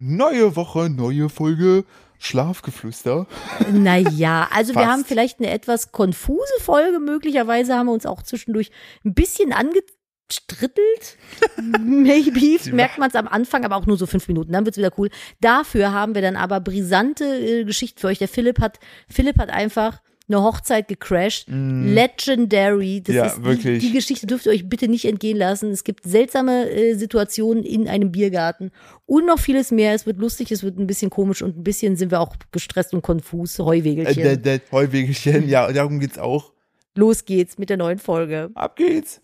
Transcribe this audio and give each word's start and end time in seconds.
Neue 0.00 0.54
Woche, 0.54 0.88
neue 0.88 1.28
Folge, 1.28 1.84
Schlafgeflüster. 2.20 3.26
Naja, 3.72 4.48
also 4.54 4.72
wir 4.76 4.86
haben 4.86 5.04
vielleicht 5.04 5.40
eine 5.40 5.50
etwas 5.50 5.90
konfuse 5.90 6.52
Folge. 6.60 7.00
Möglicherweise 7.00 7.74
haben 7.74 7.86
wir 7.86 7.92
uns 7.92 8.06
auch 8.06 8.22
zwischendurch 8.22 8.70
ein 9.04 9.14
bisschen 9.14 9.52
angestrittelt. 9.52 11.18
Maybe. 11.80 12.60
Merkt 12.72 12.98
man 12.98 13.08
es 13.08 13.16
am 13.16 13.26
Anfang, 13.26 13.64
aber 13.64 13.74
auch 13.74 13.86
nur 13.86 13.96
so 13.96 14.06
fünf 14.06 14.28
Minuten. 14.28 14.52
Dann 14.52 14.64
wird's 14.66 14.78
wieder 14.78 14.92
cool. 14.98 15.10
Dafür 15.40 15.90
haben 15.90 16.14
wir 16.14 16.22
dann 16.22 16.36
aber 16.36 16.60
brisante 16.60 17.24
äh, 17.24 17.64
Geschichten 17.64 17.98
für 17.98 18.06
euch. 18.06 18.18
Der 18.18 18.28
Philipp 18.28 18.60
hat, 18.60 18.78
Philipp 19.08 19.36
hat 19.38 19.50
einfach 19.50 20.00
eine 20.28 20.42
Hochzeit 20.42 20.88
gecrashed. 20.88 21.46
Legendary. 21.48 23.00
Das 23.02 23.14
Mm. 23.14 23.16
Ja, 23.18 23.26
ist 23.26 23.42
wirklich. 23.44 23.80
Die, 23.80 23.86
die 23.88 23.92
Geschichte 23.92 24.26
dürft 24.26 24.46
ihr 24.46 24.52
euch 24.52 24.68
bitte 24.68 24.88
nicht 24.88 25.04
entgehen 25.04 25.36
lassen. 25.38 25.70
Es 25.70 25.84
gibt 25.84 26.04
seltsame 26.04 26.68
äh, 26.70 26.94
Situationen 26.94 27.64
in 27.64 27.88
einem 27.88 28.12
Biergarten 28.12 28.70
und 29.06 29.26
noch 29.26 29.38
vieles 29.38 29.70
mehr. 29.70 29.94
Es 29.94 30.06
wird 30.06 30.18
lustig, 30.18 30.50
es 30.52 30.62
wird 30.62 30.78
ein 30.78 30.86
bisschen 30.86 31.10
komisch 31.10 31.42
und 31.42 31.56
ein 31.56 31.64
bisschen 31.64 31.96
sind 31.96 32.10
wir 32.10 32.20
auch 32.20 32.36
gestresst 32.52 32.92
und 32.94 33.02
konfus. 33.02 33.58
Äh, 33.58 33.62
Heuwegelchen. 33.62 34.22
der, 34.22 34.36
der 34.36 34.60
Heuwegelchen, 34.72 35.48
ja, 35.48 35.70
darum 35.72 35.98
geht's 36.00 36.18
auch. 36.18 36.52
Los 36.94 37.24
geht's 37.24 37.58
mit 37.58 37.70
der 37.70 37.76
neuen 37.76 37.98
Folge. 37.98 38.50
Ab 38.54 38.76
geht's. 38.76 39.20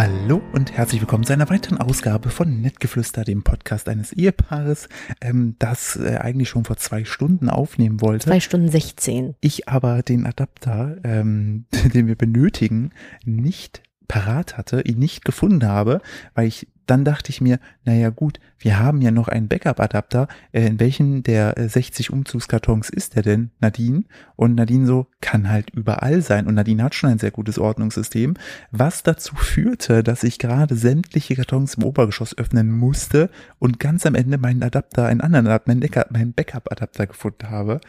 Hallo 0.00 0.40
und 0.52 0.70
herzlich 0.70 1.00
willkommen 1.00 1.24
zu 1.24 1.32
einer 1.32 1.50
weiteren 1.50 1.78
Ausgabe 1.78 2.30
von 2.30 2.60
Nettgeflüster, 2.60 3.24
dem 3.24 3.42
Podcast 3.42 3.88
eines 3.88 4.12
Ehepaares, 4.12 4.88
ähm, 5.20 5.56
das 5.58 5.96
äh, 5.96 6.18
eigentlich 6.18 6.48
schon 6.48 6.64
vor 6.64 6.76
zwei 6.76 7.04
Stunden 7.04 7.50
aufnehmen 7.50 8.00
wollte. 8.00 8.26
Zwei 8.26 8.38
Stunden 8.38 8.68
16. 8.68 9.34
ich 9.40 9.68
aber 9.68 10.04
den 10.04 10.24
Adapter, 10.24 10.98
ähm, 11.02 11.64
den 11.94 12.06
wir 12.06 12.14
benötigen, 12.14 12.92
nicht 13.24 13.82
parat 14.08 14.56
hatte, 14.56 14.80
ihn 14.80 14.98
nicht 14.98 15.24
gefunden 15.24 15.66
habe, 15.66 16.00
weil 16.34 16.48
ich 16.48 16.66
dann 16.88 17.04
dachte 17.04 17.30
ich 17.30 17.40
mir, 17.40 17.58
naja 17.84 18.08
gut, 18.08 18.40
wir 18.58 18.78
haben 18.78 19.02
ja 19.02 19.10
noch 19.10 19.28
einen 19.28 19.48
Backup-Adapter. 19.48 20.26
Äh, 20.52 20.66
in 20.66 20.80
welchen 20.80 21.22
der 21.22 21.58
äh, 21.58 21.68
60 21.68 22.10
Umzugskartons 22.10 22.88
ist 22.88 23.14
der 23.14 23.22
denn, 23.22 23.50
Nadine? 23.60 24.04
Und 24.36 24.54
Nadine 24.54 24.86
so, 24.86 25.06
kann 25.20 25.50
halt 25.50 25.70
überall 25.70 26.22
sein. 26.22 26.46
Und 26.46 26.54
Nadine 26.54 26.82
hat 26.82 26.94
schon 26.94 27.10
ein 27.10 27.18
sehr 27.18 27.30
gutes 27.30 27.58
Ordnungssystem, 27.58 28.34
was 28.70 29.02
dazu 29.02 29.36
führte, 29.36 30.02
dass 30.02 30.24
ich 30.24 30.38
gerade 30.38 30.76
sämtliche 30.76 31.36
Kartons 31.36 31.74
im 31.74 31.84
Obergeschoss 31.84 32.36
öffnen 32.36 32.72
musste 32.72 33.30
und 33.58 33.78
ganz 33.78 34.06
am 34.06 34.14
Ende 34.14 34.38
meinen 34.38 34.62
Adapter, 34.62 35.06
einen 35.06 35.20
anderen 35.20 35.46
Adapter, 35.46 36.06
meinen 36.10 36.32
Backup-Adapter 36.32 37.06
gefunden 37.06 37.50
habe 37.50 37.80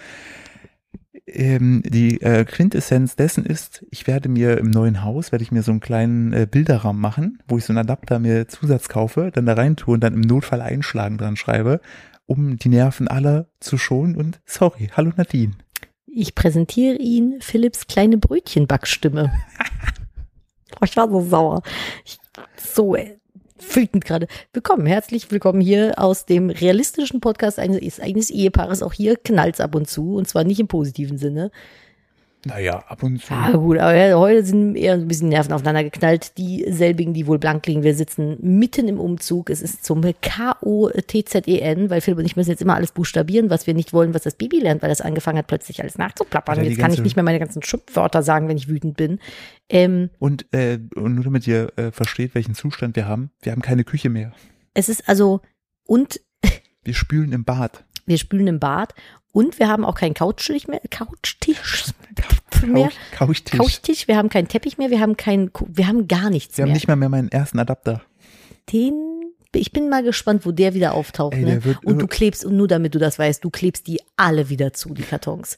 ähm, 1.33 1.81
die 1.85 2.21
äh, 2.21 2.45
Quintessenz 2.45 3.15
dessen 3.15 3.45
ist, 3.45 3.85
ich 3.91 4.07
werde 4.07 4.29
mir 4.29 4.57
im 4.57 4.69
neuen 4.69 5.03
Haus, 5.03 5.31
werde 5.31 5.43
ich 5.43 5.51
mir 5.51 5.63
so 5.63 5.71
einen 5.71 5.79
kleinen 5.79 6.33
äh, 6.33 6.47
Bilderrahmen 6.49 7.01
machen, 7.01 7.41
wo 7.47 7.57
ich 7.57 7.65
so 7.65 7.71
einen 7.71 7.79
Adapter 7.79 8.19
mir 8.19 8.47
Zusatz 8.47 8.89
kaufe, 8.89 9.31
dann 9.33 9.45
da 9.45 9.53
rein 9.53 9.75
tue 9.75 9.93
und 9.93 10.01
dann 10.01 10.13
im 10.13 10.21
Notfall 10.21 10.61
einschlagen 10.61 11.17
dran 11.17 11.35
schreibe, 11.35 11.81
um 12.25 12.57
die 12.57 12.69
Nerven 12.69 13.07
aller 13.07 13.47
zu 13.59 13.77
schonen 13.77 14.15
und 14.15 14.39
sorry, 14.45 14.89
hallo 14.95 15.11
Nadine. 15.15 15.53
Ich 16.05 16.35
präsentiere 16.35 16.95
Ihnen 16.95 17.41
Philipps 17.41 17.87
kleine 17.87 18.17
Brötchenbackstimme. 18.17 19.31
oh, 20.81 20.83
ich 20.83 20.97
war 20.97 21.09
so 21.09 21.21
sauer. 21.21 21.61
Ich, 22.03 22.17
so 22.57 22.95
wütend 23.59 24.05
gerade. 24.05 24.27
Willkommen, 24.53 24.85
herzlich 24.85 25.31
willkommen 25.31 25.61
hier 25.61 25.93
aus 25.97 26.25
dem 26.25 26.49
realistischen 26.49 27.19
Podcast 27.19 27.59
eines, 27.59 27.99
eines 27.99 28.29
Ehepaares. 28.29 28.81
Auch 28.81 28.93
hier 28.93 29.17
knallt's 29.17 29.59
ab 29.59 29.75
und 29.75 29.89
zu 29.89 30.15
und 30.15 30.27
zwar 30.27 30.43
nicht 30.43 30.59
im 30.59 30.67
positiven 30.67 31.17
Sinne. 31.17 31.51
Naja, 32.45 32.79
ab 32.87 33.03
und 33.03 33.21
zu. 33.21 33.33
Ah, 33.33 33.51
gut, 33.51 33.77
aber 33.79 34.17
heute 34.17 34.45
sind 34.45 34.75
eher 34.75 34.93
ein 34.93 35.09
bisschen 35.09 35.27
Nerven 35.27 35.51
aufeinander 35.51 35.83
geknallt. 35.83 36.37
Dieselbigen, 36.37 37.13
die 37.13 37.27
wohl 37.27 37.37
blank 37.37 37.67
liegen. 37.67 37.83
Wir 37.83 37.93
sitzen 37.93 38.37
mitten 38.41 38.87
im 38.87 38.97
Umzug. 38.97 39.49
Es 39.49 39.61
ist 39.61 39.83
zum 39.83 40.01
K-O-T-Z-E-N, 40.01 41.89
weil 41.89 41.99
Philipp 41.99 42.19
und 42.19 42.25
ich 42.25 42.37
müssen 42.37 42.49
jetzt 42.49 42.61
immer 42.61 42.75
alles 42.75 42.93
buchstabieren, 42.93 43.49
was 43.49 43.67
wir 43.67 43.73
nicht 43.73 43.91
wollen, 43.91 44.13
was 44.13 44.23
das 44.23 44.35
Baby 44.35 44.59
lernt, 44.59 44.81
weil 44.81 44.89
das 44.89 45.01
angefangen 45.01 45.37
hat, 45.37 45.47
plötzlich 45.47 45.81
alles 45.81 45.97
nachzuplappern. 45.97 46.63
Jetzt 46.63 46.79
kann 46.79 46.93
ich 46.93 47.01
nicht 47.01 47.17
mehr 47.17 47.23
meine 47.23 47.39
ganzen 47.39 47.61
Schimpfwörter 47.61 48.23
sagen, 48.23 48.47
wenn 48.47 48.57
ich 48.57 48.69
wütend 48.69 48.95
bin. 48.95 49.19
Ähm, 49.67 50.09
Und, 50.17 50.45
äh, 50.53 50.79
und 50.95 51.15
nur 51.15 51.25
damit 51.25 51.45
ihr 51.45 51.73
äh, 51.75 51.91
versteht, 51.91 52.35
welchen 52.35 52.55
Zustand 52.55 52.95
wir 52.95 53.05
haben, 53.05 53.31
wir 53.41 53.51
haben 53.51 53.61
keine 53.61 53.83
Küche 53.83 54.09
mehr. 54.09 54.31
es 54.73 54.87
ist 54.87 55.09
also, 55.09 55.41
und 55.85 56.21
Wir 56.83 56.93
spülen 56.93 57.33
im 57.33 57.43
Bad. 57.43 57.83
Wir 58.09 58.17
spülen 58.17 58.47
im 58.47 58.59
Bad 58.59 58.93
und 59.31 59.59
wir 59.59 59.67
haben 59.69 59.85
auch 59.85 59.95
keinen 59.95 60.13
Couchtisch 60.15 60.67
mehr, 60.67 60.81
Couchtisch 60.91 61.93
mehr. 62.65 62.89
Couch, 62.89 63.17
Couchtisch. 63.17 63.59
Couchtisch, 63.59 64.07
wir 64.07 64.17
haben 64.17 64.29
keinen 64.29 64.47
Teppich 64.47 64.77
mehr, 64.77 64.89
wir 64.89 64.99
haben 64.99 65.15
keinen, 65.15 65.51
wir 65.67 65.87
haben 65.87 66.07
gar 66.07 66.29
nichts 66.29 66.57
wir 66.57 66.63
haben 66.63 66.69
mehr. 66.69 66.75
nicht 66.75 66.87
mal 66.87 66.95
mehr 66.95 67.09
meinen 67.09 67.31
ersten 67.31 67.59
Adapter. 67.59 68.01
Den, 68.71 68.93
ich 69.53 69.71
bin 69.71 69.89
mal 69.89 70.03
gespannt, 70.03 70.45
wo 70.45 70.51
der 70.51 70.73
wieder 70.73 70.93
auftaucht. 70.93 71.33
Ey, 71.33 71.43
ne? 71.43 71.61
Und 71.83 71.99
du 71.99 72.07
klebst, 72.07 72.45
und 72.45 72.55
nur 72.55 72.67
damit 72.67 72.93
du 72.93 72.99
das 72.99 73.17
weißt, 73.17 73.43
du 73.43 73.49
klebst 73.49 73.87
die 73.87 73.99
alle 74.15 74.49
wieder 74.49 74.73
zu, 74.73 74.93
die 74.93 75.01
Kartons. 75.01 75.57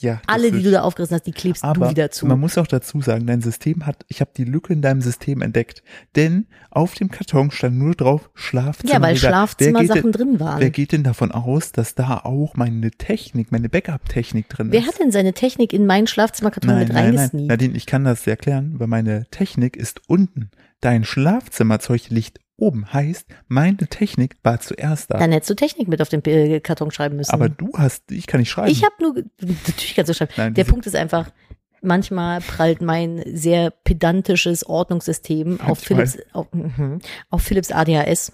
Ja. 0.00 0.22
Alle, 0.26 0.50
die 0.50 0.62
du 0.62 0.70
da 0.70 0.80
aufgerissen 0.80 1.14
hast, 1.14 1.26
die 1.26 1.32
klebst 1.32 1.62
Aber 1.62 1.86
du 1.86 1.90
wieder 1.90 2.10
zu. 2.10 2.26
man 2.26 2.40
muss 2.40 2.56
auch 2.56 2.66
dazu 2.66 3.02
sagen, 3.02 3.26
dein 3.26 3.42
System 3.42 3.84
hat, 3.84 4.06
ich 4.08 4.22
habe 4.22 4.30
die 4.34 4.44
Lücke 4.44 4.72
in 4.72 4.80
deinem 4.80 5.02
System 5.02 5.42
entdeckt. 5.42 5.82
Denn 6.16 6.46
auf 6.70 6.94
dem 6.94 7.10
Karton 7.10 7.50
stand 7.50 7.76
nur 7.76 7.94
drauf 7.94 8.30
Schlafzimmer. 8.34 8.94
ja, 8.94 9.02
weil 9.02 9.12
Wer 9.14 9.28
Schlafzimmersachen 9.28 10.10
drin 10.10 10.40
waren. 10.40 10.58
Wer 10.58 10.70
geht 10.70 10.92
denn 10.92 11.04
davon 11.04 11.32
aus, 11.32 11.72
dass 11.72 11.94
da 11.94 12.16
auch 12.24 12.56
meine 12.56 12.90
Technik, 12.92 13.52
meine 13.52 13.68
Backup-Technik 13.68 14.48
drin 14.48 14.72
Wer 14.72 14.80
ist? 14.80 14.88
hat 14.88 15.00
denn 15.00 15.12
seine 15.12 15.34
Technik 15.34 15.74
in 15.74 15.84
meinen 15.84 16.06
Schlafzimmerkarton 16.06 16.70
nein, 16.70 16.78
mit 16.78 16.88
nein. 16.88 17.04
reingesneakt? 17.04 17.48
Nadine, 17.48 17.76
ich 17.76 17.84
kann 17.84 18.04
das 18.04 18.26
erklären, 18.26 18.76
weil 18.78 18.86
meine 18.86 19.26
Technik 19.30 19.76
ist 19.76 20.00
unten. 20.08 20.50
Dein 20.80 21.04
Schlafzimmerzeug 21.04 22.08
liegt 22.08 22.40
oben. 22.60 22.92
Heißt, 22.92 23.26
meine 23.48 23.76
Technik 23.76 24.36
war 24.42 24.60
zuerst 24.60 25.10
da. 25.10 25.18
Dann 25.18 25.32
hättest 25.32 25.50
du 25.50 25.54
Technik 25.54 25.88
mit 25.88 26.00
auf 26.00 26.08
den 26.08 26.24
äh, 26.24 26.60
Karton 26.60 26.90
schreiben 26.90 27.16
müssen. 27.16 27.32
Aber 27.32 27.48
du 27.48 27.72
hast, 27.74 28.10
ich 28.12 28.26
kann 28.26 28.40
nicht 28.40 28.50
schreiben. 28.50 28.70
Ich 28.70 28.84
habe 28.84 28.94
nur, 29.00 29.14
natürlich 29.40 29.94
kannst 29.94 30.10
du 30.10 30.14
schreiben. 30.14 30.32
Nein, 30.36 30.54
Der 30.54 30.64
Punkt 30.64 30.86
ist 30.86 30.96
einfach, 30.96 31.30
manchmal 31.82 32.40
prallt 32.40 32.82
mein 32.82 33.22
sehr 33.26 33.70
pedantisches 33.70 34.64
Ordnungssystem 34.64 35.60
auf. 35.60 35.78
Philips, 35.80 36.18
auf, 36.32 36.46
mhm, 36.52 37.00
auf 37.30 37.42
Philips 37.42 37.72
ADHS. 37.72 38.32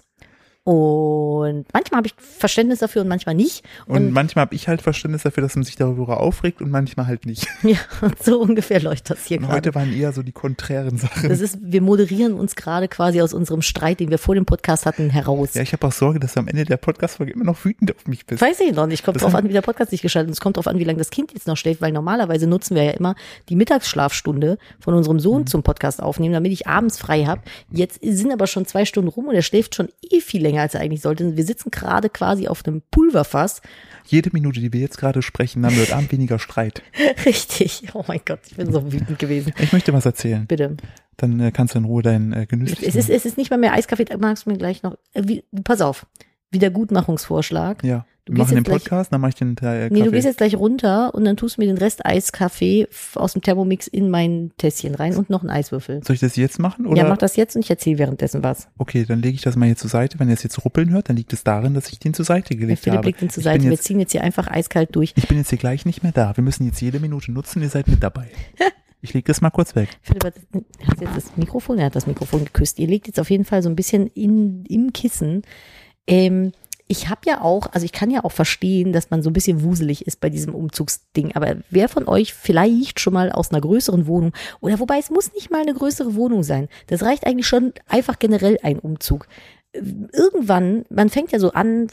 Und 0.71 1.65
manchmal 1.71 1.99
habe 1.99 2.07
ich 2.07 2.13
Verständnis 2.17 2.79
dafür 2.79 3.01
und 3.01 3.07
manchmal 3.07 3.35
nicht. 3.35 3.63
und 3.85 4.11
manchmal 4.11 4.41
habe 4.43 4.53
ich 4.53 4.67
halt 4.67 4.81
Verständnis 4.81 5.23
dafür, 5.23 5.41
dass 5.41 5.55
man 5.55 5.63
sich 5.63 5.77
darüber 5.77 6.19
aufregt 6.19 6.61
und 6.61 6.69
manchmal 6.69 7.07
halt 7.07 7.25
nicht. 7.25 7.47
ja, 7.63 7.77
so 8.21 8.41
ungefähr 8.41 8.81
läuft 8.81 9.09
das 9.09 9.25
hier 9.25 9.37
Und 9.37 9.43
gerade. 9.45 9.55
heute 9.55 9.75
waren 9.75 9.93
eher 9.97 10.11
so 10.11 10.23
die 10.23 10.33
konträren 10.33 10.97
Sachen. 10.97 11.29
Das 11.29 11.39
ist, 11.39 11.57
wir 11.61 11.81
moderieren 11.81 12.33
uns 12.33 12.55
gerade 12.57 12.89
quasi 12.89 13.21
aus 13.21 13.33
unserem 13.33 13.61
Streit, 13.61 14.01
den 14.01 14.09
wir 14.09 14.17
vor 14.17 14.35
dem 14.35 14.45
Podcast 14.45 14.85
hatten, 14.85 15.09
heraus. 15.09 15.53
Ja, 15.53 15.61
ich 15.61 15.71
habe 15.71 15.87
auch 15.87 15.93
Sorge, 15.93 16.19
dass 16.19 16.33
du 16.33 16.41
am 16.41 16.49
Ende 16.49 16.65
der 16.65 16.75
Podcast-Folge 16.75 17.31
immer 17.31 17.45
noch 17.45 17.63
wütend 17.63 17.95
auf 17.95 18.05
mich 18.05 18.25
bist. 18.25 18.41
Weiß 18.41 18.59
ich 18.59 18.73
noch 18.73 18.87
nicht. 18.87 19.05
Kommt 19.05 19.15
Das 19.15 19.23
drauf 19.23 19.35
an, 19.35 19.47
wie 19.47 19.53
der 19.53 19.61
Podcast 19.61 19.91
sich 19.91 20.01
gestaltet. 20.01 20.27
Und 20.27 20.33
es 20.33 20.41
kommt 20.41 20.57
drauf 20.57 20.67
an, 20.67 20.79
wie 20.79 20.83
lange 20.83 20.97
das 20.97 21.11
Kind 21.11 21.31
jetzt 21.31 21.47
noch 21.47 21.55
schläft, 21.55 21.79
weil 21.79 21.93
normalerweise 21.93 22.45
nutzen 22.45 22.75
wir 22.75 22.83
ja 22.83 22.91
immer 22.91 23.15
die 23.47 23.55
Mittagsschlafstunde 23.55 24.57
von 24.81 24.93
unserem 24.95 25.19
Sohn 25.21 25.43
Mhm. 25.43 25.47
zum 25.47 25.63
Podcast 25.63 26.03
aufnehmen, 26.03 26.33
damit 26.33 26.51
ich 26.51 26.67
abends 26.67 26.97
frei 26.97 27.23
habe. 27.25 27.41
Jetzt 27.71 27.99
sind 28.03 28.33
aber 28.33 28.47
schon 28.47 28.65
zwei 28.65 28.83
Stunden 28.83 29.07
rum 29.07 29.27
und 29.29 29.35
er 29.35 29.43
schläft 29.43 29.75
schon 29.75 29.87
eh 30.11 30.19
viel 30.19 30.41
länger, 30.41 30.56
als 30.61 30.73
er 30.73 30.81
eigentlich 30.81 31.01
sollte. 31.01 31.37
Wir 31.37 31.45
sitzen 31.45 31.71
gerade 31.71 32.09
quasi 32.09 32.47
auf 32.47 32.65
einem 32.65 32.81
Pulverfass. 32.91 33.61
Jede 34.05 34.29
Minute, 34.31 34.59
die 34.59 34.71
wir 34.71 34.79
jetzt 34.79 34.97
gerade 34.97 35.21
sprechen, 35.21 35.65
haben 35.65 35.75
wir 35.75 35.93
Abend 35.93 36.11
weniger 36.11 36.39
Streit. 36.39 36.81
Richtig. 37.25 37.83
Oh 37.93 38.03
mein 38.07 38.21
Gott, 38.25 38.39
ich 38.47 38.55
bin 38.55 38.71
so 38.71 38.91
wütend 38.91 39.19
gewesen. 39.19 39.53
Ich 39.59 39.73
möchte 39.73 39.93
was 39.93 40.05
erzählen. 40.05 40.45
Bitte. 40.47 40.77
Dann 41.17 41.39
äh, 41.39 41.51
kannst 41.51 41.73
du 41.73 41.79
in 41.79 41.85
Ruhe 41.85 42.03
deinen 42.03 42.31
äh, 42.33 42.45
genüsslichen... 42.45 42.87
Es 42.87 42.95
ist, 42.95 43.09
es 43.09 43.25
ist 43.25 43.37
nicht 43.37 43.49
mal 43.49 43.57
mehr 43.57 43.73
Eiskaffee. 43.73 44.05
Magst 44.19 44.45
du 44.45 44.51
mir 44.51 44.57
gleich 44.57 44.83
noch, 44.83 44.97
äh, 45.13 45.23
wie, 45.25 45.43
pass 45.63 45.81
auf. 45.81 46.05
Wiedergutmachungsvorschlag. 46.51 47.83
ja, 47.83 48.05
Du 48.27 48.33
machen 48.39 48.49
den 48.49 48.57
jetzt 48.57 48.65
gleich- 48.65 48.83
Podcast, 48.83 49.11
dann 49.13 49.21
mache 49.21 49.29
ich 49.29 49.35
den 49.35 49.57
äh, 49.57 49.89
Nee, 49.89 50.03
du 50.03 50.11
gehst 50.11 50.25
jetzt 50.25 50.37
gleich 50.37 50.55
runter 50.55 51.13
und 51.15 51.25
dann 51.25 51.37
tust 51.37 51.57
du 51.57 51.61
mir 51.61 51.67
den 51.67 51.77
Rest 51.77 52.05
Eiskaffee 52.05 52.87
aus 53.15 53.33
dem 53.33 53.41
Thermomix 53.41 53.87
in 53.87 54.09
mein 54.09 54.51
Tässchen 54.57 54.95
rein 54.95 55.15
und 55.15 55.29
noch 55.29 55.41
einen 55.41 55.49
Eiswürfel. 55.49 56.03
Soll 56.03 56.13
ich 56.15 56.19
das 56.19 56.35
jetzt 56.35 56.59
machen? 56.59 56.85
Oder? 56.85 56.97
Ja, 57.03 57.07
mach 57.09 57.17
das 57.17 57.35
jetzt 57.35 57.55
und 57.55 57.63
ich 57.63 57.69
erzähle 57.69 57.97
währenddessen 57.99 58.43
was. 58.43 58.67
Okay, 58.77 59.05
dann 59.07 59.21
lege 59.21 59.35
ich 59.35 59.41
das 59.41 59.55
mal 59.55 59.65
hier 59.65 59.75
zur 59.77 59.89
Seite. 59.89 60.19
Wenn 60.19 60.27
ihr 60.29 60.33
es 60.35 60.43
jetzt 60.43 60.63
ruppeln 60.65 60.89
hört, 60.91 61.09
dann 61.09 61.15
liegt 61.15 61.33
es 61.33 61.43
darin, 61.43 61.73
dass 61.73 61.89
ich 61.91 61.99
den 61.99 62.13
zur 62.13 62.25
Seite 62.25 62.55
gelegt 62.55 62.81
Philipp 62.83 62.97
habe. 62.97 63.07
legt 63.07 63.21
ihn 63.21 63.29
zur 63.29 63.41
ich, 63.41 63.45
Seite. 63.45 63.59
bin 63.59 63.69
Wir 63.69 63.75
jetzt, 63.75 63.83
ziehen 63.85 63.99
jetzt 63.99 64.11
hier 64.11 64.23
einfach 64.23 64.47
eiskalt 64.49 64.95
durch. 64.95 65.13
ich 65.15 65.27
bin 65.27 65.37
jetzt 65.37 65.49
hier 65.49 65.57
gleich 65.57 65.85
nicht 65.85 66.03
mehr 66.03 66.11
da. 66.11 66.35
Wir 66.35 66.43
müssen 66.43 66.65
jetzt 66.65 66.81
jede 66.81 66.99
Minute 66.99 67.31
nutzen. 67.31 67.61
Ihr 67.61 67.69
seid 67.69 67.87
mit 67.87 68.03
dabei. 68.03 68.27
Ich 68.99 69.13
lege 69.13 69.25
das 69.27 69.41
mal 69.41 69.51
kurz 69.51 69.75
weg. 69.75 69.89
Philipp 70.01 70.23
hat, 70.25 70.33
hat 70.87 70.99
jetzt 71.01 71.15
das 71.15 71.37
Mikrofon, 71.37 71.77
er 71.77 71.85
hat 71.85 71.95
das 71.95 72.07
Mikrofon 72.07 72.45
geküsst. 72.45 72.79
Ihr 72.79 72.87
legt 72.87 73.05
jetzt 73.05 73.19
auf 73.19 73.29
jeden 73.29 73.45
Fall 73.45 73.61
so 73.61 73.69
ein 73.69 73.75
bisschen 73.75 74.07
in, 74.07 74.65
im 74.65 74.91
Kissen. 74.91 75.43
Ähm, 76.07 76.51
ich 76.87 77.09
habe 77.09 77.21
ja 77.25 77.41
auch, 77.41 77.67
also 77.73 77.83
ich 77.85 77.91
kann 77.91 78.09
ja 78.09 78.23
auch 78.23 78.31
verstehen, 78.31 78.93
dass 78.93 79.09
man 79.09 79.21
so 79.21 79.29
ein 79.29 79.33
bisschen 79.33 79.63
wuselig 79.63 80.07
ist 80.07 80.21
bei 80.21 80.29
diesem 80.29 80.55
Umzugsding. 80.55 81.35
Aber 81.35 81.57
wer 81.69 81.89
von 81.89 82.07
euch 82.07 82.33
vielleicht 82.33 82.99
schon 82.99 83.13
mal 83.13 83.31
aus 83.31 83.51
einer 83.51 83.61
größeren 83.61 84.07
Wohnung 84.07 84.31
oder 84.61 84.79
wobei 84.79 84.97
es 84.97 85.09
muss 85.09 85.33
nicht 85.33 85.51
mal 85.51 85.61
eine 85.61 85.73
größere 85.73 86.15
Wohnung 86.15 86.43
sein. 86.43 86.69
Das 86.87 87.03
reicht 87.03 87.27
eigentlich 87.27 87.47
schon 87.47 87.73
einfach 87.87 88.19
generell 88.19 88.57
ein 88.63 88.79
Umzug. 88.79 89.27
Irgendwann, 89.73 90.85
man 90.89 91.09
fängt 91.09 91.31
ja 91.31 91.39
so 91.39 91.51
an, 91.51 91.87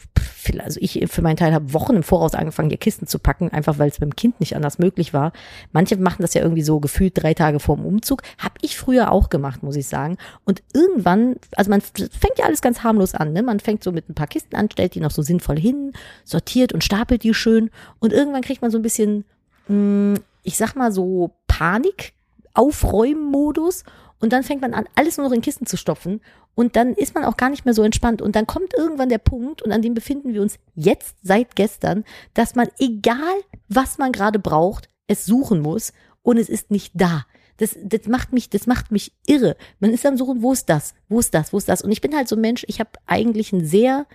also 0.58 0.78
ich 0.80 1.04
für 1.10 1.22
meinen 1.22 1.36
Teil 1.36 1.52
habe 1.52 1.74
Wochen 1.74 1.96
im 1.96 2.02
Voraus 2.02 2.34
angefangen, 2.34 2.70
hier 2.70 2.78
Kisten 2.78 3.06
zu 3.06 3.18
packen, 3.18 3.50
einfach 3.50 3.78
weil 3.78 3.88
es 3.88 3.98
dem 3.98 4.16
Kind 4.16 4.40
nicht 4.40 4.56
anders 4.56 4.78
möglich 4.78 5.12
war. 5.12 5.32
Manche 5.72 5.96
machen 5.96 6.22
das 6.22 6.32
ja 6.34 6.40
irgendwie 6.40 6.62
so 6.62 6.80
gefühlt 6.80 7.12
drei 7.14 7.34
Tage 7.34 7.60
vor 7.60 7.76
dem 7.76 7.84
Umzug. 7.84 8.22
Hab 8.38 8.58
ich 8.62 8.78
früher 8.78 9.12
auch 9.12 9.28
gemacht, 9.28 9.62
muss 9.62 9.76
ich 9.76 9.86
sagen. 9.86 10.16
Und 10.44 10.62
irgendwann, 10.72 11.36
also 11.56 11.70
man 11.70 11.80
fängt 11.82 12.38
ja 12.38 12.46
alles 12.46 12.62
ganz 12.62 12.84
harmlos 12.84 13.14
an, 13.14 13.32
ne? 13.32 13.42
Man 13.42 13.60
fängt 13.60 13.84
so 13.84 13.92
mit 13.92 14.08
ein 14.08 14.14
paar 14.14 14.28
Kisten 14.28 14.56
an, 14.56 14.70
stellt 14.70 14.94
die 14.94 15.00
noch 15.00 15.10
so 15.10 15.20
sinnvoll 15.20 15.58
hin, 15.58 15.92
sortiert 16.24 16.72
und 16.72 16.84
stapelt 16.84 17.22
die 17.22 17.34
schön. 17.34 17.70
Und 17.98 18.12
irgendwann 18.12 18.42
kriegt 18.42 18.62
man 18.62 18.70
so 18.70 18.78
ein 18.78 18.82
bisschen, 18.82 19.24
mh, 19.68 20.20
ich 20.42 20.56
sag 20.56 20.74
mal 20.74 20.92
so 20.92 21.32
Panik, 21.48 22.14
Aufräumen-Modus. 22.54 23.84
Und 24.24 24.32
dann 24.32 24.42
fängt 24.42 24.62
man 24.62 24.72
an, 24.72 24.88
alles 24.94 25.18
nur 25.18 25.26
noch 25.26 25.34
in 25.34 25.42
Kisten 25.42 25.66
zu 25.66 25.76
stopfen. 25.76 26.22
Und 26.54 26.76
dann 26.76 26.94
ist 26.94 27.14
man 27.14 27.24
auch 27.24 27.36
gar 27.36 27.50
nicht 27.50 27.66
mehr 27.66 27.74
so 27.74 27.82
entspannt. 27.82 28.22
Und 28.22 28.34
dann 28.34 28.46
kommt 28.46 28.72
irgendwann 28.72 29.10
der 29.10 29.18
Punkt, 29.18 29.60
und 29.60 29.70
an 29.70 29.82
dem 29.82 29.92
befinden 29.92 30.32
wir 30.32 30.40
uns 30.40 30.58
jetzt 30.74 31.16
seit 31.22 31.56
gestern, 31.56 32.04
dass 32.32 32.54
man, 32.54 32.68
egal 32.78 33.34
was 33.68 33.98
man 33.98 34.12
gerade 34.12 34.38
braucht, 34.38 34.88
es 35.08 35.26
suchen 35.26 35.60
muss 35.60 35.92
und 36.22 36.38
es 36.38 36.48
ist 36.48 36.70
nicht 36.70 36.92
da. 36.94 37.26
Das, 37.58 37.76
das 37.84 38.06
macht 38.06 38.32
mich, 38.32 38.48
das 38.48 38.66
macht 38.66 38.90
mich 38.92 39.12
irre. 39.26 39.58
Man 39.78 39.90
ist 39.92 40.06
am 40.06 40.16
Suchen, 40.16 40.40
wo 40.40 40.54
ist 40.54 40.70
das? 40.70 40.94
Wo 41.10 41.20
ist 41.20 41.34
das? 41.34 41.52
Wo 41.52 41.58
ist 41.58 41.68
das? 41.68 41.82
Und 41.82 41.92
ich 41.92 42.00
bin 42.00 42.16
halt 42.16 42.26
so 42.26 42.36
ein 42.36 42.40
Mensch, 42.40 42.64
ich 42.66 42.80
habe 42.80 42.92
eigentlich 43.04 43.52
ein 43.52 43.66
sehr 43.66 44.06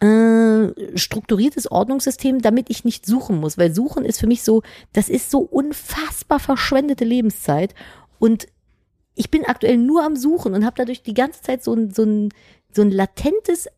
äh, 0.00 0.98
strukturiertes 0.98 1.70
Ordnungssystem, 1.70 2.42
damit 2.42 2.70
ich 2.70 2.82
nicht 2.82 3.06
suchen 3.06 3.38
muss. 3.38 3.56
Weil 3.56 3.72
suchen 3.72 4.04
ist 4.04 4.18
für 4.18 4.26
mich 4.26 4.42
so, 4.42 4.62
das 4.92 5.08
ist 5.08 5.30
so 5.30 5.38
unfassbar 5.38 6.40
verschwendete 6.40 7.04
Lebenszeit. 7.04 7.72
Und 8.18 8.48
ich 9.14 9.30
bin 9.30 9.44
aktuell 9.44 9.76
nur 9.76 10.04
am 10.04 10.16
Suchen 10.16 10.54
und 10.54 10.64
habe 10.64 10.76
dadurch 10.76 11.02
die 11.02 11.14
ganze 11.14 11.42
Zeit 11.42 11.62
so 11.62 11.74
ein, 11.74 11.90
so 11.90 12.02
ein, 12.02 12.30
so 12.72 12.82
ein 12.82 12.90
latentes 12.90 13.68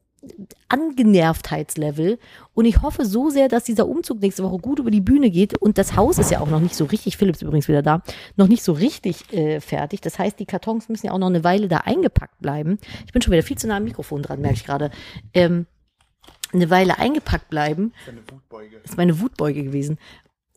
Angenervtheitslevel. 0.68 2.18
Und 2.54 2.64
ich 2.64 2.82
hoffe 2.82 3.04
so 3.04 3.30
sehr, 3.30 3.48
dass 3.48 3.64
dieser 3.64 3.86
Umzug 3.86 4.20
nächste 4.20 4.42
Woche 4.42 4.58
gut 4.58 4.78
über 4.78 4.90
die 4.90 5.00
Bühne 5.00 5.30
geht. 5.30 5.56
Und 5.58 5.78
das 5.78 5.94
Haus 5.94 6.18
ist 6.18 6.30
ja 6.30 6.40
auch 6.40 6.48
noch 6.48 6.60
nicht 6.60 6.74
so 6.74 6.84
richtig, 6.84 7.16
Philips 7.16 7.42
übrigens 7.42 7.68
wieder 7.68 7.82
da, 7.82 8.02
noch 8.36 8.48
nicht 8.48 8.62
so 8.62 8.72
richtig 8.72 9.32
äh, 9.32 9.60
fertig. 9.60 10.00
Das 10.00 10.18
heißt, 10.18 10.38
die 10.38 10.46
Kartons 10.46 10.88
müssen 10.88 11.06
ja 11.06 11.12
auch 11.12 11.18
noch 11.18 11.28
eine 11.28 11.44
Weile 11.44 11.68
da 11.68 11.78
eingepackt 11.78 12.40
bleiben. 12.40 12.78
Ich 13.06 13.12
bin 13.12 13.22
schon 13.22 13.32
wieder 13.32 13.42
viel 13.42 13.58
zu 13.58 13.68
nah 13.68 13.76
am 13.76 13.84
Mikrofon 13.84 14.22
dran, 14.22 14.40
merke 14.40 14.56
ich 14.56 14.64
gerade. 14.64 14.90
Ähm, 15.34 15.66
eine 16.52 16.70
Weile 16.70 16.98
eingepackt 16.98 17.50
bleiben. 17.50 17.92
Das 18.82 18.92
ist 18.92 18.96
meine 18.96 19.20
Wutbeuge 19.20 19.64
gewesen. 19.64 19.98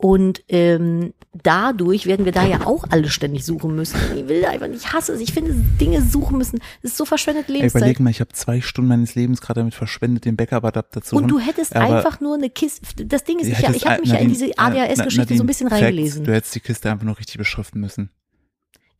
Und 0.01 0.45
ähm, 0.47 1.13
dadurch 1.43 2.05
werden 2.05 2.23
wir 2.23 2.31
da 2.31 2.45
ja 2.45 2.65
auch 2.65 2.85
alle 2.89 3.09
ständig 3.09 3.43
suchen 3.43 3.75
müssen. 3.75 3.97
Ich 4.15 4.29
will 4.29 4.45
einfach 4.45 4.67
nicht, 4.67 4.85
ich 4.85 4.93
hasse 4.93 5.11
es. 5.11 5.19
Ich 5.19 5.33
finde, 5.33 5.53
Dinge 5.53 6.01
suchen 6.01 6.37
müssen. 6.37 6.59
Das 6.81 6.91
ist 6.91 6.97
so 6.97 7.03
verschwendete 7.03 7.49
Ey, 7.49 7.55
Lebenszeit. 7.55 7.81
überleg 7.81 7.99
mal, 7.99 8.09
ich 8.09 8.21
habe 8.21 8.31
zwei 8.31 8.61
Stunden 8.61 8.87
meines 8.87 9.15
Lebens 9.15 9.41
gerade 9.41 9.59
damit 9.59 9.73
verschwendet, 9.75 10.23
den 10.23 10.37
Backup-Adapter 10.37 11.01
zu 11.01 11.17
Und 11.17 11.23
holen. 11.23 11.29
du 11.31 11.39
hättest 11.39 11.75
Aber 11.75 11.97
einfach 11.97 12.21
nur 12.21 12.35
eine 12.35 12.49
Kiste. 12.49 13.05
Das 13.05 13.25
Ding 13.25 13.39
ist, 13.39 13.47
ich, 13.47 13.59
ja, 13.59 13.71
ich 13.73 13.85
habe 13.85 13.99
mich 13.99 14.11
ja 14.11 14.19
in 14.19 14.29
Nadine, 14.29 14.33
diese 14.33 14.45
äh, 14.47 14.53
ADHS-Geschichte 14.55 15.35
so 15.35 15.43
ein 15.43 15.47
bisschen 15.47 15.67
Nadine, 15.67 15.87
reingelesen. 15.87 16.23
Du 16.23 16.33
hättest 16.33 16.55
die 16.55 16.61
Kiste 16.61 16.89
einfach 16.89 17.05
nur 17.05 17.19
richtig 17.19 17.37
beschriften 17.37 17.81
müssen. 17.81 18.09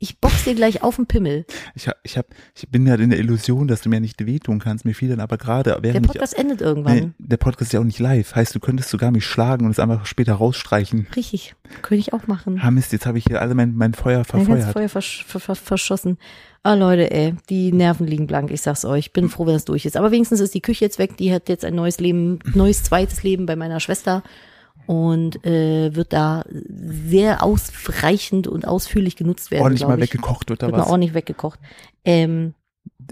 Ich 0.02 0.18
box 0.20 0.46
dir 0.46 0.56
gleich 0.56 0.82
auf 0.82 0.96
den 0.96 1.08
Pimmel. 1.08 1.46
Ich, 1.76 1.90
hab, 1.90 1.98
ich, 2.04 2.18
hab, 2.18 2.28
ich 2.56 2.70
bin 2.70 2.88
ja 2.88 2.96
in 2.96 3.10
der 3.10 3.20
Illusion, 3.20 3.68
dass 3.68 3.82
du 3.82 3.90
mir 3.90 4.00
nicht 4.00 4.26
wehtun 4.26 4.60
kannst. 4.60 4.86
Mir 4.86 4.96
fiel 4.96 5.10
dann 5.10 5.20
aber 5.20 5.38
gerade, 5.38 5.72
Der 5.72 5.84
während 5.84 6.06
ich 6.06 6.12
Podcast 6.14 6.38
endet 6.40 6.62
irgendwann. 6.62 6.96
Nee, 6.96 7.10
der 7.18 7.36
Podcast 7.36 7.64
ist 7.64 7.74
ja 7.74 7.82
auch 7.82 7.86
nicht 7.86 8.00
live. 8.00 8.34
Heißt, 8.34 8.56
du 8.56 8.62
könntest 8.62 8.92
sogar 8.92 9.12
mich 9.12 9.26
schlagen 9.26 9.66
und 9.66 9.72
es 9.72 9.80
einfach 9.80 10.06
später 10.06 10.36
rausstreichen. 10.36 11.08
Richtig. 11.18 11.54
Könnte 11.82 12.00
ich 12.00 12.14
auch 12.14 12.28
machen. 12.28 12.62
Ah 12.64 12.72
Mist, 12.72 12.94
jetzt 12.94 13.06
habe 13.06 13.18
ich 13.18 13.26
hier 13.26 13.42
alle 13.42 13.56
mein, 13.56 13.76
mein 13.76 13.94
Feuer 13.94 14.20
Mein 14.20 14.46
verfeuert. 14.46 14.72
Feuer 14.72 14.88
versch 14.88 15.26
ver 15.28 15.42
ver 15.42 15.56
verschossen. 15.56 16.18
Ah, 16.64 16.76
Leute, 16.76 17.12
ey, 17.12 17.36
die 17.50 17.74
Nerven 17.74 18.08
liegen 18.08 18.26
blank, 18.26 18.52
ich 18.52 18.62
sag's 18.62 18.86
euch. 18.86 19.12
Bin 19.12 19.28
froh, 19.28 19.48
wenn 19.48 19.56
es 19.56 19.66
durch 19.66 19.86
ist. 19.86 19.98
Aber 19.98 20.12
wenigstens 20.12 20.40
ist 20.40 20.54
die 20.54 20.62
Küche 20.62 20.86
jetzt 20.86 20.98
weg. 20.98 21.18
Die 21.18 21.34
hat 21.34 21.50
jetzt 21.50 21.66
ein 21.66 21.76
neues 21.76 22.00
Leben, 22.00 22.40
neues 22.54 22.84
zweites 22.84 23.24
Leben 23.24 23.46
bei 23.46 23.58
meiner 23.58 23.82
Schwester 23.82 24.24
und 24.90 25.46
äh, 25.46 25.94
wird 25.96 26.14
da 26.14 26.44
sehr 26.50 27.44
ausreichend 27.44 28.48
und 28.48 28.68
ausführlich 28.68 29.16
genutzt 29.16 29.52
werden. 29.52 29.62
Ordentlich 29.62 29.88
mal 29.88 29.98
ich. 30.02 30.06
weggekocht 30.12 30.50
wird 30.50 30.64
da 30.64 30.66
Wird 30.66 30.78
mal 30.78 30.82
was. 30.82 30.90
ordentlich 30.90 31.14
weggekocht. 31.14 31.60
Ähm, 32.04 32.56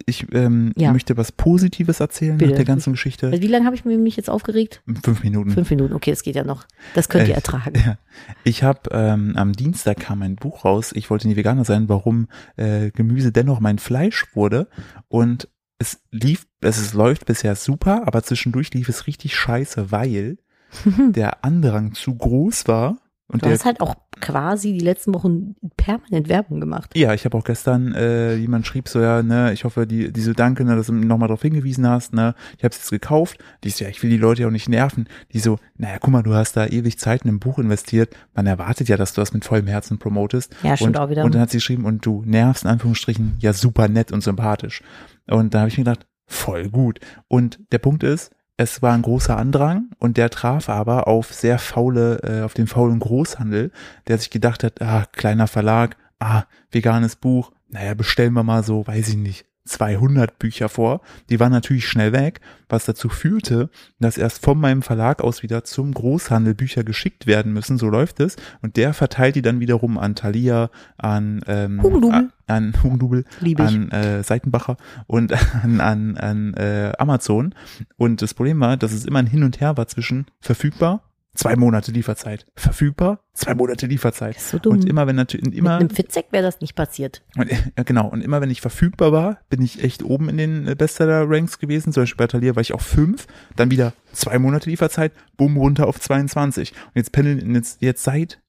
Ich 0.08 0.26
ähm, 0.34 0.74
Ja. 0.76 0.92
möchte 0.92 1.18
was 1.18 1.32
Positives 1.32 2.00
erzählen 2.00 2.36
Bitte. 2.40 2.50
nach 2.50 2.56
der 2.56 2.66
ganzen 2.66 2.94
Geschichte. 2.94 3.32
wie 3.32 3.48
lange 3.48 3.66
habe 3.66 3.76
ich 3.76 3.86
mich 3.86 4.18
jetzt 4.18 4.28
aufgeregt? 4.28 4.82
Fünf 5.04 5.22
Minuten. 5.24 5.52
Fünf 5.52 5.70
Minuten, 5.70 5.94
okay, 5.94 6.10
das 6.10 6.24
geht 6.24 6.36
ja 6.36 6.44
noch. 6.44 6.66
Das 6.96 7.10
könnt 7.10 7.28
ihr 7.28 7.36
Äh, 7.36 7.38
ertragen. 7.38 7.74
Ja. 7.86 7.98
Ich 8.44 8.64
habe 8.64 8.90
ähm, 8.92 9.34
am 9.36 9.54
Dienstag 9.54 10.00
kam 10.00 10.24
ein 10.24 10.36
Buch 10.36 10.66
raus. 10.66 10.94
Ich 10.96 11.12
wollte 11.12 11.28
nie 11.28 11.36
Veganer 11.36 11.64
sein, 11.64 11.90
warum 11.90 12.28
äh, 12.56 12.90
Gemüse 12.90 13.32
dennoch 13.32 13.60
mein 13.60 13.78
Fleisch 13.78 14.26
wurde. 14.34 14.68
Und 15.10 15.48
es 15.78 16.00
lief, 16.10 16.48
es 16.60 16.80
ist, 16.80 16.96
läuft 16.96 17.28
bisher 17.28 17.56
super, 17.56 18.08
aber 18.08 18.24
zwischendurch 18.24 18.74
lief 18.74 18.90
es 18.90 19.06
richtig 19.06 19.36
scheiße, 19.36 19.92
weil 19.92 20.40
der 21.10 21.44
Andrang 21.44 21.94
zu 21.94 22.16
groß 22.16 22.68
war. 22.68 22.98
Und 23.30 23.42
Du 23.42 23.48
der 23.48 23.56
hast 23.56 23.66
halt 23.66 23.82
auch 23.82 23.96
quasi 24.22 24.72
die 24.72 24.80
letzten 24.80 25.14
Wochen 25.14 25.56
permanent 25.76 26.30
Werbung 26.30 26.62
gemacht. 26.62 26.92
Ja, 26.96 27.14
ich 27.14 27.26
habe 27.26 27.38
auch 27.38 27.44
gestern, 27.44 27.94
äh, 27.94 28.36
jemand 28.36 28.66
schrieb 28.66 28.88
so, 28.88 29.02
ja, 29.02 29.22
ne, 29.22 29.52
ich 29.52 29.66
hoffe, 29.66 29.86
die, 29.86 30.14
diese 30.14 30.34
Danke, 30.34 30.64
ne, 30.64 30.78
dass 30.78 30.88
du 30.88 30.94
nochmal 30.94 31.28
darauf 31.28 31.42
hingewiesen 31.42 31.88
hast, 31.88 32.14
ne, 32.14 32.36
ich 32.58 32.64
habe 32.64 32.72
es 32.72 32.78
jetzt 32.78 32.90
gekauft. 32.90 33.38
Die 33.64 33.68
ist 33.68 33.82
ja, 33.82 33.90
ich 33.90 34.02
will 34.02 34.10
die 34.10 34.18
Leute 34.18 34.44
ja 34.44 34.48
auch 34.48 34.52
nicht 34.52 34.70
nerven. 34.70 35.10
Die 35.34 35.40
so, 35.40 35.60
naja, 35.76 35.98
guck 36.00 36.12
mal, 36.12 36.24
du 36.24 36.34
hast 36.34 36.56
da 36.56 36.68
ewig 36.68 36.98
Zeit 37.00 37.24
in 37.24 37.32
ein 37.32 37.40
Buch 37.40 37.60
investiert. 37.60 38.16
Man 38.34 38.48
erwartet 38.48 38.88
ja, 38.88 38.96
dass 38.96 39.14
du 39.14 39.22
das 39.22 39.34
mit 39.34 39.44
vollem 39.44 39.68
Herzen 39.68 40.00
promotest. 40.00 40.56
Ja, 40.64 40.78
stimmt 40.78 40.96
und, 40.96 41.04
auch 41.04 41.10
wieder. 41.10 41.26
Und 41.26 41.36
dann 41.36 41.42
hat 41.42 41.52
sie 41.52 41.58
geschrieben, 41.58 41.84
und 41.84 42.06
du 42.06 42.24
nervst 42.26 42.64
in 42.64 42.70
Anführungsstrichen 42.70 43.36
ja 43.40 43.52
super 43.52 43.90
nett 43.90 44.14
und 44.14 44.22
sympathisch. 44.22 44.84
Und 45.28 45.54
da 45.54 45.60
habe 45.60 45.70
ich 45.70 45.78
mir 45.78 45.84
gedacht, 45.84 46.08
voll 46.28 46.70
gut. 46.70 47.00
Und 47.28 47.60
der 47.72 47.80
Punkt 47.80 48.04
ist, 48.04 48.32
es 48.58 48.82
war 48.82 48.94
ein 48.94 49.04
großer 49.04 49.38
Andrang 49.38 49.92
und 50.00 50.18
der 50.18 50.32
traf 50.32 50.68
aber 50.68 51.08
auf 51.08 51.32
sehr 51.32 51.60
faule, 51.60 52.20
äh, 52.24 52.42
auf 52.44 52.56
den 52.56 52.68
faulen 52.68 53.00
Großhandel, 53.00 53.72
der 54.08 54.18
sich 54.18 54.32
gedacht 54.32 54.64
hat, 54.64 54.82
ah, 54.82 55.06
kleiner 55.12 55.48
Verlag, 55.48 55.96
ah, 56.20 56.44
veganes 56.72 57.16
Buch, 57.16 57.52
naja, 57.70 57.94
bestellen 57.94 58.34
wir 58.34 58.44
mal 58.44 58.64
so, 58.64 58.86
weiß 58.86 59.10
ich 59.10 59.18
nicht, 59.18 59.46
200 59.68 60.40
Bücher 60.40 60.70
vor. 60.70 61.02
Die 61.30 61.40
waren 61.40 61.52
natürlich 61.52 61.88
schnell 61.88 62.12
weg, 62.12 62.42
was 62.70 62.86
dazu 62.86 63.10
führte, 63.10 63.70
dass 64.00 64.18
erst 64.18 64.44
von 64.44 64.60
meinem 64.60 64.82
Verlag 64.82 65.22
aus 65.22 65.44
wieder 65.44 65.64
zum 65.64 65.94
Großhandel 65.94 66.54
Bücher 66.54 66.84
geschickt 66.84 67.28
werden 67.28 67.54
müssen, 67.54 67.78
so 67.78 67.88
läuft 67.90 68.20
es. 68.20 68.36
Und 68.62 68.78
der 68.78 68.94
verteilt 68.94 69.36
die 69.36 69.42
dann 69.42 69.60
wiederum 69.60 69.98
an 69.98 70.16
Thalia, 70.16 70.70
an, 70.98 71.42
ähm, 71.48 71.82
Hugendubel. 71.82 72.30
an 72.48 72.74
Hugendubel, 72.84 73.26
an 73.58 73.92
äh, 73.92 74.24
Seitenbacher 74.24 74.78
und 75.08 75.34
an, 75.64 75.80
an, 75.82 76.18
an 76.18 76.54
äh, 76.56 76.94
Amazon. 76.98 77.54
Und 77.98 78.22
das 78.22 78.34
Problem 78.34 78.60
war, 78.60 78.78
dass 78.78 78.92
es 78.92 79.06
immer 79.06 79.20
ein 79.20 79.28
Hin 79.28 79.44
und 79.44 79.60
Her 79.60 79.78
war 79.78 79.88
zwischen 79.88 80.26
verfügbar, 80.40 81.07
zwei 81.38 81.56
Monate 81.56 81.92
Lieferzeit, 81.92 82.46
verfügbar, 82.56 83.22
zwei 83.34 83.54
Monate 83.54 83.86
Lieferzeit. 83.86 84.36
Das 84.36 84.44
ist 84.44 84.50
so 84.50 84.60
dumm. 84.60 84.74
Und 84.74 84.86
immer 84.86 85.08
wenn 85.08 85.16
natürlich, 85.16 85.56
immer, 85.56 85.74
Mit 85.74 85.82
einem 85.82 85.90
Fitzek 85.92 86.26
wäre 86.32 86.44
das 86.44 86.60
nicht 86.60 86.76
passiert. 86.76 87.24
und, 87.38 87.50
ja, 87.52 87.84
genau, 87.84 88.08
und 88.08 88.22
immer 88.22 88.42
wenn 88.42 88.50
ich 88.50 88.60
verfügbar 88.60 89.12
war, 89.12 89.40
bin 89.50 89.62
ich 89.62 89.84
echt 89.84 90.04
oben 90.04 90.30
in 90.30 90.38
den 90.38 90.68
äh, 90.68 90.76
Bestseller-Ranks 90.76 91.60
gewesen. 91.60 91.94
Zum 91.94 92.04
Beispiel 92.04 92.18
bei 92.18 92.28
Thalia 92.28 92.56
war 92.56 92.62
ich 92.62 92.74
auf 92.74 92.82
fünf, 92.82 93.28
dann 93.56 93.72
wieder 93.72 93.94
zwei 94.12 94.40
Monate 94.40 94.70
Lieferzeit, 94.70 95.14
bumm, 95.38 95.58
runter 95.58 95.88
auf 95.88 96.00
22. 96.00 96.72
Und 96.72 96.92
jetzt 96.96 97.12
pendeln 97.12 97.54
jetzt, 97.56 97.82
jetzt 97.82 98.04
seit, 98.04 98.42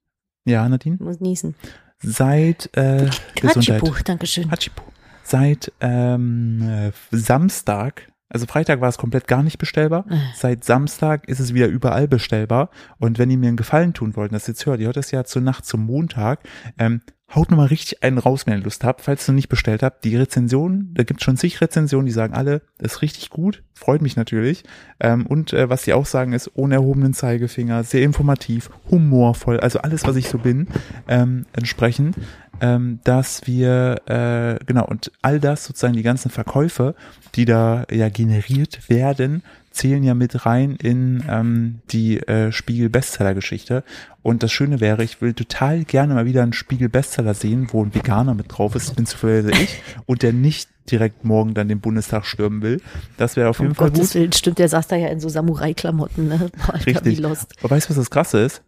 ja, 0.47 0.69
Nadine, 0.69 0.97
muss 1.01 1.21
niesen. 1.21 1.55
seit 2.03 2.71
äh, 2.77 3.11
Gesundheit. 3.35 3.83
Hatschipu, 3.83 4.03
Dankeschön. 4.05 4.51
Hatschipu. 4.51 4.83
Seit 5.23 5.73
ähm, 5.81 6.63
äh, 6.63 6.93
Samstag, 7.11 8.08
also 8.29 8.47
Freitag 8.47 8.81
war 8.81 8.89
es 8.89 8.99
komplett 8.99 9.27
gar 9.27 9.43
nicht 9.43 9.59
bestellbar. 9.59 10.05
Äh. 10.11 10.17
Seit 10.35 10.65
Samstag 10.65 11.29
ist 11.29 11.41
es 11.41 11.55
wieder 11.55 11.69
überall 11.69 12.09
bestellbar. 12.09 12.71
Und 12.99 13.19
wenn 13.19 13.31
ihr 13.31 13.39
mir 13.39 13.49
einen 13.49 13.57
Gefallen 13.57 13.95
tun 13.95 14.17
wollt, 14.17 14.33
das 14.33 14.47
jetzt 14.47 14.67
hört, 14.67 14.81
ihr 14.81 14.87
hört 14.87 14.97
das 14.97 15.11
ja 15.11 15.25
zur 15.25 15.43
Nacht 15.43 15.65
zum 15.65 15.87
Montag, 15.87 16.41
ähm, 16.79 17.01
haut 17.35 17.51
nochmal 17.51 17.67
richtig 17.67 18.03
einen 18.03 18.19
raus, 18.19 18.47
wenn 18.47 18.59
ihr 18.59 18.65
Lust 18.65 18.85
habt, 18.85 19.03
falls 19.03 19.29
ihr 19.29 19.33
noch 19.33 19.37
nicht 19.37 19.49
bestellt 19.49 19.83
habt. 19.83 20.05
Die 20.05 20.17
Rezensionen, 20.17 20.95
da 20.95 21.03
gibt 21.05 21.23
schon 21.23 21.37
zig 21.37 21.61
Rezensionen, 21.61 22.07
die 22.07 22.13
sagen 22.13 22.33
alle, 22.33 22.63
das 22.79 22.95
ist 22.95 23.03
richtig 23.03 23.29
gut, 23.31 23.63
freut 23.75 24.01
mich 24.01 24.17
natürlich. 24.17 24.65
Ähm, 24.99 25.27
und 25.27 25.53
äh, 25.53 25.69
was 25.69 25.83
die 25.83 25.93
auch 25.93 26.07
sagen, 26.07 26.33
ist 26.33 26.51
ohne 26.55 26.77
erhobenen 26.77 27.13
Zeigefinger, 27.13 27.85
sehr 27.85 28.03
informativ, 28.03 28.71
humorvoll, 28.91 29.61
also 29.61 29.81
alles, 29.81 30.07
was 30.07 30.17
ich 30.17 30.29
so 30.29 30.39
bin, 30.39 30.69
ähm, 31.07 31.45
entsprechend, 31.53 32.17
ähm, 32.61 33.01
dass 33.05 33.47
wir, 33.47 34.01
äh, 34.07 34.65
genau, 34.65 34.87
und 34.87 35.13
all 35.23 35.41
das, 35.41 35.65
sozusagen 35.65 35.95
die 35.95 36.03
ganzen 36.03 36.31
Verkäufe, 36.31 36.95
die 37.35 37.45
da 37.45 37.85
ja 37.91 38.09
generiert 38.09 38.89
werden, 38.89 39.43
zählen 39.71 40.03
ja 40.03 40.15
mit 40.15 40.45
rein 40.45 40.77
in 40.77 41.23
ähm, 41.29 41.81
die 41.91 42.19
äh, 42.19 42.51
Spiegel-Bestseller-Geschichte. 42.51 43.85
Und 44.23 44.43
das 44.43 44.51
Schöne 44.51 44.81
wäre, 44.81 45.05
ich 45.05 45.21
will 45.21 45.35
total 45.35 45.85
gerne 45.85 46.15
mal 46.15 46.27
wieder 46.27 46.43
einen 46.43 46.53
Spiegel-Bestseller 46.53 47.35
sehen, 47.35 47.69
wo 47.71 47.85
ein 47.85 47.95
Veganer 47.95 48.35
mit 48.35 48.47
drauf 48.49 48.75
ist, 48.75 48.97
bin 48.97 49.07
zufällig 49.07 49.55
ich, 49.61 49.83
und 50.07 50.23
der 50.23 50.33
nicht 50.33 50.69
direkt 50.91 51.25
morgen 51.25 51.55
dann 51.55 51.69
den 51.69 51.81
Bundestag 51.81 52.27
stürmen 52.27 52.63
will. 52.63 52.81
Das 53.17 53.37
wäre 53.37 53.51
auf 53.51 53.59
jeden 53.61 53.71
Um 53.71 53.75
Fall 53.77 53.91
Gottes 53.91 54.09
gut. 54.09 54.15
Willen, 54.15 54.33
stimmt, 54.33 54.59
der 54.59 54.69
saß 54.69 54.89
da 54.89 54.97
ja 54.97 55.09
in 55.09 55.21
so 55.21 55.29
Samurai-Klamotten, 55.29 56.29
ne? 56.29 56.51
Boah, 56.67 56.75
Richtig. 56.75 57.25
Aber 57.25 57.71
weißt 57.71 57.87
du, 57.87 57.91
was 57.91 57.97
das 57.97 58.11
Krasse 58.11 58.41
ist? 58.41 58.63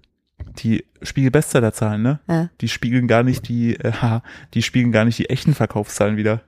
Die 0.62 0.84
Spiegel-Bestseller-Zahlen, 1.02 2.02
ne? 2.02 2.20
Ja. 2.28 2.50
Die 2.60 2.68
spiegeln 2.68 3.06
gar 3.08 3.22
nicht 3.22 3.48
die, 3.48 3.76
äh, 3.76 4.20
die 4.54 4.62
spiegeln 4.62 4.92
gar 4.92 5.04
nicht 5.04 5.18
die 5.18 5.30
echten 5.30 5.54
Verkaufszahlen 5.54 6.16
wieder. 6.16 6.42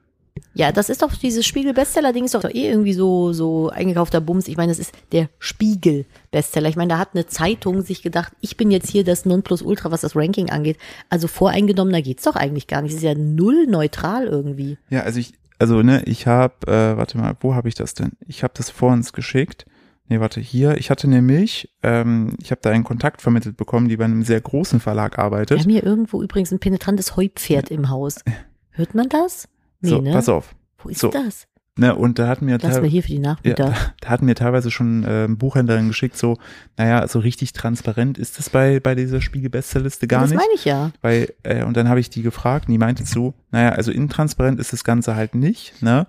Ja, 0.55 0.71
das 0.71 0.91
ist 0.91 1.03
doch 1.03 1.15
dieses 1.15 1.47
Spiegel-Bestseller-Ding, 1.47 2.25
ist 2.25 2.35
doch 2.35 2.45
eh 2.45 2.69
irgendwie 2.69 2.93
so, 2.93 3.33
so 3.33 3.71
eingekaufter 3.71 4.21
Bums. 4.21 4.49
Ich 4.49 4.57
meine, 4.57 4.71
das 4.71 4.79
ist 4.79 4.93
der 5.13 5.29
Spiegel-Bestseller. 5.39 6.69
Ich 6.69 6.77
meine, 6.77 6.89
da 6.89 6.99
hat 6.99 7.11
eine 7.15 7.27
Zeitung 7.27 7.83
sich 7.83 8.03
gedacht, 8.03 8.33
ich 8.41 8.57
bin 8.57 8.71
jetzt 8.71 8.91
hier 8.91 9.05
das 9.05 9.25
Nonplusultra, 9.25 9.91
was 9.91 10.03
das 10.03 10.15
Ranking 10.17 10.51
angeht. 10.51 10.79
Also 11.09 11.29
voreingenommener 11.29 12.03
geht's 12.03 12.25
doch 12.25 12.37
eigentlich 12.37 12.67
gar 12.67 12.83
nicht. 12.83 12.93
Es 12.93 12.99
ist 12.99 13.05
ja 13.05 13.15
null 13.15 13.67
neutral 13.67 14.27
irgendwie. 14.27 14.79
Ja, 14.91 15.01
also 15.01 15.21
ich, 15.21 15.33
also 15.59 15.83
ne, 15.83 16.03
ich 16.05 16.27
habe, 16.27 16.67
äh, 16.67 16.97
warte 16.97 17.19
mal, 17.19 17.35
wo 17.41 17.55
habe 17.55 17.69
ich 17.69 17.75
das 17.75 17.95
denn? 17.95 18.13
Ich 18.27 18.43
habe 18.43 18.53
das 18.57 18.69
vor 18.69 18.93
uns 18.93 19.13
geschickt. 19.13 19.65
Nee, 20.09 20.21
warte, 20.21 20.41
hier. 20.41 20.77
Ich 20.77 20.91
hatte 20.91 21.09
nämlich, 21.09 21.75
ähm, 21.83 22.37
ich 22.41 22.51
habe 22.51 22.61
da 22.61 22.71
einen 22.71 22.85
Kontakt 22.85 23.23
vermittelt 23.23 23.57
bekommen, 23.57 23.89
die 23.89 23.97
bei 23.97 24.05
einem 24.05 24.25
sehr 24.25 24.41
großen 24.41 24.81
Verlag 24.81 25.17
Wir 25.17 25.25
arbeitet. 25.25 25.61
haben 25.61 25.71
hier 25.71 25.85
irgendwo 25.85 26.23
übrigens 26.23 26.53
ein 26.53 26.59
penetrantes 26.59 27.17
Heupferd 27.17 27.71
im 27.71 27.89
Haus. 27.89 28.17
Hört 28.71 28.95
man 28.95 29.09
das? 29.09 29.49
Nee, 29.81 29.91
so, 29.91 30.01
ne? 30.01 30.13
pass 30.13 30.29
auf. 30.29 30.55
Wo 30.79 30.89
ist 30.89 31.01
so. 31.01 31.11
das? 31.11 31.47
Ne, 31.75 31.97
und 31.97 32.19
da 32.19 32.29
hatten 32.29 32.45
mir 32.45 32.59
Lass 32.61 32.83
mal 32.83 32.87
hier 32.87 33.03
für 33.03 33.09
die 33.09 33.17
ja, 33.17 33.23
Nachmieter. 33.23 33.65
da, 33.71 33.77
da 34.01 34.09
hatten 34.11 34.27
mir 34.27 34.35
teilweise 34.35 34.71
schon 34.71 35.05
äh, 35.05 35.27
Buchhändlerin 35.31 35.89
geschickt, 35.89 36.19
so, 36.19 36.37
naja, 36.77 37.09
so 37.09 37.19
richtig 37.19 37.55
transparent 37.55 38.19
ist 38.19 38.39
es 38.39 38.51
bei, 38.51 38.79
bei 38.79 38.95
dieser 38.95 39.23
Spiegel-Bestsellerliste 39.23 40.07
gar 40.07 40.21
das 40.21 40.31
nicht. 40.31 40.39
meine 40.39 40.53
ich 40.55 40.67
ja. 40.67 40.91
Weil, 41.01 41.33
äh, 41.45 41.65
und 41.65 41.75
dann 41.79 41.89
habe 41.89 42.01
ich 42.01 42.11
die 42.11 42.21
gefragt 42.21 42.69
und 42.69 42.73
die 42.73 42.79
meinte 42.79 43.07
so, 43.07 43.33
naja, 43.53 43.71
also 43.71 43.91
intransparent 43.91 44.61
ist 44.61 44.75
das 44.75 44.85
Ganze 44.85 45.17
halt 45.17 45.35
nicht, 45.35 45.81
ne? 45.81 46.07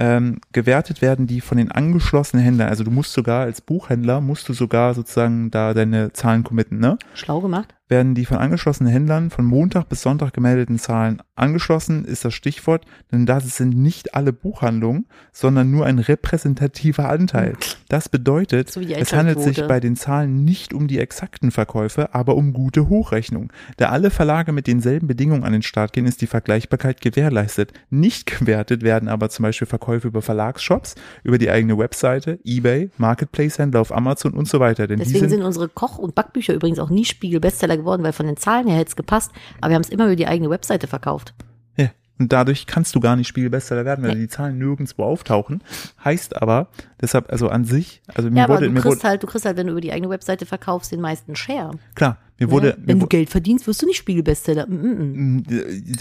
Ähm, 0.00 0.40
gewertet 0.52 1.02
werden 1.02 1.26
die 1.26 1.40
von 1.40 1.58
den 1.58 1.72
angeschlossenen 1.72 2.44
Händlern. 2.44 2.68
Also 2.68 2.84
du 2.84 2.90
musst 2.92 3.12
sogar 3.12 3.42
als 3.42 3.60
Buchhändler, 3.60 4.20
musst 4.20 4.48
du 4.48 4.52
sogar 4.52 4.94
sozusagen 4.94 5.50
da 5.50 5.74
deine 5.74 6.12
Zahlen 6.12 6.44
committen, 6.44 6.78
ne? 6.78 6.98
Schlau 7.14 7.40
gemacht. 7.40 7.74
Werden 7.88 8.14
die 8.14 8.26
von 8.26 8.36
angeschlossenen 8.36 8.92
Händlern 8.92 9.30
von 9.30 9.46
Montag 9.46 9.88
bis 9.88 10.02
Sonntag 10.02 10.34
gemeldeten 10.34 10.78
Zahlen 10.78 11.22
angeschlossen, 11.36 12.04
ist 12.04 12.24
das 12.24 12.34
Stichwort, 12.34 12.84
denn 13.10 13.24
das 13.24 13.56
sind 13.56 13.76
nicht 13.76 14.14
alle 14.14 14.32
Buchhandlungen, 14.32 15.06
sondern 15.32 15.70
nur 15.70 15.86
ein 15.86 15.98
repräsentativer 15.98 17.08
Anteil. 17.08 17.56
Das 17.88 18.10
bedeutet, 18.10 18.70
So 18.70 18.80
es 18.80 19.14
handelt 19.14 19.40
sich 19.40 19.66
bei 19.66 19.80
den 19.80 19.96
Zahlen 19.96 20.44
nicht 20.44 20.74
um 20.74 20.88
die 20.88 20.98
exakten 20.98 21.50
Verkäufe, 21.50 22.14
aber 22.14 22.36
um 22.36 22.52
gute 22.52 22.90
Hochrechnung. 22.90 23.50
Da 23.78 23.88
alle 23.88 24.10
Verlage 24.10 24.52
mit 24.52 24.66
denselben 24.66 25.06
Bedingungen 25.06 25.44
an 25.44 25.52
den 25.52 25.62
Start 25.62 25.94
gehen, 25.94 26.04
ist 26.04 26.20
die 26.20 26.26
Vergleichbarkeit 26.26 27.00
gewährleistet. 27.00 27.72
Nicht 27.88 28.26
gewertet 28.38 28.82
werden 28.82 29.08
aber 29.08 29.30
zum 29.30 29.44
Beispiel 29.44 29.66
Verkäufe 29.66 30.08
über 30.08 30.20
Verlagsshops, 30.20 30.94
über 31.22 31.38
die 31.38 31.50
eigene 31.50 31.78
Webseite, 31.78 32.38
Ebay, 32.44 32.90
Marketplace-Händler 32.98 33.80
auf 33.80 33.94
Amazon 33.94 34.34
und 34.34 34.46
so 34.46 34.60
weiter. 34.60 34.86
Denn 34.86 34.98
Deswegen 34.98 35.20
sind, 35.20 35.30
sind 35.30 35.42
unsere 35.42 35.68
Koch- 35.68 35.98
und 35.98 36.14
Backbücher 36.14 36.52
übrigens 36.52 36.78
auch 36.78 36.90
nie 36.90 37.06
Spiegel-Bestseller 37.06 37.77
geworden, 37.78 38.02
weil 38.02 38.12
von 38.12 38.26
den 38.26 38.36
Zahlen 38.36 38.68
her 38.68 38.76
hätte 38.78 38.90
es 38.90 38.96
gepasst. 38.96 39.30
Aber 39.60 39.70
wir 39.70 39.74
haben 39.76 39.82
es 39.82 39.88
immer 39.90 40.04
über 40.06 40.16
die 40.16 40.26
eigene 40.26 40.50
Webseite 40.50 40.86
verkauft. 40.86 41.34
Ja. 41.76 41.90
Und 42.20 42.32
dadurch 42.32 42.66
kannst 42.66 42.94
du 42.94 43.00
gar 43.00 43.14
nicht 43.16 43.28
Spiegel-Bestseller 43.28 43.84
werden, 43.84 44.04
weil 44.04 44.14
Nee. 44.14 44.22
die 44.22 44.28
Zahlen 44.28 44.58
nirgendwo 44.58 45.04
auftauchen. 45.04 45.62
Heißt 46.04 46.36
aber, 46.40 46.68
deshalb, 47.00 47.30
also 47.30 47.48
an 47.48 47.64
sich, 47.64 48.02
also 48.14 48.28
mir 48.28 48.38
Ja, 48.38 48.44
aber 48.44 48.54
wurde, 48.56 48.66
du 48.66 48.72
mir 48.72 48.80
kriegst 48.80 48.98
wurde, 48.98 49.08
halt, 49.08 49.22
du 49.22 49.26
kriegst 49.28 49.44
halt, 49.46 49.56
wenn 49.56 49.66
du 49.68 49.72
über 49.72 49.80
die 49.80 49.92
eigene 49.92 50.10
Webseite 50.10 50.44
verkaufst, 50.44 50.90
den 50.92 51.00
meisten 51.00 51.36
Share. 51.36 51.70
klar, 51.94 52.18
mir 52.40 52.50
wurde, 52.50 52.70
ja? 52.70 52.76
mir 52.76 52.86
Wenn 52.88 52.98
du 52.98 53.04
wu- 53.04 53.08
Geld 53.08 53.30
verdienst, 53.30 53.66
wirst 53.68 53.82
du 53.82 53.86
nicht 53.86 53.96
Spiegel-Bestseller. 53.98 54.66
Mm 54.68 55.42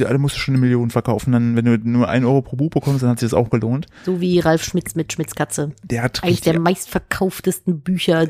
alle 0.05 0.17
musst 0.17 0.35
du 0.35 0.39
schon 0.39 0.53
eine 0.55 0.61
Million 0.61 0.89
verkaufen. 0.89 1.31
Dann, 1.31 1.55
wenn 1.55 1.65
du 1.65 1.77
nur 1.77 2.07
ein 2.09 2.25
Euro 2.25 2.41
pro 2.41 2.55
Buch 2.55 2.69
bekommst, 2.69 3.03
dann 3.03 3.09
hat 3.11 3.19
sich 3.19 3.29
das 3.29 3.37
auch 3.37 3.49
gelohnt. 3.49 3.87
So 4.05 4.19
wie 4.21 4.39
Ralf 4.39 4.63
Schmitz 4.63 4.95
mit 4.95 5.11
Schmitz 5.13 5.35
Katze. 5.35 5.71
Der 5.83 6.03
hat 6.03 6.23
richtig, 6.23 6.41
der 6.41 6.59
meistverkauftesten 6.59 7.81
Bücher 7.81 8.27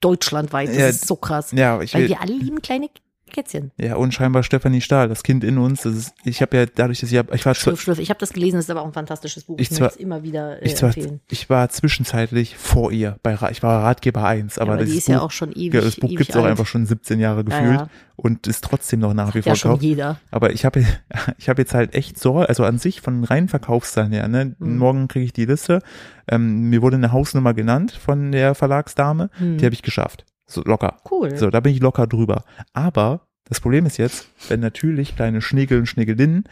deutschlandweit. 0.00 0.68
Das 0.68 0.76
Ja, 0.76 0.88
ist 0.88 1.06
so 1.06 1.16
krass. 1.16 1.52
ja, 1.52 1.80
ich 1.80 1.94
Weil 1.94 2.02
will, 2.02 2.08
wir 2.10 2.20
alle 2.20 2.34
lieben 2.34 2.60
kleine 2.62 2.88
Kätzchen. 3.32 3.70
ja, 3.78 3.96
und 3.96 4.14
scheinbar 4.14 4.42
Stefanie 4.42 4.80
Stahl, 4.80 5.08
das 5.08 5.22
Kind 5.22 5.42
in 5.44 5.58
uns, 5.58 5.84
ist, 5.84 6.14
ich 6.24 6.40
habe 6.42 6.56
ja 6.56 6.66
dadurch, 6.66 7.00
dass 7.00 7.10
ich, 7.10 7.18
hab, 7.18 7.34
ich 7.34 7.44
war, 7.44 7.54
zu, 7.54 7.60
Schlürf, 7.60 7.80
schlürf. 7.80 7.98
Ich 7.98 8.08
habe 8.10 8.20
das 8.20 8.32
gelesen, 8.32 8.56
das 8.56 8.66
ist 8.66 8.70
aber 8.70 8.82
auch 8.82 8.86
ein 8.86 8.92
fantastisches 8.92 9.44
Buch. 9.44 9.56
Ich 9.58 9.70
Ich, 9.70 9.76
zwar- 9.76 9.86
möchte 9.88 9.98
es 9.98 10.02
immer 10.04 10.22
wieder 10.22 10.62
äh, 10.62 10.66
ich 10.66 10.76
zwar, 10.76 10.88
empfehlen. 10.90 11.20
ich 11.30 11.50
war 11.50 11.68
zwischenzeitlich 11.68 12.56
vor 12.56 12.92
ihr, 12.92 13.18
bei, 13.22 13.36
ich 13.50 13.62
war 13.62 13.82
Ratgeber 13.82 14.24
1, 14.24 14.58
aber, 14.58 14.74
aber 14.74 14.84
die 14.84 14.96
ist 14.96 15.08
ja 15.08 15.18
Buch, 15.18 15.24
auch 15.26 15.30
schon 15.32 15.52
ewig, 15.52 15.74
ja, 15.74 15.80
das 15.80 15.96
Buch 15.96 16.08
ewig 16.08 16.18
gibt's 16.18 16.36
auch 16.36 16.44
einfach 16.44 16.66
schon 16.66 16.86
17 16.86 17.18
Jahre 17.20 17.38
Ja, 17.38 17.42
gefühlt 17.42 17.80
ja. 17.80 17.88
und 18.16 18.46
ist 18.46 18.62
trotzdem 18.64 19.00
noch 19.00 19.12
nach 19.12 19.34
wie 19.34 19.42
vor 19.42 19.52
Ja, 19.52 19.56
schon 19.56 19.80
jeder. 19.80 20.20
Aber 20.30 20.52
ich 20.52 20.64
habe 20.64 20.84
ich 21.38 21.48
hab 21.48 21.58
jetzt 21.58 21.74
halt 21.74 21.94
echt 21.94 22.18
Sorge, 22.18 22.48
also 22.48 22.64
an 22.64 22.78
sich 22.78 23.00
von 23.00 23.24
reinen 23.24 23.48
Verkaufszahlen 23.48 24.12
her, 24.12 24.28
ne? 24.28 24.54
Mhm. 24.58 24.78
Morgen 24.78 25.08
kriege 25.08 25.24
ich 25.24 25.32
die 25.32 25.44
Liste. 25.46 25.80
Ähm, 26.28 26.70
mir 26.70 26.80
wurde 26.82 26.96
eine 26.96 27.12
Hausnummer 27.12 27.54
genannt 27.54 27.92
von 27.92 28.32
der 28.32 28.54
Verlagsdame, 28.54 29.30
Hm. 29.38 29.58
die 29.58 29.64
habe 29.64 29.74
ich 29.74 29.82
geschafft. 29.82 30.24
So 30.46 30.62
locker. 30.62 30.98
Cool. 31.10 31.36
So, 31.36 31.50
da 31.50 31.60
bin 31.60 31.72
ich 31.72 31.80
locker 31.80 32.06
drüber. 32.06 32.44
Aber 32.72 33.26
das 33.48 33.60
Problem 33.60 33.86
ist 33.86 33.96
jetzt, 33.96 34.28
wenn 34.48 34.60
natürlich 34.60 35.14
kleine 35.14 35.40
Schnegel 35.40 35.78
und 35.78 35.86
Schnegelinnen 35.86 36.44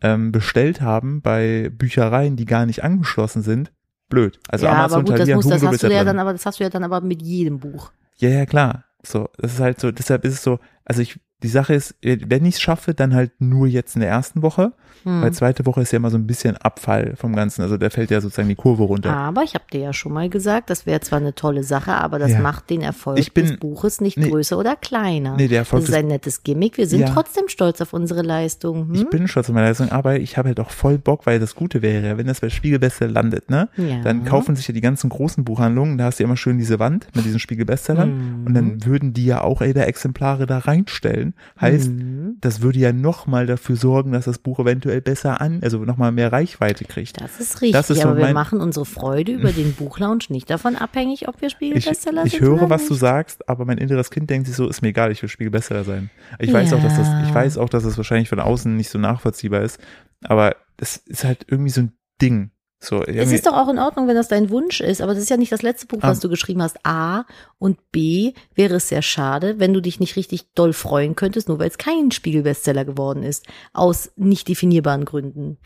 ähm, 0.00 0.32
bestellt 0.32 0.80
haben 0.80 1.20
bei 1.20 1.70
Büchereien, 1.70 2.36
die 2.36 2.46
gar 2.46 2.66
nicht 2.66 2.84
angeschlossen 2.84 3.42
sind, 3.42 3.72
blöd. 4.08 4.40
Also 4.48 4.66
ja, 4.66 4.72
Amazon 4.72 5.00
aber 5.00 5.10
gut, 5.10 5.20
das, 5.20 5.28
muss, 5.28 5.48
das 5.48 5.62
hast 5.62 5.82
du 5.82 5.92
ja 5.92 6.04
dann 6.04 6.18
aber, 6.18 6.32
das 6.32 6.46
hast 6.46 6.60
du 6.60 6.64
ja 6.64 6.70
dann 6.70 6.84
aber 6.84 7.00
mit 7.00 7.22
jedem 7.22 7.58
Buch. 7.58 7.92
Ja, 8.16 8.30
ja, 8.30 8.46
klar. 8.46 8.84
So, 9.02 9.28
das 9.38 9.54
ist 9.54 9.60
halt 9.60 9.80
so, 9.80 9.90
deshalb 9.92 10.24
ist 10.24 10.34
es 10.34 10.42
so, 10.42 10.58
also 10.84 11.02
ich, 11.02 11.20
die 11.42 11.48
Sache 11.48 11.74
ist, 11.74 11.94
wenn 12.02 12.44
ich 12.46 12.56
es 12.56 12.60
schaffe, 12.60 12.94
dann 12.94 13.14
halt 13.14 13.30
nur 13.40 13.66
jetzt 13.68 13.94
in 13.94 14.00
der 14.00 14.10
ersten 14.10 14.42
Woche, 14.42 14.72
Hm. 15.04 15.22
weil 15.22 15.32
zweite 15.32 15.64
Woche 15.66 15.80
ist 15.82 15.92
ja 15.92 15.98
immer 15.98 16.10
so 16.10 16.18
ein 16.18 16.26
bisschen 16.26 16.56
Abfall 16.56 17.14
vom 17.14 17.36
Ganzen, 17.36 17.62
also 17.62 17.76
da 17.76 17.88
fällt 17.88 18.10
ja 18.10 18.20
sozusagen 18.20 18.48
die 18.48 18.56
Kurve 18.56 18.82
runter. 18.82 19.14
Aber 19.16 19.44
ich 19.44 19.54
habe 19.54 19.62
dir 19.72 19.78
ja 19.80 19.92
schon 19.92 20.12
mal 20.12 20.28
gesagt, 20.28 20.70
das 20.70 20.86
wäre 20.86 20.98
zwar 21.00 21.20
eine 21.20 21.36
tolle 21.36 21.62
Sache, 21.62 21.92
aber 21.94 22.18
das 22.18 22.32
Ja. 22.32 22.40
macht 22.40 22.68
den 22.70 22.80
Erfolg 22.82 23.32
bin- 23.32 23.46
des 23.46 23.56
Buches 23.58 24.00
nicht 24.00 24.16
nee. 24.18 24.28
größer 24.28 24.58
oder 24.58 24.74
kleiner. 24.74 25.36
Nee, 25.36 25.46
der 25.46 25.58
Erfolg 25.58 25.82
das 25.82 25.90
ist 25.90 25.94
ein 25.94 26.08
nettes 26.08 26.42
Gimmick. 26.42 26.76
Wir 26.78 26.88
sind 26.88 27.00
Ja. 27.02 27.10
trotzdem 27.10 27.46
stolz 27.46 27.80
auf 27.80 27.92
unsere 27.92 28.22
Leistung. 28.22 28.88
Hm? 28.88 28.94
Ich 28.96 29.08
bin 29.08 29.28
stolz 29.28 29.48
auf 29.48 29.54
meine 29.54 29.68
Leistung, 29.68 29.92
aber 29.92 30.18
ich 30.18 30.36
habe 30.36 30.48
halt 30.48 30.58
auch 30.58 30.70
voll 30.70 30.98
Bock, 30.98 31.26
weil 31.26 31.38
das 31.38 31.54
Gute 31.54 31.80
wäre, 31.80 32.18
wenn 32.18 32.26
das 32.26 32.40
bei 32.40 32.48
Spiegelbestseller 32.50 33.12
landet, 33.12 33.48
ne? 33.50 33.68
Ja. 33.76 34.00
Dann 34.02 34.24
kaufen 34.24 34.56
sich 34.56 34.66
ja 34.66 34.74
die 34.74 34.80
ganzen 34.80 35.10
großen 35.10 35.44
Buchhandlungen, 35.44 35.96
da 35.96 36.06
hast 36.06 36.18
du 36.18 36.24
ja 36.24 36.26
immer 36.26 36.36
schön 36.36 36.58
diese 36.58 36.80
Wand 36.80 37.06
mit 37.14 37.24
diesen 37.24 37.38
Spiegelbestsellern 37.38 38.40
Mhm. 38.40 38.46
und 38.46 38.54
dann 38.54 38.84
würden 38.84 39.12
die 39.12 39.26
ja 39.26 39.42
auch 39.44 39.62
älter 39.62 39.86
Exemplare 39.86 40.46
da 40.46 40.58
reinstellen. 40.58 41.27
Heißt, 41.60 41.90
Mhm. 41.90 42.36
das 42.40 42.60
würde 42.62 42.78
ja 42.78 42.92
nochmal 42.92 43.46
dafür 43.46 43.76
sorgen, 43.76 44.12
dass 44.12 44.24
das 44.26 44.38
Buch 44.38 44.58
eventuell 44.60 45.00
besser 45.00 45.40
an, 45.40 45.60
also 45.62 45.78
nochmal 45.84 46.12
mehr 46.12 46.32
Reichweite 46.32 46.84
kriegt. 46.84 47.20
Das 47.20 47.40
ist 47.40 47.60
richtig, 47.60 47.72
Das 47.72 47.90
ist 47.90 48.04
aber 48.04 48.16
wir 48.18 48.32
machen 48.32 48.60
unsere 48.60 48.84
Freude 48.86 49.32
über 49.32 49.52
den 49.52 49.74
Buchlaunch 49.74 50.30
nicht 50.30 50.48
davon 50.50 50.76
abhängig, 50.76 51.28
ob 51.28 51.40
wir 51.40 51.46
Ich, 51.48 51.52
Spiegelbestseller 51.54 52.24
ich 52.24 52.32
sind 52.32 52.40
höre, 52.42 52.52
oder 52.62 52.70
was 52.70 52.86
du 52.86 52.94
nicht. 52.94 53.00
sagst, 53.00 53.48
aber 53.48 53.64
mein 53.64 53.78
inneres 53.78 54.10
Kind 54.10 54.30
denkt 54.30 54.46
sich 54.46 54.56
so, 54.56 54.68
ist 54.68 54.82
mir 54.82 54.88
egal, 54.88 55.10
ich 55.12 55.22
will 55.22 55.28
Spiegelbestseller 55.28 55.84
sein. 55.84 56.10
Ich 56.38 56.52
weiß 56.52 56.72
auch, 56.72 56.82
dass 56.82 56.96
das, 56.96 57.08
ich 57.22 57.28
Ja. 57.28 57.34
weiß 57.34 57.58
auch, 57.58 57.68
dass 57.68 57.84
das 57.84 57.96
wahrscheinlich 57.96 58.28
von 58.28 58.40
außen 58.40 58.76
nicht 58.76 58.90
so 58.90 58.98
nachvollziehbar 58.98 59.62
ist, 59.62 59.78
aber 60.24 60.56
es 60.76 60.96
ist 60.98 61.24
halt 61.24 61.46
irgendwie 61.48 61.70
so 61.70 61.80
ein 61.82 61.92
Ding. 62.20 62.50
So, 62.80 63.02
Es 63.02 63.32
ist 63.32 63.44
doch 63.46 63.54
auch 63.54 63.68
in 63.68 63.78
Ordnung, 63.78 64.06
wenn 64.06 64.14
das 64.14 64.28
dein 64.28 64.50
Wunsch 64.50 64.80
ist, 64.80 65.00
aber 65.00 65.12
das 65.12 65.22
ist 65.24 65.30
ja 65.30 65.36
nicht 65.36 65.50
das 65.50 65.62
letzte 65.62 65.86
Buch, 65.86 65.98
was 66.00 66.18
Ah. 66.18 66.20
du 66.22 66.28
geschrieben 66.28 66.62
hast. 66.62 66.78
A 66.84 67.24
und 67.58 67.78
B 67.90 68.34
wäre 68.54 68.76
es 68.76 68.88
sehr 68.88 69.02
schade, 69.02 69.58
wenn 69.58 69.74
du 69.74 69.82
dich 69.82 69.98
nicht 69.98 70.14
richtig 70.14 70.52
doll 70.54 70.72
freuen 70.72 71.16
könntest, 71.16 71.48
nur 71.48 71.58
weil 71.58 71.68
es 71.68 71.78
kein 71.78 72.12
Spiegelbestseller 72.12 72.84
geworden 72.84 73.24
ist, 73.24 73.44
aus 73.72 74.12
nicht 74.14 74.46
definierbaren 74.46 75.04
Gründen. 75.04 75.58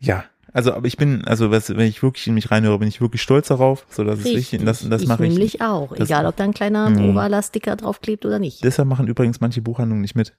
Ja, 0.00 0.24
also 0.52 0.72
aber 0.72 0.86
ich 0.88 0.96
bin, 0.96 1.24
also 1.26 1.50
was, 1.52 1.68
wenn 1.70 1.86
ich 1.86 2.02
wirklich 2.02 2.26
in 2.26 2.34
mich 2.34 2.50
reinhöre, 2.50 2.78
bin 2.80 2.88
ich 2.88 3.00
wirklich 3.00 3.22
stolz 3.22 3.48
darauf. 3.48 3.86
So, 3.90 4.02
das 4.02 4.18
ist 4.18 4.24
wichtig. 4.24 4.58
Und 4.60 4.66
das, 4.66 4.88
das 4.88 5.02
ich 5.02 5.08
mache 5.08 5.24
ich. 5.26 5.30
nämlich 5.34 5.60
auch, 5.62 5.92
egal 5.92 6.26
ob 6.26 6.34
da 6.36 6.42
ein 6.44 6.54
kleiner 6.54 6.90
Mhm. 6.90 7.10
ovaler 7.10 7.42
Sticker 7.42 7.76
draufklebt 7.76 8.26
oder 8.26 8.38
nicht. 8.40 8.64
Deshalb 8.64 8.88
machen 8.88 9.06
übrigens 9.06 9.40
manche 9.40 9.62
Buchhandlungen 9.62 10.02
nicht 10.02 10.16
mit. 10.16 10.34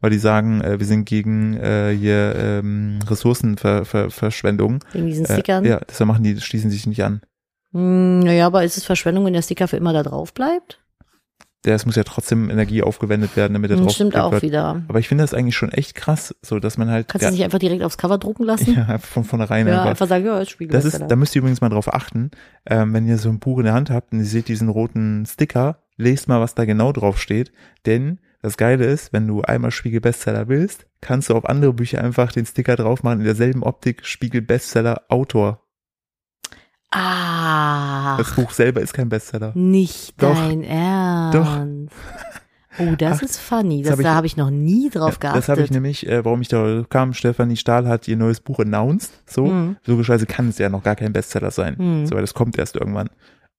Weil 0.00 0.10
die 0.10 0.18
sagen, 0.18 0.60
äh, 0.60 0.78
wir 0.78 0.86
sind 0.86 1.04
gegen 1.06 1.54
äh, 1.56 1.92
hier 1.98 2.34
ähm, 2.36 3.00
Ressourcenverschwendung. 3.08 4.84
Wegen 4.92 5.06
diesen 5.06 5.24
Äh, 5.26 5.32
Stickern. 5.34 5.64
ja, 5.64 5.80
deshalb 5.88 6.08
machen 6.08 6.22
die, 6.24 6.40
schließen 6.40 6.70
sich 6.70 6.86
nicht 6.86 7.02
an. 7.02 7.20
Hm, 7.72 8.20
naja, 8.20 8.46
aber 8.46 8.64
ist 8.64 8.76
es 8.76 8.84
Verschwendung, 8.84 9.24
wenn 9.26 9.32
der 9.32 9.42
Sticker 9.42 9.68
für 9.68 9.76
immer 9.76 9.92
da 9.92 10.02
drauf 10.02 10.32
bleibt? 10.32 10.80
Der, 11.64 11.74
es 11.74 11.84
muss 11.84 11.96
ja 11.96 12.04
trotzdem 12.04 12.50
Energie 12.50 12.82
aufgewendet 12.84 13.34
werden, 13.36 13.52
damit 13.54 13.70
er 13.72 13.76
Hm, 13.78 13.84
drauf 13.84 13.94
Stimmt 13.94 14.16
auch 14.16 14.30
wird. 14.30 14.44
wieder. 14.44 14.82
Aber 14.86 15.00
ich 15.00 15.08
finde 15.08 15.24
das 15.24 15.34
eigentlich 15.34 15.56
schon 15.56 15.72
echt 15.72 15.96
krass, 15.96 16.32
so 16.40 16.60
dass 16.60 16.78
man 16.78 16.88
halt 16.88 17.08
Kannst 17.08 17.24
ja, 17.24 17.30
du 17.30 17.34
nicht 17.34 17.44
einfach 17.44 17.58
direkt 17.58 17.82
aufs 17.82 17.98
Cover 17.98 18.16
drucken 18.18 18.44
lassen? 18.44 18.74
ja, 18.76 18.82
einfach 18.86 19.08
von 19.08 19.24
vornherein 19.24 19.66
Ja, 19.66 19.78
einfach. 19.78 19.90
einfach 19.90 20.06
sagen, 20.06 20.24
ja, 20.24 20.34
ist 20.38 20.42
Das 20.46 20.50
Spiegelbestseller. 20.52 21.04
ist, 21.06 21.10
da 21.10 21.16
müsst 21.16 21.34
ihr 21.34 21.40
übrigens 21.40 21.60
mal 21.60 21.68
drauf 21.68 21.92
achten, 21.92 22.30
ähm, 22.64 22.94
wenn 22.94 23.08
ihr 23.08 23.18
so 23.18 23.28
ein 23.28 23.40
Buch 23.40 23.58
in 23.58 23.64
der 23.64 23.74
Hand 23.74 23.90
habt 23.90 24.12
und 24.12 24.20
ihr 24.20 24.24
seht 24.24 24.46
diesen 24.46 24.68
roten 24.68 25.26
Sticker, 25.26 25.82
lest 25.96 26.28
mal, 26.28 26.40
was 26.40 26.54
da 26.54 26.64
genau 26.64 26.92
drauf 26.92 27.20
steht, 27.20 27.50
denn 27.86 28.20
das 28.42 28.56
Geile 28.56 28.84
ist, 28.86 29.12
wenn 29.12 29.26
du 29.26 29.42
einmal 29.42 29.70
Spiegel 29.70 30.00
Bestseller 30.00 30.48
willst, 30.48 30.86
kannst 31.00 31.28
du 31.30 31.34
auf 31.34 31.48
andere 31.48 31.72
Bücher 31.72 32.02
einfach 32.02 32.30
den 32.32 32.46
Sticker 32.46 32.76
drauf 32.76 33.02
machen 33.02 33.20
in 33.20 33.24
derselben 33.26 33.62
Optik 33.62 34.06
Spiegel 34.06 34.42
Bestseller 34.42 35.02
Autor. 35.08 35.62
ah, 36.90 38.16
Das 38.16 38.34
Buch 38.34 38.50
selber 38.50 38.80
ist 38.80 38.94
kein 38.94 39.08
Bestseller. 39.08 39.52
nicht 39.54 40.20
Doch. 40.22 40.34
dein 40.34 40.62
Ernst. 40.62 41.34
Doch. 41.36 41.58
Oh, 42.80 42.94
das 42.96 43.18
Ach, 43.18 43.22
ist 43.22 43.38
funny. 43.40 43.82
das 43.82 43.88
Das, 43.88 43.92
hab 43.94 43.98
ich- 44.00 44.04
da 44.06 44.14
habe 44.14 44.26
ich 44.28 44.36
noch 44.36 44.50
nie 44.50 44.88
drauf 44.88 45.14
Ja, 45.14 45.18
geachtet. 45.18 45.38
das 45.38 45.48
habe 45.48 45.62
ich 45.62 45.70
nämlich, 45.72 46.06
äh, 46.06 46.24
warum 46.24 46.40
ich 46.42 46.48
da 46.48 46.84
kam, 46.88 47.12
Stefanie 47.12 47.56
Stahl 47.56 47.88
hat 47.88 48.06
ihr 48.06 48.16
neues 48.16 48.38
Buch 48.40 48.60
announced, 48.60 49.10
so, 49.26 49.46
Mhm. 49.46 49.76
logischerweise 49.84 50.26
kann 50.26 50.48
es 50.50 50.58
ja 50.58 50.68
noch 50.68 50.84
gar 50.84 50.94
kein 50.94 51.12
Bestseller 51.12 51.50
sein, 51.50 51.74
Mhm. 51.76 52.06
so, 52.06 52.14
weil 52.14 52.20
das 52.20 52.34
kommt 52.34 52.56
erst 52.56 52.76
irgendwann. 52.76 53.10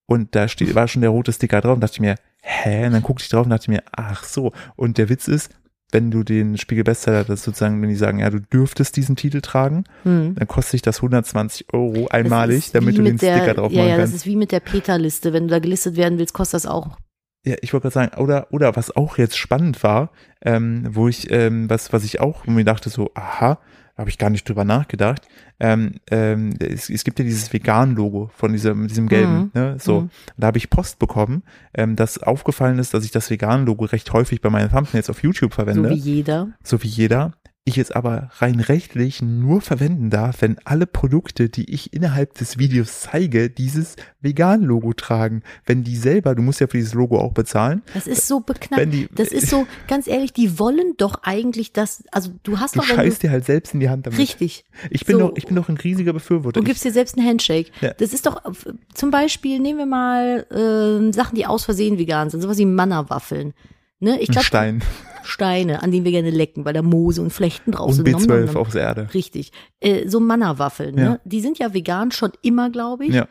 Und 0.06 0.36
da 0.36 0.48
steht, 0.48 0.74
war 0.74 0.88
schon 0.88 1.02
der 1.02 1.12
rote 1.12 1.34
Sticker 1.34 1.60
drauf 1.60 1.76
und 1.76 1.82
dachte 1.82 1.96
ich 1.96 2.00
mir, 2.00 2.16
hä? 2.41 2.86
Und 2.88 2.93
dann 2.93 3.01
guckte 3.03 3.24
ich 3.24 3.29
drauf 3.29 3.46
und 3.46 3.50
dachte 3.51 3.69
mir, 3.72 3.84
ach 3.91 4.24
so. 4.24 4.51
Und 4.75 4.98
der 4.98 5.10
Witz 5.10 5.27
ist, 5.27 5.51
wenn 5.91 6.12
du 6.12 6.24
den 6.24 6.58
Spiegel 6.58 6.84
Bestseller, 6.84 7.24
das 7.24 7.43
sozusagen, 7.43 7.81
wenn 7.81 7.89
die 7.89 7.96
sagen, 7.96 8.19
ja, 8.19 8.29
du 8.29 8.39
dürftest 8.39 8.96
diesen 8.96 9.15
Titel 9.15 9.41
tragen, 9.41 9.86
Hm. 10.03 10.36
dann 10.36 10.48
kostet 10.48 10.72
sich 10.72 10.81
das 10.84 10.98
120 10.98 11.74
Euro 11.74 12.03
Das 12.03 12.12
einmalig, 12.12 12.72
damit 12.72 12.98
du 12.98 13.01
den 13.01 13.17
der, 13.17 13.38
Sticker 13.38 13.53
drauf 13.55 13.72
Ja, 13.72 13.79
machen 13.79 13.89
ja, 13.89 13.96
das 13.98 14.12
kannst. 14.12 14.15
ist 14.17 14.25
wie 14.27 14.36
mit 14.36 14.51
der 14.51 14.60
Peter-Liste. 14.60 15.34
Wenn 15.34 15.48
du 15.48 15.51
da 15.51 15.60
gelistet 15.60 15.96
werden 15.96 16.19
willst, 16.19 16.34
kostet 16.34 16.55
das 16.55 16.65
auch. 16.67 16.98
Ja, 17.46 17.55
ich 17.62 17.74
wollte 17.74 17.84
gerade 17.89 17.93
sagen, 18.12 18.22
oder, 18.22 18.48
oder 18.51 18.75
was 18.75 18.96
auch 18.96 19.17
jetzt 19.17 19.38
spannend 19.38 19.81
war, 19.81 20.12
ähm, 20.46 20.88
wo 20.91 21.08
ich, 21.08 21.31
ähm, 21.31 21.69
was, 21.69 21.91
was 21.93 22.03
ich 22.03 22.19
auch 22.19 22.46
mir 22.46 22.65
dachte, 22.65 22.89
so, 22.89 23.10
aha, 23.15 23.58
habe 24.00 24.10
ich 24.10 24.18
gar 24.18 24.29
nicht 24.29 24.48
drüber 24.48 24.63
nachgedacht. 24.63 25.27
Ähm, 25.60 25.96
ähm, 26.10 26.56
es, 26.60 26.89
es 26.89 27.03
gibt 27.03 27.20
ja 27.20 27.25
dieses 27.25 27.51
Vegan-Logo 27.51 28.32
von 28.34 28.53
diesem, 28.53 28.88
diesem 28.88 29.10
gelben, 29.10 29.38
Mhm. 29.39 29.51
ne? 29.53 29.75
So. 29.77 30.01
Mhm. 30.01 30.10
Da 30.38 30.48
habe 30.48 30.58
ich 30.58 30.70
Post 30.70 31.00
bekommen, 31.00 31.44
ähm, 31.74 31.98
dass 31.98 32.18
aufgefallen 32.24 32.79
ist, 32.79 32.94
dass 32.94 33.03
ich 33.03 33.12
das 33.12 33.29
Vegan-Logo 33.29 33.84
recht 33.86 34.12
häufig 34.13 34.39
bei 34.39 34.50
meinen 34.50 34.70
Thumbnails 34.72 35.10
auf 35.10 35.22
YouTube 35.22 35.53
verwende. 35.53 35.89
So 35.89 35.96
wie 35.96 36.00
jeder. 36.00 36.48
so 36.63 36.82
wie 36.82 36.88
jeder. 36.88 37.34
Ich 37.66 37.78
es 37.78 37.92
aber 37.92 38.30
rein 38.38 38.62
rechtlich 38.62 39.22
nur 39.22 39.62
verwenden 39.62 40.10
darf, 40.10 40.42
wenn 40.42 40.58
alle 40.66 40.88
Produkte, 40.88 41.50
die 41.50 41.72
ich 41.72 41.94
innerhalb 41.94 42.34
des 42.36 42.58
Videos 42.58 43.01
zeige, 43.01 43.50
dieses 43.51 43.96
Vegan-Logo 44.22 44.94
tragen. 44.94 45.44
Wenn 45.68 45.84
die 45.84 45.96
selber, 45.96 46.34
du 46.34 46.42
musst 46.42 46.62
ja 46.62 46.68
für 46.68 46.78
dieses 46.78 46.94
Logo 46.96 47.20
auch 47.20 47.34
bezahlen, 47.34 47.84
Das 47.94 48.08
ist 48.08 48.28
so 48.28 48.39
beknackt. 48.39 48.92
die, 48.92 49.08
Das 49.13 49.28
ist 49.28 49.50
so, 49.50 49.68
ganz 49.88 50.08
ehrlich, 50.08 50.34
die 50.34 50.58
wollen 50.58 50.96
doch 50.98 51.22
eigentlich 51.24 51.72
das, 51.72 52.04
also 52.12 52.32
du 52.44 52.60
hast 52.60 52.75
du 52.75 52.80
doch, 52.80 52.89
wenn 52.89 52.96
scheißt 52.96 53.22
dir 53.24 53.30
halt 53.30 53.46
selbst 53.46 53.74
in 53.75 53.82
die 53.82 53.89
Hand 53.89 54.06
du, 54.08 54.10
damit. 54.12 54.20
richtig, 54.20 54.66
Ich 54.89 55.06
bin 55.06 55.18
so. 55.18 55.28
doch, 55.28 55.38
ich 55.38 55.46
bin 55.46 55.56
doch 55.56 55.70
ein 55.70 55.78
riesiger 55.78 56.13
Befürworter. 56.13 56.60
und 56.60 56.66
gibst 56.66 56.84
dir 56.86 56.92
selbst 56.92 57.18
einen 57.20 57.28
Handshake. 57.28 57.72
Ja. 57.82 57.94
Das 57.94 58.13
ist 58.13 58.25
doch, 58.25 58.44
äh, 58.46 58.74
zum 58.96 59.12
Beispiel, 59.12 59.60
nehmen 59.60 59.78
wir 59.80 59.86
mal 59.86 60.48
ähm, 60.50 61.13
Sachen, 61.13 61.36
die 61.36 61.46
aus 61.46 61.66
Versehen 61.66 62.00
vegan 62.00 62.30
sind, 62.32 62.42
sowas 62.42 62.58
wie 62.58 62.66
Manna-Waffeln. 62.66 63.54
Ne? 64.00 64.20
Ich 64.20 64.29
ein 64.29 64.34
glaube, 64.34 64.46
Stein 64.46 64.84
Steine, 65.24 65.84
an 65.84 65.91
denen 65.91 66.06
wir 66.06 66.12
gerne 66.12 66.29
lecken, 66.32 66.65
weil 66.65 66.74
da 66.74 66.82
Moose 66.82 67.22
und 67.22 67.29
Flechten 67.32 67.72
drauf 67.72 67.89
und 67.89 67.94
sind. 67.96 68.10
Nom, 68.10 68.22
nom, 68.22 68.29
B12 68.32 68.46
nom. 68.48 68.58
aufs 68.58 68.75
Erde. 68.75 69.10
Richtig. 69.13 69.51
Äh, 69.79 70.08
so 70.08 70.20
Manna-Waffeln, 70.20 70.98
Ja. 70.98 71.10
ne? 71.10 71.22
Die 71.24 71.41
sind 71.41 71.60
ja 71.60 71.74
vegan 71.74 72.12
schon 72.12 72.32
immer, 72.41 72.70
glaube 72.72 73.06
ich. 73.06 73.13
Ja. 73.13 73.27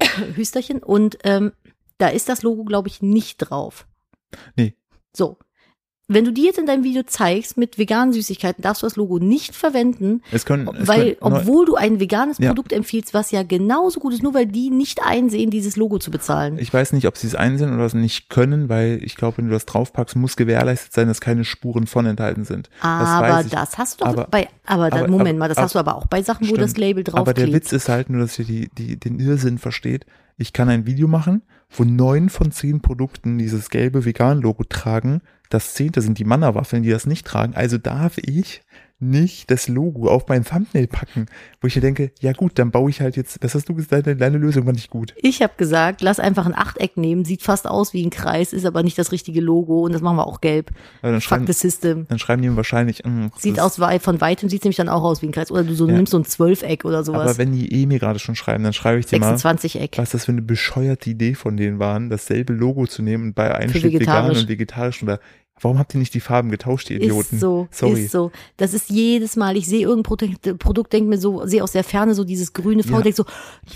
Hüsterchen. 0.34 0.82
Und 0.82 1.18
ähm, 1.24 1.52
da 1.98 2.08
ist 2.08 2.28
das 2.28 2.42
Logo, 2.42 2.64
glaube 2.64 2.88
ich, 2.88 3.02
nicht 3.02 3.38
drauf. 3.38 3.86
Nee. 4.56 4.74
So. 5.14 5.38
Wenn 6.08 6.24
du 6.24 6.32
die 6.32 6.44
jetzt 6.44 6.56
in 6.60 6.66
deinem 6.66 6.84
Video 6.84 7.02
zeigst 7.02 7.56
mit 7.56 7.78
veganen 7.78 8.12
Süßigkeiten, 8.12 8.62
darfst 8.62 8.82
du 8.82 8.86
das 8.86 8.94
Logo 8.94 9.18
nicht 9.18 9.56
verwenden, 9.56 10.22
Es 10.30 10.44
können, 10.46 10.68
es 10.80 10.86
weil, 10.86 11.16
können, 11.16 11.34
obwohl 11.34 11.66
du 11.66 11.74
ein 11.74 11.98
veganes 11.98 12.38
Ja. 12.38 12.50
Produkt 12.50 12.72
empfiehlst, 12.72 13.12
was 13.12 13.32
ja 13.32 13.42
genauso 13.42 13.98
gut 13.98 14.14
ist, 14.14 14.22
nur 14.22 14.32
weil 14.32 14.46
die 14.46 14.70
nicht 14.70 15.00
einsehen, 15.04 15.50
dieses 15.50 15.76
Logo 15.76 15.98
zu 15.98 16.12
bezahlen. 16.12 16.58
ich 16.60 16.72
weiß 16.72 16.92
nicht, 16.92 17.08
ob 17.08 17.16
sie 17.16 17.26
es 17.26 17.34
einsehen 17.34 17.74
oder 17.74 17.84
es 17.86 17.94
nicht 17.94 18.30
können, 18.30 18.68
weil 18.68 19.00
ich 19.02 19.16
glaube, 19.16 19.38
wenn 19.38 19.46
du 19.46 19.52
das 19.52 19.66
draufpackst, 19.66 20.14
muss 20.14 20.36
gewährleistet 20.36 20.92
sein, 20.92 21.08
dass 21.08 21.20
keine 21.20 21.44
Spuren 21.44 21.88
von 21.88 22.06
enthalten 22.06 22.44
sind. 22.44 22.70
aber 22.80 23.40
ich. 23.40 23.50
das 23.50 23.76
hast 23.76 24.00
du 24.00 24.04
doch 24.04 24.12
Aber- 24.12 24.28
bei, 24.30 24.48
aber, 24.64 24.84
aber- 24.92 25.08
Moment 25.08 25.30
aber- 25.30 25.38
mal, 25.40 25.48
das 25.48 25.58
aber- 25.58 25.64
hast 25.64 25.74
du 25.74 25.78
aber 25.80 25.96
auch 25.96 26.06
bei 26.06 26.22
Sachen, 26.22 26.48
wo 26.48 26.54
das 26.54 26.70
Stimmt. 26.70 26.78
Label 26.86 27.04
Aber 27.14 27.34
der. 27.34 27.52
Witz 27.52 27.72
ist 27.72 27.88
halt 27.88 28.10
nur, 28.10 28.20
dass 28.20 28.38
ihr 28.38 28.44
die, 28.44 28.68
die, 28.78 28.96
den 28.96 29.18
Irrsinn 29.18 29.58
versteht. 29.58 30.06
Ich 30.36 30.52
kann 30.52 30.68
ein 30.68 30.86
Video 30.86 31.08
machen, 31.08 31.42
wo 31.70 31.84
neun 31.84 32.28
von 32.28 32.52
zehn 32.52 32.82
Produkten 32.82 33.38
dieses 33.38 33.70
gelbe 33.70 34.04
Vegan-Logo 34.04 34.64
tragen. 34.64 35.22
Das 35.48 35.74
zehnte 35.74 36.02
sind 36.02 36.18
die 36.18 36.24
Manna-Waffeln, 36.24 36.82
die 36.82 36.90
das 36.90 37.06
nicht 37.06 37.26
tragen. 37.26 37.54
Also 37.54 37.78
darf 37.78 38.18
ich 38.18 38.62
nicht 38.98 39.50
das 39.50 39.68
Logo 39.68 40.08
auf 40.08 40.26
mein 40.28 40.44
Thumbnail 40.44 40.86
packen, 40.86 41.26
wo 41.60 41.66
ich 41.66 41.76
mir 41.76 41.82
denke, 41.82 42.12
ja 42.20 42.32
gut, 42.32 42.58
dann 42.58 42.70
baue 42.70 42.88
ich 42.88 43.02
halt 43.02 43.16
jetzt, 43.16 43.38
was 43.42 43.54
hast 43.54 43.68
du 43.68 43.74
gesagt, 43.74 44.06
deine, 44.06 44.38
Lösung 44.38 44.64
war 44.64 44.72
nicht 44.72 44.88
gut. 44.88 45.14
Ich 45.18 45.42
habe 45.42 45.52
gesagt, 45.58 46.00
lass 46.00 46.18
einfach 46.18 46.46
ein 46.46 46.54
Achteck 46.54 46.96
nehmen, 46.96 47.24
sieht 47.24 47.42
fast 47.42 47.66
aus 47.66 47.92
wie 47.92 48.04
ein 48.04 48.10
Kreis, 48.10 48.54
ist 48.54 48.64
aber 48.64 48.82
nicht 48.82 48.98
das 48.98 49.12
richtige 49.12 49.40
Logo 49.40 49.82
und 49.82 49.92
das 49.92 50.00
machen 50.00 50.16
wir 50.16 50.26
auch 50.26 50.40
gelb. 50.40 50.70
Also 51.02 51.12
dann, 51.12 51.14
Fuck 51.20 51.22
schreiben, 51.22 51.46
the 51.46 51.52
system. 51.52 52.06
dann 52.08 52.18
schreiben 52.18 52.40
die 52.40 52.48
mir 52.48 52.56
wahrscheinlich, 52.56 53.04
mm, 53.04 53.26
das 53.34 53.42
Sieht 53.42 53.60
aus, 53.60 53.76
von 54.00 54.20
weitem 54.20 54.48
sieht 54.48 54.64
nämlich 54.64 54.76
dann 54.76 54.88
auch 54.88 55.02
aus 55.02 55.20
wie 55.20 55.26
ein 55.26 55.32
Kreis. 55.32 55.50
Oder 55.50 55.64
du 55.64 55.74
so 55.74 55.86
Ja. 55.86 55.94
nimmst 55.94 56.12
so 56.12 56.18
ein 56.18 56.24
Zwölfeck 56.24 56.84
oder 56.84 56.98
aber 56.98 57.04
sowas. 57.04 57.38
wenn 57.38 57.52
die 57.52 57.72
eh 57.72 57.86
mir 57.86 57.98
gerade 57.98 58.18
schon 58.18 58.34
schreiben, 58.34 58.64
dann 58.64 58.72
schreibe 58.72 58.98
ich 59.00 59.06
dir 59.06 59.18
mal, 59.18 59.26
26 59.36 59.80
Eck. 59.80 59.98
was 59.98 60.10
das 60.10 60.24
für 60.24 60.32
eine 60.32 60.42
bescheuerte 60.42 61.10
Idee 61.10 61.34
von 61.34 61.56
denen 61.56 61.78
waren, 61.78 62.08
dasselbe 62.08 62.54
Logo 62.54 62.86
zu 62.86 63.02
nehmen 63.02 63.24
und 63.24 63.34
bei 63.34 63.54
einem 63.54 63.70
Für 63.70 63.78
steht 63.78 64.00
vegan 64.00 64.30
und 64.30 64.48
vegetarisch 64.48 65.02
oder 65.02 65.20
warum 65.60 65.78
habt 65.78 65.94
ihr 65.94 65.98
nicht 65.98 66.12
die 66.14 66.20
Farben 66.20 66.50
getauscht, 66.50 66.90
ihr 66.90 66.96
Idioten? 66.96 67.36
Ist 67.36 67.40
so, 67.40 67.66
Sorry. 67.70 68.04
ist 68.04 68.12
so. 68.12 68.30
Das 68.56 68.74
ist 68.74 68.90
jedes 68.90 69.36
Mal, 69.36 69.56
ich 69.56 69.66
sehe 69.66 69.80
irgendein 69.82 70.02
Produkt, 70.02 70.58
Produkt 70.58 70.92
denke 70.92 71.08
mir 71.08 71.18
so, 71.18 71.46
sehe 71.46 71.62
aus 71.62 71.72
der 71.72 71.84
Ferne 71.84 72.14
so 72.14 72.24
dieses 72.24 72.52
grüne 72.52 72.82
V, 72.82 72.96
Ja. 72.96 73.00
denk 73.02 73.16
so, 73.16 73.24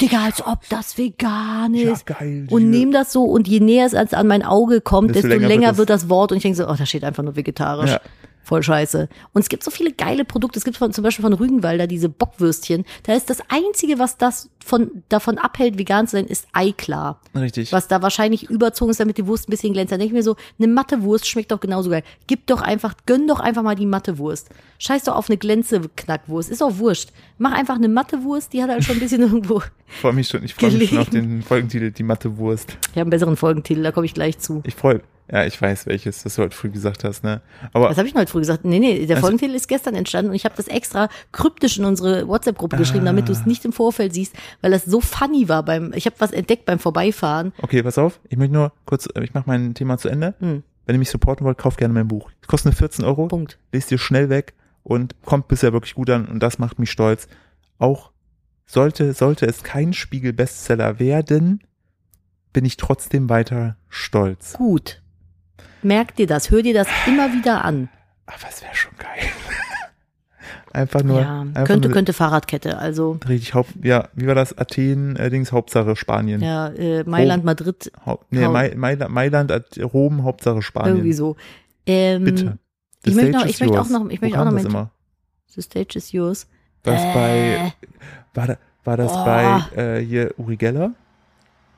Digga, 0.01 0.25
als 0.25 0.45
ob 0.47 0.59
das 0.69 0.99
vegan 0.99 1.75
Ja, 1.75 1.93
ist. 1.93 2.07
geil. 2.07 2.47
und 2.51 2.71
nehme 2.71 2.93
das 2.93 3.13
so 3.13 3.25
und 3.25 3.49
je 3.49 3.61
näher 3.61 3.87
es 3.87 3.95
an 3.95 4.27
mein 4.27 4.43
Auge 4.43 4.81
kommt, 4.81 5.11
Desto 5.15 5.29
desto 5.29 5.39
länger 5.41 5.49
länger, 5.49 5.67
wird 5.69 5.79
wird, 5.79 5.91
das- 5.91 6.03
das 6.03 6.11
Wort 6.11 6.33
und 6.33 6.37
ich 6.39 6.43
denke 6.43 6.57
so, 6.59 6.69
oh, 6.69 6.75
da 6.77 6.85
steht 6.87 7.05
einfach 7.05 7.23
nur 7.23 7.37
vegetarisch. 7.37 7.91
Ja. 7.91 8.01
Voll 8.43 8.63
scheiße. 8.63 9.09
Und 9.33 9.43
es 9.43 9.49
gibt 9.49 9.63
so 9.63 9.71
viele 9.71 9.93
geile 9.93 10.25
Produkte. 10.25 10.59
Es 10.59 10.65
gibt 10.65 10.77
von, 10.77 10.93
zum 10.93 11.05
Beispiel 11.05 11.23
von 11.23 11.33
Rügenwalder 11.33 11.87
diese 11.87 12.09
Bockwürstchen. 12.09 12.85
Da 13.03 13.15
ist 13.15 13.31
das 13.31 13.39
Einzige, 13.49 13.99
was 13.99 14.17
das 14.17 14.51
von, 14.65 15.03
davon 15.09 15.39
abhält, 15.39 15.79
vegan 15.79 16.07
zu 16.07 16.17
sein, 16.17 16.27
ist 16.27 16.47
Eiklar. 16.53 17.21
Richtig. 17.35 17.73
Was 17.73 17.89
da 17.89 18.03
wahrscheinlich 18.03 18.49
überzogen 18.51 18.91
ist, 18.91 19.01
damit 19.01 19.19
die 19.19 19.27
Wurst 19.27 19.49
ein 19.49 19.51
bisschen 19.51 19.73
glänzt. 19.73 19.93
Dann 19.93 20.01
denke 20.01 20.15
ich 20.15 20.19
mir 20.19 20.23
so, 20.23 20.37
eine 20.59 20.69
matte 20.69 21.03
Wurst 21.03 21.29
schmeckt 21.29 21.53
doch 21.53 21.61
genauso 21.61 21.91
geil. 21.91 22.03
Gib 22.27 22.47
doch 22.47 22.63
einfach, 22.63 22.95
gönn 23.07 23.29
doch 23.29 23.41
einfach 23.41 23.63
mal 23.63 23.77
die 23.77 23.87
matte 23.87 24.19
Wurst. 24.19 24.49
Scheiß 24.79 25.05
doch 25.05 25.17
auf 25.17 25.29
eine 25.29 25.37
Glänze-Knackwurst. 25.37 26.51
Ist 26.51 26.63
doch 26.63 26.79
wurscht. 26.79 27.11
Mach 27.39 27.53
einfach 27.53 27.77
eine 27.77 27.89
matte 27.89 28.25
Wurst, 28.25 28.53
die 28.53 28.63
hat 28.63 28.71
halt 28.71 28.85
schon 28.85 28.97
ein 28.97 29.01
bisschen 29.01 29.21
irgendwo. 29.21 29.63
Ich 29.87 29.97
freue 29.97 30.13
mich 30.13 30.29
schon, 30.29 30.45
ich 30.45 30.55
freue 30.55 30.71
mich 30.73 30.91
schon 30.91 30.99
auf 30.99 31.11
den 31.11 31.43
Folgentitel, 31.43 31.91
die 31.91 32.03
Mathe 32.03 32.39
Wurst. 32.39 32.77
Ich 32.83 32.89
habe 32.91 33.03
einen 33.03 33.11
besseren 33.11 33.37
Folgentitel, 33.37 33.83
da 33.83 33.93
komme 33.93 34.07
ich 34.07 34.15
gleich 34.15 34.39
zu. 34.39 34.63
Ich 34.65 34.75
freue, 34.75 35.03
ja, 35.33 35.45
ich 35.45 35.61
weiß 35.61 35.87
welches, 35.87 36.23
das 36.23 36.35
du 36.35 36.43
heute 36.43 36.57
früh 36.57 36.71
gesagt 36.71 37.05
hast, 37.05 37.23
ne? 37.23 37.41
Aber 37.73 37.91
Was 37.91 37.99
habe 37.99 38.09
ich 38.09 38.15
heute 38.15 38.31
früh 38.31 38.41
gesagt? 38.41 38.65
Nee, 38.65 38.79
nee, 38.81 39.07
der 39.07 39.17
Also- 39.17 39.27
Folgentitel 39.29 39.55
ist 39.55 39.69
gestern 39.69 39.95
entstanden 39.95 40.31
und 40.31 40.37
ich 40.37 40.45
habe 40.45 40.55
das 40.57 40.67
extra 40.69 41.09
kryptisch 41.33 41.79
in 41.79 41.85
unsere 41.85 42.27
WhatsApp-Gruppe 42.27 42.77
geschrieben, 42.77 43.05
damit 43.05 43.29
du 43.29 43.33
es 43.33 43.47
nicht 43.47 43.65
im 43.65 43.73
Vorfeld 43.73 44.13
siehst, 44.15 44.35
weil 44.61 44.71
das 44.71 44.85
so 44.85 45.01
funny 45.01 45.49
war 45.49 45.63
beim, 45.65 45.93
ich 45.95 46.07
habe 46.07 46.17
was 46.19 46.33
entdeckt 46.33 46.65
beim 46.65 46.79
Vorbeifahren. 46.79 47.53
okay, 47.63 47.83
pass 47.83 47.99
auf, 47.99 48.19
ich 48.29 48.37
möchte 48.39 48.55
nur 48.55 48.73
kurz, 48.87 49.09
äh, 49.15 49.23
ich 49.23 49.35
mache 49.35 49.45
mein 49.47 49.75
Thema 49.75 49.99
zu 49.99 50.09
Ende. 50.09 50.35
Hm. 50.41 50.63
Wenn 50.87 50.97
ihr 50.97 50.99
mich 50.99 51.11
supporten 51.11 51.47
wollt, 51.47 51.59
kauft 51.59 51.79
gerne 51.79 51.95
mein 51.95 52.09
Buch. 52.09 52.31
Es 52.43 52.49
kostet 52.49 52.73
nur 52.73 52.77
14 52.79 53.05
Euro, 53.05 53.29
Punkt. 53.29 53.59
lest 53.73 53.93
ihr 53.93 53.99
schnell 53.99 54.29
weg 54.29 54.55
und 54.83 55.15
kommt 55.25 55.47
bisher 55.47 55.73
wirklich 55.73 55.95
gut 55.95 56.11
an 56.11 56.27
und 56.27 56.43
das 56.43 56.59
macht 56.59 56.79
mich 56.81 56.91
stolz. 56.91 57.29
Auch 57.79 58.11
sollte, 58.67 59.13
sollte 59.13 59.47
es 59.47 59.63
kein 59.63 59.93
Spiegel-Bestseller 59.93 60.99
werden, 60.99 61.61
bin 62.53 62.65
ich 62.65 62.77
trotzdem 62.77 63.29
weiter 63.29 63.77
stolz. 63.89 64.55
Gut. 64.55 65.00
Merk 65.83 66.17
dir 66.17 66.27
das, 66.27 66.51
hör 66.51 66.63
dir 66.63 66.75
das 66.75 66.89
immer 67.07 67.33
wieder 67.33 67.65
an. 67.65 67.89
Aber 68.27 68.37
es 68.49 68.63
wäre 68.63 68.75
schon 68.75 68.93
geil. 68.99 69.29
einfach 70.73 71.03
nur, 71.03 71.21
ja, 71.21 71.41
einfach 71.41 71.65
könnte, 71.65 71.89
nur 71.89 71.95
könnte 71.95 72.13
Fahrradkette, 72.13 72.79
also 72.79 73.19
richtig 73.29 73.55
Haupt, 73.55 73.71
ja, 73.83 74.09
wie 74.15 74.27
war 74.27 74.35
das? 74.35 74.57
Athen, 74.57 75.17
äh, 75.17 75.31
Dings, 75.31 75.53
Hauptsache 75.53 75.97
Spanien. 75.97 76.41
ja, 76.41 76.69
äh, 76.69 77.03
Mailand, 77.05 77.45
Madrid, 77.45 77.91
Haupt, 78.07 78.31
nee, 78.33 78.47
Mai, 78.47 78.75
Mailand, 78.77 79.13
Mailand, 79.13 79.53
Rom, 79.93 80.23
Hauptsache 80.23 80.63
Spanien. 80.63 80.97
irgendwie 80.97 81.13
so. 81.13 81.37
Ähm, 81.87 82.25
Bitte. 82.25 82.59
ich 83.05 83.15
The 83.15 83.17
möchte 83.17 83.31
stage 83.31 83.45
noch- 83.45 83.51
ich 83.51 83.61
möchte 83.61 83.81
auch 83.81 83.89
noch- 83.89 84.11
ich 84.11 84.21
möchte 84.21 84.41
auch 84.41 84.45
noch 84.45 84.53
das 84.53 84.63
mein- 84.65 84.73
immer? 84.73 84.91
The 85.49 85.63
stage 85.63 85.97
is 85.99 86.13
yours. 86.13 86.47
Das 86.85 87.01
Äh. 87.03 87.13
bei, 87.15 87.73
war, 88.35 88.47
da, 88.47 88.57
war 88.85 88.97
das 88.97 89.13
Oh. 89.13 89.25
bei 89.25 89.61
äh, 89.77 89.99
hier 90.05 90.35
Uri 90.39 90.57
Geller? 90.57 90.93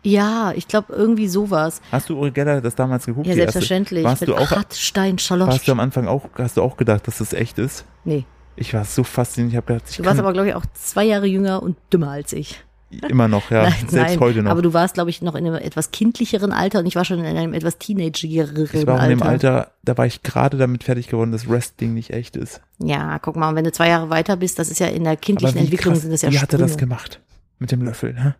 Ja, 0.05 0.53
ich 0.57 0.67
glaube 0.69 0.93
irgendwie 0.93 1.29
sowas. 1.29 1.81
Hast 1.93 2.09
du 2.09 2.19
Uri 2.19 2.31
Geller 2.33 2.61
das 2.61 2.75
damals 2.75 3.07
geguckt? 3.07 3.27
Ja, 3.27 3.35
selbstverständlich. 3.35 4.05
Warst 4.05 4.27
du 4.27 4.35
auch, 4.35 4.51
Hartstein, 4.51 5.19
Schalosch. 5.19 5.49
warst 5.49 5.69
du 5.69 5.73
am 5.73 5.81
Anfang 5.81 6.09
auch, 6.09 6.29
hast 6.37 6.57
du 6.57 6.62
auch 6.62 6.77
gedacht, 6.77 7.07
dass 7.07 7.19
das 7.19 7.33
echt 7.33 7.59
ist? 7.59 7.85
Nee, 8.05 8.25
Ich 8.57 8.75
war 8.75 8.85
so 8.85 9.05
fasziniert, 9.05 9.53
ich 9.53 9.57
habe 9.57 9.67
gedacht, 9.75 9.91
ich 9.91 9.97
du 9.99 10.05
warst 10.05 10.19
aber, 10.19 10.33
glaube 10.33 10.49
ich, 10.49 10.55
auch 10.55 10.67
zwei 10.75 11.05
Jahre 11.05 11.27
jünger 11.27 11.62
und 11.62 11.77
dümmer 11.93 12.11
als 12.11 12.33
ich. 12.33 12.62
immer 13.09 13.29
noch, 13.29 13.51
ja, 13.53 13.62
nein, 13.71 13.73
selbst 13.88 13.93
nein, 13.95 14.21
heute 14.21 14.43
noch. 14.43 14.51
aber 14.51 14.61
du 14.61 14.75
warst, 14.75 14.95
glaube 14.95 15.09
ich, 15.11 15.23
noch 15.23 15.35
in 15.37 15.47
einem 15.47 15.55
etwas 15.55 15.93
kindlicheren 15.93 16.51
Alter 16.53 16.81
und 16.81 16.87
ich 16.87 16.97
war 16.97 17.05
schon 17.05 17.21
in 17.21 17.37
einem 17.37 17.55
etwas 17.55 17.79
teenagerigeren 17.79 18.69
ich 18.81 18.87
war 18.87 18.99
auch 18.99 19.05
in 19.05 19.11
dem 19.11 19.23
Alter. 19.23 19.53
Alter, 19.55 19.73
da 19.85 19.97
war 19.97 20.05
ich 20.07 20.23
gerade 20.23 20.59
damit 20.59 20.83
fertig 20.85 21.07
geworden, 21.07 21.31
dass 21.33 21.49
Wrestling 21.49 21.95
nicht 21.95 22.11
echt 22.11 22.35
ist. 22.37 22.61
Ja, 22.81 23.19
guck 23.21 23.37
mal, 23.37 23.55
wenn 23.55 23.65
du 23.65 23.73
zwei 23.73 23.88
Jahre 23.88 24.11
weiter 24.11 24.37
bist, 24.37 24.59
das 24.59 24.69
ist 24.69 24.81
ja 24.81 24.88
in 24.88 25.05
der 25.05 25.17
kindlichen 25.17 25.57
Entwicklung 25.59 25.95
krass, 25.95 26.03
sind 26.03 26.11
das 26.12 26.23
ja 26.23 26.31
wie 26.33 26.38
hat 26.41 26.53
er 26.53 26.59
das 26.59 26.73
Sprünge. 26.73 26.88
gemacht? 26.88 27.21
Mit 27.61 27.71
dem 27.71 27.83
Löffel, 27.83 28.12
ne? 28.15 28.35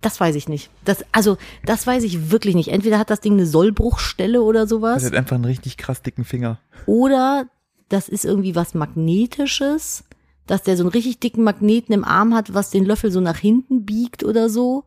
Das 0.00 0.18
weiß 0.18 0.34
ich 0.34 0.48
nicht. 0.48 0.70
Das, 0.84 1.04
also, 1.12 1.36
das 1.64 1.86
weiß 1.86 2.04
ich 2.04 2.30
wirklich 2.30 2.54
nicht. 2.54 2.68
Entweder 2.68 2.98
hat 2.98 3.10
das 3.10 3.20
Ding 3.20 3.34
eine 3.34 3.46
Sollbruchstelle 3.46 4.42
oder 4.42 4.60
Er 4.60 4.66
sowas, 4.66 5.04
hat 5.04 5.14
einfach 5.14 5.36
einen 5.36 5.44
richtig 5.44 5.76
krass 5.76 6.02
dicken 6.02 6.24
Finger. 6.24 6.58
oder 6.86 7.46
das 7.88 8.08
ist 8.08 8.24
irgendwie 8.24 8.54
was 8.54 8.74
Magnetisches, 8.74 10.04
dass 10.46 10.62
der 10.62 10.76
so 10.76 10.84
einen 10.84 10.92
richtig 10.92 11.18
dicken 11.18 11.42
Magneten 11.42 11.92
im 11.92 12.04
Arm 12.04 12.34
hat, 12.34 12.54
was 12.54 12.70
den 12.70 12.84
Löffel 12.84 13.10
so 13.10 13.20
nach 13.20 13.36
hinten 13.38 13.84
biegt 13.84 14.24
oder 14.24 14.48
so. 14.48 14.84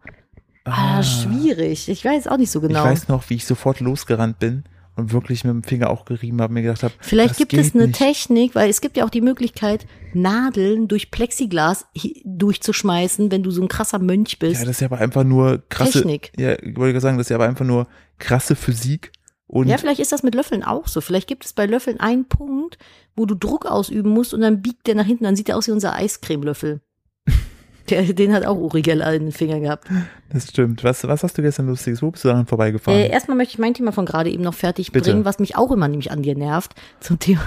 Ah, 0.63 1.04
schwierig. 1.04 1.89
Ich 1.89 2.04
weiß 2.06 2.28
auch 2.28 2.38
nicht 2.38 2.49
so 2.52 2.62
genau. 2.62 2.80
Ich 2.80 2.91
weiß 2.91 3.08
noch, 3.10 3.30
wie 3.30 3.36
ich 3.36 3.45
sofort 3.45 3.82
losgerannt 3.82 4.39
bin 4.39 4.63
und 4.95 5.12
wirklich 5.12 5.43
mit 5.43 5.53
dem 5.53 5.63
Finger 5.63 5.89
auch 5.89 6.06
gerieben 6.06 6.41
habe, 6.41 6.53
mir 6.53 6.62
gedacht 6.62 6.84
habe, 6.84 6.93
Vielleicht 6.99 7.38
gibt 7.38 7.53
es 7.53 7.73
eine 7.73 7.88
nicht. 7.88 7.97
Technik, 7.97 8.56
weil 8.56 8.69
es 8.69 8.82
gibt 8.82 8.97
ja 8.97 9.06
auch 9.06 9.10
die 9.10 9.21
Möglichkeit, 9.21 9.88
Nadeln 10.13 10.88
durch 10.88 11.10
Plexiglas 11.10 11.88
durchzuschmeißen, 12.23 13.32
wenn 13.32 13.43
du 13.43 13.51
so 13.51 13.62
ein 13.62 13.67
krasser 13.67 13.99
Mönch 13.99 14.38
bist. 14.39 14.62
Ja, 14.62 14.67
das 14.67 14.77
ist 14.77 14.82
ja 14.82 14.88
aber 14.88 14.99
einfach 14.99 15.23
nur 15.23 15.63
krasse. 15.69 15.99
Technik. 16.03 16.32
Ja, 16.38 16.53
ich 16.53 16.75
wollte 16.77 16.93
gerade 16.93 17.01
sagen, 17.01 17.17
das 17.17 17.25
ist 17.25 17.29
ja 17.29 17.38
aber 17.38 17.47
einfach 17.47 17.65
nur 17.65 17.88
krasse 18.19 18.56
Physik, 18.56 19.12
Und 19.47 19.67
ja, 19.67 19.77
vielleicht 19.77 19.99
ist 19.99 20.12
das 20.12 20.23
mit 20.23 20.36
Löffeln 20.36 20.63
auch 20.63 20.88
so. 20.88 21.01
Vielleicht 21.01 21.27
gibt 21.27 21.45
es 21.45 21.53
bei 21.53 21.65
Löffeln 21.65 21.99
einen 21.99 22.27
Punkt, 22.27 22.77
wo 23.15 23.25
du 23.25 23.36
Druck 23.36 23.65
ausüben 23.65 24.12
musst 24.12 24.34
und 24.34 24.41
dann 24.41 24.62
biegt 24.62 24.88
der 24.88 24.95
nach 24.95 25.06
hinten, 25.06 25.23
dann 25.23 25.36
sieht 25.36 25.47
der 25.47 25.58
aus 25.58 25.67
wie 25.67 25.71
unser 25.71 25.93
Eiscremelöffel. 25.93 26.82
Der, 27.89 28.02
den 28.13 28.34
hat 28.34 28.46
auch 28.46 28.58
Uri 28.58 28.82
Geller 28.82 29.13
in 29.13 29.24
den 29.24 29.32
Fingern 29.32 29.62
gehabt. 29.62 29.89
das 30.32 30.48
stimmt. 30.48 30.84
Was, 30.84 31.06
was 31.06 31.24
hast 31.24 31.38
du 31.38 31.41
gestern 31.41 31.67
Lustiges? 31.67 32.02
Wo 32.02 32.12
bist 32.12 32.24
du 32.24 32.30
daran 32.30 32.46
vorbeigefahren? 32.46 33.00
Äh, 33.00 33.10
erstmal 33.10 33.36
möchte 33.36 33.54
ich 33.54 33.60
mein 33.60 33.74
Thema 33.74 33.91
von 33.91 34.06
gerade 34.06 34.30
eben 34.30 34.43
noch 34.43 34.54
fertig 34.54 34.91
Bitte. 34.91 35.12
bringen, 35.12 35.26
was 35.26 35.39
mich 35.39 35.58
auch 35.58 35.72
immer 35.72 35.88
nämlich 35.88 36.12
an 36.12 36.22
dir 36.22 36.36
nervt, 36.36 36.74
zum 37.00 37.19
Thema. 37.19 37.43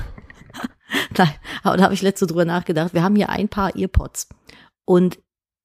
Nein, 1.16 1.31
aber 1.62 1.77
da 1.77 1.85
habe 1.85 1.94
ich 1.94 2.03
letzte 2.03 2.27
drüber 2.27 2.44
nachgedacht. 2.44 2.92
Wir 2.92 3.03
haben 3.03 3.16
hier 3.16 3.31
ein 3.31 3.49
paar 3.49 3.75
Earpods. 3.77 4.29
Und 4.85 5.18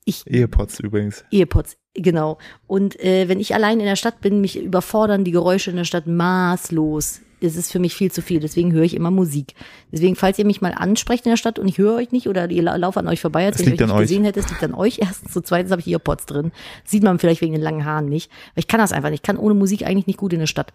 ich 0.06 0.26
Ehepots 0.26 0.80
übrigens. 0.80 1.24
Earpods, 1.32 1.78
genau. 1.94 2.38
Und 2.66 3.00
äh, 3.00 3.28
wenn 3.28 3.40
ich 3.40 3.54
allein 3.54 3.80
in 3.80 3.86
der 3.86 3.96
Stadt 3.96 4.22
bin, 4.22 4.42
mich 4.42 4.60
überfordern 4.60 5.24
die 5.24 5.32
Geräusche 5.32 5.70
in 5.70 5.78
der 5.78 5.84
Stadt 5.84 6.08
maßlos. 6.08 7.22
Es 7.44 7.56
ist 7.56 7.72
für 7.72 7.80
mich 7.80 7.96
viel 7.96 8.12
zu 8.12 8.22
viel, 8.22 8.40
deswegen 8.40 8.72
höre 8.72 8.84
ich 8.84 8.94
immer 8.96 9.12
Musik. 9.12 9.56
Deswegen, 9.92 10.16
falls 10.16 10.38
ihr 10.40 10.46
mich 10.46 10.62
mal 10.62 10.74
ansprecht 10.74 11.26
in 11.26 11.32
der 11.32 11.38
Stadt 11.38 11.58
und 11.60 11.68
ich 11.68 11.78
höre 11.78 11.96
euch 11.96 12.12
nicht 12.12 12.28
oder 12.30 12.50
ihr 12.50 12.62
lau- 12.64 12.78
lauft 12.78 12.98
an 12.98 13.08
euch 13.08 13.20
vorbei, 13.20 13.46
als 13.46 13.58
Das 13.58 13.66
wenn 13.66 13.74
ich 13.74 13.82
euch 13.82 13.88
nicht 13.88 13.96
euch. 13.96 14.02
gesehen 14.02 14.24
hätte, 14.24 14.40
es 14.40 14.50
liegt 14.50 14.64
an 14.64 14.74
euch. 14.74 15.00
Erstens, 15.02 15.34
so 15.34 15.42
zweitens 15.42 15.72
habe 15.72 15.82
ich 15.82 15.88
Earpods 15.88 16.26
drin. 16.28 16.52
Sieht 16.86 17.04
man 17.04 17.20
vielleicht 17.20 17.42
wegen 17.42 17.54
den 17.54 17.62
langen 17.62 17.84
Haaren 17.86 18.06
nicht. 18.08 18.32
Ich 18.56 18.68
kann 18.68 18.80
das 18.80 18.92
einfach 18.94 19.10
nicht. 19.10 19.20
Ich 19.20 19.24
kann 19.28 19.38
ohne 19.38 19.56
Musik 19.56 19.84
eigentlich 19.86 20.08
nicht 20.08 20.18
gut 20.20 20.34
in 20.34 20.40
der 20.40 20.48
Stadt. 20.48 20.72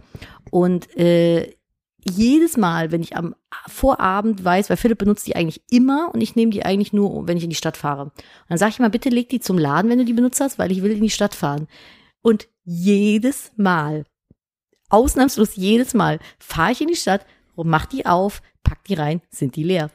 Und 0.51 0.95
äh, 0.99 1.55
jedes 2.09 2.57
Mal, 2.57 2.93
wenn 2.93 3.03
ich 3.03 3.17
am 3.17 3.35
Vorabend 3.67 4.45
weiß, 4.45 4.71
weil 4.71 4.77
Philipp 4.77 4.99
benutzt 4.99 5.27
die 5.27 5.35
eigentlich 5.35 5.61
immer 5.71 6.11
und 6.15 6.21
ich 6.21 6.37
nehme 6.37 6.53
die 6.53 6.65
eigentlich 6.65 6.93
nur, 6.93 7.27
wenn 7.27 7.37
ich 7.37 7.43
in 7.45 7.51
die 7.51 7.57
Stadt 7.57 7.77
fahre. 7.77 8.03
Und 8.05 8.13
dann 8.49 8.59
sage 8.59 8.71
ich 8.71 8.79
mal, 8.79 8.91
bitte 8.91 9.09
leg 9.09 9.29
die 9.29 9.41
zum 9.41 9.59
Laden, 9.59 9.91
wenn 9.91 9.99
du 9.99 10.05
die 10.05 10.13
benutzt 10.13 10.41
hast, 10.41 10.59
weil 10.59 10.71
ich 10.71 10.83
will 10.83 10.93
in 10.93 11.03
die 11.03 11.11
Stadt 11.11 11.35
fahren. 11.35 11.67
Und 12.23 12.47
jedes 12.65 13.51
Mal, 13.57 14.05
ausnahmslos 14.89 15.57
jedes 15.57 15.95
Mal, 15.95 16.19
fahre 16.39 16.73
ich 16.73 16.81
in 16.81 16.89
die 16.89 16.97
Stadt 16.97 17.25
mach 17.57 17.87
die 17.87 18.05
auf, 18.07 18.43
pack 18.63 18.85
die 18.85 18.95
rein, 18.95 19.23
sind 19.31 19.57
die 19.57 19.63
leer. 19.65 19.91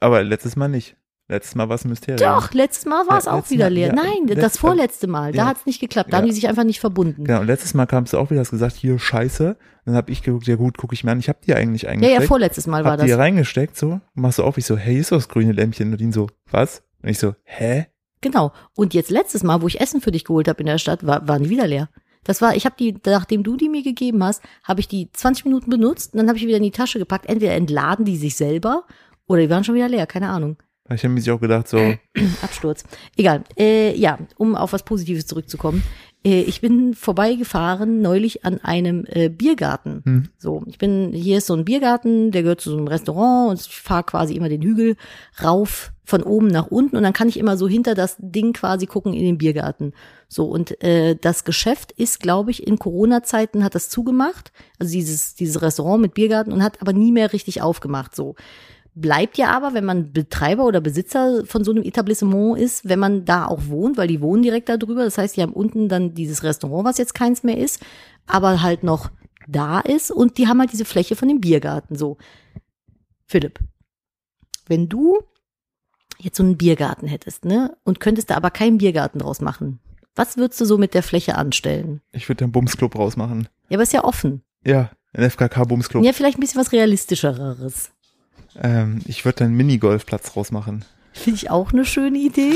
Aber 0.00 0.22
letztes 0.22 0.56
Mal 0.56 0.68
nicht. 0.68 0.96
Letztes 1.28 1.56
Mal 1.56 1.68
war 1.68 1.74
es 1.74 1.84
ein 1.84 1.88
Mysterium. 1.88 2.18
Doch, 2.34 2.52
letztes 2.52 2.84
Mal 2.84 3.04
war 3.08 3.18
es 3.18 3.24
Ja, 3.24 3.32
auch 3.32 3.50
wieder 3.50 3.64
Mal, 3.64 3.72
leer. 3.72 3.86
ja, 3.88 3.92
Nein, 3.94 4.26
das 4.28 4.36
letzt- 4.36 4.58
vorletzte 4.60 5.06
Mal, 5.08 5.32
da 5.32 5.38
ja. 5.38 5.46
hat 5.46 5.56
es 5.56 5.66
nicht 5.66 5.80
geklappt. 5.80 6.12
Da 6.12 6.18
Ja. 6.18 6.20
haben 6.20 6.28
die 6.28 6.32
sich 6.34 6.46
einfach 6.48 6.62
nicht 6.62 6.78
verbunden. 6.78 7.24
Genau, 7.24 7.40
und 7.40 7.48
letztes 7.48 7.74
Mal 7.74 7.86
kamst 7.86 8.12
du 8.12 8.18
auch 8.18 8.30
wieder, 8.30 8.40
hast 8.40 8.50
gesagt, 8.52 8.76
hier 8.76 8.96
scheiße. 8.98 9.56
Dann 9.86 9.94
habe 9.96 10.12
ich 10.12 10.22
geguckt, 10.22 10.46
ja 10.46 10.54
gut, 10.54 10.78
gucke 10.78 10.94
ich 10.94 11.02
mir 11.02 11.10
an. 11.10 11.18
Ich 11.18 11.28
habe 11.28 11.38
die 11.44 11.54
eigentlich 11.54 11.82
Ja, 11.82 11.90
eingesteckt. 11.90 12.20
ja, 12.22 12.26
vorletztes 12.28 12.66
Mal 12.68 12.84
war 12.84 12.92
hab 12.92 13.00
die 13.00 13.08
das. 13.08 13.18
reingesteckt, 13.18 13.76
so. 13.76 14.00
Machst 14.14 14.38
du 14.38 14.44
auf, 14.44 14.56
ich 14.56 14.66
so, 14.66 14.76
hey, 14.76 14.98
ist 14.98 15.10
das 15.10 15.28
grüne 15.28 15.50
Lämpchen? 15.52 15.90
Und 15.92 16.00
ihn 16.00 16.12
so, 16.12 16.28
was? 16.50 16.84
Und 17.02 17.08
ich 17.08 17.18
so, 17.18 17.34
hä? 17.42 17.86
Genau. 18.20 18.52
Und 18.76 18.94
jetzt 18.94 19.10
letztes 19.10 19.42
Mal, 19.42 19.62
wo 19.62 19.66
ich 19.66 19.80
Essen 19.80 20.00
für 20.00 20.12
dich 20.12 20.24
geholt 20.24 20.46
habe 20.46 20.60
in 20.60 20.66
der 20.66 20.78
Stadt, 20.78 21.04
war, 21.06 21.26
waren 21.26 21.42
die 21.42 21.50
wieder 21.50 21.66
leer. 21.66 21.88
Das 22.26 22.42
war, 22.42 22.56
ich 22.56 22.66
habe 22.66 22.76
die, 22.78 22.96
nachdem 23.06 23.42
du 23.42 23.56
die 23.56 23.68
mir 23.68 23.82
gegeben 23.82 24.22
hast, 24.22 24.42
habe 24.64 24.80
ich 24.80 24.88
die 24.88 25.10
20 25.12 25.44
Minuten 25.44 25.70
benutzt 25.70 26.12
und 26.12 26.18
dann 26.18 26.28
habe 26.28 26.38
ich 26.38 26.46
wieder 26.46 26.56
in 26.56 26.62
die 26.62 26.70
Tasche 26.70 26.98
gepackt. 26.98 27.26
Entweder 27.26 27.54
entladen 27.54 28.04
die 28.04 28.16
sich 28.16 28.36
selber 28.36 28.84
oder 29.26 29.42
die 29.42 29.50
waren 29.50 29.64
schon 29.64 29.74
wieder 29.74 29.88
leer, 29.88 30.06
keine 30.06 30.28
Ahnung. 30.28 30.56
Ich 30.92 31.02
habe 31.02 31.14
mir 31.14 31.20
sich 31.20 31.30
auch 31.30 31.40
gedacht, 31.40 31.68
so, 31.68 31.78
Absturz. 32.42 32.84
Egal. 33.16 33.42
Äh, 33.58 33.96
ja, 33.96 34.18
um 34.36 34.54
auf 34.54 34.72
was 34.72 34.84
Positives 34.84 35.26
zurückzukommen. 35.26 35.82
Äh, 36.24 36.42
ich 36.42 36.60
bin 36.60 36.94
vorbeigefahren 36.94 38.02
neulich 38.02 38.44
an 38.44 38.60
einem 38.62 39.04
äh, 39.08 39.28
Biergarten. 39.28 40.02
Hm. 40.04 40.28
So, 40.38 40.62
ich 40.66 40.78
bin, 40.78 41.12
hier 41.12 41.38
ist 41.38 41.46
so 41.46 41.54
ein 41.54 41.64
Biergarten, 41.64 42.32
der 42.32 42.42
gehört 42.42 42.60
zu 42.60 42.70
so 42.70 42.76
einem 42.76 42.88
Restaurant 42.88 43.50
und 43.50 43.60
ich 43.60 43.68
fahre 43.68 44.04
quasi 44.04 44.34
immer 44.34 44.48
den 44.48 44.62
Hügel 44.62 44.96
rauf 45.42 45.92
von 46.04 46.22
oben 46.22 46.46
nach 46.46 46.68
unten 46.68 46.96
und 46.96 47.02
dann 47.02 47.12
kann 47.12 47.28
ich 47.28 47.38
immer 47.38 47.56
so 47.56 47.68
hinter 47.68 47.94
das 47.94 48.16
Ding 48.18 48.52
quasi 48.52 48.86
gucken 48.86 49.12
in 49.12 49.24
den 49.24 49.38
Biergarten. 49.38 49.92
So, 50.28 50.46
und 50.46 50.82
äh, 50.82 51.14
das 51.14 51.44
Geschäft 51.44 51.92
ist, 51.92 52.20
glaube 52.20 52.50
ich, 52.50 52.66
in 52.66 52.78
Corona-Zeiten 52.78 53.62
hat 53.62 53.74
das 53.74 53.88
zugemacht, 53.88 54.52
also 54.78 54.92
dieses, 54.92 55.34
dieses 55.36 55.62
Restaurant 55.62 56.02
mit 56.02 56.14
Biergarten 56.14 56.52
und 56.52 56.62
hat 56.62 56.82
aber 56.82 56.92
nie 56.92 57.12
mehr 57.12 57.32
richtig 57.32 57.62
aufgemacht. 57.62 58.16
So. 58.16 58.34
Bleibt 58.94 59.38
ja 59.38 59.50
aber, 59.50 59.74
wenn 59.74 59.84
man 59.84 60.12
Betreiber 60.12 60.64
oder 60.64 60.80
Besitzer 60.80 61.44
von 61.46 61.62
so 61.62 61.70
einem 61.70 61.84
Etablissement 61.84 62.58
ist, 62.58 62.88
wenn 62.88 62.98
man 62.98 63.24
da 63.24 63.46
auch 63.46 63.66
wohnt, 63.66 63.98
weil 63.98 64.08
die 64.08 64.20
wohnen 64.20 64.42
direkt 64.42 64.68
da 64.68 64.76
drüber. 64.78 65.04
Das 65.04 65.18
heißt, 65.18 65.36
die 65.36 65.42
haben 65.42 65.52
unten 65.52 65.88
dann 65.88 66.14
dieses 66.14 66.42
Restaurant, 66.42 66.84
was 66.84 66.98
jetzt 66.98 67.14
keins 67.14 67.42
mehr 67.42 67.58
ist, 67.58 67.80
aber 68.26 68.62
halt 68.62 68.82
noch 68.82 69.10
da 69.46 69.80
ist 69.80 70.10
und 70.10 70.38
die 70.38 70.48
haben 70.48 70.58
halt 70.58 70.72
diese 70.72 70.84
Fläche 70.84 71.14
von 71.14 71.28
dem 71.28 71.40
Biergarten. 71.40 71.96
So, 71.96 72.16
Philipp, 73.26 73.60
wenn 74.66 74.88
du 74.88 75.18
jetzt 76.18 76.38
so 76.38 76.42
einen 76.42 76.56
Biergarten 76.56 77.06
hättest, 77.06 77.44
ne, 77.44 77.76
und 77.84 78.00
könntest 78.00 78.30
da 78.30 78.36
aber 78.36 78.50
keinen 78.50 78.78
Biergarten 78.78 79.18
draus 79.20 79.40
machen, 79.40 79.78
was 80.16 80.36
würdest 80.36 80.60
du 80.60 80.64
so 80.64 80.76
mit 80.78 80.94
der 80.94 81.02
Fläche 81.02 81.36
anstellen? 81.36 82.00
ich 82.12 82.28
würde 82.28 82.44
den 82.44 82.52
Bumsclub 82.52 82.96
rausmachen. 82.98 83.48
Ja, 83.68 83.76
aber 83.76 83.82
ist 83.84 83.92
ja 83.92 84.02
offen. 84.04 84.42
Ja, 84.64 84.90
ein 85.12 85.30
FKK-Bumsclub. 85.30 86.04
Ja, 86.04 86.12
vielleicht 86.12 86.38
ein 86.38 86.40
bisschen 86.40 86.60
was 86.60 86.72
realistischeres. 86.72 87.90
Ähm, 88.60 89.00
ich 89.06 89.24
würde 89.24 89.38
dann 89.38 89.48
einen 89.48 89.56
Minigolfplatz 89.56 90.36
rausmachen. 90.36 90.84
Finde 91.12 91.36
ich 91.36 91.50
auch 91.50 91.72
eine 91.72 91.84
schöne 91.84 92.18
Idee. 92.18 92.54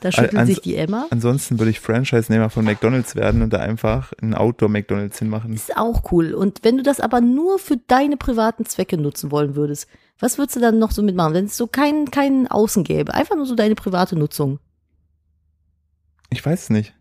Da 0.00 0.12
schüttelt 0.12 0.34
ans- 0.36 0.48
sich 0.50 0.60
die 0.60 0.76
Emma. 0.76 1.06
Ansonsten 1.10 1.58
würde 1.58 1.70
ich 1.70 1.80
Franchise-Nehmer 1.80 2.50
von 2.50 2.64
McDonalds 2.64 3.16
werden 3.16 3.40
und 3.42 3.52
da 3.52 3.58
einfach 3.60 4.12
einen 4.20 4.34
Outdoor-McDonalds 4.34 5.18
hinmachen. 5.18 5.54
Ist 5.54 5.76
auch 5.76 6.12
cool. 6.12 6.34
Und 6.34 6.60
wenn 6.62 6.76
du 6.76 6.82
das 6.82 7.00
aber 7.00 7.20
nur 7.20 7.58
für 7.58 7.78
deine 7.86 8.16
privaten 8.16 8.66
Zwecke 8.66 8.98
nutzen 8.98 9.30
wollen 9.30 9.54
würdest, 9.56 9.88
was 10.18 10.36
würdest 10.38 10.56
du 10.56 10.60
dann 10.60 10.78
noch 10.78 10.90
so 10.90 11.02
mitmachen, 11.02 11.32
wenn 11.34 11.46
es 11.46 11.56
so 11.56 11.66
keinen 11.66 12.10
keinen 12.10 12.48
Außen 12.48 12.84
gäbe? 12.84 13.14
Einfach 13.14 13.34
nur 13.36 13.46
so 13.46 13.54
deine 13.54 13.74
private 13.74 14.16
Nutzung. 14.16 14.58
Ich 16.34 16.44
weiß 16.44 16.64
es 16.64 16.70
nicht. 16.70 16.94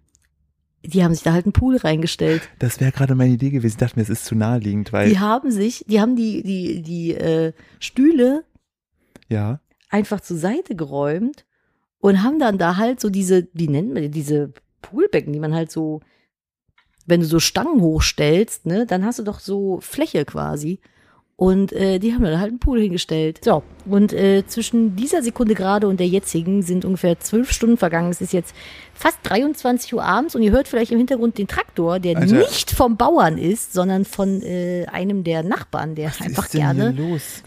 Die 0.85 1.03
haben 1.03 1.13
sich 1.13 1.23
da 1.23 1.33
halt 1.33 1.45
einen 1.45 1.53
Pool 1.53 1.77
reingestellt. 1.77 2.49
Das 2.59 2.79
wäre 2.79 2.91
gerade 2.91 3.15
meine 3.15 3.33
Idee 3.33 3.49
gewesen. 3.49 3.75
Ich 3.75 3.77
dachte 3.77 3.97
mir, 3.97 4.03
es 4.03 4.09
ist 4.09 4.25
zu 4.25 4.35
naheliegend, 4.35 4.91
weil, 4.93 5.09
Die 5.09 5.19
haben 5.19 5.49
sich, 5.49 5.85
die 5.87 6.01
haben 6.01 6.15
die, 6.15 6.43
die, 6.43 6.81
die 6.81 7.13
äh, 7.13 7.53
Stühle 7.79 8.43
ja, 9.29 9.59
einfach 9.89 10.19
zur 10.21 10.37
Seite 10.37 10.75
geräumt 10.75 11.45
und 11.99 12.21
haben 12.21 12.37
dann 12.37 12.57
da 12.57 12.77
halt 12.77 12.99
so 12.99 13.09
diese, 13.09 13.47
wie 13.53 13.69
nennt 13.69 13.93
man 13.93 14.03
die, 14.03 14.09
diese 14.09 14.53
Poolbecken, 14.81 15.33
die 15.33 15.39
man 15.39 15.55
halt 15.55 15.71
so, 15.71 16.01
wenn 17.05 17.21
du 17.21 17.25
so 17.25 17.39
Stangen 17.39 17.81
hochstellst, 17.81 18.65
ne, 18.65 18.85
dann 18.85 19.05
hast 19.05 19.19
du 19.19 19.23
doch 19.23 19.39
so 19.39 19.79
Fläche 19.81 20.25
quasi. 20.25 20.79
Und 21.35 21.73
äh, 21.73 21.97
die 21.97 22.13
haben 22.13 22.23
dann 22.23 22.39
halt 22.39 22.49
einen 22.51 22.59
Pool 22.59 22.79
hingestellt. 22.79 23.39
So, 23.43 23.63
und 23.87 24.13
äh, 24.13 24.45
zwischen 24.45 24.95
dieser 24.95 25.23
Sekunde 25.23 25.55
gerade 25.55 25.87
und 25.87 25.99
der 25.99 26.07
jetzigen 26.07 26.61
sind 26.61 26.85
ungefähr 26.85 27.19
zwölf 27.19 27.51
Stunden 27.51 27.75
vergangen. 27.77 28.11
Es 28.11 28.21
ist 28.21 28.33
jetzt 28.33 28.53
fast 28.93 29.17
23 29.23 29.95
Uhr 29.95 30.03
abends 30.03 30.35
und 30.35 30.43
ihr 30.43 30.51
hört 30.51 30.67
vielleicht 30.67 30.91
im 30.91 30.99
Hintergrund 30.99 31.39
den 31.39 31.47
Traktor, 31.47 31.99
der 31.99 32.17
Alter. 32.17 32.35
nicht 32.35 32.69
vom 32.71 32.97
Bauern 32.97 33.39
ist, 33.39 33.73
sondern 33.73 34.05
von 34.05 34.43
äh, 34.43 34.85
einem 34.91 35.23
der 35.23 35.41
Nachbarn, 35.41 35.95
der 35.95 36.09
Was 36.09 36.21
einfach 36.21 36.49
gerne 36.51 36.91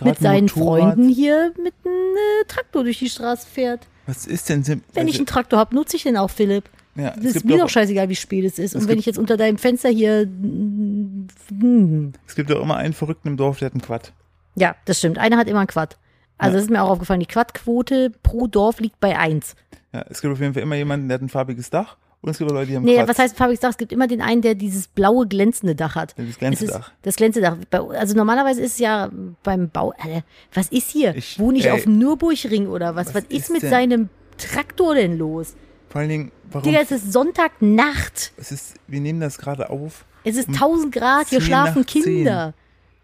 mit 0.03 0.19
seinen 0.19 0.47
Motorrad. 0.47 0.49
Freunden 0.97 1.09
hier 1.09 1.53
mit 1.63 1.73
einem 1.85 1.95
äh, 1.95 2.45
Traktor 2.49 2.83
durch 2.83 2.99
die 2.99 3.09
Straße 3.09 3.47
fährt. 3.47 3.87
Was 4.07 4.27
ist 4.27 4.49
denn? 4.49 4.65
Sim- 4.65 4.83
Wenn 4.95 5.07
ich 5.07 5.15
also, 5.15 5.21
einen 5.21 5.27
Traktor 5.27 5.59
habe, 5.61 5.75
nutze 5.75 5.97
ich 5.97 6.03
den 6.03 6.17
auch, 6.17 6.31
Philipp. 6.31 6.65
Ja, 6.97 7.15
es 7.19 7.37
ist 7.37 7.45
mir 7.45 7.59
doch, 7.59 7.69
scheißegal, 7.69 8.09
wie 8.09 8.17
spät 8.17 8.45
es 8.45 8.59
ist. 8.59 8.75
Und 8.75 8.83
es 8.83 8.89
wenn 8.89 8.95
gibt- 8.97 9.01
ich 9.01 9.07
jetzt 9.07 9.19
unter 9.19 9.37
deinem 9.37 9.59
Fenster 9.59 9.89
hier. 9.89 10.27
mm, 10.27 12.13
es 12.27 12.35
gibt 12.35 12.51
doch 12.51 12.63
immer 12.63 12.77
einen 12.77 12.93
Verrückten 12.95 13.29
im 13.29 13.37
Dorf, 13.37 13.59
der 13.59 13.67
hat 13.67 13.75
einen 13.75 13.83
Quad. 13.83 14.13
Ja, 14.57 14.75
das 14.85 14.99
stimmt. 14.99 15.19
Einer 15.19 15.37
hat 15.37 15.49
immer 15.49 15.61
einen 15.61 15.69
Quad. 15.69 15.99
Also 16.39 16.53
Ja. 16.53 16.57
das 16.57 16.65
ist 16.65 16.71
mir 16.71 16.83
auch 16.83 16.91
aufgefallen. 16.91 17.21
Die 17.21 17.27
Quadquote 17.27 18.11
pro 18.23 18.47
Dorf 18.47 18.81
liegt 18.81 19.01
bei 19.01 19.19
eins. 19.19 19.55
Ja, 19.93 20.05
es 20.09 20.21
gibt 20.21 20.33
auf 20.33 20.41
jeden 20.41 20.55
Fall 20.55 20.63
immer 20.63 20.75
jemanden, 20.77 21.09
der 21.09 21.15
hat 21.17 21.23
ein 21.23 21.29
farbiges 21.29 21.71
Dach 21.71 21.97
und 22.21 22.31
es 22.31 22.39
gibt 22.39 22.51
Leute, 22.51 22.71
die 22.71 22.77
haben 22.77 22.85
Nee, 22.85 22.97
Quad. 22.97 23.09
was 23.09 23.19
heißt 23.19 23.37
Fabius 23.37 23.61
Dach? 23.61 23.71
Es 23.71 23.77
gibt 23.79 23.93
immer 23.93 24.07
den 24.07 24.21
einen, 24.21 24.43
der 24.43 24.55
dieses 24.55 24.89
blaue 24.89 25.27
glänzende 25.27 25.75
Dach 25.75 25.95
hat. 25.95 26.15
Das 26.19 26.39
Glänzdach. 26.39 26.89
ist 26.89 26.93
das 27.03 27.17
Glänzdedach. 27.17 27.57
Bei- 27.71 27.81
Also 27.81 28.15
normalerweise 28.17 28.61
ist 28.63 28.73
es 28.75 28.79
ja 28.79 29.11
beim 29.43 29.69
Bau. 29.71 29.93
Alter, 29.99 30.25
was 30.53 30.69
ist 30.69 30.91
hier? 30.91 31.15
Ich- 31.17 31.39
Wohne 31.39 31.59
ich 31.59 31.67
ey. 31.67 31.73
auf 31.73 31.83
dem 31.85 31.99
Nürburgring 31.99 32.67
oder 32.69 32.95
was? 32.95 33.09
Was, 33.09 33.15
Was 33.15 33.25
ist, 33.25 33.33
ist 33.45 33.51
mit 33.53 33.63
denn- 33.63 33.71
seinem 33.71 34.09
Traktor 34.39 34.95
denn 34.95 35.17
los? 35.17 35.55
Vor 35.89 36.01
allen 36.01 36.11
Dingen, 36.11 36.33
warum? 36.51 36.65
Digga, 36.65 36.81
es 36.83 36.91
ist 36.91 37.13
Sonntagnacht. 37.13 38.33
es 38.37 38.53
ist, 38.53 38.75
wir 38.87 39.01
nehmen 39.01 39.21
das 39.21 39.39
gerade 39.39 39.71
auf. 39.71 40.05
Es 40.25 40.37
ist 40.37 40.49
Um 40.49 40.55
1000 40.55 40.95
Grad, 40.95 41.29
hier 41.29 41.39
10 41.39 41.47
schlafen 41.47 41.81
nach 41.83 41.87
10. 41.87 42.03
Kinder. 42.03 42.55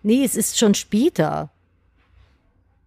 Nee, 0.03 0.25
es 0.25 0.35
ist 0.37 0.59
schon 0.59 0.75
später. 0.75 1.51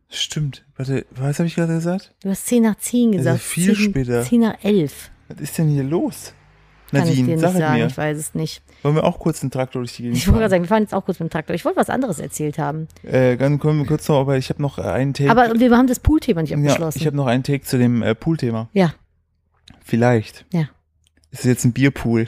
Stimmt. 0.10 0.64
Warte, 0.78 1.06
was 1.12 1.40
habe 1.40 1.48
ich 1.48 1.56
gerade 1.56 1.74
gesagt? 1.74 2.14
Du 2.22 2.30
hast 2.30 2.46
10 2.48 2.64
nach 2.64 2.76
10 2.76 3.14
gesagt. 3.14 3.34
Also 3.34 3.44
viel 3.44 3.76
10, 3.76 3.76
später. 3.76 4.22
10 4.24 4.42
nach 4.42 4.64
11. 4.64 5.12
Was 5.30 5.40
ist 5.40 5.58
denn 5.58 5.70
hier 5.70 5.84
los? 5.84 6.34
Kann 6.92 7.08
ich 7.08 7.16
dir 7.16 7.22
Nadine, 7.22 7.32
nicht 7.36 7.42
sag 7.42 7.54
sagen, 7.54 7.80
mir. 7.80 7.88
ich 7.88 7.98
weiß 7.98 8.18
es 8.18 8.36
nicht. 8.36 8.62
Wollen 8.84 8.96
wir 8.96 9.04
auch 9.04 9.18
kurz 9.20 9.42
einen 9.42 9.52
Traktor 9.52 9.82
durch 9.82 9.96
die 9.96 10.04
Gegend 10.04 10.18
Ich 10.18 10.28
wollte 10.28 10.40
gerade 10.40 10.52
sagen, 10.52 10.64
wir 10.64 10.68
fahren 10.68 10.84
jetzt 10.84 10.94
auch 10.94 11.04
kurz 11.04 11.20
mit 11.20 11.30
dem 11.30 11.32
Traktor. 11.32 11.56
Ich 11.56 11.66
wollte 11.66 11.80
was 11.80 11.90
anderes 11.90 12.20
erzählt 12.20 12.60
haben. 12.60 12.88
Äh, 13.04 13.38
dann 13.38 13.58
kommen 13.58 13.80
wir 13.80 13.88
kurz 13.88 14.08
noch, 14.08 14.20
aber 14.20 14.38
ich 14.38 14.50
habe 14.50 14.62
noch 14.62 14.78
einen 14.78 15.14
Take. 15.14 15.32
Aber 15.32 15.60
wir 15.60 15.76
haben 15.76 15.88
das 15.88 16.00
Pool-Thema 16.00 16.42
nicht 16.42 16.52
ja, 16.52 16.58
abgeschlossen. 16.58 17.00
ich 17.00 17.08
habe 17.08 17.18
noch 17.18 17.26
einen 17.26 17.44
Take 17.44 17.64
zu 17.64 17.78
dem 17.78 18.04
äh, 18.04 18.14
Pool-Thema. 18.14 18.70
ja, 18.74 18.94
Vielleicht. 19.86 20.46
Ja. 20.52 20.64
Ist 21.32 21.42
es 21.42 21.46
jetzt 21.46 21.64
ein 21.66 21.72
Bierpool? 21.74 22.28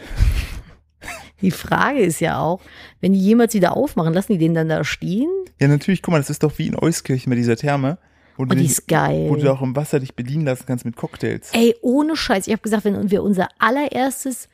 die 1.42 1.52
Frage 1.52 2.00
ist 2.00 2.20
ja 2.20 2.40
auch, 2.40 2.62
wenn 3.02 3.14
die 3.14 3.20
jemals 3.20 3.54
wieder 3.56 3.76
aufmachen, 3.76 4.14
lassen 4.14 4.34
die 4.34 4.38
den 4.38 4.54
dann 4.54 4.70
da 4.70 4.84
stehen? 4.84 5.30
Ja, 5.60 5.68
natürlich. 5.68 6.02
Guck 6.04 6.12
mal, 6.12 6.20
das 6.20 6.30
ist 6.30 6.44
doch 6.44 6.58
wie 6.60 6.68
in 6.68 6.76
Euskirchen 6.76 7.30
mit 7.32 7.40
dieser 7.40 7.56
Therme, 7.58 7.98
wo 8.36 8.46
du, 8.46 8.52
Oh, 8.52 8.56
die 8.56 8.62
dich, 8.62 8.72
ist 8.72 8.88
geil. 8.88 9.28
wo 9.30 9.36
du 9.36 9.52
auch 9.52 9.62
im 9.64 9.76
Wasser 9.76 10.00
dich 10.00 10.16
bedienen 10.16 10.46
lassen 10.46 10.66
kannst 10.68 10.86
mit 10.86 10.96
Cocktails. 10.96 11.50
Ey, 11.54 11.76
ohne 11.82 12.16
Scheiß. 12.16 12.46
Ich 12.48 12.54
habe 12.54 12.62
gesagt, 12.62 12.86
wenn 12.86 13.10
wir 13.10 13.24
unser 13.24 13.48
allererstes 13.58 14.50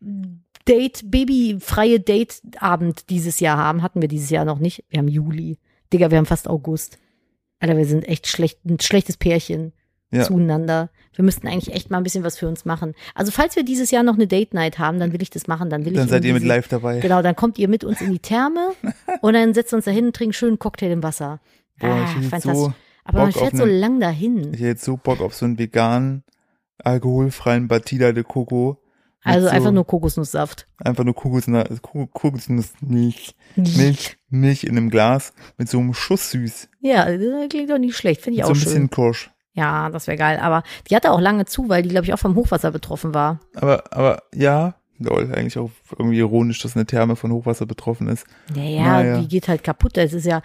Date, 0.00 1.10
babyfreie 1.10 1.98
Date-Abend 1.98 3.10
dieses 3.10 3.40
Jahr 3.40 3.56
haben. 3.56 3.82
Hatten 3.82 4.00
wir 4.00 4.08
dieses 4.08 4.30
Jahr 4.30 4.44
noch 4.44 4.58
nicht. 4.60 4.84
Wir 4.90 4.98
haben 5.00 5.08
Juli. 5.08 5.58
Digga, 5.92 6.10
wir 6.10 6.18
haben 6.18 6.26
fast 6.26 6.46
August. 6.48 6.98
Alter, 7.58 7.76
wir 7.76 7.86
sind 7.86 8.06
echt 8.06 8.28
schlecht, 8.28 8.64
ein 8.64 8.78
schlechtes 8.78 9.16
Pärchen 9.16 9.72
Ja. 10.10 10.22
zueinander. 10.22 10.88
Wir 11.14 11.24
müssten 11.24 11.46
eigentlich 11.48 11.74
echt 11.74 11.90
mal 11.90 11.98
ein 11.98 12.02
bisschen 12.02 12.24
was 12.24 12.38
für 12.38 12.48
uns 12.48 12.64
machen. 12.64 12.94
Also 13.14 13.30
falls 13.30 13.56
wir 13.56 13.62
dieses 13.64 13.90
Jahr 13.90 14.02
noch 14.02 14.14
eine 14.14 14.26
Date 14.26 14.54
Night 14.54 14.78
haben, 14.78 14.98
dann 14.98 15.12
will 15.12 15.20
ich 15.20 15.28
das 15.30 15.46
machen. 15.48 15.68
Dann 15.68 15.84
will 15.84 15.92
Dann 15.92 16.04
ich 16.06 16.10
seid 16.10 16.24
ihr 16.24 16.32
mit 16.32 16.44
live 16.44 16.66
dabei. 16.68 17.00
Genau, 17.00 17.20
dann 17.20 17.36
kommt 17.36 17.58
ihr 17.58 17.68
mit 17.68 17.84
uns 17.84 18.00
in 18.00 18.10
die 18.12 18.18
Therme 18.18 18.72
und 19.20 19.34
dann 19.34 19.52
setzen 19.52 19.72
wir 19.72 19.76
uns 19.76 19.84
da 19.84 19.90
hin 19.90 20.06
und 20.06 20.16
trinken 20.16 20.32
schön 20.32 20.48
einen 20.50 20.58
Cocktail 20.58 20.90
im 20.92 21.02
Wasser. 21.02 21.40
Boah, 21.78 21.88
ah, 21.90 22.04
ich 22.20 22.26
fantastisch. 22.28 22.52
so, 22.54 22.72
Aber 23.04 23.18
man 23.18 23.26
Bock 23.32 23.36
auf 23.36 23.42
fährt 23.48 23.56
so 23.58 23.64
einen- 23.64 23.78
lang 23.80 24.00
dahin. 24.00 24.38
ich 24.54 24.60
hätte 24.60 24.64
jetzt 24.66 24.84
so 24.84 24.96
Bock 24.96 25.20
auf 25.20 25.34
so 25.34 25.44
einen 25.44 25.58
veganen, 25.58 26.24
alkoholfreien 26.82 27.68
Batida 27.68 28.12
de 28.12 28.24
Coco. 28.24 28.78
Also 29.24 29.48
so, 29.48 29.52
einfach 29.52 29.72
nur 29.72 29.86
Kokosnusssaft. 29.86 30.68
einfach 30.78 31.04
nur 31.04 31.14
Kokosnuss, 31.14 31.82
Kokosnussmilch, 31.82 33.34
Milch, 33.56 34.16
Milch 34.30 34.64
in 34.64 34.76
einem 34.76 34.90
Glas 34.90 35.32
mit 35.58 35.68
so 35.68 35.78
einem 35.78 35.92
Schuss 35.92 36.30
süß. 36.30 36.68
Ja, 36.80 37.04
das 37.04 37.48
klingt 37.50 37.68
doch 37.70 37.78
nicht 37.78 37.96
schlecht. 37.96 38.22
Finde 38.22 38.40
ich 38.40 38.46
Mit 38.46 38.46
so 38.46 38.52
auch 38.52 38.56
ein 38.56 38.60
schön. 38.60 38.64
bisschen 38.88 38.90
Kirsch. 38.90 39.30
Ja, 39.58 39.90
das 39.90 40.06
wäre 40.06 40.16
geil. 40.16 40.38
Aber 40.40 40.62
die 40.88 40.94
hatte 40.94 41.10
auch 41.10 41.20
lange 41.20 41.44
zu, 41.44 41.68
weil 41.68 41.82
die, 41.82 41.88
glaube 41.88 42.04
ich, 42.06 42.14
auch 42.14 42.18
vom 42.18 42.36
Hochwasser 42.36 42.70
betroffen 42.70 43.12
war. 43.12 43.40
Aber, 43.56 43.82
aber 43.90 44.22
ja, 44.32 44.74
lol, 44.98 45.32
eigentlich 45.34 45.58
auch 45.58 45.70
irgendwie 45.98 46.18
ironisch, 46.18 46.62
dass 46.62 46.76
eine 46.76 46.86
Therme 46.86 47.16
von 47.16 47.32
Hochwasser 47.32 47.66
betroffen 47.66 48.08
ist. 48.08 48.24
Naja, 48.54 48.82
Naja. 48.82 49.18
die 49.18 49.26
geht 49.28 49.48
halt 49.48 49.64
kaputt. 49.64 49.96
Das 49.96 50.12
ist 50.12 50.26
ja, 50.26 50.42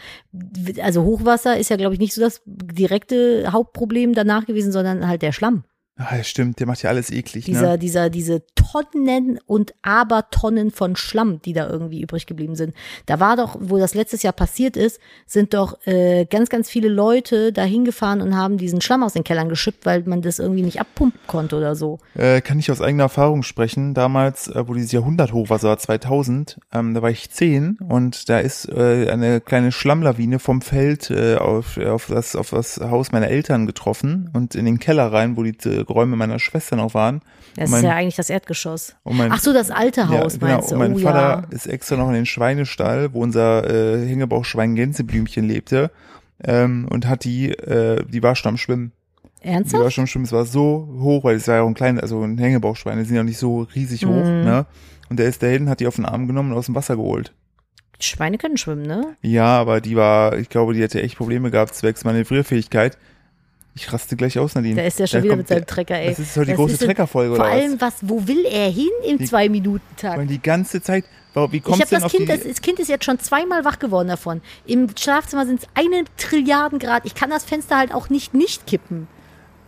also 0.81 1.03
Hochwasser 1.03 1.57
ist 1.57 1.69
ja, 1.69 1.75
glaube 1.75 1.93
ich, 1.93 1.99
nicht 1.99 2.13
so 2.13 2.21
das 2.21 2.41
direkte 2.45 3.51
Hauptproblem 3.51 4.13
danach 4.13 4.45
gewesen, 4.45 4.71
sondern 4.71 5.07
halt 5.07 5.21
der 5.21 5.31
Schlamm. 5.31 5.63
Ah, 5.95 6.17
ja, 6.17 6.23
stimmt, 6.23 6.59
der 6.59 6.65
macht 6.65 6.81
ja 6.81 6.89
alles 6.89 7.11
eklig, 7.11 7.45
Dieser, 7.45 7.73
ne? 7.73 7.77
dieser, 7.77 8.09
diese 8.09 8.41
Tonnen 8.55 9.39
und 9.45 9.75
Abertonnen 9.83 10.71
von 10.71 10.95
Schlamm, 10.95 11.39
die 11.43 11.53
da 11.53 11.69
irgendwie 11.69 12.01
übrig 12.01 12.25
geblieben 12.25 12.55
sind. 12.55 12.73
Da 13.05 13.19
war 13.19 13.37
doch, 13.37 13.57
wo 13.59 13.77
das 13.77 13.93
letztes 13.93 14.23
Jahr 14.23 14.33
passiert 14.33 14.75
ist, 14.75 14.99
sind 15.27 15.53
doch 15.53 15.85
äh, 15.85 16.25
ganz, 16.25 16.49
ganz 16.49 16.67
viele 16.67 16.87
Leute 16.87 17.53
da 17.53 17.63
hingefahren 17.63 18.21
und 18.21 18.35
haben 18.35 18.57
diesen 18.57 18.81
Schlamm 18.81 19.03
aus 19.03 19.13
den 19.13 19.23
Kellern 19.23 19.49
geschippt, 19.49 19.85
weil 19.85 20.01
man 20.03 20.23
das 20.23 20.39
irgendwie 20.39 20.63
nicht 20.63 20.79
abpumpen 20.79 21.19
konnte 21.27 21.57
oder 21.57 21.75
so. 21.75 21.99
Äh, 22.15 22.41
kann 22.41 22.57
ich 22.57 22.71
aus 22.71 22.81
eigener 22.81 23.03
Erfahrung 23.03 23.43
sprechen. 23.43 23.93
Damals, 23.93 24.47
äh, 24.47 24.67
wo 24.67 24.73
dieses 24.73 24.91
Jahrhunderthochwasser 24.93 25.69
war, 25.69 25.77
2000, 25.77 26.57
ähm, 26.73 26.95
da 26.95 27.03
war 27.03 27.11
ich 27.11 27.29
zehn 27.29 27.77
und 27.87 28.29
da 28.29 28.39
ist 28.39 28.67
äh, 28.67 29.09
eine 29.11 29.41
kleine 29.41 29.71
Schlammlawine 29.71 30.39
vom 30.39 30.63
Feld 30.63 31.11
äh, 31.11 31.35
auf, 31.35 31.77
auf, 31.77 32.07
das, 32.07 32.35
auf 32.35 32.49
das 32.49 32.79
Haus 32.79 33.11
meiner 33.11 33.27
Eltern 33.27 33.67
getroffen 33.67 34.31
und 34.33 34.55
in 34.55 34.65
den 34.65 34.79
Keller 34.79 35.13
rein, 35.13 35.37
wo 35.37 35.43
die 35.43 35.55
äh, 35.69 35.82
Räume 35.89 36.15
meiner 36.15 36.39
Schwester 36.39 36.75
noch 36.75 36.93
waren. 36.93 37.21
Das 37.55 37.69
Mein- 37.69 37.79
ist 37.79 37.85
ja 37.85 37.95
eigentlich 37.95 38.15
das 38.15 38.29
Erdgeschoss. 38.29 38.95
Mein, 39.03 39.31
Ach 39.31 39.39
so, 39.39 39.53
das 39.53 39.71
alte 39.71 40.09
Haus 40.09 40.33
ja, 40.33 40.39
genau. 40.39 40.51
meinst 40.53 40.71
du? 40.71 40.75
Und 40.75 40.79
mein 40.79 40.93
oh 40.95 40.97
Vater 40.99 41.47
ja. 41.49 41.55
ist 41.55 41.67
extra 41.67 41.95
noch 41.97 42.07
in 42.07 42.13
den 42.15 42.25
Schweinestall, 42.25 43.13
wo 43.13 43.21
unser 43.21 43.69
äh, 43.69 44.07
Hängebauchschwein 44.07 44.75
Gänseblümchen 44.75 45.47
lebte 45.47 45.91
ähm, 46.43 46.87
und 46.89 47.07
hat 47.07 47.23
die, 47.23 47.49
äh, 47.51 48.03
die 48.07 48.23
war 48.23 48.35
schon 48.35 48.49
am 48.49 48.57
Schwimmen. 48.57 48.91
Die 49.43 49.47
Ernsthaft? 49.49 49.83
war 49.83 49.91
schon 49.91 50.03
am 50.03 50.07
Schwimmen, 50.07 50.25
es 50.25 50.31
war 50.31 50.45
so 50.45 50.87
hoch, 50.99 51.23
weil 51.25 51.35
es 51.35 51.47
war 51.47 51.55
ja 51.55 51.61
auch 51.63 51.67
ein 51.67 51.73
kleines, 51.73 52.01
also 52.01 52.23
ein 52.23 52.37
Hängebauchschwein, 52.37 52.97
die 52.97 53.03
sind 53.05 53.15
ja 53.15 53.23
nicht 53.23 53.37
so 53.37 53.63
riesig 53.75 54.05
hoch, 54.05 54.23
Mhm. 54.23 54.43
ne? 54.45 54.65
Und 55.09 55.19
der 55.19 55.27
ist 55.27 55.43
dahin, 55.43 55.69
hat 55.69 55.79
die 55.81 55.87
auf 55.87 55.97
den 55.97 56.05
Arm 56.05 56.27
genommen 56.27 56.51
und 56.53 56.57
aus 56.57 56.65
dem 56.67 56.75
Wasser 56.75 56.95
geholt. 56.95 57.33
Schweine 57.99 58.37
können 58.37 58.57
schwimmen, 58.57 58.83
ne? 58.83 59.15
Ja, 59.21 59.59
aber 59.59 59.79
die 59.79 59.95
war, 59.95 60.37
ich 60.37 60.49
glaube, 60.49 60.73
die 60.73 60.81
hätte 60.81 61.01
echt 61.01 61.17
Probleme 61.17 61.51
gehabt, 61.51 61.75
zwecks 61.75 62.03
Manövrierfähigkeit. 62.03 62.97
Ich 63.75 63.91
raste 63.91 64.15
gleich 64.15 64.37
aus, 64.37 64.53
Nadine. 64.53 64.75
Da 64.75 64.83
ist 64.83 64.99
ja 64.99 65.07
schon 65.07 65.19
Da 65.19 65.23
wieder 65.23 65.31
kommt 65.31 65.39
mit 65.39 65.47
seinem 65.47 65.57
der- 65.59 65.65
Trecker, 65.67 65.95
ey. 65.99 66.09
Das 66.09 66.19
ist 66.19 66.35
heute 66.37 66.45
die 66.45 66.51
Das 66.51 66.57
große 66.57 66.77
Treckerfolge, 66.77 67.35
Vor 67.35 67.43
oder 67.45 67.53
allem, 67.53 67.81
was, 67.81 67.95
wo 68.01 68.27
will 68.27 68.45
er 68.45 68.69
hin 68.69 68.89
im 69.07 69.25
Zwei-Minuten-Tag? 69.25 70.27
die 70.27 70.41
ganze 70.41 70.81
Zeit, 70.81 71.05
wie 71.49 71.57
Ich 71.57 71.63
denn 71.63 71.79
das 71.89 72.03
auf 72.03 72.11
Kind, 72.11 72.23
die... 72.23 72.27
das, 72.27 72.43
das 72.43 72.61
Kind 72.61 72.79
ist 72.79 72.87
jetzt 72.89 73.03
schon 73.05 73.17
zweimal 73.19 73.65
wach 73.65 73.79
geworden 73.79 74.07
davon. 74.09 74.41
Im 74.67 74.87
Schlafzimmer 74.95 75.47
sind 75.47 75.61
es 75.63 75.67
eine 75.73 76.03
Trilliarden 76.17 76.77
Grad. 76.77 77.05
Ich 77.05 77.15
kann 77.15 77.31
das 77.31 77.43
Fenster 77.45 77.77
halt 77.77 77.93
auch 77.93 78.09
nicht 78.09 78.35
nicht 78.35 78.67
kippen. 78.67 79.07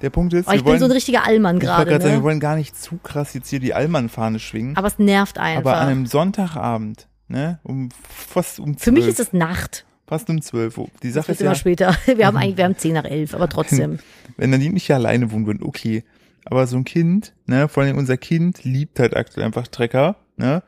der 0.04 0.12
Punkt 0.12 0.34
ist, 0.36 0.48
Oh, 0.48 0.52
ich 0.52 0.63
wollen, 0.63 0.74
bin 0.74 0.80
so 0.82 0.86
ein 0.86 0.91
richtiger 0.91 1.26
Allmann 1.26 1.58
gerade. 1.58 1.89
gerade 1.89 2.04
sagen, 2.04 2.13
wir 2.13 2.18
Ne? 2.20 2.24
wollen 2.24 2.39
gar 2.39 2.56
nicht 2.58 2.80
zu 2.80 2.98
krass 3.02 3.34
jetzt 3.34 3.50
hier 3.50 3.60
die 3.60 3.74
Allmann-Fahne 3.74 4.38
schwingen, 4.38 4.78
Aber 4.78 4.88
es 4.88 5.00
nervt 5.00 5.39
einfach. 5.39 5.72
aber 5.72 5.78
an 5.82 5.88
einem 5.88 6.06
Sonntagabend, 6.06 7.08
ne, 7.28 7.60
um 7.63 7.89
fast 8.08 8.60
um 8.60 8.78
Für 8.78 8.91
mich 8.91 9.08
ist 9.08 9.20
es 9.20 9.34
Nacht. 9.34 9.86
Fast 10.08 10.30
um 10.30 10.41
zwölf. 10.41 10.78
Uhr. 10.78 10.89
Die 11.04 11.12
Sache 11.12 11.32
ist 11.32 11.41
immer 11.41 11.52
ja, 11.52 11.56
später. 11.56 11.98
Wir 12.06 12.28
haben 12.28 12.38
eigentlich, 12.38 12.58
wir 12.58 12.65
haben 12.65 12.78
10 12.78 12.94
nach 12.94 13.06
11, 13.06 13.34
aber 13.34 13.50
trotzdem. 13.50 14.00
wenn 14.38 14.50
Nadine 14.50 14.74
nicht 14.74 14.86
hier 14.86 14.96
alleine 14.96 15.32
wohnen 15.32 15.46
würden, 15.46 15.63
okay. 15.63 16.04
Aber 16.46 16.68
so 16.68 16.78
ein 16.78 16.84
Kind, 16.84 17.34
ne, 17.48 17.68
vor 17.68 17.84
allem 17.84 17.98
unser 17.98 18.18
Kind 18.18 18.63
liebt 18.63 19.00
halt 19.00 19.15
aktuell 19.15 19.46
einfach 19.46 19.68
Trecker, 19.68 20.18
ne? 20.38 20.62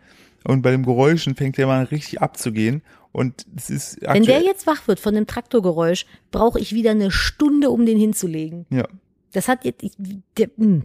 Und 0.43 0.61
bei 0.61 0.71
dem 0.71 0.83
Geräuschen 0.83 1.35
fängt 1.35 1.57
der 1.57 1.67
mal 1.67 1.83
richtig 1.83 2.21
abzugehen. 2.21 2.81
Und 3.11 3.45
es 3.55 3.69
ist 3.69 3.97
Wenn 4.01 4.23
der 4.23 4.37
aktuell, 4.37 4.43
jetzt 4.45 4.65
wach 4.65 4.87
wird 4.87 4.99
von 4.99 5.13
dem 5.13 5.27
Traktorgeräusch, 5.27 6.05
brauche 6.31 6.59
ich 6.59 6.73
wieder 6.73 6.91
eine 6.91 7.11
Stunde, 7.11 7.69
um 7.69 7.85
den 7.85 7.97
hinzulegen. 7.97 8.65
ja, 8.69 8.87
Das 9.33 9.47
hat 9.47 9.65
jetzt, 9.65 9.83
ich, 9.83 9.91
der, 10.37 10.49
mh. 10.55 10.81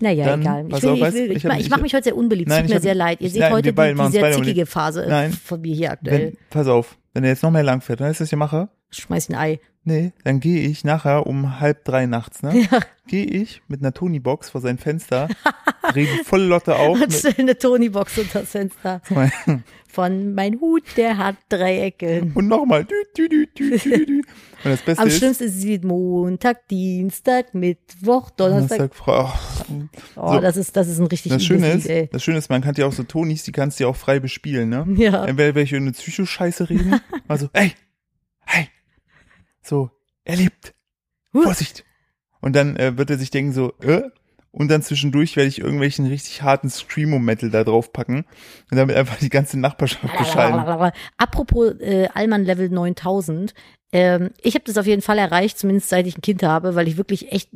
naja, 0.00 0.24
Dann, 0.26 0.40
egal. 0.42 0.66
Ich, 0.68 0.82
will, 0.82 0.88
auf, 0.90 0.96
ich, 0.98 1.14
will, 1.14 1.30
ich, 1.32 1.36
ich 1.38 1.44
nicht- 1.44 1.60
ich 1.60 1.70
mache 1.70 1.82
mich 1.82 1.92
heute 1.94 2.04
sehr 2.04 2.16
unbeliebt. 2.16 2.48
Nein, 2.48 2.58
Tut 2.60 2.64
ich 2.66 2.70
mir 2.70 2.76
hab- 2.76 2.82
sehr 2.82 2.94
leid. 2.94 3.20
Ihr 3.20 3.26
ich- 3.26 3.32
seht 3.32 3.40
nein, 3.42 3.52
heute 3.52 3.72
die, 3.72 3.94
die 3.94 4.10
sehr 4.12 4.32
zickige 4.32 4.66
Phase 4.66 5.06
Nein. 5.08 5.32
von 5.32 5.60
mir 5.60 5.74
hier 5.74 5.90
aktuell. 5.92 6.20
wenn, 6.32 6.36
pass 6.50 6.66
auf, 6.68 6.96
wenn 7.14 7.24
er 7.24 7.30
jetzt 7.30 7.42
noch 7.42 7.50
mehr 7.50 7.62
lang 7.64 7.80
fährt, 7.80 8.00
weißt 8.00 8.20
du, 8.20 8.22
was 8.22 8.26
ich 8.26 8.30
hier 8.30 8.38
mache? 8.38 8.68
Schmeiß 8.90 9.28
ein 9.30 9.34
Ei. 9.36 9.60
Nee, 9.84 10.12
dann 10.24 10.40
gehe 10.40 10.60
ich 10.68 10.84
nachher 10.84 11.26
um 11.26 11.58
halb 11.58 11.84
drei 11.84 12.04
nachts, 12.06 12.42
ne? 12.42 12.66
Ja. 12.70 12.80
Gehe 13.06 13.24
ich 13.24 13.62
mit 13.66 13.80
einer 13.80 13.92
Tony-Box 13.94 14.50
vor 14.50 14.60
sein 14.60 14.76
Fenster, 14.78 15.28
drehe 15.92 16.06
die 16.06 16.22
volle 16.24 16.44
Lotte 16.44 16.76
auf. 16.76 16.94
Und 17.00 17.00
Mit, 17.00 17.12
stell 17.14 17.34
eine 17.38 17.56
Tony-Box 17.58 18.18
unter 18.18 18.40
das 18.40 18.50
Fenster. 18.50 19.00
Von 19.88 20.34
mein 20.34 20.60
Hut, 20.60 20.84
der 20.96 21.16
hat 21.18 21.34
drei 21.48 21.80
Ecken. 21.80 22.30
und 22.34 22.46
nochmal. 22.46 22.86
Und 22.86 23.48
das 24.62 24.80
Beste 24.82 25.02
Am 25.02 25.08
ist, 25.08 25.18
schlimmsten 25.18 25.44
ist 25.44 25.64
es 25.64 25.82
Montag, 25.82 26.68
Dienstag, 26.68 27.54
Mittwoch, 27.54 28.30
Donnerstag. 28.30 28.78
Donnerstag, 28.78 28.94
Frau, 28.94 29.32
Oh, 30.14 30.34
so. 30.34 30.40
das 30.40 30.56
ist, 30.56 30.76
das 30.76 30.86
ist 30.86 31.00
ein 31.00 31.06
richtig 31.08 31.32
Das 31.32 31.42
Schöne 31.44 31.68
Lied, 31.72 31.78
ist, 31.78 31.86
ey. 31.88 32.08
das 32.12 32.22
Schöne 32.22 32.38
ist, 32.38 32.50
man 32.50 32.62
kann 32.62 32.74
ja 32.76 32.86
auch 32.86 32.92
so 32.92 33.02
Tonis, 33.02 33.42
die 33.42 33.50
kannst 33.52 33.80
du 33.80 33.84
ja 33.84 33.90
auch 33.90 33.96
frei 33.96 34.20
bespielen, 34.20 34.68
ne? 34.68 34.86
Ja. 34.96 35.24
Entweder 35.24 35.56
welche 35.56 35.76
eine 35.76 35.90
Psycho-Scheiße 35.90 36.70
reden, 36.70 37.00
also, 37.28 37.48
ey, 37.52 37.72
hey, 38.46 38.68
so, 39.62 39.90
er 40.24 40.36
lebt, 40.36 40.74
Huh. 41.32 41.42
Vorsicht. 41.42 41.84
Und 42.40 42.56
dann 42.56 42.76
äh, 42.76 42.96
wird 42.96 43.10
er 43.10 43.18
sich 43.18 43.30
denken 43.30 43.52
so, 43.52 43.72
äh, 43.80 44.02
und 44.52 44.68
dann 44.68 44.82
zwischendurch 44.82 45.36
werde 45.36 45.48
ich 45.48 45.60
irgendwelchen 45.60 46.06
richtig 46.06 46.42
harten 46.42 46.70
Screamo-Metal 46.70 47.50
da 47.50 47.62
drauf 47.62 47.92
packen 47.92 48.24
und 48.70 48.76
damit 48.76 48.96
einfach 48.96 49.18
die 49.18 49.28
ganze 49.28 49.60
Nachbarschaft 49.60 50.16
beschallen. 50.18 50.92
Apropos 51.16 51.74
äh, 51.80 52.08
Allmann 52.14 52.44
Level 52.44 52.68
9000. 52.68 53.54
Ähm, 53.92 54.30
ich 54.40 54.54
habe 54.54 54.64
das 54.64 54.78
auf 54.78 54.86
jeden 54.86 55.02
Fall 55.02 55.18
erreicht, 55.18 55.58
zumindest 55.58 55.88
seit 55.88 56.06
ich 56.06 56.16
ein 56.16 56.22
Kind 56.22 56.42
habe, 56.42 56.74
weil 56.74 56.88
ich 56.88 56.96
wirklich 56.96 57.32
echt 57.32 57.50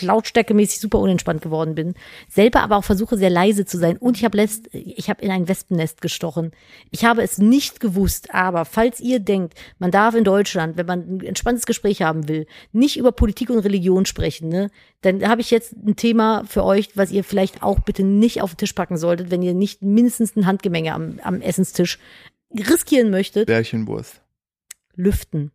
lautstärkemäßig 0.00 0.80
super 0.80 0.98
unentspannt 0.98 1.40
geworden 1.40 1.74
bin. 1.74 1.94
Selber 2.28 2.60
aber 2.60 2.76
auch 2.76 2.84
versuche 2.84 3.16
sehr 3.16 3.30
leise 3.30 3.64
zu 3.64 3.78
sein. 3.78 3.96
Und 3.96 4.16
ich 4.16 4.24
habe 4.24 4.36
letzt, 4.36 4.68
ich 4.72 5.08
habe 5.08 5.22
in 5.22 5.30
ein 5.30 5.48
Wespennest 5.48 6.00
gestochen. 6.00 6.52
Ich 6.90 7.04
habe 7.04 7.22
es 7.22 7.38
nicht 7.38 7.80
gewusst, 7.80 8.34
aber 8.34 8.64
falls 8.64 9.00
ihr 9.00 9.20
denkt, 9.20 9.54
man 9.78 9.90
darf 9.90 10.14
in 10.14 10.24
Deutschland, 10.24 10.76
wenn 10.76 10.86
man 10.86 11.00
ein 11.00 11.20
entspanntes 11.20 11.64
Gespräch 11.66 12.02
haben 12.02 12.28
will, 12.28 12.46
nicht 12.72 12.98
über 12.98 13.12
Politik 13.12 13.48
und 13.50 13.60
Religion 13.60 14.04
sprechen, 14.04 14.48
ne, 14.48 14.70
dann 15.00 15.26
habe 15.26 15.40
ich 15.40 15.50
jetzt 15.50 15.72
ein 15.72 15.96
Thema 15.96 16.44
für 16.46 16.64
euch, 16.64 16.90
was 16.96 17.10
ihr 17.10 17.24
vielleicht 17.24 17.62
auch 17.62 17.80
bitte 17.80 18.02
nicht 18.02 18.42
auf 18.42 18.52
den 18.52 18.58
Tisch 18.58 18.72
packen 18.72 18.98
solltet, 18.98 19.30
wenn 19.30 19.42
ihr 19.42 19.54
nicht 19.54 19.82
mindestens 19.82 20.36
ein 20.36 20.46
Handgemenge 20.46 20.92
am, 20.92 21.20
am 21.22 21.40
Essenstisch 21.40 21.98
riskieren 22.52 23.10
möchtet. 23.10 23.46
Bärchenwurst. 23.46 24.20
Lüften. 24.96 25.52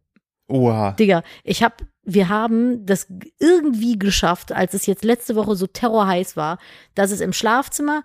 Oha. 0.48 0.92
Digga, 0.92 1.24
ich 1.44 1.64
hab, 1.64 1.84
wir 2.04 2.30
haben 2.30 2.86
das 2.86 3.08
irgendwie 3.40 3.98
geschafft, 3.98 4.52
als 4.52 4.74
es 4.74 4.86
jetzt 4.86 5.04
letzte 5.04 5.36
Woche 5.36 5.56
so 5.56 5.68
terrorheiß 5.68 6.36
war, 6.36 6.58
dass 6.94 7.12
es 7.12 7.22
im 7.22 7.34
Schlafzimmer 7.34 8.04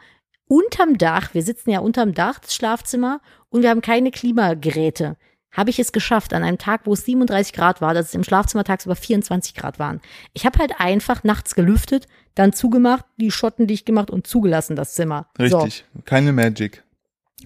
unterm 0.48 0.96
Dach, 0.96 1.34
wir 1.34 1.42
sitzen 1.42 1.70
ja 1.70 1.80
unterm 1.80 2.14
Dach 2.14 2.38
des 2.38 2.54
Schlafzimmer 2.54 3.20
und 3.48 3.62
wir 3.62 3.70
haben 3.70 3.82
keine 3.82 4.10
Klimageräte. 4.10 5.16
Habe 5.52 5.70
ich 5.70 5.78
es 5.78 5.90
geschafft, 5.90 6.34
an 6.34 6.42
einem 6.42 6.58
Tag, 6.58 6.82
wo 6.84 6.92
es 6.92 7.04
37 7.04 7.54
Grad 7.54 7.80
war, 7.80 7.94
dass 7.94 8.08
es 8.08 8.14
im 8.14 8.24
Schlafzimmer 8.24 8.62
tagsüber 8.62 8.94
24 8.94 9.54
Grad 9.54 9.78
waren. 9.78 10.00
Ich 10.34 10.44
habe 10.44 10.58
halt 10.58 10.78
einfach 10.78 11.24
nachts 11.24 11.54
gelüftet, 11.54 12.06
dann 12.34 12.52
zugemacht, 12.52 13.06
die 13.16 13.30
Schotten 13.30 13.66
dicht 13.66 13.86
gemacht 13.86 14.10
und 14.10 14.26
zugelassen, 14.26 14.76
das 14.76 14.94
Zimmer. 14.94 15.30
So. 15.38 15.58
Richtig. 15.60 15.86
Keine 16.04 16.32
Magic. 16.32 16.84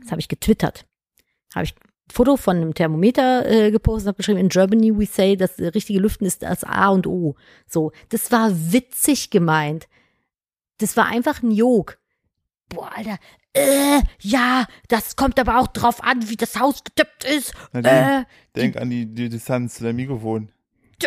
Das 0.01 0.11
habe 0.11 0.21
ich 0.21 0.29
getwittert. 0.29 0.87
Habe 1.55 1.65
ich 1.65 1.75
Foto 2.11 2.37
von 2.37 2.57
einem 2.57 2.75
Thermometer 2.75 3.49
äh, 3.49 3.71
gepostet 3.71 4.05
und 4.05 4.09
habe 4.09 4.17
geschrieben, 4.19 4.39
in 4.39 4.49
Germany 4.49 4.97
we 4.97 5.07
say, 5.07 5.37
das 5.37 5.59
richtige 5.59 6.01
Lüften 6.01 6.27
ist 6.27 6.43
das 6.43 6.65
A 6.65 6.89
und 6.89 7.07
O. 7.07 7.37
So, 7.67 7.93
das 8.09 8.31
war 8.33 8.51
witzig 8.53 9.31
gemeint. 9.31 9.89
Das 10.79 10.97
war 10.97 11.07
einfach 11.07 11.43
ein 11.43 11.51
Jog. 11.51 11.99
Boah, 12.69 12.91
Alter, 12.97 13.19
äh, 13.53 14.01
ja, 14.21 14.67
das 14.89 15.17
kommt 15.17 15.39
aber 15.41 15.59
auch 15.59 15.67
drauf 15.67 16.03
an, 16.03 16.29
wie 16.29 16.37
das 16.37 16.59
Haus 16.59 16.85
getippt 16.85 17.25
ist. 17.25 17.53
Nadine, 17.73 18.21
Äh, 18.21 18.25
denk 18.55 18.77
an 18.77 18.91
die, 18.91 19.07
die 19.07 19.29
Distanz 19.29 19.75
zu 19.75 19.85
deinem 19.85 19.97
Mikrofon. 19.97 20.51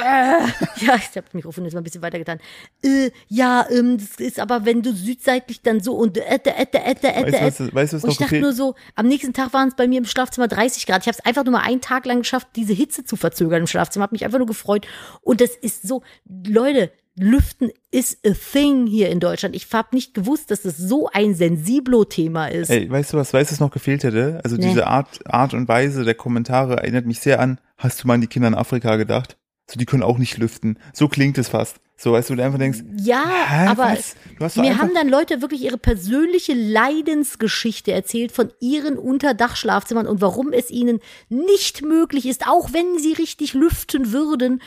Ja, 0.81 0.95
ich 0.95 1.15
habe 1.15 1.21
das 1.23 1.33
Mikrofon 1.33 1.63
jetzt 1.65 1.73
mal 1.73 1.81
ein 1.81 1.83
bisschen 1.83 2.01
weiter 2.01 2.17
getan. 2.19 2.39
Äh, 2.83 3.11
ja, 3.27 3.65
ähm, 3.69 3.97
das 3.97 4.19
ist 4.25 4.39
aber, 4.39 4.65
wenn 4.65 4.81
du 4.81 4.91
südseitlich 4.93 5.61
dann 5.61 5.79
so 5.81 5.95
und 5.95 6.17
äh, 6.17 6.21
äh, 6.21 6.39
äh, 6.43 6.65
äh, 6.71 6.95
äh, 7.01 7.41
Weißt 7.41 7.59
du, 7.59 7.73
weißt, 7.73 7.93
was 7.93 8.03
und 8.03 8.11
ich 8.11 8.17
dachte 8.17 8.39
nur 8.39 8.53
so, 8.53 8.75
am 8.95 9.07
nächsten 9.07 9.33
Tag 9.33 9.53
waren 9.53 9.69
es 9.69 9.75
bei 9.75 9.87
mir 9.87 9.99
im 9.99 10.05
Schlafzimmer 10.05 10.47
30 10.47 10.85
Grad. 10.85 11.01
Ich 11.03 11.07
habe 11.07 11.17
es 11.19 11.25
einfach 11.25 11.43
nur 11.43 11.53
mal 11.53 11.61
einen 11.61 11.81
Tag 11.81 12.05
lang 12.05 12.19
geschafft, 12.19 12.47
diese 12.55 12.73
Hitze 12.73 13.03
zu 13.05 13.15
verzögern 13.15 13.61
im 13.61 13.67
Schlafzimmer. 13.67 14.03
Habe 14.03 14.15
mich 14.15 14.25
einfach 14.25 14.39
nur 14.39 14.47
gefreut. 14.47 14.87
Und 15.21 15.41
das 15.41 15.51
ist 15.51 15.87
so, 15.87 16.01
Leute, 16.47 16.91
Lüften 17.15 17.69
is 17.91 18.17
a 18.25 18.31
thing 18.31 18.87
hier 18.87 19.09
in 19.09 19.19
Deutschland. 19.19 19.55
Ich 19.55 19.71
habe 19.71 19.89
nicht 19.91 20.15
gewusst, 20.15 20.49
dass 20.49 20.63
das 20.63 20.77
so 20.77 21.09
ein 21.13 21.35
Sensiblo-Thema 21.35 22.47
ist. 22.47 22.69
Ey, 22.71 22.89
weißt 22.89 23.13
du 23.13 23.17
was, 23.17 23.33
weißt 23.33 23.51
du, 23.51 23.53
was 23.53 23.59
noch 23.59 23.71
gefehlt 23.71 24.03
hätte? 24.03 24.41
Also 24.43 24.55
Nee. 24.55 24.67
diese 24.67 24.87
Art, 24.87 25.19
Art 25.27 25.53
und 25.53 25.67
Weise 25.67 26.03
der 26.05 26.15
Kommentare 26.15 26.77
erinnert 26.77 27.05
mich 27.05 27.19
sehr 27.19 27.39
an, 27.39 27.59
hast 27.77 28.03
du 28.03 28.07
mal 28.07 28.15
an 28.15 28.21
die 28.21 28.27
Kinder 28.27 28.47
in 28.47 28.55
Afrika 28.55 28.95
gedacht? 28.95 29.37
So, 29.69 29.79
die 29.79 29.85
können 29.85 30.03
auch 30.03 30.17
nicht 30.17 30.37
lüften. 30.37 30.77
So 30.93 31.07
klingt 31.07 31.37
es 31.37 31.49
fast. 31.49 31.79
So, 31.95 32.11
weißt 32.11 32.31
du, 32.31 32.35
du 32.35 32.43
einfach 32.43 32.59
denkst, 32.59 32.79
Ja, 32.97 33.23
hä, 33.47 33.67
aber 33.67 33.95
mir 34.55 34.77
haben 34.77 34.93
dann 34.93 35.07
Leute 35.07 35.41
wirklich 35.41 35.61
ihre 35.63 35.77
persönliche 35.77 36.53
Leidensgeschichte 36.53 37.93
erzählt 37.93 38.31
von 38.31 38.51
ihren 38.59 38.97
Unterdachschlafzimmern 38.97 40.07
und 40.07 40.19
warum 40.19 40.51
es 40.51 40.69
ihnen 40.69 40.99
nicht 41.29 41.81
möglich 41.83 42.25
ist, 42.25 42.47
auch 42.47 42.73
wenn 42.73 42.97
sie 42.97 43.13
richtig 43.13 43.53
lüften 43.53 44.11
würden, 44.11 44.61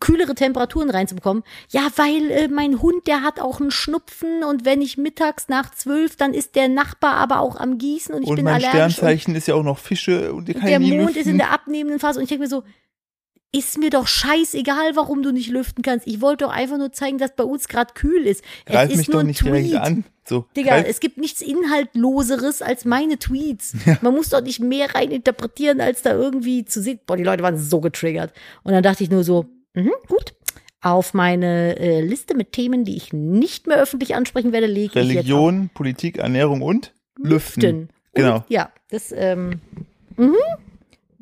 kühlere 0.00 0.34
Temperaturen 0.34 0.90
reinzubekommen. 0.90 1.42
Ja, 1.70 1.88
weil 1.96 2.30
äh, 2.30 2.48
mein 2.48 2.80
Hund, 2.82 3.06
der 3.06 3.22
hat 3.22 3.40
auch 3.40 3.60
einen 3.60 3.70
Schnupfen 3.72 4.44
und 4.44 4.64
wenn 4.64 4.80
ich 4.80 4.96
mittags 4.96 5.48
nach 5.48 5.74
zwölf, 5.74 6.14
dann 6.14 6.34
ist 6.34 6.54
der 6.54 6.68
Nachbar 6.68 7.14
aber 7.14 7.40
auch 7.40 7.56
am 7.56 7.78
Gießen 7.78 8.14
und 8.14 8.22
ich 8.22 8.28
und 8.28 8.36
bin 8.36 8.44
mein 8.44 8.54
allergisch. 8.56 8.92
Sternzeichen 8.94 9.34
ist 9.34 9.48
ja 9.48 9.54
auch 9.54 9.64
noch 9.64 9.78
Fische 9.78 10.32
und 10.32 10.46
der 10.46 10.54
der 10.60 10.78
Mond 10.78 10.92
lüften. 10.92 11.16
ist 11.20 11.26
in 11.26 11.38
der 11.38 11.52
abnehmenden 11.52 11.98
Phase 11.98 12.18
und 12.20 12.24
ich 12.24 12.28
denke 12.28 12.44
mir 12.44 12.48
so, 12.50 12.62
ist 13.56 13.78
mir 13.78 13.90
doch 13.90 14.06
scheißegal, 14.06 14.96
warum 14.96 15.22
du 15.22 15.32
nicht 15.32 15.48
lüften 15.48 15.82
kannst. 15.82 16.06
Ich 16.06 16.20
wollte 16.20 16.44
doch 16.44 16.52
einfach 16.52 16.76
nur 16.76 16.92
zeigen, 16.92 17.18
dass 17.18 17.34
bei 17.34 17.44
uns 17.44 17.68
gerade 17.68 17.94
kühl 17.94 18.26
ist. 18.26 18.44
Greif 18.66 18.88
es 18.88 18.92
ist 18.92 18.98
mich 18.98 19.08
nur 19.08 19.14
doch 19.14 19.20
ein 19.20 19.26
nicht 19.28 19.40
Tweet. 19.40 19.76
an. 19.76 20.04
So, 20.28 20.44
Digga, 20.56 20.80
greif, 20.80 20.86
es 20.88 21.00
gibt 21.00 21.18
nichts 21.18 21.40
Inhaltloseres 21.40 22.60
als 22.60 22.84
meine 22.84 23.18
Tweets. 23.18 23.74
Man 24.02 24.14
muss 24.14 24.30
doch 24.30 24.42
nicht 24.42 24.60
mehr 24.60 24.94
reininterpretieren, 24.94 25.80
als 25.80 26.02
da 26.02 26.12
irgendwie 26.12 26.64
zu 26.64 26.82
sehen. 26.82 26.98
Boah, 27.06 27.16
die 27.16 27.22
Leute 27.22 27.42
waren 27.42 27.58
so 27.58 27.80
getriggert. 27.80 28.32
Und 28.62 28.72
dann 28.72 28.82
dachte 28.82 29.04
ich 29.04 29.10
nur 29.10 29.24
so, 29.24 29.46
mhm, 29.74 29.92
gut. 30.08 30.34
Auf 30.82 31.14
meine 31.14 31.78
äh, 31.78 32.00
Liste 32.00 32.36
mit 32.36 32.52
Themen, 32.52 32.84
die 32.84 32.96
ich 32.96 33.12
nicht 33.12 33.66
mehr 33.66 33.78
öffentlich 33.78 34.14
ansprechen 34.14 34.52
werde, 34.52 34.66
lege 34.66 35.00
ich 35.00 35.06
jetzt 35.06 35.16
Religion, 35.16 35.70
Politik, 35.72 36.18
Ernährung 36.18 36.62
und 36.62 36.92
Lüften. 37.16 37.62
Lüften. 37.62 37.88
Genau. 38.12 38.36
Und, 38.36 38.44
ja, 38.48 38.70
das, 38.90 39.12
ähm, 39.16 39.60
mhm. 40.16 40.36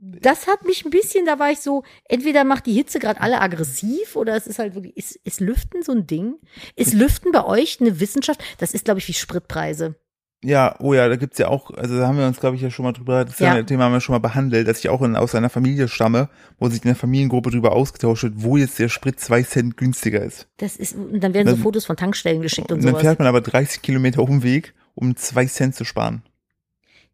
Das 0.06 0.46
hat 0.46 0.64
mich 0.64 0.84
ein 0.84 0.90
bisschen, 0.90 1.24
da 1.24 1.38
war 1.38 1.50
ich 1.50 1.60
so, 1.60 1.82
entweder 2.08 2.44
macht 2.44 2.66
die 2.66 2.72
Hitze 2.74 2.98
gerade 2.98 3.20
alle 3.20 3.40
aggressiv 3.40 4.16
oder 4.16 4.36
es 4.36 4.46
ist 4.46 4.58
halt 4.58 4.74
wirklich, 4.74 4.96
ist, 4.96 5.16
ist 5.24 5.40
Lüften 5.40 5.82
so 5.82 5.92
ein 5.92 6.06
Ding? 6.06 6.34
Ist 6.76 6.92
Lüften 6.92 7.32
bei 7.32 7.44
euch 7.44 7.78
eine 7.80 8.00
Wissenschaft? 8.00 8.42
Das 8.58 8.74
ist, 8.74 8.84
glaube 8.84 9.00
ich, 9.00 9.08
wie 9.08 9.14
Spritpreise. 9.14 9.94
Ja, 10.46 10.76
oh 10.78 10.92
ja, 10.92 11.08
da 11.08 11.16
gibt's 11.16 11.38
ja 11.38 11.48
auch, 11.48 11.70
also 11.70 11.96
da 11.98 12.06
haben 12.06 12.18
wir 12.18 12.26
uns, 12.26 12.38
glaube 12.38 12.56
ich, 12.56 12.60
ja 12.60 12.70
schon 12.70 12.84
mal 12.84 12.92
drüber, 12.92 13.24
das 13.24 13.38
Ja. 13.38 13.62
Thema 13.62 13.84
haben 13.84 13.92
wir 13.94 14.02
schon 14.02 14.12
mal 14.12 14.18
behandelt, 14.18 14.68
dass 14.68 14.78
ich 14.80 14.90
auch 14.90 15.00
in, 15.00 15.16
aus 15.16 15.34
einer 15.34 15.48
Familie 15.48 15.88
stamme, 15.88 16.28
wo 16.58 16.68
sich 16.68 16.82
in 16.84 16.88
der 16.88 16.96
Familiengruppe 16.96 17.50
drüber 17.50 17.72
ausgetauscht 17.72 18.24
wird, 18.24 18.34
wo 18.36 18.58
jetzt 18.58 18.78
der 18.78 18.90
Sprit 18.90 19.18
zwei 19.18 19.42
Cent 19.42 19.78
günstiger 19.78 20.22
ist. 20.22 20.46
Das 20.58 20.76
ist, 20.76 20.96
und 20.96 21.20
dann 21.24 21.32
werden 21.32 21.48
so 21.48 21.54
Dann- 21.54 21.62
Fotos 21.62 21.86
von 21.86 21.96
Tankstellen 21.96 22.42
geschickt 22.42 22.70
und, 22.70 22.78
Und 22.78 22.84
dann 22.84 22.90
sowas. 22.92 23.02
fährt 23.02 23.18
man 23.20 23.28
aber 23.28 23.40
30 23.40 23.80
Kilometer 23.80 24.22
Umweg, 24.22 24.74
um 24.94 25.16
zwei 25.16 25.46
Cent 25.46 25.76
zu 25.76 25.84
sparen. 25.84 26.22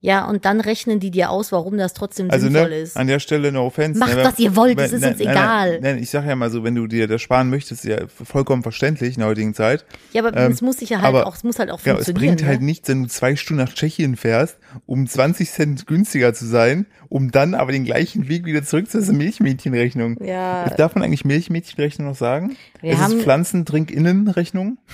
Ja, 0.02 0.24
und 0.24 0.46
dann 0.46 0.62
rechnen 0.62 0.98
die 0.98 1.10
dir 1.10 1.28
aus, 1.28 1.52
warum 1.52 1.76
das 1.76 1.92
trotzdem 1.92 2.30
Also 2.30 2.46
sinnvoll 2.46 2.70
ne, 2.70 2.76
ist. 2.78 2.96
an 2.96 3.06
der 3.06 3.18
Stelle 3.20 3.52
no 3.52 3.66
offense. 3.66 3.98
Macht, 3.98 4.16
ne, 4.16 4.24
was 4.24 4.38
ihr 4.38 4.56
wollt, 4.56 4.78
es 4.80 4.92
ist 4.94 5.04
uns 5.04 5.18
nein, 5.18 5.28
egal. 5.28 5.78
Nein, 5.82 5.98
ich 5.98 6.08
sag 6.08 6.24
ja 6.24 6.34
mal 6.36 6.50
so, 6.50 6.64
wenn 6.64 6.74
du 6.74 6.86
dir 6.86 7.06
das 7.06 7.20
sparen 7.20 7.50
möchtest, 7.50 7.84
ist 7.84 7.90
ja 7.90 8.06
vollkommen 8.08 8.62
verständlich 8.62 9.16
in 9.16 9.20
der 9.20 9.28
heutigen 9.28 9.52
Zeit. 9.52 9.84
Ja, 10.14 10.24
aber 10.24 10.34
ähm, 10.38 10.52
es 10.52 10.62
muss 10.62 10.78
sich 10.78 10.88
ja 10.88 10.98
halt 11.02 11.06
aber- 11.08 11.26
auch, 11.26 11.36
es 11.36 11.44
muss 11.44 11.58
halt 11.58 11.70
auch 11.70 11.80
es 11.80 11.84
funktionieren. 11.84 12.36
bringt 12.36 12.46
halt 12.48 12.60
ne? 12.60 12.66
nichts, 12.66 12.88
wenn 12.88 13.02
du 13.02 13.08
zwei 13.10 13.36
Stunden 13.36 13.62
nach 13.62 13.74
Tschechien 13.74 14.16
fährst, 14.16 14.56
um 14.86 15.06
20 15.06 15.50
Cent 15.50 15.86
günstiger 15.86 16.32
zu 16.32 16.46
sein, 16.46 16.86
um 17.10 17.30
dann 17.30 17.54
aber 17.54 17.72
den 17.72 17.84
gleichen 17.84 18.26
Weg 18.26 18.46
wieder 18.46 18.62
zurück 18.62 18.90
zur 18.90 19.02
Milchmädchenrechnung. 19.02 20.16
Ja, 20.24 20.70
Darf 20.78 20.94
man 20.94 21.04
eigentlich 21.04 21.26
Milchmädchenrechnung 21.26 22.08
noch 22.08 22.16
sagen? 22.16 22.56
Wir 22.80 22.94
es 22.94 22.98
haben- 23.00 23.18
ist 23.18 23.22
Pflanzentrink-Innen-Rechnung. 23.24 24.78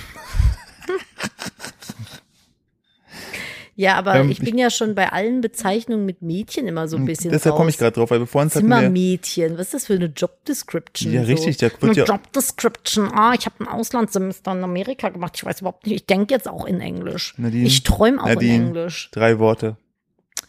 ja, 3.77 3.95
aber 3.97 4.17
ähm, 4.17 4.31
ich 4.31 4.41
bin 4.41 4.57
ja 4.59 4.71
schon 4.71 4.95
bei 4.95 5.13
allen 5.13 5.41
Bezeichnungen 5.43 6.05
mit 6.07 6.23
Mädchen 6.23 6.67
immer 6.67 6.89
so 6.89 6.97
ein 6.97 7.05
bisschen 7.05 7.31
Deshalb 7.31 7.55
komme 7.57 7.69
ich 7.71 7.77
gerade 7.79 7.93
drauf, 7.93 8.11
weil 8.11 8.19
bevor 8.21 8.41
uns 8.43 8.55
hatten 8.57 8.67
wir, 8.69 8.77
Zimmermädchen, 8.77 9.53
was 9.59 9.67
ist 9.69 9.75
das 9.75 9.87
für 9.87 9.95
eine 9.95 10.07
Job 10.07 10.45
Description? 10.47 11.13
Ja, 11.13 11.23
richtig, 11.23 11.59
da 11.59 11.67
wird 11.67 11.83
eine 11.83 11.93
ja- 11.95 12.05
Job 12.05 12.33
Description. 12.33 13.11
Ah, 13.13 13.35
ich 13.39 13.45
habe 13.47 13.57
ein 13.61 13.69
Auslandssemester 13.69 14.53
in 14.53 14.65
Amerika 14.65 15.11
gemacht. 15.11 15.33
Ich 15.37 15.45
weiß 15.45 15.61
überhaupt 15.61 15.87
nicht. 15.87 15.95
Ich 15.95 16.07
denke 16.07 16.33
jetzt 16.35 16.49
auch 16.49 16.65
in 16.65 16.81
Englisch. 16.81 17.35
Nadine, 17.37 17.67
ich 17.67 17.83
träume 17.83 18.23
auch 18.23 18.27
Nadine. 18.27 18.55
in 18.55 18.67
Englisch. 18.69 19.11
drei 19.13 19.39
Worte. 19.39 19.77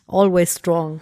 Always 0.07 0.55
strong. 0.59 1.01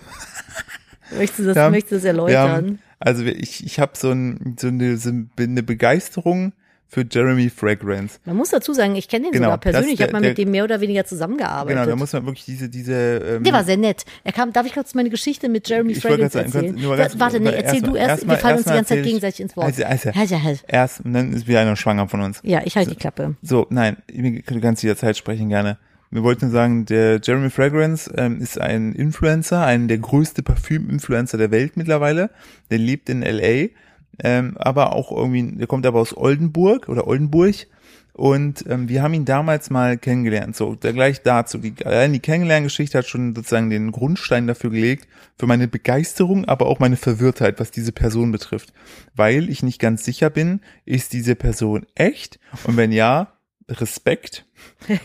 möchtest 1.15 1.39
du 1.39 1.43
das, 1.45 1.55
Wir 1.55 1.61
haben- 1.63 1.71
möchtest 1.71 1.91
du 1.91 1.95
das 1.97 2.03
Wir 2.03 2.09
erläutern? 2.09 2.49
haben, 2.51 2.79
also 2.99 3.25
wir- 3.25 3.38
ich, 3.38 3.63
ich 3.63 3.79
habe 3.79 3.91
so, 3.95 4.09
ein, 4.11 4.55
so, 4.59 4.67
eine, 4.67 4.97
so 4.97 5.11
eine 5.38 5.61
Begeisterung 5.63 6.53
für 6.95 7.05
Jeremy 7.12 7.49
Fragrance. 7.49 8.19
Man 8.23 8.38
muss 8.38 8.51
dazu 8.51 8.71
sagen, 8.71 8.95
ich 8.95 9.10
kenne 9.10 9.25
den 9.25 9.31
Genau, 9.34 9.47
sogar 9.47 9.58
persönlich. 9.58 9.95
Ich 9.95 10.01
habe 10.01 10.13
mal 10.13 10.21
der- 10.21 10.29
mit 10.31 10.38
dem 10.38 10.49
mehr 10.49 10.63
oder 10.63 10.79
weniger 10.79 11.03
zusammengearbeitet. 11.05 11.77
Genau, 11.77 11.89
da 11.89 11.95
muss 11.97 12.13
man 12.13 12.25
wirklich 12.25 12.45
diese, 12.45 12.69
diese 12.69 12.93
ähm, 13.17 13.43
der 13.43 13.51
war 13.51 13.65
sehr 13.65 13.75
nett. 13.75 14.05
Er 14.23 14.31
kam, 14.31 14.53
darf 14.53 14.65
ich 14.65 14.73
kurz 14.73 14.93
meine 14.95 15.10
Geschichte 15.10 15.49
mit 15.49 15.67
Jeremy 15.67 15.93
Fragrance 15.95 16.39
erzählen? 16.39 16.73
nur 16.73 16.95
ganz- 16.95 17.19
Warte, 17.19 17.41
nee, 17.41 17.49
erzähl 17.49 17.81
du 17.81 17.95
erstmal- 17.95 17.97
erst. 17.97 18.10
erstmal- 18.10 18.36
Wir 18.38 18.41
fallen 18.41 18.55
uns 18.58 18.65
die 18.65 18.73
ganze 18.73 18.93
Zeit 18.95 19.03
gegenseitig 19.03 19.39
ins 19.41 19.58
Wort. 19.58 19.65
Also, 19.67 19.84
also, 19.84 20.10
Also, 20.17 20.36
also. 20.36 20.62
erst 20.67 21.01
und 21.03 21.12
dann 21.13 21.34
ist 21.34 21.47
wieder 21.49 21.60
einer 21.60 21.75
schwanger 21.75 22.08
von 22.08 22.21
uns. 22.21 22.39
Ja, 22.43 22.62
ich 22.63 22.77
halte 22.77 22.91
die 22.91 22.95
Klappe. 22.95 23.36
So, 23.41 23.67
nein, 23.69 23.97
du 24.08 24.60
kannst 24.62 24.81
jederzeit 24.81 25.17
sprechen 25.17 25.49
gerne. 25.49 25.77
Wir 26.12 26.23
wollten 26.23 26.49
sagen, 26.49 26.86
der 26.86 27.19
Jeremy 27.21 27.49
Fragrance 27.49 28.10
ähm, 28.15 28.39
ist 28.39 28.58
ein 28.62 28.93
Influencer, 28.93 29.65
ein 29.65 29.89
der 29.89 29.97
größte 29.97 30.43
Parfüm-Influencer 30.43 31.38
der 31.38 31.51
Welt 31.51 31.75
mittlerweile. 31.75 32.29
Der 32.71 32.77
lebt 32.77 33.10
in 33.10 33.21
LA, 33.21 33.69
ähm, 34.19 34.58
aber 34.58 34.93
auch 34.93 35.12
irgendwie, 35.12 35.58
der 35.58 35.67
kommt 35.67 35.86
aber 35.86 35.99
aus 35.99 36.15
Oldenburg 36.15 36.89
oder 36.89 37.08
Oldenburg. 37.08 37.67
Und 38.13 38.63
ähm, 38.69 38.88
wir 38.88 39.04
haben 39.04 39.13
ihn 39.13 39.25
damals 39.25 39.69
mal 39.69 39.97
kennengelernt. 39.97 40.56
So, 40.56 40.75
da 40.75 40.93
gleich 40.93 41.21
dazu. 41.21 41.58
Die, 41.58 41.73
allein 41.86 42.13
die 42.13 42.21
Kennenlerngeschichte 42.21 42.97
hat 42.97 43.08
schon 43.08 43.36
sozusagen 43.36 43.69
den 43.69 43.91
Grundstein 43.91 44.47
dafür 44.47 44.69
gelegt, 44.69 45.10
für 45.38 45.47
meine 45.47 45.67
Begeisterung, 45.67 46.45
aber 46.45 46.67
auch 46.67 46.80
meine 46.80 46.95
Verwirrtheit, 46.95 47.60
was 47.60 47.71
diese 47.71 47.91
Person 47.91 48.32
betrifft. 48.32 48.71
Weil 49.15 49.49
ich 49.49 49.63
nicht 49.63 49.80
ganz 49.80 50.06
sicher 50.06 50.30
bin, 50.30 50.62
ist 50.86 51.12
diese 51.12 51.36
Person 51.36 51.86
echt? 51.93 52.39
Und 52.63 52.78
wenn 52.78 52.93
ja, 52.93 53.34
Respekt. 53.67 54.45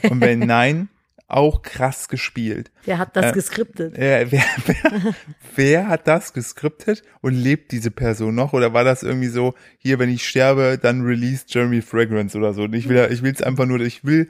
Und 0.09 0.21
wenn 0.21 0.39
nein, 0.47 0.89
auch 1.33 1.63
krass 1.63 2.09
gespielt. 2.09 2.71
Wer 2.85 2.99
hat 2.99 3.17
das 3.17 3.27
Äh, 3.27 3.33
geskriptet? 3.33 3.97
Äh, 3.97 4.27
wer, 4.31 4.45
wer, 4.67 5.15
wer 5.57 5.89
hat 5.89 6.07
das 6.09 6.33
geskriptet 6.33 7.03
und 7.21 7.35
lebt 7.35 7.73
diese 7.73 7.91
Person 7.91 8.35
noch? 8.35 8.53
Oder 8.53 8.73
war 8.73 8.85
das 8.85 9.03
irgendwie 9.03 9.29
so, 9.29 9.55
hier, 9.79 9.99
wenn 9.99 10.11
ich 10.11 10.27
sterbe, 10.29 10.79
dann 10.81 11.03
release 11.03 11.45
Jeremy 11.49 11.83
Fragrance 11.83 12.37
oder 12.37 12.53
so? 12.55 12.63
Und 12.63 12.75
ich 12.75 12.89
will, 12.89 13.09
ich 13.11 13.23
will 13.23 13.33
es 13.33 13.43
einfach 13.43 13.67
nur, 13.67 13.81
ich 13.81 14.05
will, 14.05 14.29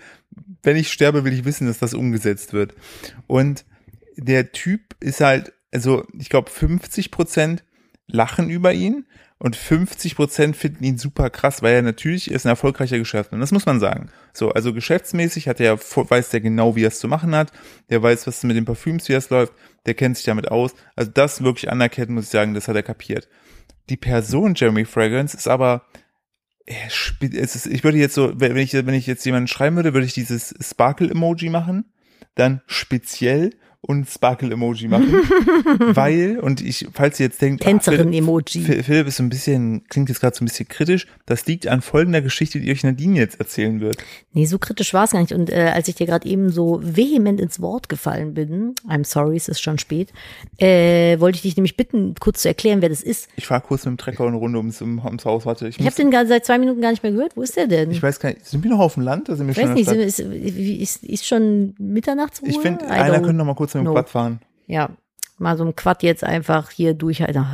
wenn 0.63 0.77
ich 0.77 0.93
sterbe, 0.93 1.25
will 1.25 1.33
ich 1.33 1.45
wissen, 1.45 1.67
dass 1.67 1.79
das 1.79 1.95
umgesetzt 1.95 2.53
wird. 2.53 2.75
Und 3.27 3.65
der 4.17 4.53
Typ 4.53 4.97
ist 5.01 5.21
halt, 5.21 5.53
also 5.73 6.05
ich 6.19 6.29
glaube, 6.29 6.51
50 6.51 7.11
Prozent 7.11 7.65
lachen 8.07 8.51
über 8.51 8.73
ihn 8.73 9.07
und 9.43 9.57
50 9.57 10.17
Prozent 10.17 10.55
finden 10.55 10.85
ihn 10.85 10.99
super 10.99 11.31
krass, 11.31 11.63
weil 11.63 11.77
er 11.77 11.83
natürlich 11.83 12.31
ist 12.31 12.45
ein 12.45 12.51
erfolgreicher 12.51 12.99
Geschäftsmann. 12.99 13.41
Das 13.41 13.53
muss 13.53 13.65
man 13.65 13.81
sagen. 13.81 14.11
So, 14.35 14.51
also 14.51 14.75
geschäftsmäßig 14.75 15.49
hat 15.49 15.61
er, 15.61 15.79
weiß 15.79 16.29
der 16.29 16.43
genau, 16.43 16.77
wie 16.77 16.85
er 16.85 16.89
es 16.89 16.99
zu 16.99 17.09
machen 17.09 17.35
hat. 17.35 17.51
Der 17.89 18.03
weiß, 18.03 18.27
was 18.27 18.43
mit 18.43 18.57
den 18.57 18.67
Parfüms, 18.67 19.09
wie 19.09 19.15
es 19.15 19.31
läuft. 19.31 19.55
Der 19.87 19.95
kennt 19.95 20.19
sich 20.19 20.27
damit 20.27 20.51
aus. 20.51 20.75
Also 20.95 21.11
das 21.11 21.43
wirklich 21.43 21.71
anerkennen, 21.71 22.15
muss 22.15 22.25
ich 22.25 22.31
sagen, 22.31 22.53
das 22.53 22.69
hat 22.69 22.77
er 22.77 22.83
kapiert. 22.83 23.31
Die 23.89 23.97
Person 23.97 24.55
Jeremy 24.55 24.85
Fragrance 24.85 25.35
ist 25.35 25.49
aber, 25.49 25.87
er 26.67 26.89
es 26.89 27.57
ist, 27.57 27.67
ich 27.67 27.83
würde 27.83 27.97
jetzt 27.97 28.15
so, 28.15 28.39
wenn 28.39 28.59
ich, 28.59 28.75
wenn 28.75 28.93
ich 28.93 29.07
jetzt 29.07 29.25
jemanden 29.25 29.49
schreiben 29.49 29.77
würde, 29.77 29.95
würde 29.95 30.07
ich 30.07 30.13
dieses 30.13 30.55
Sparkle-Emoji 30.61 31.49
machen, 31.49 31.95
dann 32.35 32.61
speziell 32.67 33.55
und 33.83 34.09
Sparkle-Emoji 34.09 34.89
machen, 34.89 35.15
weil, 35.95 36.39
und 36.39 36.61
ich, 36.61 36.87
falls 36.93 37.19
ihr 37.19 37.27
jetzt 37.27 37.41
denkt, 37.41 37.65
Philipp- 37.65 37.83
Tänzerin-Emoji. 37.83 38.61
Phil- 38.63 38.83
Philipp 38.83 39.07
ist 39.07 39.17
so 39.17 39.23
ein 39.23 39.31
bisschen, 39.31 39.85
klingt 39.89 40.09
jetzt 40.11 40.21
gerade 40.21 40.37
so 40.37 40.45
ein 40.45 40.49
bisschen 40.49 40.69
kritisch. 40.69 41.07
Das 41.27 41.47
liegt 41.47 41.67
an 41.67 41.81
folgender 41.81 42.21
Geschichte, 42.21 42.61
die 42.61 42.71
euch 42.71 42.85
Nadine 42.85 43.19
jetzt 43.19 43.41
erzählen 43.41 43.81
wird. 43.81 43.97
Nee, 44.33 44.45
so 44.45 44.59
kritisch 44.59 44.93
war 44.93 45.05
es 45.05 45.13
gar 45.13 45.21
nicht. 45.21 45.33
Und 45.33 45.51
äh, 45.51 45.71
als 45.75 45.89
ich 45.89 45.95
dir 45.95 46.07
gerade 46.07 46.29
eben 46.29 46.51
so 46.51 46.81
vehement 46.83 47.41
ins 47.41 47.61
Wort 47.61 47.89
gefallen 47.89 48.35
bin, 48.35 48.75
I'm 48.89 49.05
sorry, 49.07 49.37
es 49.37 49.49
ist 49.49 49.61
schon 49.63 49.79
spät, 49.79 50.13
äh, 50.59 51.19
wollte 51.19 51.37
ich 51.37 51.43
dich 51.43 51.57
nämlich 51.57 51.77
bitten, 51.77 52.15
kurz 52.21 52.43
zu 52.43 52.49
erklären, 52.49 52.83
wer 52.83 52.91
das 52.91 53.03
ist. 53.03 53.29
Ich 53.37 53.47
fahre 53.47 53.63
kurz 53.63 53.85
mit 53.87 53.93
dem 53.93 53.99
Trecker 53.99 54.27
eine 54.27 54.37
Runde 54.37 54.59
ums, 54.59 54.83
um, 54.83 55.03
ums 55.05 55.25
Haus. 55.25 55.47
Warte, 55.47 55.69
ich, 55.69 55.81
Ich 55.81 55.87
habe 55.87 55.97
den 55.97 56.11
gar 56.11 56.27
seit 56.27 56.45
zwei 56.45 56.59
Minuten 56.59 56.81
gar 56.83 56.91
nicht 56.91 57.03
mehr 57.03 57.13
gehört. 57.13 57.37
Wo 57.37 57.43
ist 57.43 57.57
der 57.57 57.67
denn? 57.67 57.91
ich 57.91 58.03
weiß 58.03 58.21
gar 58.21 58.29
nicht, 58.29 58.45
sind 58.47 58.63
wir 58.63 58.71
noch 58.71 58.81
auf 58.81 58.95
dem 58.95 59.03
Land? 59.05 59.29
Oder 59.29 59.39
sind 59.39 59.47
wir 59.47 59.53
Ich 59.53 59.59
schon 59.59 59.71
weiß 59.71 59.75
nicht, 59.77 59.89
sind, 59.89 60.01
ist, 60.01 60.19
ist, 60.21 61.05
ist 61.05 61.27
schon 61.27 61.75
Mitternachtsruhe? 61.79 62.49
Ich 62.51 62.59
finde, 62.59 62.87
einer 62.89 63.15
könnte 63.21 63.33
noch 63.35 63.47
mal 63.47 63.55
kurz 63.55 63.70
mit 63.75 63.83
dem 63.83 63.87
know. 63.87 63.95
Quad 63.95 64.09
fahren. 64.11 64.41
Ja, 64.67 64.91
mal 65.39 65.57
so 65.57 65.65
ein 65.65 65.75
Quad 65.75 66.03
jetzt 66.03 66.23
einfach 66.23 66.71
hier 66.71 66.95
durchhalten. 66.95 67.45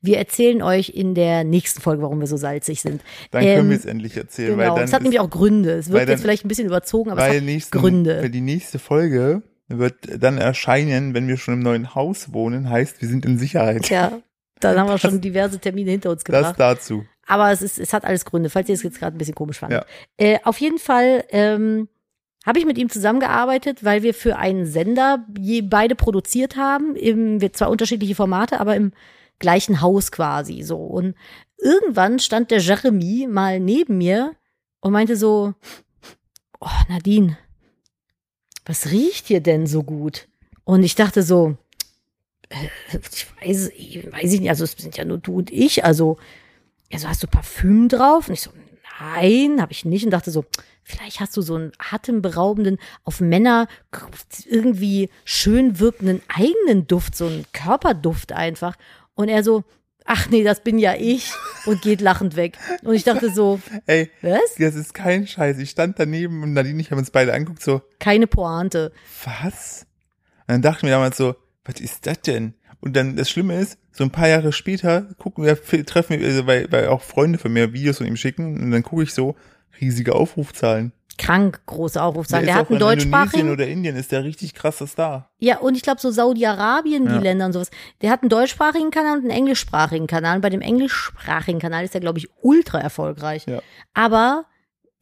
Wir 0.00 0.18
erzählen 0.18 0.62
euch 0.62 0.88
in 0.90 1.14
der 1.14 1.44
nächsten 1.44 1.80
Folge, 1.80 2.02
warum 2.02 2.20
wir 2.20 2.26
so 2.26 2.36
salzig 2.36 2.80
sind. 2.80 3.02
Dann 3.30 3.42
Ähm, 3.44 3.56
können 3.56 3.70
wir 3.70 3.76
es 3.76 3.84
endlich 3.84 4.16
erzählen. 4.16 4.56
Genau, 4.56 4.70
weil 4.70 4.74
dann 4.76 4.84
es 4.84 4.92
hat 4.92 5.02
nämlich 5.02 5.20
auch 5.20 5.30
Gründe. 5.30 5.72
Es 5.72 5.90
wird 5.90 6.02
dann- 6.02 6.08
jetzt 6.08 6.22
vielleicht 6.22 6.44
ein 6.44 6.48
bisschen 6.48 6.66
überzogen, 6.66 7.10
aber 7.10 7.26
es 7.28 7.36
hat 7.36 7.42
nächsten, 7.42 7.78
Gründe. 7.78 8.22
Weil 8.22 8.30
die 8.30 8.40
nächste 8.40 8.78
Folge 8.78 9.42
wird 9.68 9.94
dann 10.22 10.38
erscheinen, 10.38 11.14
wenn 11.14 11.28
wir 11.28 11.36
schon 11.36 11.54
im 11.54 11.60
neuen 11.60 11.94
Haus 11.94 12.32
wohnen, 12.32 12.70
heißt, 12.70 13.00
wir 13.02 13.08
sind 13.08 13.24
in 13.26 13.38
Sicherheit. 13.38 13.88
Ja, 13.90 14.18
dann 14.60 14.78
haben 14.78 14.88
wir 14.88 14.92
Das- 14.92 15.00
schon 15.02 15.20
diverse 15.20 15.58
Termine 15.58 15.90
hinter 15.92 16.10
uns 16.10 16.24
Das 16.24 16.36
gebracht. 16.36 16.54
dazu. 16.58 17.04
Aber 17.26 17.52
es, 17.52 17.62
ist, 17.62 17.78
es 17.78 17.92
hat 17.92 18.04
alles 18.04 18.24
Gründe, 18.24 18.50
falls 18.50 18.68
ihr 18.68 18.74
es 18.74 18.82
jetzt 18.82 18.98
gerade 18.98 19.14
ein 19.14 19.18
bisschen 19.18 19.36
komisch 19.36 19.58
fandet. 19.60 19.84
Ja. 20.18 20.26
Äh, 20.26 20.38
auf 20.42 20.58
jeden 20.58 20.78
Fall 20.78 21.24
ähm, 21.30 21.88
habe 22.46 22.58
ich 22.58 22.64
mit 22.64 22.78
ihm 22.78 22.88
zusammengearbeitet, 22.88 23.84
weil 23.84 24.02
wir 24.02 24.14
für 24.14 24.36
einen 24.36 24.66
Sender 24.66 25.26
je, 25.38 25.62
beide 25.62 25.94
produziert 25.94 26.56
haben. 26.56 26.96
Im, 26.96 27.40
wir 27.40 27.52
zwar 27.52 27.70
unterschiedliche 27.70 28.14
Formate, 28.14 28.60
aber 28.60 28.76
im 28.76 28.92
gleichen 29.38 29.80
Haus 29.80 30.10
quasi 30.10 30.62
so. 30.62 30.78
Und 30.78 31.14
irgendwann 31.58 32.18
stand 32.18 32.50
der 32.50 32.60
Jeremy 32.60 33.26
mal 33.28 33.60
neben 33.60 33.98
mir 33.98 34.34
und 34.80 34.92
meinte 34.92 35.16
so, 35.16 35.54
oh 36.60 36.68
Nadine, 36.88 37.36
was 38.64 38.90
riecht 38.90 39.26
hier 39.26 39.40
denn 39.40 39.66
so 39.66 39.82
gut? 39.82 40.28
Und 40.64 40.82
ich 40.82 40.94
dachte 40.94 41.22
so, 41.22 41.56
äh, 42.48 42.98
ich 43.12 43.26
weiß, 43.40 43.70
ich 43.76 44.12
weiß 44.12 44.32
ich 44.32 44.40
nicht, 44.40 44.50
also 44.50 44.64
es 44.64 44.72
sind 44.72 44.96
ja 44.96 45.04
nur 45.04 45.18
du 45.18 45.36
und 45.36 45.50
ich, 45.50 45.84
also, 45.84 46.18
also 46.92 47.08
hast 47.08 47.22
du 47.22 47.26
Parfüm 47.26 47.88
drauf? 47.88 48.28
Und 48.28 48.34
ich 48.34 48.40
so, 48.40 48.50
nein, 49.00 49.60
habe 49.60 49.72
ich 49.72 49.84
nicht 49.84 50.04
und 50.04 50.10
dachte 50.10 50.30
so, 50.30 50.44
vielleicht 50.82 51.20
hast 51.20 51.36
du 51.36 51.42
so 51.42 51.54
einen 51.54 51.72
atemberaubenden, 51.78 52.78
auf 53.04 53.20
Männer 53.20 53.66
irgendwie 54.46 55.10
schön 55.24 55.78
wirkenden 55.78 56.22
eigenen 56.28 56.86
Duft, 56.86 57.16
so 57.16 57.26
einen 57.26 57.46
Körperduft 57.52 58.32
einfach. 58.32 58.76
Und 59.14 59.28
er 59.28 59.42
so, 59.42 59.64
ach 60.04 60.28
nee, 60.28 60.44
das 60.44 60.62
bin 60.62 60.78
ja 60.78 60.94
ich 60.98 61.32
und 61.66 61.82
geht 61.82 62.00
lachend 62.00 62.36
weg. 62.36 62.58
Und 62.82 62.94
ich 62.94 63.04
dachte 63.04 63.30
so, 63.32 63.60
Ey, 63.86 64.10
was? 64.22 64.54
das 64.58 64.74
ist 64.74 64.94
kein 64.94 65.26
Scheiß. 65.26 65.58
Ich 65.58 65.70
stand 65.70 65.98
daneben 65.98 66.42
und 66.42 66.52
Nadine 66.52 66.74
und 66.74 66.80
ich 66.80 66.90
haben 66.90 66.98
uns 66.98 67.10
beide 67.10 67.32
angeguckt, 67.32 67.62
so, 67.62 67.82
Keine 67.98 68.26
Pointe. 68.26 68.92
was? 69.24 69.86
Und 70.46 70.54
dann 70.54 70.62
dachten 70.62 70.86
wir 70.86 70.92
damals 70.94 71.16
so, 71.16 71.36
was 71.64 71.80
ist 71.80 72.06
das 72.06 72.20
denn? 72.22 72.54
Und 72.80 72.96
dann 72.96 73.16
das 73.16 73.28
Schlimme 73.30 73.54
ist, 73.60 73.78
so 73.92 74.04
ein 74.04 74.10
paar 74.10 74.28
Jahre 74.28 74.52
später 74.52 75.02
gucken 75.18 75.44
wir, 75.44 75.56
treffen 75.84 76.18
wir, 76.18 76.26
also 76.26 76.46
weil, 76.46 76.70
weil 76.72 76.88
auch 76.88 77.02
Freunde 77.02 77.38
von 77.38 77.52
mir 77.52 77.72
Videos 77.72 77.98
von 77.98 78.06
ihm 78.06 78.16
schicken 78.16 78.62
und 78.62 78.70
dann 78.70 78.82
gucke 78.82 79.02
ich 79.02 79.12
so, 79.12 79.36
riesige 79.80 80.14
Aufrufzahlen. 80.14 80.92
Krank, 81.18 81.60
große 81.66 82.02
Aufrufzahlen. 82.02 82.46
Der, 82.46 82.54
ist 82.54 82.60
hat 82.60 82.70
einen 82.70 82.80
in 82.80 82.82
Indonesien 82.82 83.10
deutschsprachigen. 83.10 83.50
oder 83.52 83.66
Indien, 83.66 83.96
ist 83.96 84.10
der 84.10 84.24
richtig 84.24 84.54
krasser 84.54 84.86
Star. 84.86 85.30
Ja, 85.38 85.58
und 85.58 85.76
ich 85.76 85.82
glaube 85.82 86.00
so 86.00 86.10
Saudi-Arabien, 86.10 87.06
die 87.06 87.12
Ja. 87.14 87.20
Länder 87.20 87.44
und 87.46 87.52
sowas. 87.52 87.70
Der 88.00 88.10
hat 88.10 88.22
einen 88.22 88.30
deutschsprachigen 88.30 88.90
Kanal 88.90 89.18
und 89.18 89.24
einen 89.24 89.30
englischsprachigen 89.30 90.06
Kanal. 90.06 90.36
Und 90.36 90.40
bei 90.40 90.48
dem 90.48 90.62
englischsprachigen 90.62 91.60
Kanal 91.60 91.84
ist 91.84 91.94
er, 91.94 92.00
glaube 92.00 92.18
ich, 92.18 92.28
ultra 92.40 92.80
erfolgreich. 92.80 93.44
Ja. 93.46 93.60
Aber 93.92 94.46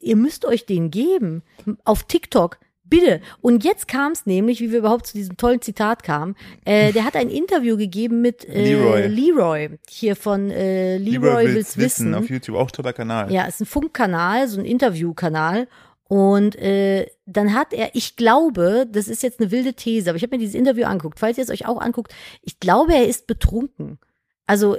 ihr 0.01 0.17
müsst 0.17 0.45
euch 0.45 0.67
den 0.67 0.91
geben. 0.91 1.43
Auf 1.85 2.03
TikTok. 2.03 2.59
Bitte. 2.89 3.21
Und 3.41 3.65
jetzt 3.65 3.89
kam 3.89 4.13
es 4.13 4.27
nämlich, 4.27 4.61
wie 4.61 4.73
wir 4.73 4.79
überhaupt 4.79 5.07
zu 5.07 5.15
diesem 5.17 5.37
tollen 5.37 5.61
Zitat 5.61 6.03
kamen. 6.03 6.37
Äh, 6.65 6.93
der 6.93 7.05
hat 7.05 7.17
ein 7.17 7.29
Interview 7.29 7.77
gegeben 7.77 8.23
mit 8.23 8.49
äh, 8.49 8.75
Leroy. 8.75 9.07
Leroy. 9.09 9.79
Hier 9.89 10.17
von 10.17 10.51
äh, 10.51 10.97
Leroy, 10.97 11.55
will's 11.55 11.77
wissen. 11.77 12.15
Auf 12.15 12.31
YouTube, 12.31 12.57
auch 12.57 12.71
toller 12.71 12.93
Kanal. 12.93 13.31
Ja, 13.33 13.45
ist 13.45 13.61
ein 13.61 13.67
Funkkanal, 13.67 14.49
so 14.49 14.59
ein 14.59 14.65
Interviewkanal. 14.65 15.69
Und 16.09 16.57
äh, 16.57 17.07
dann 17.27 17.55
hat 17.55 17.75
er, 17.75 17.95
ich 17.95 18.17
glaube, 18.17 18.87
das 18.91 19.09
ist 19.09 19.23
jetzt 19.23 19.41
eine 19.41 19.51
wilde 19.51 19.75
These, 19.75 20.09
aber 20.09 20.17
ich 20.17 20.23
habe 20.23 20.35
mir 20.37 20.41
dieses 20.41 20.55
Interview 20.55 20.87
angeguckt. 20.87 21.19
Falls 21.19 21.37
ihr 21.37 21.45
es 21.45 21.51
euch 21.51 21.67
auch 21.67 21.81
anguckt, 21.81 22.15
ich 22.43 22.59
glaube, 22.59 22.95
er 22.95 23.07
ist 23.07 23.27
betrunken. 23.27 23.99
Also 24.47 24.79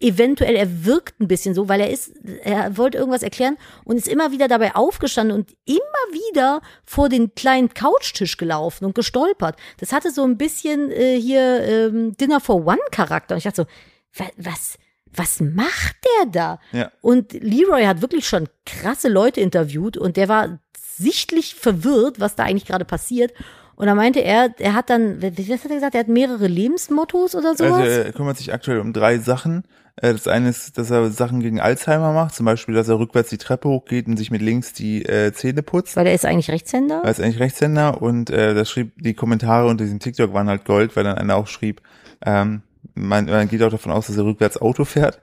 eventuell, 0.00 0.56
er 0.56 0.84
wirkt 0.86 1.20
ein 1.20 1.28
bisschen 1.28 1.54
so, 1.54 1.68
weil 1.68 1.80
er 1.80 1.90
ist, 1.90 2.12
er 2.42 2.76
wollte 2.76 2.98
irgendwas 2.98 3.22
erklären 3.22 3.56
und 3.84 3.96
ist 3.96 4.08
immer 4.08 4.32
wieder 4.32 4.48
dabei 4.48 4.74
aufgestanden 4.74 5.36
und 5.36 5.50
immer 5.66 5.78
wieder 6.12 6.62
vor 6.84 7.08
den 7.08 7.34
kleinen 7.34 7.72
Couchtisch 7.74 8.36
gelaufen 8.38 8.86
und 8.86 8.94
gestolpert. 8.94 9.56
Das 9.78 9.92
hatte 9.92 10.10
so 10.10 10.24
ein 10.24 10.38
bisschen 10.38 10.90
äh, 10.90 11.20
hier 11.20 11.62
ähm, 11.62 12.16
Dinner 12.16 12.40
for 12.40 12.66
One 12.66 12.78
Charakter. 12.90 13.34
Und 13.34 13.38
ich 13.38 13.44
dachte 13.44 13.66
so, 14.14 14.22
wa- 14.24 14.30
was, 14.38 14.78
was 15.12 15.40
macht 15.40 15.96
der 16.04 16.30
da? 16.30 16.60
Ja. 16.72 16.90
Und 17.02 17.32
Leroy 17.34 17.84
hat 17.84 18.00
wirklich 18.00 18.26
schon 18.26 18.48
krasse 18.64 19.08
Leute 19.08 19.40
interviewt 19.40 19.96
und 19.98 20.16
der 20.16 20.28
war 20.28 20.60
sichtlich 20.78 21.54
verwirrt, 21.54 22.20
was 22.20 22.36
da 22.36 22.44
eigentlich 22.44 22.66
gerade 22.66 22.84
passiert. 22.84 23.32
Und 23.80 23.86
da 23.86 23.94
meinte 23.94 24.20
er, 24.20 24.50
er 24.58 24.74
hat 24.74 24.90
dann, 24.90 25.22
wie 25.22 25.48
was 25.48 25.64
hat 25.64 25.70
er 25.70 25.76
gesagt, 25.76 25.94
er 25.94 26.00
hat 26.00 26.08
mehrere 26.08 26.46
Lebensmottos 26.46 27.34
oder 27.34 27.54
sowas? 27.56 27.72
Also 27.80 27.84
er 28.02 28.12
kümmert 28.12 28.36
sich 28.36 28.52
aktuell 28.52 28.78
um 28.78 28.92
drei 28.92 29.16
Sachen. 29.18 29.64
Äh, 29.96 30.12
Das 30.12 30.28
eine 30.28 30.50
ist, 30.50 30.76
dass 30.76 30.90
er 30.90 31.10
Sachen 31.10 31.40
gegen 31.40 31.60
Alzheimer 31.60 32.12
macht, 32.12 32.34
zum 32.34 32.44
Beispiel, 32.44 32.74
dass 32.74 32.90
er 32.90 32.98
rückwärts 32.98 33.30
die 33.30 33.38
Treppe 33.38 33.70
hochgeht 33.70 34.06
und 34.06 34.18
sich 34.18 34.30
mit 34.30 34.42
links 34.42 34.74
die 34.74 35.06
äh, 35.06 35.32
Zähne 35.32 35.62
putzt. 35.62 35.96
weil 35.96 36.06
er 36.06 36.12
ist 36.12 36.26
eigentlich 36.26 36.50
Rechtshänder. 36.50 37.00
Er 37.02 37.10
ist 37.10 37.20
eigentlich 37.20 37.40
Rechtshänder 37.40 38.02
und 38.02 38.28
äh, 38.28 38.52
das 38.54 38.68
schrieb, 38.68 38.92
die 38.98 39.14
Kommentare 39.14 39.66
unter 39.66 39.84
diesem 39.84 39.98
TikTok 39.98 40.34
waren 40.34 40.48
halt 40.50 40.66
Gold, 40.66 40.94
weil 40.94 41.04
dann 41.04 41.16
einer 41.16 41.36
auch 41.36 41.46
schrieb, 41.46 41.80
ähm, 42.26 42.60
man, 42.94 43.24
man 43.24 43.48
geht 43.48 43.62
auch 43.62 43.70
davon 43.70 43.92
aus, 43.92 44.08
dass 44.08 44.16
er 44.18 44.26
rückwärts 44.26 44.60
Auto 44.60 44.84
fährt. 44.84 45.22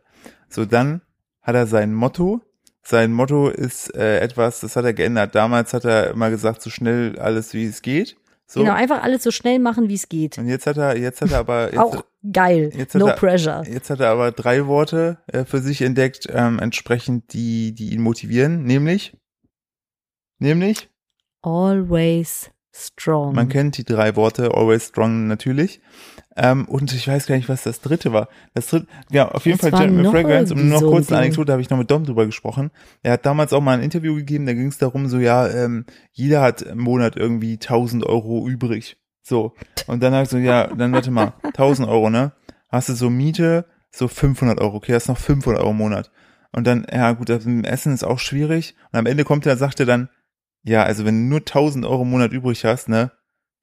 So, 0.50 0.66
dann 0.66 1.02
hat 1.44 1.54
er 1.54 1.68
sein 1.68 1.94
Motto. 1.94 2.42
Sein 2.82 3.14
Motto 3.14 3.50
ist 3.50 3.96
äh, 3.96 4.20
etwas, 4.20 4.62
das 4.62 4.76
hat 4.76 4.86
er 4.86 4.94
geändert. 4.94 5.36
Damals 5.36 5.74
hat 5.76 5.86
er 5.86 6.10
immer 6.10 6.32
gesagt, 6.32 6.64
so 6.64 6.72
schnell 6.72 7.20
alles 7.20 7.54
wie 7.54 7.66
es 7.66 7.84
geht. 7.84 8.16
So. 8.50 8.62
Genau, 8.62 8.74
einfach 8.74 9.04
alles 9.04 9.24
so 9.24 9.32
schnell 9.32 9.60
machen, 9.60 9.90
wie 9.90 9.96
es 9.96 10.08
geht. 10.08 10.38
Und 10.38 10.48
jetzt 10.48 10.66
hat 10.68 10.78
er, 10.78 10.98
jetzt 10.98 11.22
hat 11.22 11.32
er 11.32 11.40
aber, 11.40 11.66
jetzt, 11.66 11.78
Auch 11.80 12.06
geil. 12.32 12.72
jetzt 12.74 12.96
No 12.96 13.08
er- 13.08 13.16
pressure. 13.16 13.64
Jetzt 13.68 13.90
hat 13.90 14.00
er 14.00 14.08
aber 14.10 14.32
drei 14.32 14.66
Worte 14.68 15.18
äh, 15.28 15.44
für 15.44 15.60
sich 15.60 15.82
entdeckt, 15.82 16.28
ähm, 16.32 16.58
entsprechend 16.60 17.34
die, 17.34 17.74
die 17.76 17.94
ihn 17.94 18.02
motivieren, 18.02 18.64
nämlich, 18.64 19.18
nämlich, 20.40 20.90
Always 21.42 22.50
strong. 22.86 23.34
man 23.34 23.50
kennt 23.50 23.78
die 23.78 23.84
drei 23.84 24.16
Worte, 24.16 24.52
always 24.54 24.88
strong 24.88 25.28
natürlich. 25.28 25.82
Ähm, 26.36 26.66
und 26.66 26.94
ich 26.94 27.08
weiß 27.08 27.26
gar 27.26 27.36
nicht, 27.36 27.50
was 27.50 27.64
das 27.64 27.82
dritte 27.82 28.14
war. 28.14 28.30
Das 28.54 28.68
dritte, 28.68 28.88
ja, 29.10 29.28
auf 29.30 29.46
jeden 29.46 29.60
Es 29.60 29.62
Fall 29.62 29.80
Jeremy 29.80 30.04
Fragrance, 30.06 30.54
um 30.54 30.60
irgendwie 30.60 30.74
noch 30.76 30.92
kurz 30.92 31.12
eine. 31.12 31.22
Anekdote, 31.22 31.46
da 31.48 31.54
habe 31.54 31.62
ich 31.62 31.70
noch 31.70 31.80
mit 31.80 31.90
Dom 31.90 32.06
drüber 32.06 32.26
gesprochen. 32.28 32.70
Er 33.02 33.14
hat 33.14 33.26
damals 33.26 33.54
auch 33.54 33.62
mal 33.62 33.78
ein 33.78 33.84
Interview 33.84 34.14
gegeben, 34.16 34.46
da 34.46 34.54
ging 34.54 34.68
es 34.68 34.78
darum, 34.78 35.08
so, 35.08 35.18
ja, 35.18 35.48
ähm, 35.48 35.86
jeder 36.12 36.42
hat 36.42 36.62
im 36.62 36.80
Monat 36.80 37.16
irgendwie 37.16 37.54
1000 37.54 38.06
Euro 38.06 38.48
übrig. 38.48 38.98
So. 39.24 39.54
Und 39.88 40.04
dann 40.04 40.14
hat 40.14 40.22
er 40.22 40.26
so, 40.26 40.38
ja, 40.38 40.68
dann 40.68 40.94
warte 40.94 41.12
mal, 41.12 41.34
1000 41.44 41.90
Euro, 41.90 42.10
ne? 42.10 42.34
Hast 42.70 42.90
du 42.90 42.94
so 42.94 43.10
Miete, 43.10 43.66
so 43.90 44.08
500 44.08 44.62
Euro, 44.62 44.78
okay, 44.78 44.94
hast 44.94 45.08
noch 45.08 45.18
500 45.18 45.62
Euro 45.62 45.72
im 45.72 45.78
Monat. 45.78 46.12
Und 46.52 46.68
dann, 46.68 46.86
ja 46.92 47.12
gut, 47.12 47.30
das 47.30 47.46
Essen 47.46 47.94
ist 47.94 48.04
auch 48.04 48.20
schwierig. 48.20 48.76
Und 48.92 49.00
am 49.00 49.06
Ende 49.06 49.24
kommt 49.24 49.46
er, 49.46 49.58
sagt 49.58 49.80
er 49.80 49.86
dann, 49.86 50.10
ja, 50.64 50.84
also 50.84 51.06
wenn 51.06 51.24
du 51.24 51.30
nur 51.30 51.40
1000 51.40 51.86
Euro 51.86 52.04
im 52.04 52.10
Monat 52.10 52.32
übrig 52.32 52.64
hast, 52.66 52.90
ne, 52.90 53.12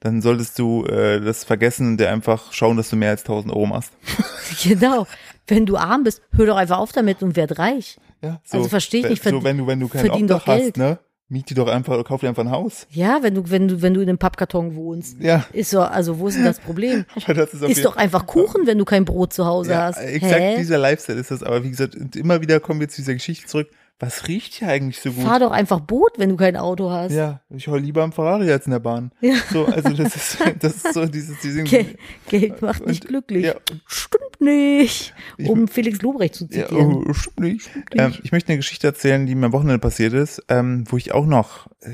dann 0.01 0.21
solltest 0.21 0.59
du 0.59 0.85
äh, 0.85 1.21
das 1.21 1.45
vergessen 1.45 1.89
und 1.89 1.97
dir 1.99 2.11
einfach 2.11 2.53
schauen, 2.53 2.77
dass 2.77 2.91
du 2.91 2.97
mehr 2.97 3.11
als 3.11 3.23
1000 3.23 3.53
Euro 3.53 3.67
machst. 3.67 3.93
genau. 4.63 5.07
Wenn 5.47 5.67
du 5.67 5.77
arm 5.77 6.05
bist, 6.05 6.23
hör 6.33 6.47
doch 6.47 6.57
einfach 6.57 6.79
auf 6.79 6.93
damit 6.93 7.23
und 7.23 7.37
werd 7.37 7.59
reich. 7.59 7.99
Ja, 8.23 8.41
Also 8.51 8.69
versteh 8.69 8.99
ich 8.99 9.09
nicht, 9.09 9.23
So, 9.23 9.43
wenn 9.45 9.59
du, 9.59 9.67
wenn 9.67 9.81
du 9.81 9.89
kein 9.89 10.11
Obdach 10.11 10.47
hast, 10.47 10.77
ne, 10.79 10.99
miet 11.29 11.51
dir 11.51 11.55
doch 11.55 11.69
einfach, 11.69 12.03
kauf 12.05 12.21
dir 12.21 12.29
einfach 12.29 12.45
ein 12.45 12.51
Haus. 12.51 12.87
Ja, 12.91 13.23
wenn 13.23 13.35
du, 13.35 13.51
wenn 13.51 13.69
du, 13.69 13.83
wenn 13.83 13.95
du 13.95 14.01
in 14.01 14.09
einem 14.09 14.19
Pappkarton 14.19 14.75
wohnst. 14.75 15.21
Ja, 15.21 15.45
Ist 15.53 15.71
so, 15.71 15.81
also 15.81 16.19
wo 16.19 16.29
ist 16.29 16.37
denn 16.37 16.45
das 16.45 16.61
Problem? 16.61 17.05
das 17.27 17.55
ist 17.55 17.63
Ist 17.63 17.85
doch 17.85 17.97
einfach 17.97 18.27
Kuchen, 18.27 18.67
wenn 18.67 18.79
du 18.79 18.85
kein 18.85 19.05
Brot 19.05 19.33
zu 19.33 19.45
Hause 19.47 19.73
ja, 19.73 19.83
hast. 19.85 19.99
exakt 19.99 20.41
Hä? 20.41 20.57
dieser 20.59 20.79
Lifestyle 20.79 21.19
ist 21.19 21.31
das. 21.31 21.43
Aber 21.43 21.65
wie 21.65 21.71
gesagt, 21.71 21.97
immer 22.17 22.41
wieder 22.41 22.61
kommen 22.61 22.81
wir 22.81 22.89
zu 22.89 22.97
dieser 22.97 23.15
Geschichte 23.15 23.47
zurück. 23.47 23.69
Was 24.01 24.27
riecht 24.27 24.55
hier 24.55 24.69
eigentlich 24.69 25.01
so 25.01 25.13
gut? 25.13 25.25
Fahr 25.25 25.39
doch 25.39 25.53
einfach 25.53 25.79
Boot, 25.81 26.13
wenn 26.19 26.29
du 26.31 26.37
kein 26.37 26.57
Auto 26.57 26.91
hast. 26.91 27.13
Ja, 27.13 27.41
ich 27.49 27.69
heul 27.69 27.81
lieber 27.81 28.03
am 28.03 28.13
Ferrari 28.13 28.51
als 28.51 28.67
in 28.67 28.73
der 28.73 28.81
Bahn. 28.81 29.13
Ja. 29.21 29.35
So, 29.53 29.67
also 29.67 29.91
das 29.91 30.17
ist, 30.17 30.39
das 30.61 30.75
ist 30.75 30.95
so 30.95 31.07
dieses, 31.07 31.39
dieses 31.41 31.71
Geld, 31.71 31.97
Geld 32.29 32.61
macht 32.61 32.85
nicht 32.87 33.05
Und- 33.05 33.09
glücklich. 33.09 33.45
ja. 33.47 33.55
Stimmt 33.87 34.41
nicht. 34.41 35.15
Ich- 35.39 35.49
Um 35.49 35.69
Felix 35.69 36.03
Lobrecht 36.03 36.35
zu 36.35 36.45
Ja, 36.51 36.67
zitieren. 36.67 37.05
oh, 37.09 37.13
stimmt 37.15 37.39
nicht. 37.41 37.71
Ähm, 37.93 38.15
ich 38.25 38.33
möchte 38.33 38.49
eine 38.49 38.57
Geschichte 38.59 38.89
erzählen, 38.89 39.27
die 39.27 39.35
mir 39.37 39.47
am 39.47 39.53
Wochenende 39.53 39.79
passiert 39.79 40.13
ist, 40.13 40.43
ähm, 40.49 40.85
wo 40.89 40.97
ich 40.97 41.13
auch 41.15 41.25
noch 41.27 41.69
äh, 41.81 41.91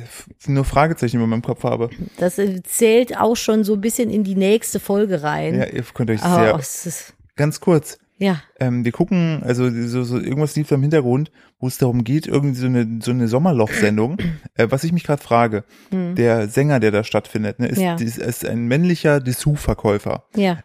nur 0.47 0.65
Fragezeichen 0.65 1.17
über 1.19 1.27
meinem 1.27 1.43
Kopf 1.43 1.65
habe. 1.65 1.91
Das 2.17 2.39
äh, 2.39 2.63
zählt 2.63 3.19
auch 3.19 3.37
schon 3.37 3.63
so 3.63 3.75
ein 3.75 3.81
bisschen 3.83 4.09
in 4.11 4.25
die 4.25 4.37
nächste 4.37 4.81
Folge 4.81 5.23
rein. 5.23 5.55
Ja, 5.59 5.67
ihr 5.67 5.85
könnt 5.95 6.11
euch 6.11 6.23
Aber 6.23 6.61
sehr, 6.63 6.93
ganz 7.37 7.61
kurz. 7.61 7.99
Ja, 8.21 8.43
Ähm, 8.61 8.85
wir 8.85 8.93
gucken, 8.93 9.43
also 9.43 9.71
so, 9.71 10.05
so 10.05 10.19
irgendwas 10.19 10.55
lief 10.55 10.69
da 10.69 10.75
im 10.75 10.83
Hintergrund, 10.83 11.33
wo 11.59 11.67
es 11.67 11.79
darum 11.79 12.05
geht, 12.05 12.27
irgendwie 12.27 12.55
so 12.55 12.67
eine, 12.67 12.99
so 13.03 13.11
eine 13.11 13.27
Sommerloch-Sendung. 13.29 14.19
äh, 14.55 14.67
was 14.71 14.85
ich 14.85 14.93
mich 14.93 15.05
gerade 15.05 15.23
frage, 15.23 15.65
der 15.91 16.47
Sänger, 16.49 16.79
der 16.81 16.91
da 16.91 17.03
stattfindet, 17.03 17.59
ne, 17.59 17.69
ist, 17.69 17.79
Hm. 17.79 17.85
Ja. 17.85 17.95
ist, 17.97 18.19
ist 18.19 18.45
ein 18.47 18.67
männlicher 18.67 19.21
Dessous-Verkäufer. 19.21 20.27
ja, 20.37 20.63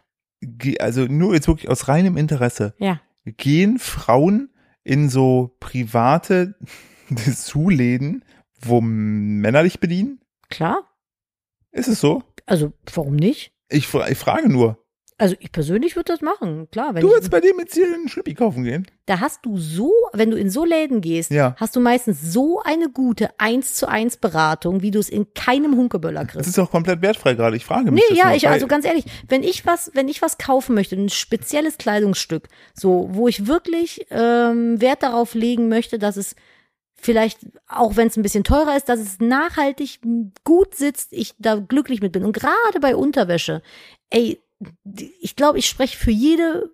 Also 0.80 1.06
nur 1.06 1.34
jetzt 1.34 1.48
wirklich 1.48 1.70
aus 1.70 1.88
reinem 1.88 2.16
Interesse. 2.16 2.74
ja. 2.78 3.00
Gehen 3.24 3.80
Frauen 3.80 4.50
in 4.84 5.08
so 5.08 5.56
private 5.58 6.54
Dessous-Läden, 7.10 8.24
wo 8.60 8.80
Männer 8.80 9.62
dich 9.64 9.80
bedienen? 9.80 10.20
Klar. 10.48 10.78
Ist 11.72 11.88
es 11.88 12.00
so? 12.00 12.22
Also, 12.46 12.72
warum 12.94 13.16
nicht? 13.16 13.52
Ich, 13.68 13.92
ich 13.92 14.18
frage 14.18 14.48
nur. 14.48 14.78
Also 15.18 15.34
ich 15.40 15.50
persönlich 15.50 15.96
würde 15.96 16.12
das 16.12 16.20
machen, 16.20 16.68
klar. 16.70 16.94
Wenn 16.94 17.00
Du 17.00 17.08
würdest 17.08 17.30
bei 17.30 17.40
dem 17.40 17.58
jetzt 17.58 17.72
hier 17.74 17.86
einen 17.86 18.06
Schlippi 18.08 18.34
kaufen 18.34 18.64
gehen? 18.64 18.86
da 19.06 19.20
hast 19.20 19.46
du 19.46 19.56
so, 19.56 19.92
wenn 20.12 20.30
du 20.30 20.36
in 20.36 20.50
so 20.50 20.64
Läden 20.64 21.00
gehst, 21.00 21.30
Ja. 21.30 21.54
hast 21.58 21.74
du 21.76 21.80
meistens 21.80 22.20
so 22.20 22.60
eine 22.64 22.90
gute 22.90 23.30
1 23.38 23.74
zu 23.74 23.88
1 23.88 24.16
Beratung, 24.18 24.82
wie 24.82 24.90
du 24.90 24.98
es 24.98 25.08
in 25.08 25.32
keinem 25.32 25.76
Hunkeböller 25.76 26.24
Das 26.24 26.32
kriegst. 26.32 26.48
ist 26.48 26.58
auch 26.58 26.70
komplett 26.70 27.00
wertfrei 27.02 27.32
gerade. 27.34 27.56
Ich 27.56 27.64
frage 27.64 27.90
mich 27.92 28.02
Nee, 28.02 28.08
das 28.10 28.18
ja, 28.18 28.34
ich, 28.34 28.46
also 28.48 28.66
ganz 28.66 28.84
ehrlich, 28.84 29.04
wenn 29.28 29.42
ich 29.42 29.64
was, 29.64 29.90
wenn 29.94 30.08
ich 30.08 30.20
was 30.22 30.36
kaufen 30.38 30.74
möchte, 30.74 30.96
ein 30.96 31.08
spezielles 31.08 31.78
Kleidungsstück, 31.78 32.48
so, 32.74 33.08
wo 33.12 33.26
ich 33.28 33.46
wirklich 33.46 34.06
ähm, 34.10 34.80
Wert 34.82 35.02
darauf 35.02 35.32
legen 35.34 35.68
möchte, 35.68 35.98
dass 35.98 36.16
es 36.16 36.34
vielleicht, 36.98 37.38
auch 37.68 37.96
wenn 37.96 38.08
es 38.08 38.16
ein 38.16 38.22
bisschen 38.22 38.44
teurer 38.44 38.76
ist, 38.76 38.88
dass 38.88 38.98
es 39.00 39.18
nachhaltig 39.20 40.00
gut 40.44 40.74
sitzt, 40.74 41.12
ich 41.12 41.32
da 41.38 41.56
glücklich 41.56 42.00
mit 42.02 42.12
bin. 42.12 42.24
Und 42.24 42.32
gerade 42.32 42.80
bei 42.80 42.96
Unterwäsche, 42.96 43.62
ey, 44.10 44.40
ich 45.20 45.36
glaube, 45.36 45.58
ich 45.58 45.66
spreche 45.66 45.96
für 45.96 46.10
jede 46.10 46.70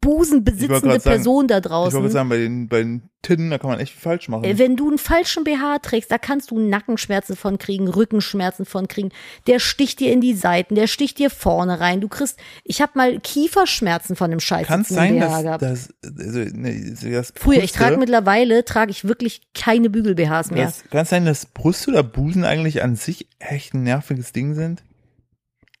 busenbesitzende 0.00 0.78
sagen, 0.92 1.02
Person 1.02 1.48
da 1.48 1.58
Ich 1.58 1.64
wollte 1.64 1.90
draußen. 1.90 2.10
sagen, 2.10 2.28
bei 2.30 2.38
den, 2.38 2.68
bei 2.68 2.78
den 2.78 3.02
Tinnen, 3.20 3.50
da 3.50 3.58
kann 3.58 3.68
man 3.68 3.78
echt 3.80 3.92
falsch 3.94 4.28
machen. 4.28 4.44
Äh, 4.44 4.58
Wenn 4.58 4.76
du 4.76 4.88
einen 4.88 4.96
falschen 4.96 5.44
BH 5.44 5.80
trägst, 5.80 6.10
da 6.10 6.16
kannst 6.16 6.50
du 6.50 6.58
Nackenschmerzen 6.58 7.36
von 7.36 7.58
kriegen, 7.58 7.86
Rückenschmerzen 7.88 8.64
von 8.64 8.88
kriegen. 8.88 9.10
Der 9.46 9.58
sticht 9.58 10.00
dir 10.00 10.12
in 10.12 10.22
die 10.22 10.34
Seiten, 10.34 10.76
der 10.76 10.86
sticht 10.86 11.18
dir 11.18 11.28
vorne 11.28 11.78
rein. 11.80 12.00
Du 12.00 12.08
kriegst, 12.08 12.38
ich 12.64 12.80
habe 12.80 12.92
mal 12.94 13.20
Kieferschmerzen 13.20 14.16
von 14.16 14.30
dem 14.30 14.40
Scheiß 14.40 14.66
kann 14.66 14.80
es 14.80 14.88
sitzenden 14.88 15.20
sein, 15.20 15.28
BH 15.28 15.42
dass, 15.42 15.42
gehabt. 15.42 15.62
dass 15.62 15.94
also, 16.26 16.38
nee, 16.54 16.94
das 17.10 17.32
Früher, 17.36 17.56
ich 17.62 17.72
Brüste- 17.72 17.78
trage 17.78 17.96
mittlerweile, 17.98 18.64
trage 18.64 18.90
ich 18.92 19.04
wirklich 19.06 19.42
keine 19.54 19.90
Bügel-BHs 19.90 20.52
mehr. 20.52 20.72
Kann 20.90 21.02
es 21.02 21.10
sein, 21.10 21.26
dass 21.26 21.44
Brust 21.46 21.86
oder 21.88 22.02
Busen 22.02 22.44
eigentlich 22.44 22.82
an 22.82 22.96
sich 22.96 23.28
echt 23.40 23.74
ein 23.74 23.82
nerviges 23.82 24.32
Ding 24.32 24.54
sind? 24.54 24.82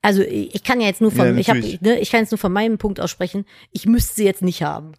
Also 0.06 0.22
ich 0.22 0.62
kann 0.62 0.80
ja 0.80 0.86
jetzt 0.86 1.00
nur 1.00 1.10
von, 1.10 1.26
Ja, 1.26 1.34
ich, 1.34 1.50
hab, 1.50 1.56
ne, 1.56 1.98
ich 1.98 2.12
kann 2.12 2.20
jetzt 2.20 2.30
nur 2.30 2.38
von 2.38 2.52
meinem 2.52 2.78
Punkt 2.78 3.00
aus 3.00 3.10
sprechen. 3.10 3.44
Ich 3.72 3.86
müsste 3.86 4.14
sie 4.14 4.24
jetzt 4.24 4.40
nicht 4.40 4.62
haben. 4.62 4.92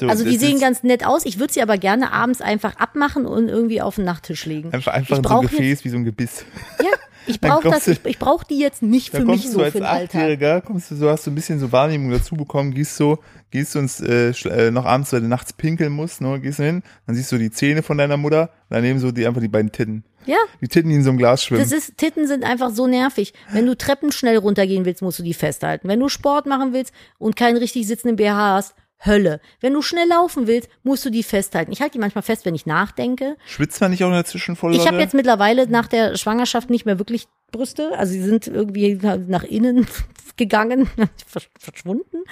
So, 0.00 0.08
Also 0.08 0.24
die 0.24 0.38
sehen 0.38 0.58
ganz 0.60 0.82
nett 0.82 1.04
aus. 1.04 1.26
Ich 1.26 1.38
würde 1.38 1.52
sie 1.52 1.60
aber 1.60 1.76
gerne 1.76 2.10
abends 2.10 2.40
einfach 2.40 2.76
abmachen 2.76 3.26
und 3.26 3.48
irgendwie 3.48 3.82
auf 3.82 3.96
den 3.96 4.06
Nachttisch 4.06 4.46
legen. 4.46 4.72
einfach, 4.72 4.94
einfach 4.94 5.18
ich 5.18 5.26
so 5.26 5.28
ein 5.28 5.42
Gefäß 5.42 5.84
wie 5.84 5.90
so 5.90 5.98
ein 5.98 6.06
Gebiss. 6.06 6.46
Ja, 6.82 6.88
ich 7.26 7.40
brauche 7.40 7.68
das, 7.68 7.86
ich, 7.88 8.04
ich 8.04 8.18
brauche 8.18 8.46
die 8.46 8.58
jetzt 8.58 8.82
nicht 8.82 9.10
für 9.10 9.24
kommst 9.24 9.44
mich 9.44 9.44
du 9.44 9.58
so 9.58 9.62
als 9.62 9.72
für 9.72 9.78
den 9.78 9.86
Alltag. 9.86 10.64
Kommst 10.64 10.90
du 10.90 10.96
so, 10.96 11.08
hast 11.08 11.26
du 11.26 11.30
ein 11.30 11.34
bisschen 11.34 11.58
so 11.58 11.72
Wahrnehmung 11.72 12.10
dazu 12.10 12.34
bekommen, 12.34 12.74
gehst 12.74 12.96
so, 12.96 13.18
gehst 13.50 13.74
du 13.74 13.78
uns 13.80 14.00
äh, 14.00 14.30
äh, 14.30 14.70
noch 14.70 14.84
abends, 14.84 15.12
weil 15.12 15.20
du 15.20 15.28
nachts 15.28 15.52
pinkeln 15.52 15.92
musst, 15.92 16.20
ne, 16.20 16.40
gehst 16.40 16.58
du 16.58 16.64
hin, 16.64 16.82
dann 17.06 17.14
siehst 17.14 17.30
du 17.32 17.38
die 17.38 17.50
Zähne 17.50 17.82
von 17.82 17.98
deiner 17.98 18.16
Mutter, 18.16 18.50
daneben 18.70 18.98
so 18.98 19.10
die 19.12 19.26
einfach 19.26 19.40
die 19.40 19.48
beiden 19.48 19.72
Titten. 19.72 20.04
Ja, 20.24 20.38
Die 20.60 20.68
Titten, 20.68 20.90
die 20.90 20.96
in 20.96 21.02
so 21.02 21.10
einem 21.10 21.18
Glas 21.18 21.44
schwimmen. 21.44 21.62
Das 21.62 21.72
ist, 21.72 21.98
Titten 21.98 22.28
sind 22.28 22.44
einfach 22.44 22.70
so 22.70 22.86
nervig. 22.86 23.34
Wenn 23.50 23.66
du 23.66 23.76
Treppen 23.76 24.12
schnell 24.12 24.36
runtergehen 24.36 24.84
willst, 24.84 25.02
musst 25.02 25.18
du 25.18 25.24
die 25.24 25.34
festhalten. 25.34 25.88
Wenn 25.88 25.98
du 25.98 26.08
Sport 26.08 26.46
machen 26.46 26.72
willst 26.72 26.92
und 27.18 27.34
keinen 27.34 27.56
richtig 27.56 27.88
sitzenden 27.88 28.16
BH 28.16 28.54
hast, 28.54 28.74
Hölle. 29.04 29.40
Wenn 29.60 29.72
du 29.74 29.82
schnell 29.82 30.08
laufen 30.08 30.46
willst, 30.46 30.68
musst 30.82 31.04
du 31.04 31.10
die 31.10 31.22
festhalten. 31.22 31.72
Ich 31.72 31.80
halte 31.80 31.92
die 31.94 31.98
manchmal 31.98 32.22
fest, 32.22 32.44
wenn 32.44 32.54
ich 32.54 32.66
nachdenke. 32.66 33.36
Schwitzt 33.46 33.80
man 33.80 33.90
nicht 33.90 34.04
auch 34.04 34.10
dazwischen 34.10 34.56
voll, 34.56 34.74
Ich 34.74 34.86
habe 34.86 34.98
jetzt 34.98 35.14
mittlerweile 35.14 35.66
nach 35.66 35.88
der 35.88 36.16
Schwangerschaft 36.16 36.70
nicht 36.70 36.86
mehr 36.86 36.98
wirklich 36.98 37.26
Brüste. 37.50 37.90
Also 37.98 38.12
sie 38.12 38.22
sind 38.22 38.46
irgendwie 38.46 38.94
nach 38.94 39.42
innen 39.44 39.86
gegangen, 40.36 40.88
versch- 41.32 41.48
verschwunden. 41.58 42.24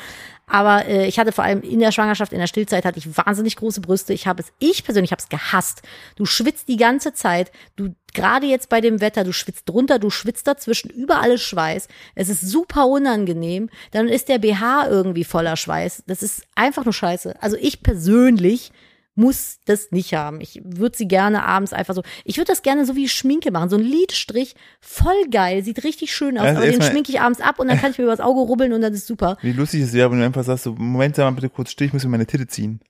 Aber 0.46 0.86
äh, 0.86 1.06
ich 1.06 1.18
hatte 1.18 1.30
vor 1.32 1.44
allem 1.44 1.60
in 1.62 1.78
der 1.78 1.92
Schwangerschaft, 1.92 2.32
in 2.32 2.38
der 2.40 2.46
Stillzeit 2.48 2.84
hatte 2.84 2.98
ich 2.98 3.16
wahnsinnig 3.16 3.54
große 3.56 3.80
Brüste. 3.80 4.12
Ich 4.12 4.26
habe 4.26 4.42
es, 4.42 4.52
ich 4.58 4.82
persönlich 4.82 5.12
habe 5.12 5.20
es 5.22 5.28
gehasst. 5.28 5.82
Du 6.16 6.24
schwitzt 6.24 6.68
die 6.68 6.76
ganze 6.76 7.12
Zeit. 7.12 7.52
Du 7.76 7.94
gerade 8.14 8.46
jetzt 8.46 8.68
bei 8.68 8.80
dem 8.80 9.00
Wetter, 9.00 9.24
du 9.24 9.32
schwitzt 9.32 9.68
drunter, 9.68 9.98
du 9.98 10.10
schwitzt 10.10 10.46
dazwischen, 10.46 10.90
überall 10.90 11.32
ist 11.32 11.42
Schweiß. 11.42 11.88
Es 12.14 12.28
ist 12.28 12.42
super 12.42 12.86
unangenehm. 12.86 13.70
Dann 13.92 14.08
ist 14.08 14.28
der 14.28 14.38
BH 14.38 14.88
irgendwie 14.88 15.24
voller 15.24 15.56
Schweiß. 15.56 16.04
Das 16.06 16.22
ist 16.22 16.42
einfach 16.54 16.84
nur 16.84 16.94
Scheiße. 16.94 17.42
Also 17.42 17.56
ich 17.60 17.82
persönlich 17.82 18.72
muss 19.14 19.58
das 19.66 19.90
nicht 19.90 20.14
haben. 20.14 20.40
Ich 20.40 20.62
würde 20.64 20.96
sie 20.96 21.06
gerne 21.06 21.44
abends 21.44 21.72
einfach 21.72 21.94
so. 21.94 22.02
Ich 22.24 22.36
würde 22.38 22.46
das 22.46 22.62
gerne 22.62 22.86
so 22.86 22.96
wie 22.96 23.08
Schminke 23.08 23.50
machen. 23.50 23.68
So 23.68 23.76
ein 23.76 23.82
Lidstrich, 23.82 24.54
voll 24.80 25.28
geil, 25.30 25.62
sieht 25.62 25.84
richtig 25.84 26.14
schön 26.14 26.38
aus. 26.38 26.46
Also 26.46 26.62
aber 26.62 26.70
den 26.70 26.82
schminke 26.82 27.12
ich 27.12 27.20
abends 27.20 27.40
ab 27.40 27.58
und 27.58 27.68
dann 27.68 27.78
kann 27.78 27.90
ich 27.90 27.98
mir 27.98 28.04
übers 28.04 28.20
Auge 28.20 28.40
rubbeln 28.40 28.72
und 28.72 28.80
dann 28.80 28.94
ist 28.94 29.06
super. 29.06 29.36
Wie 29.42 29.52
lustig 29.52 29.82
es 29.82 29.92
wäre, 29.92 30.10
wenn 30.10 30.20
du 30.20 30.24
einfach 30.24 30.44
sagst, 30.44 30.64
so, 30.64 30.74
Moment, 30.74 31.16
sag 31.16 31.24
mal 31.24 31.32
bitte 31.32 31.50
kurz 31.50 31.70
still, 31.70 31.88
ich 31.88 31.92
muss 31.92 32.04
mir 32.04 32.10
meine 32.10 32.26
Titte 32.26 32.46
ziehen. 32.46 32.80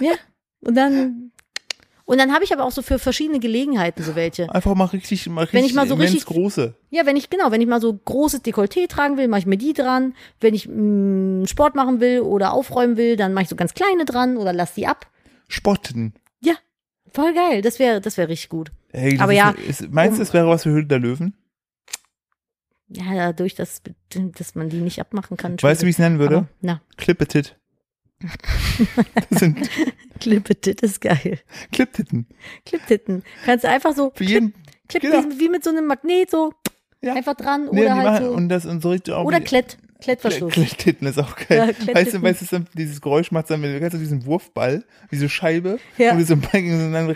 Ja. 0.00 0.12
Und 0.60 0.74
dann. 0.76 1.31
Und 2.12 2.18
dann 2.18 2.34
habe 2.34 2.44
ich 2.44 2.52
aber 2.52 2.64
auch 2.64 2.72
so 2.72 2.82
für 2.82 2.98
verschiedene 2.98 3.40
Gelegenheiten 3.40 4.02
so 4.02 4.14
welche. 4.14 4.54
Einfach 4.54 4.74
mal 4.74 4.84
richtig, 4.84 5.26
mal 5.30 5.40
richtig, 5.44 5.58
Wenn 5.58 5.64
ich 5.64 5.72
mal 5.72 5.88
so 5.88 5.94
richtig- 5.94 6.26
große. 6.26 6.74
Ja, 6.90 7.06
wenn 7.06 7.16
ich, 7.16 7.30
genau, 7.30 7.50
wenn 7.50 7.62
ich 7.62 7.66
mal 7.66 7.80
so 7.80 7.94
großes 7.94 8.44
Dekolleté 8.44 8.86
tragen 8.86 9.16
will, 9.16 9.28
mache 9.28 9.40
ich 9.40 9.46
mir 9.46 9.56
die 9.56 9.72
dran. 9.72 10.14
Wenn 10.38 10.52
ich 10.52 10.68
mh, 10.68 11.46
Sport 11.46 11.74
machen 11.74 12.00
will 12.00 12.20
oder 12.20 12.52
aufräumen 12.52 12.98
will, 12.98 13.16
dann 13.16 13.32
mache 13.32 13.44
ich 13.44 13.48
so 13.48 13.56
ganz 13.56 13.72
kleine 13.72 14.04
dran 14.04 14.36
oder 14.36 14.52
lass 14.52 14.74
die 14.74 14.86
ab. 14.86 15.06
Spotten. 15.48 16.12
Ja, 16.44 16.52
voll 17.14 17.32
geil. 17.32 17.62
Das 17.62 17.78
wäre, 17.78 18.02
das 18.02 18.18
wäre 18.18 18.28
richtig 18.28 18.50
gut. 18.50 18.72
Hey, 18.90 19.18
Aber 19.18 19.32
ist 19.32 19.38
ja, 19.38 19.50
ist, 19.66 19.90
meinst 19.90 20.18
du, 20.18 20.22
das 20.22 20.34
wäre 20.34 20.46
was 20.48 20.64
für 20.64 20.70
Höhle 20.70 20.84
der 20.86 20.98
Löwen? 20.98 21.34
Ja, 22.88 23.14
dadurch, 23.32 23.54
dass, 23.54 23.80
dass 24.10 24.54
man 24.54 24.68
die 24.68 24.80
nicht 24.82 25.00
abmachen 25.00 25.38
kann. 25.38 25.56
Weißt 25.58 25.80
du, 25.80 25.86
wie 25.86 25.90
ich 25.90 25.94
es 25.94 25.98
nennen 25.98 26.18
würde? 26.18 26.36
Aber, 26.36 26.48
na, 26.60 26.82
Clippetit. 26.98 27.56
Das 29.30 29.40
sind 29.40 29.68
Clippetit 30.20 30.82
ist 30.82 31.00
geil. 31.00 31.38
Cliptitten. 31.72 32.26
Cliptitten. 32.64 33.22
Kannst 33.44 33.64
du 33.64 33.68
einfach 33.68 33.94
so 33.94 34.12
Für 34.14 34.24
jeden. 34.24 34.54
Clip, 34.88 35.02
genau. 35.02 35.24
wie 35.38 35.48
mit 35.48 35.64
so 35.64 35.70
einem 35.70 35.86
Magnet 35.86 36.30
so 36.30 36.52
Ja. 37.00 37.14
einfach 37.14 37.34
dran 37.34 37.68
Nee, 37.72 37.82
oder 37.82 37.94
halt 37.96 38.04
machen, 38.04 38.26
so. 38.26 38.32
und 38.32 38.48
das 38.48 38.66
und 38.66 38.82
so 38.82 38.90
richtig 38.90 39.14
auch 39.14 39.24
Oder 39.24 39.40
Klett, 39.40 39.78
Klettverschluss. 40.02 40.52
Kletttitten 40.52 41.06
ist 41.06 41.18
auch 41.18 41.36
geil. 41.36 41.74
Ja, 41.86 41.94
weißt 41.94 42.14
du, 42.14 42.22
weißt 42.22 42.42
du, 42.42 42.46
dann 42.50 42.66
dieses 42.74 43.00
Geräusch 43.00 43.30
macht 43.30 43.50
dann, 43.50 43.62
kennst 43.62 43.94
du 43.94 43.98
diesen 43.98 44.26
Wurfball, 44.26 44.84
diese 45.10 45.28
Scheibe, 45.28 45.78
Ja. 45.98 46.14
wo 46.14 46.18
du 46.18 46.24
so 46.24 46.34
ein 46.34 46.42
gegen 46.52 46.92
so 46.92 47.14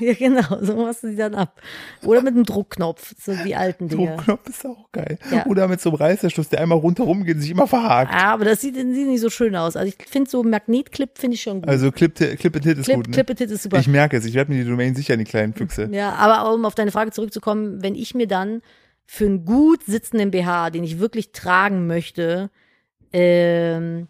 Ja, 0.04 0.12
genau, 0.14 0.58
so 0.60 0.76
machst 0.76 1.02
du 1.02 1.08
die 1.08 1.16
dann 1.16 1.34
ab. 1.34 1.60
Oder 2.04 2.22
mit 2.22 2.34
einem 2.34 2.44
Druckknopf, 2.44 3.14
so 3.20 3.34
die 3.44 3.56
alten 3.56 3.88
Dinge. 3.88 4.08
Druckknopf 4.16 4.48
ist 4.48 4.66
auch 4.66 4.90
geil. 4.92 5.18
Ja. 5.32 5.46
Oder 5.46 5.68
mit 5.68 5.80
so 5.80 5.90
einem 5.90 5.96
Reißverschluss, 5.96 6.48
der 6.48 6.60
einmal 6.60 6.78
rundherum 6.78 7.24
geht 7.24 7.36
und 7.36 7.42
sich 7.42 7.50
immer 7.50 7.66
verhakt. 7.66 8.12
Ah, 8.12 8.32
aber 8.32 8.44
das 8.44 8.60
sieht, 8.60 8.74
sieht 8.76 8.86
nicht 8.86 9.20
so 9.20 9.30
schön 9.30 9.54
aus. 9.56 9.76
Also 9.76 9.92
ich 9.98 10.08
finde 10.08 10.30
so 10.30 10.42
Magnetclip 10.42 11.18
finde 11.18 11.34
ich 11.34 11.42
schon 11.42 11.60
gut. 11.62 11.68
Also 11.68 11.90
Clippetit 11.90 12.38
Clip 12.38 12.56
ist 12.56 12.84
Clip, 12.84 12.96
gut. 12.96 13.06
Ne? 13.08 13.12
Clippetit 13.12 13.50
ist 13.50 13.62
super. 13.62 13.78
Ich 13.78 13.88
merke 13.88 14.16
es, 14.16 14.24
ich 14.24 14.34
werde 14.34 14.52
mir 14.52 14.62
die 14.62 14.68
Domain 14.68 14.94
sichern, 14.94 15.18
die 15.18 15.24
kleinen 15.24 15.54
Füchse. 15.54 15.88
Ja, 15.92 16.12
aber 16.14 16.52
um 16.52 16.64
auf 16.64 16.74
deine 16.74 16.90
Frage 16.90 17.10
zurückzukommen, 17.10 17.82
wenn 17.82 17.94
ich 17.94 18.14
mir 18.14 18.26
dann 18.26 18.62
für 19.10 19.24
einen 19.24 19.46
gut 19.46 19.84
sitzenden 19.84 20.30
BH, 20.30 20.68
den 20.68 20.84
ich 20.84 20.98
wirklich 20.98 21.32
tragen 21.32 21.86
möchte, 21.86 22.50
ähm, 23.10 24.06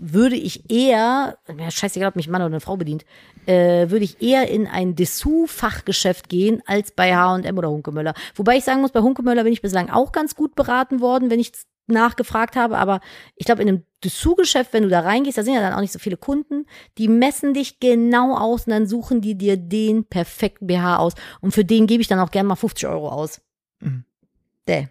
würde 0.00 0.36
ich 0.36 0.70
eher, 0.70 1.38
ja, 1.58 1.70
scheißegal, 1.72 2.10
ob 2.10 2.16
mich 2.16 2.28
Mann 2.28 2.40
oder 2.40 2.46
eine 2.46 2.60
Frau 2.60 2.76
bedient, 2.76 3.04
äh, 3.46 3.90
würde 3.90 4.04
ich 4.04 4.22
eher 4.22 4.48
in 4.48 4.68
ein 4.68 4.94
Dessous-Fachgeschäft 4.94 6.28
gehen 6.28 6.62
als 6.66 6.92
bei 6.92 7.16
H&M 7.16 7.58
oder 7.58 7.68
Hunkemöller. 7.68 8.14
Wobei 8.36 8.56
ich 8.56 8.64
sagen 8.64 8.80
muss, 8.80 8.92
bei 8.92 9.00
Hunkemöller 9.00 9.42
bin 9.42 9.52
ich 9.52 9.60
bislang 9.60 9.90
auch 9.90 10.12
ganz 10.12 10.36
gut 10.36 10.54
beraten 10.54 11.00
worden, 11.00 11.30
wenn 11.30 11.40
ich 11.40 11.50
nachgefragt 11.88 12.54
habe, 12.54 12.78
aber 12.78 13.00
ich 13.34 13.44
glaube, 13.44 13.62
in 13.62 13.68
einem 13.68 13.82
Dessous-Geschäft, 14.04 14.72
wenn 14.72 14.84
du 14.84 14.88
da 14.88 15.00
reingehst, 15.00 15.36
da 15.36 15.42
sind 15.42 15.54
ja 15.54 15.60
dann 15.62 15.72
auch 15.72 15.80
nicht 15.80 15.92
so 15.92 15.98
viele 15.98 16.16
Kunden, 16.16 16.66
die 16.96 17.08
messen 17.08 17.54
dich 17.54 17.80
genau 17.80 18.36
aus 18.36 18.66
und 18.66 18.70
dann 18.70 18.86
suchen 18.86 19.20
die 19.20 19.36
dir 19.36 19.56
den 19.56 20.04
perfekten 20.04 20.68
BH 20.68 20.98
aus 20.98 21.14
und 21.40 21.50
für 21.50 21.64
den 21.64 21.88
gebe 21.88 22.02
ich 22.02 22.08
dann 22.08 22.20
auch 22.20 22.30
gerne 22.30 22.46
mal 22.46 22.54
50 22.54 22.86
Euro 22.86 23.08
aus. 23.08 23.40
Mhm. 23.80 24.04
Däh. 24.68 24.86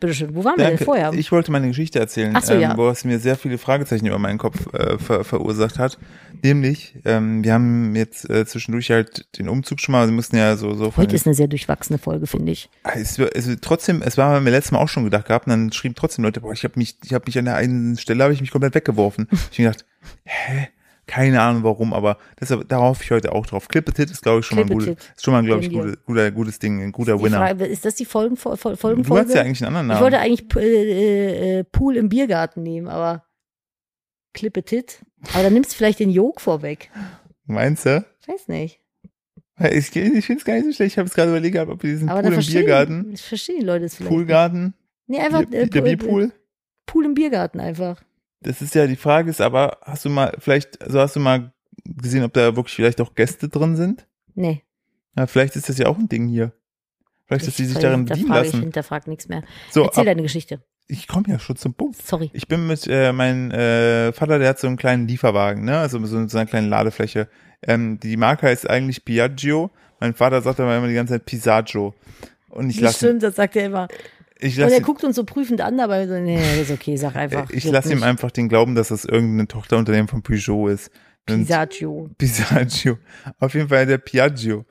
Bitteschön, 0.00 0.34
wo 0.34 0.44
waren 0.44 0.56
wir 0.56 0.64
denn 0.64 0.76
Danke. 0.76 0.84
vorher? 0.84 1.12
Ich 1.12 1.30
wollte 1.30 1.52
meine 1.52 1.68
Geschichte 1.68 1.98
erzählen, 1.98 2.32
Ach 2.34 2.42
so, 2.42 2.54
ähm, 2.54 2.60
ja. 2.60 2.76
wo 2.76 2.88
es 2.88 3.04
mir 3.04 3.18
sehr 3.18 3.36
viele 3.36 3.58
Fragezeichen 3.58 4.06
über 4.06 4.18
meinen 4.18 4.38
Kopf 4.38 4.72
äh, 4.72 4.98
ver 4.98 5.24
verursacht 5.24 5.78
hat. 5.78 5.98
Nämlich, 6.42 6.94
ähm, 7.04 7.44
wir 7.44 7.52
haben 7.52 7.94
jetzt 7.94 8.28
äh, 8.30 8.46
zwischendurch 8.46 8.90
halt 8.90 9.26
den 9.36 9.50
Umzug 9.50 9.78
schon 9.78 9.92
mal, 9.92 10.06
wir 10.06 10.14
mussten 10.14 10.36
ja 10.36 10.56
so, 10.56 10.72
so 10.72 10.96
Heute 10.96 11.14
ist 11.14 11.26
eine 11.26 11.34
sehr 11.34 11.48
durchwachsene 11.48 11.98
Folge, 11.98 12.26
finde 12.26 12.52
ich. 12.52 12.70
Ah, 12.82 12.92
es, 12.96 13.20
also 13.20 13.52
trotzdem, 13.60 14.00
es 14.00 14.16
war 14.16 14.40
mir 14.40 14.50
letztes 14.50 14.72
Mal 14.72 14.78
auch 14.78 14.88
schon 14.88 15.04
gedacht 15.04 15.26
gehabt, 15.26 15.46
und 15.46 15.50
dann 15.50 15.72
schrieben 15.72 15.94
trotzdem 15.94 16.24
Leute, 16.24 16.40
boah, 16.40 16.52
ich 16.54 16.64
habe 16.64 16.78
mich, 16.78 16.96
ich 17.04 17.12
habe 17.12 17.26
mich 17.26 17.38
an 17.38 17.44
der 17.44 17.56
einen 17.56 17.98
Stelle 17.98 18.24
habe 18.24 18.32
ich 18.32 18.40
mich 18.40 18.50
komplett 18.50 18.74
weggeworfen. 18.74 19.28
Ich 19.52 19.58
hab 19.58 19.74
gedacht, 19.74 19.84
hä? 20.24 20.68
Keine 21.10 21.40
Ahnung 21.42 21.64
warum, 21.64 21.92
aber 21.92 22.18
deshalb, 22.40 22.68
darauf 22.68 22.90
hoffe 22.90 23.02
ich 23.04 23.10
heute 23.10 23.32
auch 23.32 23.44
drauf. 23.44 23.66
Clippetit 23.66 24.10
ist, 24.12 24.22
glaube 24.22 24.40
ich, 24.40 24.46
schon 24.46 24.56
mal 24.58 24.62
ein 24.62 24.68
gutes, 24.68 24.84
Clippetit. 24.86 25.12
ist 25.16 25.24
schon 25.24 25.32
mal, 25.34 25.42
glaube 25.44 25.62
ich, 25.64 25.72
gute, 25.72 25.96
guter, 26.06 26.30
gutes 26.30 26.58
Ding, 26.60 26.80
ein 26.80 26.92
guter 26.92 27.16
Die 27.16 27.24
Winner. 27.24 27.38
Frage, 27.38 27.66
ist 27.66 27.84
das 27.84 27.96
die 27.96 28.04
Folgen, 28.04 28.36
Fol- 28.36 28.56
Fol- 28.56 28.72
Du 28.72 28.76
Folgenfolge? 28.76 29.26
hast 29.26 29.34
ja 29.34 29.40
eigentlich 29.42 29.64
einen 29.66 29.74
anderen 29.76 29.96
ich 29.98 30.02
wollte 30.02 30.16
Namen. 30.18 30.26
eigentlich 30.26 30.56
äh, 30.56 31.58
äh, 31.58 31.64
Pool 31.64 31.96
im 31.96 32.08
Biergarten 32.08 32.62
nehmen, 32.62 32.86
aber 32.88 33.24
Klippetit. 34.34 35.00
Aber 35.34 35.42
dann 35.42 35.52
nimmst 35.54 35.72
du 35.72 35.76
vielleicht 35.76 35.98
den 36.00 36.10
Jog 36.10 36.40
vorweg. 36.40 36.90
Meinst 37.46 37.86
du? 37.86 38.04
Ich 38.20 38.28
weiß 38.28 38.48
nicht. 38.48 38.80
Ich, 39.72 39.94
ich 39.94 40.24
finde 40.26 40.38
es 40.38 40.44
gar 40.44 40.54
nicht 40.54 40.64
so 40.66 40.72
schlecht. 40.72 40.92
Ich 40.94 40.98
habe 40.98 41.08
es 41.08 41.14
gerade 41.14 41.30
überlegt, 41.30 41.58
ob 41.58 41.82
wir 41.82 41.90
diesen 41.90 42.08
Aber 42.08 42.22
Pool 42.22 42.32
im 42.34 42.40
Biergarten, 42.46 43.16
verstehen 43.16 43.58
die 43.60 43.66
Leute 43.66 43.84
es 43.86 43.96
vielleicht. 43.96 44.10
Poolgarten, 44.10 44.74
Nee, 45.06 45.18
einfach 45.18 45.44
Bier, 45.44 45.62
äh, 45.62 45.66
der 45.68 45.80
Pool- 45.80 45.88
Bierpool. 45.96 46.32
Pool 46.86 47.04
im 47.04 47.14
Biergarten 47.14 47.60
einfach. 47.60 48.00
Das 48.42 48.62
ist 48.62 48.74
ja 48.74 48.86
die 48.86 48.96
Frage, 48.96 49.30
ist 49.30 49.40
aber, 49.40 49.78
hast 49.82 50.04
du 50.04 50.08
mal, 50.10 50.34
vielleicht, 50.38 50.80
also 50.82 51.00
hast 51.00 51.16
du 51.16 51.20
mal 51.20 51.52
gesehen, 51.84 52.24
ob 52.24 52.32
da 52.32 52.56
wirklich 52.56 52.74
vielleicht 52.74 53.00
auch 53.00 53.14
Gäste 53.14 53.48
drin 53.48 53.76
sind? 53.76 54.06
Nee. 54.34 54.62
Ja, 55.16 55.26
vielleicht 55.26 55.56
ist 55.56 55.68
das 55.68 55.78
ja 55.78 55.86
auch 55.86 55.98
ein 55.98 56.08
Ding 56.08 56.26
hier. 56.28 56.52
Vielleicht, 57.26 57.42
dass 57.46 57.50
Ich 57.50 57.56
sie 57.56 57.66
sich 57.66 57.78
darin 57.78 58.04
bedienen 58.06 58.26
hinterfrage, 58.26 58.46
Ich 58.46 58.52
lassen. 58.52 58.62
hinterfrag 58.62 59.06
nichts 59.08 59.28
mehr. 59.28 59.42
So, 59.70 59.84
Erzähl 59.84 60.00
ab, 60.00 60.06
deine 60.06 60.22
Geschichte. 60.22 60.62
ich 60.88 61.06
komme 61.06 61.28
ja 61.28 61.38
schon 61.38 61.56
zum 61.56 61.74
Punkt. 61.74 62.00
Sorry. 62.04 62.30
Ich 62.32 62.48
bin 62.48 62.66
mit 62.66 62.86
äh, 62.88 63.12
mein 63.12 63.50
äh, 63.50 64.12
Vater, 64.12 64.38
der 64.38 64.48
hat 64.48 64.58
so 64.58 64.66
einen 64.66 64.76
kleinen 64.76 65.06
Lieferwagen, 65.06 65.64
ne, 65.64 65.78
also 65.78 66.04
so, 66.06 66.26
so 66.28 66.38
eine 66.38 66.46
kleine 66.48 66.68
Ladefläche. 66.68 67.28
Ähm, 67.62 68.00
die 68.00 68.16
Marke 68.16 68.46
heißt 68.46 68.68
eigentlich 68.68 69.04
Piaggio. 69.04 69.70
Mein 70.00 70.14
Vater 70.14 70.40
sagt 70.40 70.60
aber 70.60 70.76
immer 70.76 70.88
die 70.88 70.94
ganze 70.94 71.12
Zeit 71.14 71.26
Pisaggio. 71.26 71.94
Und 72.48 72.70
ich 72.70 72.76
Das 72.76 72.82
lasse, 72.84 72.96
stimmt, 73.06 73.22
das 73.22 73.36
sagt 73.36 73.54
er 73.54 73.66
immer. 73.66 73.86
Ich 74.40 74.60
Und 74.60 74.70
er 74.70 74.80
guckt 74.80 75.04
uns 75.04 75.16
so 75.16 75.24
prüfend 75.24 75.60
an, 75.60 75.78
aber 75.80 76.06
so, 76.08 76.14
nee, 76.18 76.36
das 76.38 76.68
ist 76.68 76.70
okay, 76.70 76.96
sag 76.96 77.16
einfach. 77.16 77.50
ich 77.50 77.64
lasse 77.64 77.92
ihm 77.92 78.02
einfach 78.02 78.30
den 78.30 78.48
Glauben, 78.48 78.74
dass 78.74 78.88
das 78.88 79.04
irgendeine 79.04 79.48
Tochterunternehmen 79.48 80.08
von 80.08 80.22
Peugeot 80.22 80.68
ist. 80.68 80.90
Und- 81.28 81.40
Pisaggio. 81.46 82.08
Pisaggio. 82.18 82.98
Auf 83.38 83.54
jeden 83.54 83.68
Fall 83.68 83.86
der 83.86 83.98
Piaggio. 83.98 84.64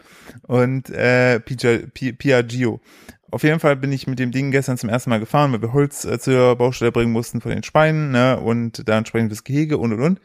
Und 0.48 0.90
äh, 0.90 1.40
Pia- 1.40 1.88
Pi- 1.94 2.14
Piaggio. 2.14 2.82
Auf 3.32 3.44
jeden 3.44 3.60
Fall 3.60 3.76
bin 3.76 3.92
ich 3.92 4.08
mit 4.08 4.18
dem 4.18 4.32
Ding 4.32 4.50
gestern 4.52 4.78
zum 4.78 4.90
ersten 4.90 5.12
Mal 5.12 5.20
gefahren, 5.20 5.52
weil 5.54 5.62
wir 5.62 5.72
Holz 5.74 6.04
äh, 6.06 6.18
zur 6.20 6.56
Baustelle 6.56 6.92
bringen 6.92 7.12
mussten 7.12 7.42
von 7.42 7.52
den 7.52 7.62
Schweinen, 7.64 8.10
ne, 8.12 8.40
und 8.40 8.88
da 8.90 8.98
entsprechend 8.98 9.32
das 9.32 9.44
Gehege 9.44 9.78
und 9.78 9.94
und 9.94 10.02
und. 10.02 10.20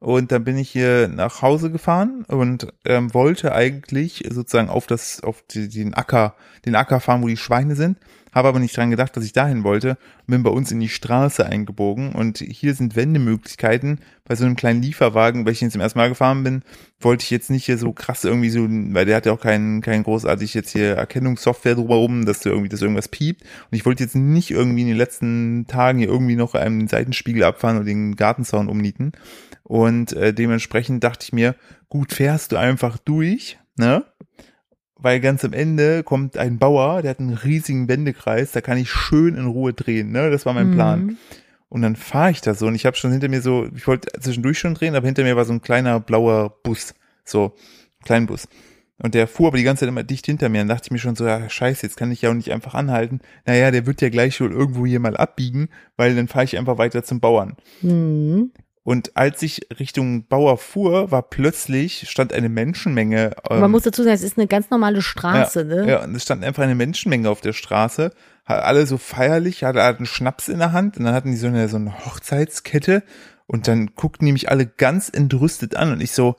Und 0.00 0.30
dann 0.32 0.44
bin 0.44 0.56
ich 0.56 0.70
hier 0.70 1.08
nach 1.08 1.42
Hause 1.42 1.70
gefahren 1.70 2.24
und 2.28 2.68
ähm, 2.86 3.12
wollte 3.12 3.52
eigentlich 3.52 4.24
sozusagen 4.30 4.68
auf 4.70 4.86
das, 4.86 5.22
auf 5.22 5.42
die, 5.50 5.68
den 5.68 5.92
Acker, 5.92 6.36
den 6.64 6.76
Acker 6.76 7.00
fahren, 7.00 7.20
wo 7.22 7.26
die 7.26 7.36
Schweine 7.36 7.74
sind, 7.74 7.98
habe 8.32 8.48
aber 8.48 8.58
nicht 8.58 8.76
dran 8.76 8.90
gedacht, 8.90 9.16
dass 9.16 9.24
ich 9.24 9.32
dahin 9.32 9.64
wollte 9.64 9.90
und 9.90 10.26
bin 10.28 10.42
bei 10.42 10.50
uns 10.50 10.70
in 10.70 10.80
die 10.80 10.88
Straße 10.88 11.44
eingebogen 11.44 12.12
und 12.12 12.38
hier 12.38 12.74
sind 12.74 12.96
Wendemöglichkeiten. 12.96 14.00
Bei 14.24 14.34
so 14.34 14.44
einem 14.44 14.56
kleinen 14.56 14.82
Lieferwagen, 14.82 15.46
weil 15.46 15.52
ich 15.54 15.70
zum 15.70 15.80
ersten 15.80 15.98
Mal 15.98 16.10
gefahren 16.10 16.44
bin, 16.44 16.62
wollte 17.00 17.24
ich 17.24 17.30
jetzt 17.30 17.50
nicht 17.50 17.64
hier 17.64 17.78
so 17.78 17.92
krass 17.92 18.24
irgendwie 18.24 18.50
so, 18.50 18.66
weil 18.68 19.06
der 19.06 19.16
hat 19.16 19.26
ja 19.26 19.32
auch 19.32 19.40
keinen, 19.40 19.80
keinen 19.80 20.02
großartig 20.02 20.52
jetzt 20.52 20.70
hier 20.70 20.96
Erkennungssoftware 20.96 21.76
drumherum, 21.76 22.26
dass 22.26 22.40
du 22.40 22.50
irgendwie, 22.50 22.68
dass 22.68 22.82
irgendwas 22.82 23.08
piept. 23.08 23.42
Und 23.42 23.76
ich 23.76 23.86
wollte 23.86 24.02
jetzt 24.02 24.16
nicht 24.16 24.50
irgendwie 24.50 24.82
in 24.82 24.88
den 24.88 24.96
letzten 24.96 25.66
Tagen 25.66 25.98
hier 25.98 26.08
irgendwie 26.08 26.36
noch 26.36 26.54
einen 26.54 26.88
Seitenspiegel 26.88 27.42
abfahren 27.42 27.76
oder 27.76 27.86
den 27.86 28.16
Gartenzaun 28.16 28.68
umnieten. 28.68 29.12
Und 29.62 30.12
äh, 30.12 30.34
dementsprechend 30.34 31.04
dachte 31.04 31.24
ich 31.24 31.32
mir, 31.32 31.54
gut, 31.88 32.12
fährst 32.12 32.52
du 32.52 32.56
einfach 32.56 32.98
durch, 32.98 33.58
ne? 33.76 34.04
Weil 34.98 35.20
ganz 35.20 35.44
am 35.44 35.52
Ende 35.52 36.02
kommt 36.02 36.36
ein 36.36 36.58
Bauer, 36.58 37.02
der 37.02 37.12
hat 37.12 37.20
einen 37.20 37.34
riesigen 37.34 37.88
Wendekreis, 37.88 38.52
da 38.52 38.60
kann 38.60 38.78
ich 38.78 38.90
schön 38.90 39.36
in 39.36 39.46
Ruhe 39.46 39.72
drehen, 39.72 40.10
ne? 40.10 40.30
Das 40.30 40.44
war 40.44 40.54
mein 40.54 40.72
Plan. 40.72 41.04
Mhm. 41.04 41.16
Und 41.68 41.82
dann 41.82 41.96
fahre 41.96 42.30
ich 42.30 42.40
da 42.40 42.54
so 42.54 42.66
und 42.66 42.74
ich 42.74 42.86
habe 42.86 42.96
schon 42.96 43.12
hinter 43.12 43.28
mir 43.28 43.42
so, 43.42 43.68
ich 43.74 43.86
wollte 43.86 44.08
zwischendurch 44.20 44.58
schon 44.58 44.74
drehen, 44.74 44.96
aber 44.96 45.06
hinter 45.06 45.22
mir 45.22 45.36
war 45.36 45.44
so 45.44 45.52
ein 45.52 45.62
kleiner 45.62 46.00
blauer 46.00 46.56
Bus, 46.62 46.94
so 47.24 47.54
ein 48.08 48.26
Bus. 48.26 48.48
Und 49.00 49.14
der 49.14 49.28
fuhr 49.28 49.48
aber 49.48 49.58
die 49.58 49.62
ganze 49.62 49.80
Zeit 49.80 49.88
immer 49.88 50.02
dicht 50.02 50.26
hinter 50.26 50.48
mir. 50.48 50.58
Dann 50.58 50.68
dachte 50.68 50.86
ich 50.86 50.90
mir 50.90 50.98
schon 50.98 51.14
so, 51.14 51.24
ja, 51.24 51.48
scheiße, 51.48 51.86
jetzt 51.86 51.96
kann 51.96 52.10
ich 52.10 52.22
ja 52.22 52.30
auch 52.30 52.34
nicht 52.34 52.50
einfach 52.50 52.74
anhalten. 52.74 53.20
Naja, 53.46 53.70
der 53.70 53.86
wird 53.86 54.00
ja 54.00 54.08
gleich 54.08 54.40
wohl 54.40 54.50
irgendwo 54.50 54.86
hier 54.86 54.98
mal 54.98 55.16
abbiegen, 55.16 55.68
weil 55.96 56.16
dann 56.16 56.26
fahre 56.26 56.44
ich 56.44 56.58
einfach 56.58 56.78
weiter 56.78 57.04
zum 57.04 57.20
Bauern. 57.20 57.56
Mhm. 57.80 58.50
Und 58.88 59.18
als 59.18 59.42
ich 59.42 59.66
Richtung 59.78 60.28
Bauer 60.28 60.56
fuhr, 60.56 61.10
war 61.10 61.20
plötzlich, 61.20 62.08
stand 62.08 62.32
eine 62.32 62.48
Menschenmenge. 62.48 63.32
ähm, 63.50 63.60
Man 63.60 63.70
muss 63.70 63.82
dazu 63.82 64.02
sagen, 64.02 64.14
es 64.14 64.22
ist 64.22 64.38
eine 64.38 64.46
ganz 64.46 64.70
normale 64.70 65.02
Straße, 65.02 65.60
ja, 65.60 65.66
ne? 65.66 65.90
Ja, 65.90 66.04
und 66.04 66.14
es 66.14 66.22
stand 66.22 66.42
einfach 66.42 66.62
eine 66.62 66.74
Menschenmenge 66.74 67.28
auf 67.28 67.42
der 67.42 67.52
Straße. 67.52 68.12
Alle 68.46 68.86
so 68.86 68.96
feierlich, 68.96 69.62
hatte 69.62 69.82
einen 69.82 70.06
Schnaps 70.06 70.48
in 70.48 70.58
der 70.58 70.72
Hand 70.72 70.96
und 70.96 71.04
dann 71.04 71.12
hatten 71.12 71.30
die 71.30 71.36
so 71.36 71.48
eine, 71.48 71.68
so 71.68 71.76
eine 71.76 72.06
Hochzeitskette 72.06 73.02
und 73.44 73.68
dann 73.68 73.90
guckten 73.94 74.24
die 74.24 74.32
mich 74.32 74.48
alle 74.50 74.64
ganz 74.64 75.10
entrüstet 75.10 75.76
an 75.76 75.92
und 75.92 76.00
ich 76.00 76.12
so, 76.12 76.36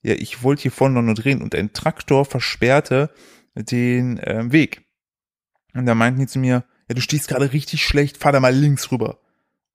ja, 0.00 0.14
ich 0.14 0.42
wollte 0.42 0.62
hier 0.62 0.72
vorne 0.72 0.94
noch 0.94 1.02
nur 1.02 1.14
drehen 1.16 1.42
und 1.42 1.54
ein 1.54 1.74
Traktor 1.74 2.24
versperrte 2.24 3.10
den 3.54 4.18
ähm, 4.24 4.52
Weg. 4.52 4.86
Und 5.74 5.84
da 5.84 5.94
meinten 5.94 6.20
die 6.20 6.26
zu 6.26 6.38
mir, 6.38 6.64
ja, 6.88 6.94
du 6.94 7.02
stehst 7.02 7.28
gerade 7.28 7.52
richtig 7.52 7.84
schlecht, 7.84 8.16
fahr 8.16 8.32
da 8.32 8.40
mal 8.40 8.54
links 8.54 8.90
rüber. 8.90 9.18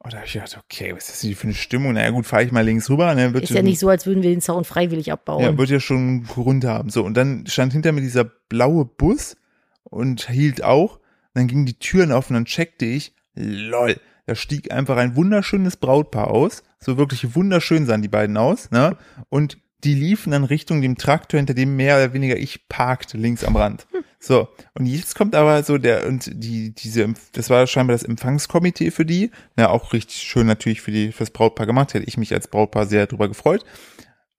Und 0.06 0.14
da 0.14 0.20
hab 0.20 0.28
ich 0.28 0.34
gedacht, 0.34 0.56
okay, 0.64 0.94
was 0.96 1.06
ist 1.06 1.14
das 1.14 1.22
hier 1.22 1.36
für 1.36 1.48
eine 1.48 1.56
Stimmung? 1.56 1.94
Naja 1.94 2.12
gut, 2.12 2.28
fahre 2.28 2.44
ich 2.44 2.52
mal 2.52 2.64
links 2.64 2.92
rüber. 2.92 3.16
Ne, 3.16 3.34
wird 3.34 3.44
Ist 3.44 3.50
ja 3.50 3.64
nicht 3.64 3.80
so, 3.80 3.90
als 3.90 4.06
würden 4.06 4.22
wir 4.22 4.30
den 4.30 4.40
Zaun 4.40 4.64
freiwillig 4.64 5.12
abbauen. 5.12 5.42
ja, 5.42 5.58
wird 5.58 5.72
ja 5.72 5.80
schon 5.80 5.98
einen 5.98 6.24
Grund 6.26 6.64
haben. 6.64 6.90
So, 6.90 7.04
und 7.04 7.18
dann 7.18 7.48
stand 7.48 7.74
hinter 7.74 7.92
mir 7.92 8.02
dieser 8.02 8.24
blaue 8.24 8.86
Bus 8.86 9.36
und 9.84 10.30
hielt 10.30 10.64
auch. 10.64 11.00
Dann 11.34 11.48
gingen 11.48 11.66
die 11.66 11.80
Türen 11.80 12.12
auf 12.12 12.30
und 12.30 12.36
dann 12.36 12.46
checkte 12.46 12.86
ich, 12.86 13.16
lol, 13.34 14.00
da 14.28 14.36
stieg 14.36 14.72
einfach 14.72 14.98
ein 14.98 15.16
wunderschönes 15.16 15.78
Brautpaar 15.78 16.30
aus. 16.30 16.62
So 16.80 16.98
wirklich 16.98 17.36
wunderschön 17.36 17.88
sahen 17.88 18.04
die 18.04 18.08
beiden 18.08 18.38
aus, 18.38 18.70
ne? 18.70 18.98
Und 19.30 19.58
die 19.84 19.94
liefen 19.94 20.32
dann 20.32 20.44
Richtung 20.44 20.82
dem 20.82 20.98
Traktor, 20.98 21.38
hinter 21.38 21.54
dem 21.54 21.76
mehr 21.76 21.98
oder 21.98 22.14
weniger 22.14 22.38
ich 22.38 22.68
parkte, 22.68 23.18
links 23.18 23.44
am 23.44 23.56
Rand. 23.56 23.86
So, 24.20 24.48
und 24.74 24.88
jetzt 24.88 25.16
kommt 25.16 25.36
aber 25.36 25.62
so 25.62 25.78
der, 25.78 26.08
und 26.08 26.32
die, 26.34 26.74
diese, 26.74 27.14
das 27.34 27.52
war 27.52 27.68
scheinbar 27.68 27.96
das 27.96 28.04
Empfangskomitee 28.04 28.90
für 28.90 29.06
die, 29.06 29.30
ja, 29.58 29.70
auch 29.70 29.94
richtig 29.94 30.24
schön 30.24 30.48
natürlich 30.48 30.82
für 30.82 30.92
die, 30.92 31.12
fürs 31.12 31.30
Brautpaar 31.30 31.68
gemacht, 31.68 31.94
hätte 31.94 32.08
ich 32.08 32.18
mich 32.18 32.34
als 32.34 32.48
Brautpaar 32.48 32.88
sehr 32.88 33.06
drüber 33.06 33.28
gefreut. 33.28 33.64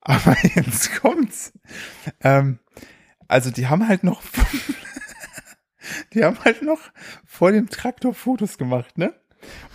Aber 0.01 0.35
jetzt 0.55 0.99
kommt's. 0.99 1.53
Ähm, 2.21 2.59
also 3.27 3.51
die 3.51 3.67
haben 3.67 3.87
halt 3.87 4.03
noch, 4.03 4.21
die 6.13 6.23
haben 6.23 6.39
halt 6.43 6.63
noch 6.63 6.79
vor 7.25 7.51
dem 7.51 7.69
Traktor 7.69 8.13
Fotos 8.13 8.57
gemacht, 8.57 8.97
ne? 8.97 9.13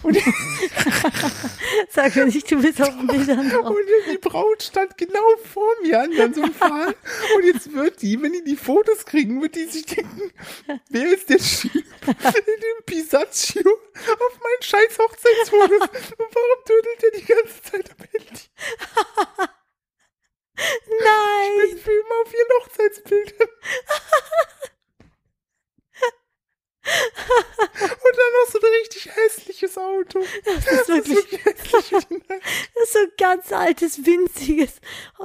Und, 0.02 0.16
Sag 1.90 2.16
mir 2.16 2.26
nicht, 2.26 2.50
du 2.50 2.60
bist 2.60 2.80
auf 2.82 2.88
den 2.88 3.06
Bildern 3.06 3.48
drauf. 3.50 3.66
und 3.66 3.76
die 4.10 4.18
Braut 4.18 4.62
stand 4.62 4.98
genau 4.98 5.36
vor 5.52 5.72
mir 5.82 6.00
an 6.00 6.12
so 6.34 6.42
einem 6.42 6.52
Pfahl. 6.52 6.94
Und 7.36 7.44
jetzt 7.44 7.72
wird 7.72 8.02
die, 8.02 8.20
wenn 8.20 8.32
die 8.32 8.42
die 8.42 8.56
Fotos 8.56 9.04
kriegen, 9.06 9.40
wird 9.40 9.54
die 9.54 9.66
sich 9.66 9.86
denken, 9.86 10.32
wer 10.88 11.12
ist 11.12 11.30
der 11.30 11.38
Typ 11.38 11.74
in 11.74 12.60
dem 12.60 12.84
Pisaccio 12.84 13.62
auf 13.62 14.40
meinen 14.40 14.62
scheiß 14.62 14.98
Hochzeitsfotos? 14.98 15.80
Und 15.80 16.18
warum 16.18 16.64
tödelt 16.64 17.02
der 17.02 17.10
die 17.20 17.24
ganze 17.24 17.62
Zeit 17.62 17.90
am 17.90 18.06
Handy? 18.10 18.42
Nein! 21.00 21.50
Ich 21.74 21.82
filme 21.82 22.14
auf 22.24 22.32
ihren 22.32 22.52
Hochzeitsbildern. 22.60 23.48
Und 28.12 28.18
dann 28.18 28.32
noch 28.44 28.52
so 28.52 28.58
ein 28.58 28.72
richtig 28.82 29.10
hässliches 29.16 29.78
Auto. 29.78 30.20
Das 30.44 30.80
ist 30.80 30.88
wirklich, 30.88 31.40
das 31.62 31.92
ist 31.92 32.92
so 32.92 32.98
ein 32.98 33.12
ganz 33.16 33.52
altes, 33.52 34.04
winziges 34.04 34.72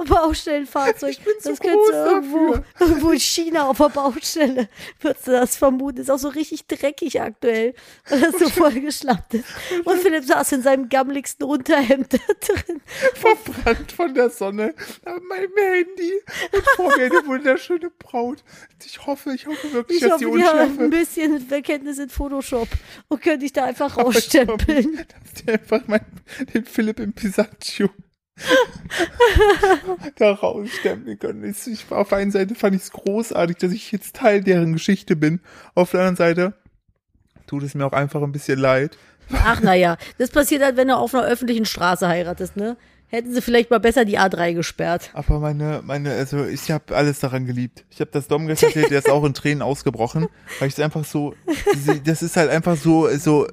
Baustellenfahrzeug. 0.06 1.10
Ich 1.10 1.22
bin 1.22 1.34
zu 1.40 1.50
das 1.50 1.60
könntest 1.60 1.90
du 1.90 1.94
irgendwo, 1.94 2.54
dafür. 2.54 2.64
irgendwo 2.80 3.10
in 3.10 3.20
China 3.20 3.68
auf 3.68 3.76
der 3.76 3.90
Baustelle, 3.90 4.68
würdest 5.00 5.26
du 5.26 5.32
das 5.32 5.56
vermuten. 5.56 6.00
Ist 6.00 6.10
auch 6.10 6.18
so 6.18 6.28
richtig 6.28 6.66
dreckig 6.66 7.20
aktuell, 7.20 7.74
weil 8.08 8.20
das 8.20 8.38
so 8.38 8.48
vollgeschlappt 8.48 9.34
ist. 9.34 9.44
Und 9.84 10.00
Philipp 10.00 10.24
saß 10.24 10.52
in 10.52 10.62
seinem 10.62 10.88
gammeligsten 10.88 11.46
Unterhemd 11.46 12.14
da 12.14 12.18
drin. 12.40 12.80
verbrannt 13.14 13.92
von 13.92 14.14
der 14.14 14.30
Sonne 14.30 14.74
an 15.04 15.22
meinem 15.24 15.52
Handy 15.56 16.22
und 16.52 16.64
vor 16.76 16.96
mir 16.96 17.04
eine 17.04 17.26
wunderschöne 17.26 17.90
Braut. 17.98 18.42
Ich 18.84 19.04
hoffe, 19.06 19.34
ich 19.34 19.46
hoffe 19.46 19.72
wirklich, 19.72 19.98
Ich 19.98 20.08
dass 20.08 20.12
hoffe, 20.22 20.24
die 20.24 20.44
haben 20.44 20.58
ein 20.58 20.68
unschärfe, 20.68 20.88
bisschen 20.88 21.40
Verkenntnis 21.40 21.98
in 21.98 22.08
Photoshop 22.08 22.68
und 23.08 23.22
können 23.22 23.40
dich 23.40 23.52
da 23.52 23.64
einfach 23.64 23.96
ich 23.96 24.04
rausstempeln. 24.04 24.96
dass 25.24 25.42
die 25.42 25.52
einfach 25.52 25.82
mein, 25.86 26.04
den 26.54 26.64
Philipp 26.64 27.00
im 27.00 27.12
Pisaccio 27.12 27.88
da 30.16 30.32
rausstempeln 30.32 31.18
können. 31.18 31.44
Ich, 31.44 31.66
ich, 31.66 31.90
auf 31.90 32.10
der 32.10 32.18
einen 32.18 32.30
Seite 32.30 32.54
fand 32.54 32.76
ich 32.76 32.82
es 32.82 32.92
großartig, 32.92 33.56
dass 33.56 33.72
ich 33.72 33.90
jetzt 33.92 34.16
Teil 34.16 34.42
deren 34.42 34.72
Geschichte 34.72 35.16
bin. 35.16 35.40
Auf 35.74 35.90
der 35.90 36.00
anderen 36.00 36.16
Seite 36.16 36.54
tut 37.46 37.62
es 37.62 37.74
mir 37.74 37.86
auch 37.86 37.92
einfach 37.92 38.22
ein 38.22 38.32
bisschen 38.32 38.58
leid. 38.58 38.96
Ach 39.32 39.60
naja, 39.60 39.96
das 40.18 40.30
passiert 40.30 40.62
halt, 40.62 40.76
wenn 40.76 40.88
du 40.88 40.96
auf 40.96 41.14
einer 41.14 41.26
öffentlichen 41.26 41.66
Straße 41.66 42.08
heiratest, 42.08 42.56
ne? 42.56 42.76
Hätten 43.10 43.32
sie 43.32 43.40
vielleicht 43.40 43.70
mal 43.70 43.80
besser 43.80 44.04
die 44.04 44.18
A3 44.18 44.52
gesperrt. 44.52 45.10
Aber 45.14 45.40
meine, 45.40 45.80
meine, 45.82 46.12
also 46.12 46.44
ich 46.44 46.70
habe 46.70 46.94
alles 46.94 47.20
daran 47.20 47.46
geliebt. 47.46 47.86
Ich 47.90 48.00
habe 48.00 48.10
das 48.12 48.28
Dom 48.28 48.46
erzählt, 48.48 48.90
der 48.90 48.98
ist 48.98 49.10
auch 49.10 49.24
in 49.24 49.32
Tränen 49.32 49.62
ausgebrochen, 49.62 50.26
weil 50.58 50.68
ich 50.68 50.74
es 50.74 50.80
einfach 50.80 51.04
so, 51.04 51.34
das 52.04 52.22
ist 52.22 52.36
halt 52.36 52.50
einfach 52.50 52.76
so, 52.76 53.08
so. 53.16 53.46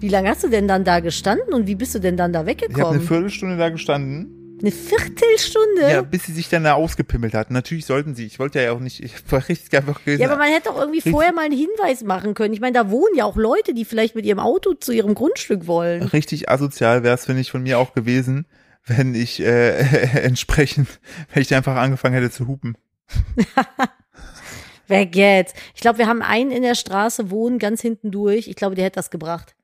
Wie 0.00 0.08
lange 0.08 0.28
hast 0.28 0.42
du 0.42 0.48
denn 0.48 0.66
dann 0.66 0.84
da 0.84 0.98
gestanden 0.98 1.54
und 1.54 1.68
wie 1.68 1.76
bist 1.76 1.94
du 1.94 2.00
denn 2.00 2.16
dann 2.16 2.32
da 2.32 2.40
Ich 2.40 2.48
habe 2.48 2.62
eine 2.62 2.68
weggekommen? 2.68 3.00
Viertelstunde 3.00 3.56
da 3.56 3.68
gestanden, 3.68 4.37
Eine 4.60 4.70
Viertelstunde? 4.72 5.82
ja, 5.90 6.02
bis 6.02 6.24
sie 6.24 6.32
sich 6.32 6.48
dann 6.48 6.64
da 6.64 6.74
ausgepimmelt 6.74 7.34
hat. 7.34 7.50
Natürlich 7.50 7.86
sollten 7.86 8.14
sie. 8.14 8.26
Ich 8.26 8.38
wollte 8.38 8.60
ja 8.62 8.72
auch 8.72 8.80
nicht, 8.80 9.02
ich 9.02 9.14
war 9.32 9.48
richtig 9.48 9.76
einfach 9.76 10.00
gewesen. 10.00 10.20
Ja, 10.22 10.28
aber 10.28 10.36
man 10.38 10.48
hätte 10.52 10.68
doch 10.70 10.78
irgendwie 10.78 11.00
vorher 11.00 11.32
mal 11.32 11.44
einen 11.44 11.56
Hinweis 11.56 12.02
machen 12.02 12.34
können. 12.34 12.52
Ich 12.54 12.60
meine, 12.60 12.72
da 12.74 12.90
wohnen 12.90 13.14
ja 13.16 13.24
auch 13.24 13.36
Leute, 13.36 13.74
die 13.74 13.84
vielleicht 13.84 14.14
mit 14.14 14.24
ihrem 14.26 14.40
Auto 14.40 14.74
zu 14.74 14.92
ihrem 14.92 15.14
Grundstück 15.14 15.66
wollen. 15.66 16.02
richtig 16.02 16.48
asozial 16.48 17.02
wäre 17.02 17.14
es, 17.14 17.26
finde 17.26 17.40
ich, 17.42 17.50
von 17.50 17.62
mir 17.62 17.78
auch 17.78 17.92
gewesen, 17.94 18.46
wenn 18.86 19.14
ich 19.14 19.40
äh, 19.40 19.78
entsprechend, 20.22 20.88
wenn 21.32 21.42
ich 21.42 21.54
einfach 21.54 21.76
angefangen 21.76 22.14
hätte 22.14 22.30
zu 22.30 22.46
hupen. 22.46 22.76
Weg 24.88 25.14
jetzt. 25.16 25.54
Ich 25.74 25.80
glaube, 25.82 25.98
wir 25.98 26.06
haben 26.06 26.22
einen 26.22 26.50
in 26.50 26.62
der 26.62 26.74
Straße 26.74 27.30
wohnen, 27.30 27.58
ganz 27.58 27.80
hinten 27.82 28.10
durch. 28.10 28.48
Ich 28.48 28.56
glaube, 28.56 28.74
der 28.74 28.86
hätte 28.86 28.96
das 28.96 29.10
gebracht. 29.10 29.54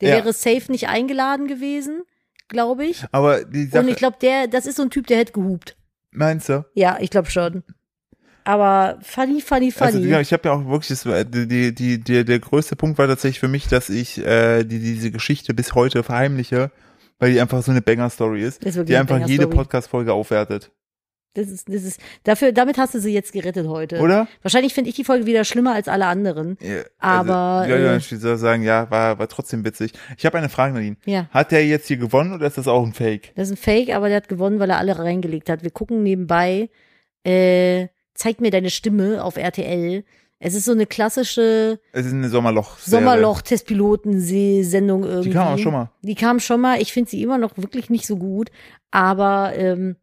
Der 0.00 0.10
Ja. 0.10 0.16
wäre 0.16 0.32
safe 0.32 0.70
nicht 0.70 0.88
eingeladen 0.88 1.48
gewesen, 1.48 2.02
glaube 2.48 2.84
ich. 2.86 3.04
Aber 3.12 3.44
die 3.44 3.66
Sache, 3.66 3.82
Und 3.84 3.88
ich 3.90 3.96
glaube, 3.96 4.16
der, 4.20 4.46
das 4.48 4.66
ist 4.66 4.76
so 4.76 4.82
ein 4.82 4.90
Typ, 4.90 5.06
der 5.06 5.18
hätte 5.18 5.32
gehupt. 5.32 5.76
meinst 6.10 6.48
du? 6.48 6.64
Ja, 6.74 6.98
ich 7.00 7.10
glaube 7.10 7.30
schon. 7.30 7.62
Aber 8.44 8.98
funny, 9.02 9.40
funny, 9.42 9.70
funny. 9.70 9.86
Also 9.96 9.98
ja, 10.00 10.20
ich 10.20 10.32
habe 10.32 10.48
ja 10.48 10.54
auch 10.54 10.64
wirklich, 10.66 10.88
das, 10.88 11.04
war- 11.04 11.22
die, 11.24 11.74
die, 11.74 12.02
die, 12.02 12.24
der, 12.24 12.38
größte 12.38 12.76
Punkt 12.76 12.96
war 12.98 13.06
tatsächlich 13.06 13.40
für 13.40 13.48
mich, 13.48 13.68
dass 13.68 13.90
ich 13.90 14.18
äh, 14.24 14.64
die, 14.64 14.78
diese 14.78 15.10
Geschichte 15.10 15.52
bis 15.52 15.74
heute 15.74 16.02
verheimliche, 16.02 16.70
weil 17.18 17.32
die 17.32 17.40
einfach 17.40 17.62
so 17.62 17.70
eine 17.72 17.82
Banger-Story 17.82 18.42
ist, 18.42 18.64
ist 18.64 18.88
die 18.88 18.96
einfach 18.96 19.26
jede. 19.26 19.48
Podcast-Folge 19.48 20.14
aufwertet. 20.14 20.70
Das 21.34 21.48
ist, 21.48 21.68
das 21.68 21.84
ist, 21.84 22.00
dafür, 22.24 22.52
damit 22.52 22.78
hast 22.78 22.94
du 22.94 23.00
sie 23.00 23.12
jetzt 23.12 23.32
gerettet 23.32 23.68
heute. 23.68 24.00
Oder? 24.00 24.26
Wahrscheinlich 24.42 24.74
finde 24.74 24.90
ich 24.90 24.96
die 24.96 25.04
Folge 25.04 25.26
wieder 25.26 25.44
schlimmer 25.44 25.74
als 25.74 25.86
alle 25.86 26.06
anderen. 26.06 26.56
Ja, 26.60 26.82
Aber, 26.98 27.34
Also, 27.34 27.74
ja, 27.74 27.80
ja, 27.80 27.92
äh, 27.92 27.96
ich 27.98 28.10
würde 28.10 28.36
sagen, 28.38 28.62
ja, 28.62 28.90
war, 28.90 29.18
war 29.18 29.28
trotzdem 29.28 29.64
witzig. 29.64 29.92
Ich 30.16 30.26
habe 30.26 30.38
eine 30.38 30.48
Frage, 30.48 30.74
Nadine. 30.74 30.96
Ja. 31.04 31.28
Hat 31.30 31.52
der 31.52 31.66
jetzt 31.66 31.86
hier 31.86 31.98
gewonnen 31.98 32.32
oder 32.32 32.46
ist 32.46 32.58
das 32.58 32.66
auch 32.66 32.84
ein 32.84 32.92
Fake? 32.92 33.32
Das 33.36 33.48
ist 33.48 33.54
ein 33.54 33.56
Fake, 33.56 33.94
aber 33.94 34.08
der 34.08 34.16
hat 34.16 34.28
gewonnen, 34.28 34.58
weil 34.58 34.70
er 34.70 34.78
alle 34.78 34.98
reingelegt 34.98 35.48
hat. 35.48 35.62
Wir 35.62 35.70
gucken 35.70 36.02
nebenbei, 36.02 36.70
äh, 37.24 37.88
zeig 38.14 38.40
mir 38.40 38.50
deine 38.50 38.70
Stimme 38.70 39.22
auf 39.22 39.36
RTL. 39.36 40.04
Es 40.40 40.54
ist 40.54 40.66
so 40.66 40.72
eine 40.72 40.86
klassische 40.86 41.80
Es 41.92 42.06
ist 42.06 42.12
eine 42.12 42.28
Sommerloch. 42.28 42.78
Sommerloch-Testpiloten-Sendung 42.78 45.04
irgendwie. 45.04 45.30
Die 45.30 45.34
kam 45.34 45.54
auch 45.54 45.58
schon 45.58 45.72
mal. 45.72 45.90
Die 46.02 46.14
kam 46.14 46.40
schon 46.40 46.60
mal. 46.60 46.80
Ich 46.80 46.92
finde 46.92 47.10
sie 47.10 47.22
immer 47.22 47.38
noch 47.38 47.56
wirklich 47.56 47.90
nicht 47.90 48.06
so 48.06 48.16
gut. 48.16 48.50
Aber 48.90 49.52
ähm, 49.56 49.96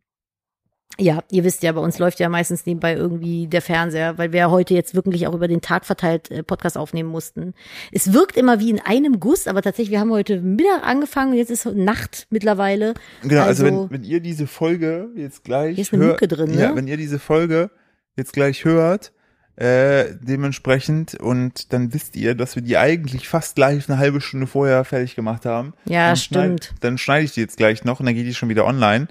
ja, 0.98 1.24
ihr 1.32 1.44
wisst 1.44 1.62
ja, 1.64 1.72
bei 1.74 1.82
uns 1.82 2.00
läuft 2.00 2.20
ja 2.20 2.30
meistens 2.30 2.66
nebenbei 2.66 2.94
irgendwie 2.96 3.48
der 3.48 3.62
Fernseher, 3.62 4.18
weil 4.18 4.32
wir 4.32 4.40
ja 4.40 4.50
heute 4.50 4.74
jetzt 4.74 4.96
wirklich 4.96 5.28
auch 5.28 5.34
über 5.34 5.48
den 5.48 5.62
Tag 5.62 5.86
verteilt 5.86 6.32
äh, 6.32 6.42
Podcast 6.44 6.78
aufnehmen 6.78 7.10
mussten. 7.10 7.54
Es 7.92 8.14
wirkt 8.14 8.38
immer 8.38 8.60
wie 8.60 8.70
in 8.70 8.80
einem 8.80 9.20
Guss, 9.20 9.48
aber 9.48 9.62
tatsächlich, 9.62 9.92
wir 9.92 10.00
haben 10.00 10.12
heute 10.12 10.40
Mittag 10.42 10.84
angefangen 10.86 11.32
und 11.32 11.38
jetzt 11.38 11.52
ist 11.52 11.66
Nacht 11.66 12.28
mittlerweile. 12.30 12.94
Genau, 13.24 13.42
also, 13.44 13.66
Also- 13.66 13.90
wenn, 13.90 14.02
wenn 14.02 14.04
ihr 14.10 14.20
diese 14.22 14.48
Folge 14.48 15.10
jetzt 15.16 15.44
gleich 15.44 15.76
Hier 15.76 15.82
ist 15.82 15.94
eine 15.94 16.04
hört- 16.04 16.22
Mücke 16.22 16.28
drin, 16.34 16.52
ne? 16.56 16.62
Ja, 16.62 16.76
wenn 16.76 16.88
ihr 16.88 16.98
diese 16.98 17.20
Folge 17.20 17.72
jetzt 18.16 18.34
gleich 18.34 18.64
hört, 18.64 19.12
äh, 19.58 20.06
dementsprechend 20.22 21.16
und 21.16 21.72
dann 21.74 21.94
wisst 21.94 22.16
ihr, 22.18 22.36
dass 22.36 22.56
wir 22.56 22.62
die 22.62 22.78
eigentlich 22.78 23.28
fast 23.30 23.58
live 23.58 23.90
eine 23.90 23.98
halbe 23.98 24.20
Stunde 24.22 24.48
vorher 24.48 24.84
fertig 24.84 25.16
gemacht 25.16 25.46
haben. 25.46 25.74
Ja, 25.86 26.08
dann 26.08 26.16
stimmt. 26.18 26.66
Schneid, 26.66 26.74
dann 26.84 26.98
schneide 26.98 27.26
ich 27.26 27.34
die 27.34 27.40
jetzt 27.42 27.58
gleich 27.58 27.84
noch 27.86 28.00
und 28.02 28.06
dann 28.06 28.16
geht 28.16 28.26
die 28.28 28.34
schon 28.34 28.50
wieder 28.50 28.66
online. 28.66 29.08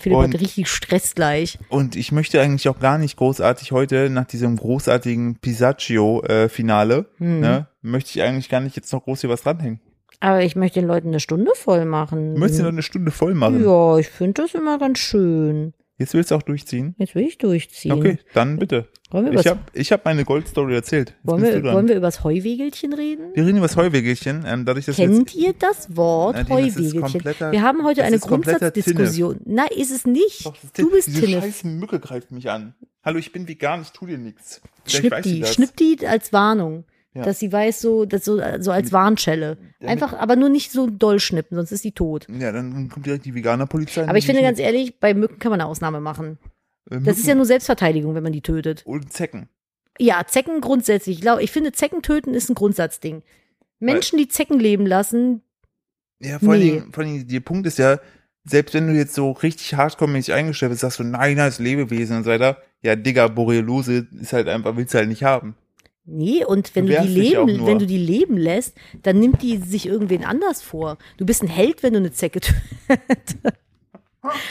Philipp 0.00 0.18
Und- 0.18 0.34
hat 0.34 0.40
richtig 0.40 0.68
Stress 0.68 1.14
gleich. 1.14 1.58
Und 1.68 1.94
ich 1.94 2.10
möchte 2.10 2.40
eigentlich 2.40 2.68
auch 2.68 2.80
gar 2.80 2.98
nicht 2.98 3.16
großartig 3.16 3.70
heute 3.72 4.10
nach 4.10 4.24
diesem 4.24 4.56
großartigen 4.56 5.36
Pisaccio-Finale, 5.36 7.06
Hm. 7.18 7.40
ne, 7.40 7.66
möchte 7.82 8.10
ich 8.10 8.22
eigentlich 8.22 8.48
gar 8.48 8.60
nicht 8.60 8.76
jetzt 8.76 8.92
noch 8.92 9.04
groß 9.04 9.20
hier 9.22 9.30
was 9.30 9.42
dranhängen. 9.42 9.80
Aber 10.20 10.42
ich 10.42 10.54
möchte 10.56 10.80
den 10.80 10.86
Leuten 10.88 11.08
eine 11.08 11.20
Stunde 11.20 11.52
voll 11.54 11.84
machen. 11.86 12.34
Du 12.34 12.40
möchtest 12.40 12.60
ja 12.60 12.64
noch 12.66 12.72
eine 12.72 12.82
Stunde 12.82 13.10
voll 13.10 13.34
machen. 13.34 13.64
Ja, 13.64 13.96
ich 13.98 14.08
finde 14.08 14.42
das 14.42 14.54
immer 14.54 14.78
ganz 14.78 14.98
schön. 14.98 15.72
Jetzt 16.00 16.14
willst 16.14 16.30
du 16.30 16.34
auch 16.34 16.42
durchziehen? 16.42 16.94
Jetzt 16.96 17.14
will 17.14 17.26
ich 17.26 17.36
durchziehen. 17.36 17.92
Okay, 17.92 18.18
dann 18.32 18.58
bitte. 18.58 18.88
Wollen 19.10 19.32
wir, 19.32 19.38
Ich 19.38 19.46
habe 19.46 19.60
hab 19.76 20.04
meine 20.06 20.24
Goldstory 20.24 20.74
erzählt. 20.74 21.10
Jetzt 21.10 21.26
wollen, 21.26 21.42
wir, 21.42 21.62
wollen 21.74 21.88
wir 21.88 21.96
übers 21.96 22.24
Heuwegelchen 22.24 22.94
reden? 22.94 23.32
Wir 23.34 23.44
reden 23.44 23.58
über 23.58 23.66
das 23.66 23.76
Heuwegelchen. 23.76 24.44
Ähm, 24.46 24.64
dadurch, 24.64 24.86
dass 24.86 24.96
Kennt 24.96 25.30
jetzt, 25.30 25.34
ihr 25.34 25.52
das 25.52 25.94
Wort 25.94 26.36
das 26.36 26.44
ist 26.44 26.50
Heuwegelchen? 26.50 27.52
Wir 27.52 27.60
haben 27.60 27.84
heute 27.84 27.96
das 28.00 28.06
eine 28.06 28.18
Grundsatzdiskussion. 28.18 29.40
Nein, 29.44 29.68
ist 29.76 29.90
es 29.90 30.06
nicht. 30.06 30.46
Doch, 30.46 30.54
das 30.54 30.64
ist 30.64 30.78
du 30.78 30.90
bist 30.90 31.08
Diese 31.08 31.20
Tinnef. 31.20 31.44
scheiß 31.44 31.64
Mücke 31.64 32.00
greift 32.00 32.30
mich 32.32 32.48
an. 32.48 32.72
Hallo, 33.04 33.18
ich 33.18 33.30
bin 33.32 33.46
vegan, 33.46 33.82
ich 33.82 33.90
tu 33.90 34.06
dir 34.06 34.16
nichts. 34.16 34.62
Vielleicht 34.84 35.06
Schnipp 35.06 35.22
die, 35.22 35.40
das. 35.40 35.54
schnipp 35.54 35.76
die 35.76 36.06
als 36.06 36.32
Warnung. 36.32 36.84
Ja. 37.12 37.24
Dass 37.24 37.40
sie 37.40 37.50
weiß, 37.52 37.80
so, 37.80 38.04
das 38.04 38.24
so, 38.24 38.40
so 38.60 38.70
als 38.70 38.92
Warnschelle. 38.92 39.58
Einfach, 39.80 40.12
aber 40.12 40.36
nur 40.36 40.48
nicht 40.48 40.70
so 40.70 40.88
doll 40.88 41.18
schnippen, 41.18 41.56
sonst 41.56 41.72
ist 41.72 41.82
sie 41.82 41.90
tot. 41.90 42.26
Ja, 42.30 42.52
dann 42.52 42.88
kommt 42.88 43.04
direkt 43.04 43.24
die 43.24 43.34
Veganer-Polizei. 43.34 44.06
Aber 44.08 44.16
ich 44.16 44.26
finde 44.26 44.42
ganz 44.42 44.60
ehrlich, 44.60 45.00
bei 45.00 45.12
Mücken 45.12 45.40
kann 45.40 45.50
man 45.50 45.60
eine 45.60 45.68
Ausnahme 45.68 46.00
machen. 46.00 46.38
ehrlich, 46.88 47.04
Das 47.04 47.18
ist 47.18 47.26
ja 47.26 47.34
nur 47.34 47.46
Selbstverteidigung, 47.46 48.14
wenn 48.14 48.22
man 48.22 48.32
die 48.32 48.42
tötet. 48.42 48.82
Und 48.86 49.12
Zecken. 49.12 49.48
Ja, 49.98 50.24
Zecken 50.26 50.60
grundsätzlich. 50.60 51.16
Ich 51.16 51.22
glaube, 51.22 51.42
ich 51.42 51.50
finde, 51.50 51.72
Zecken 51.72 52.02
töten 52.02 52.32
ist 52.32 52.48
ein 52.48 52.54
Grundsatzding. 52.54 53.22
Menschen, 53.80 54.16
die 54.18 54.28
Zecken 54.28 54.60
leben 54.60 54.86
lassen, 54.86 55.42
Ja, 56.20 56.38
vor 56.38 56.52
allen 56.52 56.60
Nee. 56.60 56.70
Dingen, 56.72 56.92
vor 56.92 57.02
allen 57.02 57.12
Dingen, 57.14 57.28
der 57.28 57.40
Punkt 57.40 57.66
ist 57.66 57.78
ja, 57.78 57.98
selbst 58.44 58.72
wenn 58.74 58.86
du 58.86 58.92
jetzt 58.94 59.14
so 59.14 59.32
richtig 59.32 59.74
hardcore-mäßig 59.74 60.32
eingestellt 60.32 60.70
bist, 60.70 60.82
sagst 60.82 60.98
du, 61.00 61.04
nein, 61.04 61.36
das 61.38 61.54
ist 61.54 61.58
Lebewesen 61.60 62.18
und 62.18 62.24
so 62.24 62.30
weiter. 62.30 62.58
Ja, 62.82 62.94
Digga, 62.94 63.26
Borreliose 63.28 64.06
ist 64.20 64.32
halt 64.32 64.46
einfach, 64.48 64.76
willst 64.76 64.94
du 64.94 64.98
halt 64.98 65.08
nicht 65.08 65.24
haben. 65.24 65.56
Nee, 66.12 66.44
und 66.44 66.74
wenn 66.74 66.86
Du 66.86 66.92
du, 66.94 67.02
die 67.02 67.08
leben, 67.08 67.66
wenn 67.66 67.78
du 67.78 67.86
die 67.86 67.98
leben 67.98 68.36
lässt, 68.36 68.74
dann 69.02 69.20
nimmt 69.20 69.42
die 69.42 69.58
sich 69.58 69.86
irgendwen 69.86 70.24
anders 70.24 70.60
vor. 70.60 70.98
Du 71.16 71.24
bist 71.24 71.42
ein 71.42 71.48
Held, 71.48 71.82
wenn 71.82 71.92
du 71.92 72.00
eine 72.00 72.10
Zecke 72.12 72.40
tötest. 72.88 73.38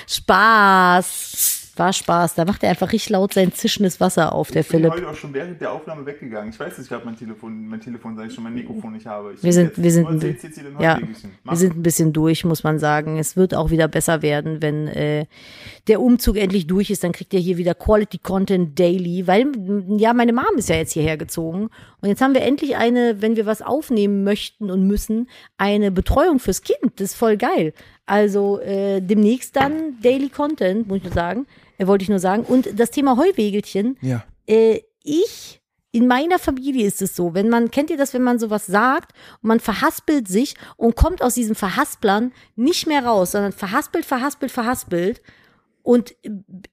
Spaß. 0.08 1.59
War 1.80 1.94
Spaß. 1.94 2.36
Da 2.36 2.46
macht 2.46 2.62
er 2.64 2.70
einfach 2.70 2.92
richtig 2.92 3.10
laut 3.10 3.34
sein 3.34 3.54
zischendes 3.54 4.00
Wasser 4.00 4.34
auf, 4.34 4.52
der 4.52 4.62
Ich 4.62 4.68
bin 4.68 4.82
Philipp. 4.82 4.94
heute 4.94 5.10
auch 5.10 5.16
schon 5.16 5.34
während 5.34 5.60
der 5.62 5.72
Aufnahme 5.72 6.06
weggegangen. 6.06 6.50
Ich 6.52 6.60
weiß, 6.60 6.76
dass 6.76 6.84
ich 6.84 6.90
gerade 6.90 7.06
mein 7.06 7.16
Telefon, 7.18 7.68
mein 7.68 7.80
Telefon, 7.82 8.16
sag 8.18 8.28
ich 8.28 8.34
schon, 8.34 8.44
mein 8.44 8.54
Mikrofon 8.54 8.92
nicht 8.94 9.06
habe. 9.06 9.34
Ich 9.34 9.44
Wir 9.44 9.54
sind- 9.54 9.82
wir 9.82 9.92
sind- 9.92 10.08
denn 10.22 10.38
ja. 10.80 11.00
Wir 11.44 11.56
sind 11.58 11.76
ein 11.78 11.82
bisschen 11.84 12.14
durch, 12.14 12.44
muss 12.46 12.64
man 12.64 12.78
sagen. 12.80 13.18
Es 13.18 13.38
wird 13.38 13.56
auch 13.56 13.70
wieder 13.72 13.88
besser 13.88 14.22
werden, 14.22 14.62
wenn 14.62 14.88
äh, 14.90 15.26
der 15.88 16.02
Umzug 16.02 16.38
endlich 16.38 16.68
durch 16.68 16.90
ist. 16.90 17.04
Dann 17.04 17.12
kriegt 17.14 17.34
ihr 17.34 17.40
hier 17.40 17.58
wieder 17.58 17.74
Quality 17.74 18.18
Content 18.20 18.78
Daily, 18.78 19.26
weil 19.28 19.46
ja 19.98 20.14
meine 20.14 20.34
Mom 20.34 20.44
ist 20.58 20.70
ja 20.70 20.76
jetzt 20.76 20.92
hierher 20.94 21.18
gezogen 21.18 21.70
und 22.02 22.10
jetzt 22.10 22.22
haben 22.22 22.34
wir 22.34 22.42
endlich 22.42 22.76
eine, 22.76 23.22
wenn 23.22 23.36
wir 23.36 23.46
was 23.46 23.62
aufnehmen 23.62 24.24
möchten 24.24 24.70
und 24.70 24.86
müssen, 24.86 25.30
eine 25.58 25.92
Betreuung 25.92 26.40
fürs 26.40 26.62
Kind. 26.62 26.94
Das 26.98 27.12
ist 27.12 27.16
voll 27.16 27.38
geil. 27.38 27.74
Also 28.06 28.60
äh, 28.60 29.02
demnächst 29.02 29.56
dann 29.56 30.00
Daily 30.02 30.30
Content, 30.30 30.88
muss 30.88 30.98
ich 30.98 31.04
nur 31.04 31.14
sagen. 31.14 31.46
Wollte 31.88 32.04
ich 32.04 32.10
nur 32.10 32.20
sagen. 32.20 32.44
Und 32.44 32.80
das 32.80 32.92
Thema 32.92 33.18
Heuwegelchen 33.18 33.98
Ja. 34.02 34.24
äh, 34.48 34.82
ich, 35.04 35.62
in 35.92 36.08
meiner 36.08 36.38
Familie 36.40 36.86
ist 36.86 37.02
es 37.02 37.16
so, 37.16 37.34
wenn 37.34 37.50
man, 37.50 37.72
kennt 37.72 37.90
ihr 37.90 37.98
das, 37.98 38.14
wenn 38.14 38.22
man 38.22 38.38
sowas 38.38 38.66
sagt 38.66 39.14
und 39.42 39.48
man 39.48 39.60
verhaspelt 39.60 40.28
sich 40.28 40.56
und 40.78 40.96
kommt 40.96 41.22
aus 41.22 41.34
diesem 41.34 41.56
Verhasplern 41.56 42.32
nicht 42.56 42.86
mehr 42.86 43.06
raus, 43.06 43.32
sondern 43.32 43.54
verhaspelt, 43.54 44.06
verhaspelt, 44.06 44.52
verhaspelt. 44.52 45.22
Und 45.82 46.16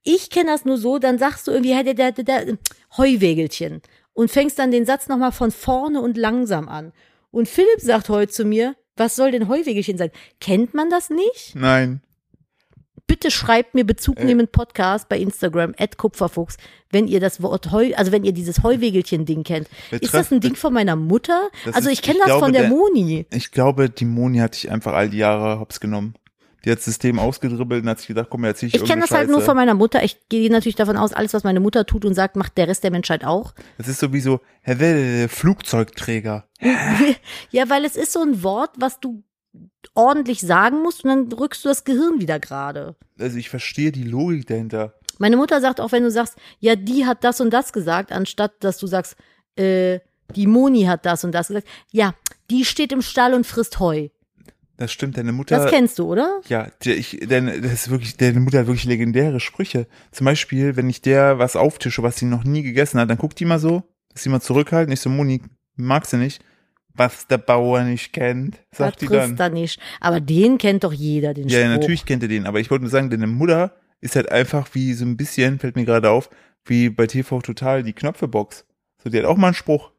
ich 0.03 0.29
kenne 0.31 0.51
das 0.51 0.65
nur 0.65 0.77
so, 0.77 0.99
dann 0.99 1.19
sagst 1.19 1.47
du 1.47 1.53
irgendwie, 1.53 1.75
hey, 1.75 1.85
der, 1.85 1.95
der, 1.95 2.13
der, 2.13 2.25
der, 2.25 2.59
Heuwegelchen. 2.97 3.81
Und 4.13 4.31
fängst 4.31 4.59
dann 4.59 4.71
den 4.71 4.87
Satz 4.87 5.09
nochmal 5.09 5.33
von 5.33 5.51
vorne 5.51 6.01
und 6.01 6.17
langsam 6.17 6.69
an. 6.69 6.93
Und 7.31 7.49
Philipp 7.49 7.81
sagt 7.81 8.09
heute 8.09 8.33
zu 8.33 8.45
mir, 8.45 8.77
was 8.97 9.15
soll 9.15 9.31
denn 9.31 9.49
Heuwegelchen 9.49 9.99
sein? 9.99 10.11
Kennt 10.41 10.75
man 10.75 10.91
das 10.91 11.11
nicht? 11.11 11.55
Nein. 11.55 12.01
Bitte 13.07 13.31
schreibt 13.31 13.75
mir 13.75 13.85
bezugnehmend 13.85 14.53
Podcast 14.53 15.09
bei 15.09 15.19
Instagram, 15.19 15.75
at 15.79 15.97
Kupferfuchs, 15.97 16.57
wenn 16.91 17.07
ihr 17.09 17.21
das 17.21 17.41
Wort 17.43 17.71
Heu, 17.73 17.93
also 17.97 18.13
wenn 18.13 18.25
ihr 18.25 18.33
dieses 18.33 18.63
Heuwegelchen-Ding 18.63 19.45
kennt. 19.45 19.69
Wir 19.91 20.03
Ist 20.03 20.15
das 20.15 20.33
ein 20.33 20.41
Ding 20.41 20.57
von 20.57 20.73
meiner 20.73 20.97
Mutter? 20.97 21.49
Also 21.73 21.89
ich 21.91 22.03
kenne 22.03 22.19
das 22.19 22.27
glaube, 22.27 22.45
von 22.47 22.53
der, 22.53 22.63
der- 22.63 22.71
Moni. 22.71 23.27
Ich 23.33 23.51
glaube, 23.53 23.91
die 23.91 24.05
Moni 24.05 24.39
hat 24.39 24.55
dich 24.55 24.71
einfach 24.71 24.93
all 24.95 25.09
die 25.09 25.19
Jahre 25.19 25.61
hops 25.61 25.81
genommen. 25.81 26.15
Die 26.65 26.71
hat 26.73 26.79
das 26.79 26.85
System 26.87 27.21
ausgedribbelt 27.21 27.85
und 27.85 27.89
hat 27.89 27.99
sich 27.99 28.09
gedacht, 28.09 28.27
komm, 28.29 28.43
erzähl 28.43 28.69
ich 28.69 28.75
Ich 28.75 28.85
kenne 28.85 29.03
das 29.03 29.13
halt 29.13 29.29
nur 29.29 29.37
Scheiße. 29.39 29.47
von 29.47 29.55
meiner 29.57 29.75
Mutter. 29.75 30.03
Ich 30.03 30.29
gehe 30.29 30.51
natürlich 30.51 30.75
davon 30.75 30.97
aus, 30.97 31.13
alles, 31.13 31.33
was 31.33 31.45
meine 31.45 31.61
Mutter 31.61 31.87
tut 31.87 32.05
und 32.05 32.15
sagt, 32.15 32.35
macht 32.35 32.59
der 32.59 32.67
Rest 32.67 32.83
der 32.83 32.91
Menschheit 32.91 33.25
auch. 33.25 33.55
Das 33.79 33.87
ist 33.87 34.01
sowieso, 34.01 34.41
Herr 34.63 34.81
Welle, 34.81 35.29
Flugzeugträger. 35.29 36.49
Ja, 37.51 37.69
weil 37.71 37.85
es 37.85 37.95
ist 37.97 38.13
so 38.13 38.21
ein 38.21 38.43
Wort, 38.43 38.71
was 38.79 38.99
du 38.99 39.23
ordentlich 39.95 40.41
sagen 40.41 40.83
musst 40.83 41.05
und 41.05 41.11
dann 41.11 41.33
rückst 41.33 41.65
du 41.65 41.69
das 41.69 41.85
Gehirn 41.85 42.21
wieder 42.21 42.39
gerade. 42.39 42.97
Also 43.19 43.39
ich 43.39 43.49
verstehe 43.49 43.93
die 43.93 44.05
Logik 44.05 44.47
dahinter. 44.47 44.95
Meine 45.19 45.37
Mutter 45.37 45.61
sagt 45.61 45.81
auch, 45.81 45.93
wenn 45.93 46.03
du 46.03 46.11
sagst, 46.11 46.37
ja, 46.61 46.77
die 46.77 47.07
hat 47.07 47.25
das 47.25 47.41
und 47.41 47.51
das 47.51 47.73
gesagt, 47.73 48.13
anstatt 48.13 48.53
dass 48.61 48.79
du 48.79 48.87
sagst, 48.87 49.17
äh, 49.57 50.01
die 50.35 50.47
Moni 50.47 50.85
hat 50.85 51.07
das 51.07 51.25
und 51.25 51.33
das 51.33 51.49
gesagt. 51.49 51.69
Ja, 51.91 52.15
die 52.51 52.65
steht 52.65 52.93
im 52.93 53.03
Stall 53.03 53.35
und 53.35 53.47
frisst 53.47 53.81
Heu. 53.81 54.09
Das 54.77 54.93
stimmt, 54.93 55.17
deine 55.17 55.33
Mutter. 55.33 55.57
Das 55.57 55.71
kennst 55.71 55.99
du, 55.99 56.05
oder? 56.05 56.41
Ja, 56.49 56.69
der, 56.85 56.99
ich, 56.99 57.19
deine, 57.27 57.61
das 57.63 57.73
ist 57.73 57.91
wirklich, 57.91 58.17
deine 58.19 58.41
Mutter 58.41 58.59
hat 58.59 58.67
wirklich 58.67 58.85
legendäre 58.85 59.41
Sprüche. 59.41 59.87
Zum 60.13 60.27
Beispiel, 60.27 60.77
wenn 60.77 60.91
ich 60.91 61.01
der 61.01 61.39
was 61.39 61.57
auftische, 61.57 62.03
was 62.03 62.17
sie 62.17 62.27
noch 62.27 62.45
nie 62.45 62.63
gegessen 62.63 63.01
hat, 63.01 63.09
dann 63.09 63.17
guckt 63.17 63.41
die 63.41 63.47
mal 63.47 63.59
so, 63.59 63.85
dass 64.11 64.23
sie 64.23 64.29
mal 64.29 64.43
zurückhalten. 64.43 64.93
Ich 64.93 65.01
so, 65.01 65.09
Moni, 65.09 65.41
magst 65.77 66.13
du 66.13 66.19
nicht? 66.19 66.43
Was 66.97 67.27
der 67.27 67.39
Bauer 67.39 67.83
nicht 67.83 68.13
kennt, 68.13 68.59
sagt 68.73 69.03
die 69.03 69.07
dann. 69.07 69.37
da 69.37 69.49
nicht. 69.49 69.81
Aber 70.01 70.21
den 70.21 70.59
kennt 70.59 70.85
doch 70.85 70.93
jeder, 70.93 71.35
den 71.35 71.49
Ja, 71.49 71.61
Spruch. 71.61 71.71
natürlich 71.71 72.05
kennt 72.07 72.23
ihr 72.23 72.29
den, 72.29 72.47
aber 72.47 72.61
ich 72.61 72.71
wollte 72.71 72.83
nur 72.85 72.91
sagen, 72.91 73.11
deine 73.11 73.27
Mutter 73.27 73.73
ist 74.01 74.17
halt 74.17 74.31
einfach 74.31 74.69
wie 74.73 74.93
so 74.95 75.05
ein 75.05 75.17
bisschen, 75.17 75.59
fällt 75.59 75.77
mir 75.77 75.85
gerade 75.85 76.11
auf, 76.11 76.31
wie 76.65 76.89
bei 76.91 77.07
TV 77.07 77.41
Total 77.43 77.83
die 77.83 77.93
Knöpfebox. 77.93 78.65
So, 79.03 79.11
die 79.11 79.19
hat 79.19 79.25
auch 79.27 79.37
mal 79.37 79.49
einen 79.49 79.55
Spruch. 79.55 79.91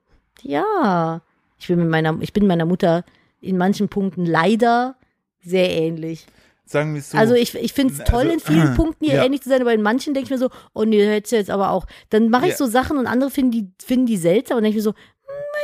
Ja. 0.41 1.21
Ich 1.59 1.67
bin 1.67 1.79
mit 1.79 1.89
meiner, 1.89 2.17
ich 2.21 2.33
bin 2.33 2.45
meiner 2.47 2.65
Mutter 2.65 3.03
in 3.41 3.57
manchen 3.57 3.89
Punkten 3.89 4.25
leider 4.25 4.95
sehr 5.39 5.69
ähnlich. 5.71 6.25
Sagen 6.65 6.93
wir 6.93 6.99
es 6.99 7.11
so. 7.11 7.17
Also 7.17 7.33
ich, 7.33 7.55
ich 7.55 7.71
finde 7.73 7.93
es 7.93 7.99
toll, 8.03 8.23
Also, 8.29 8.33
in 8.33 8.39
vielen 8.41 8.73
äh, 8.73 8.75
Punkten 8.75 9.05
ihr 9.05 9.13
ja. 9.15 9.23
ähnlich 9.25 9.41
zu 9.41 9.49
sein, 9.49 9.61
aber 9.61 9.73
in 9.73 9.81
manchen 9.81 10.13
denke 10.13 10.25
ich 10.25 10.31
mir 10.31 10.37
so, 10.37 10.49
oh 10.73 10.83
nee, 10.83 11.03
hättest 11.05 11.31
du 11.31 11.35
jetzt 11.37 11.49
aber 11.49 11.71
auch. 11.71 11.85
Dann 12.09 12.29
mache 12.29 12.45
ich 12.45 12.51
Ja. 12.51 12.57
so 12.57 12.65
Sachen 12.65 12.97
und 12.97 13.07
andere 13.07 13.29
finden 13.31 13.51
die, 13.51 13.71
finden 13.83 14.05
die 14.05 14.17
seltsam 14.17 14.57
und 14.57 14.63
denke 14.63 14.77
ich 14.77 14.83
mir 14.85 14.91
so, 14.91 14.93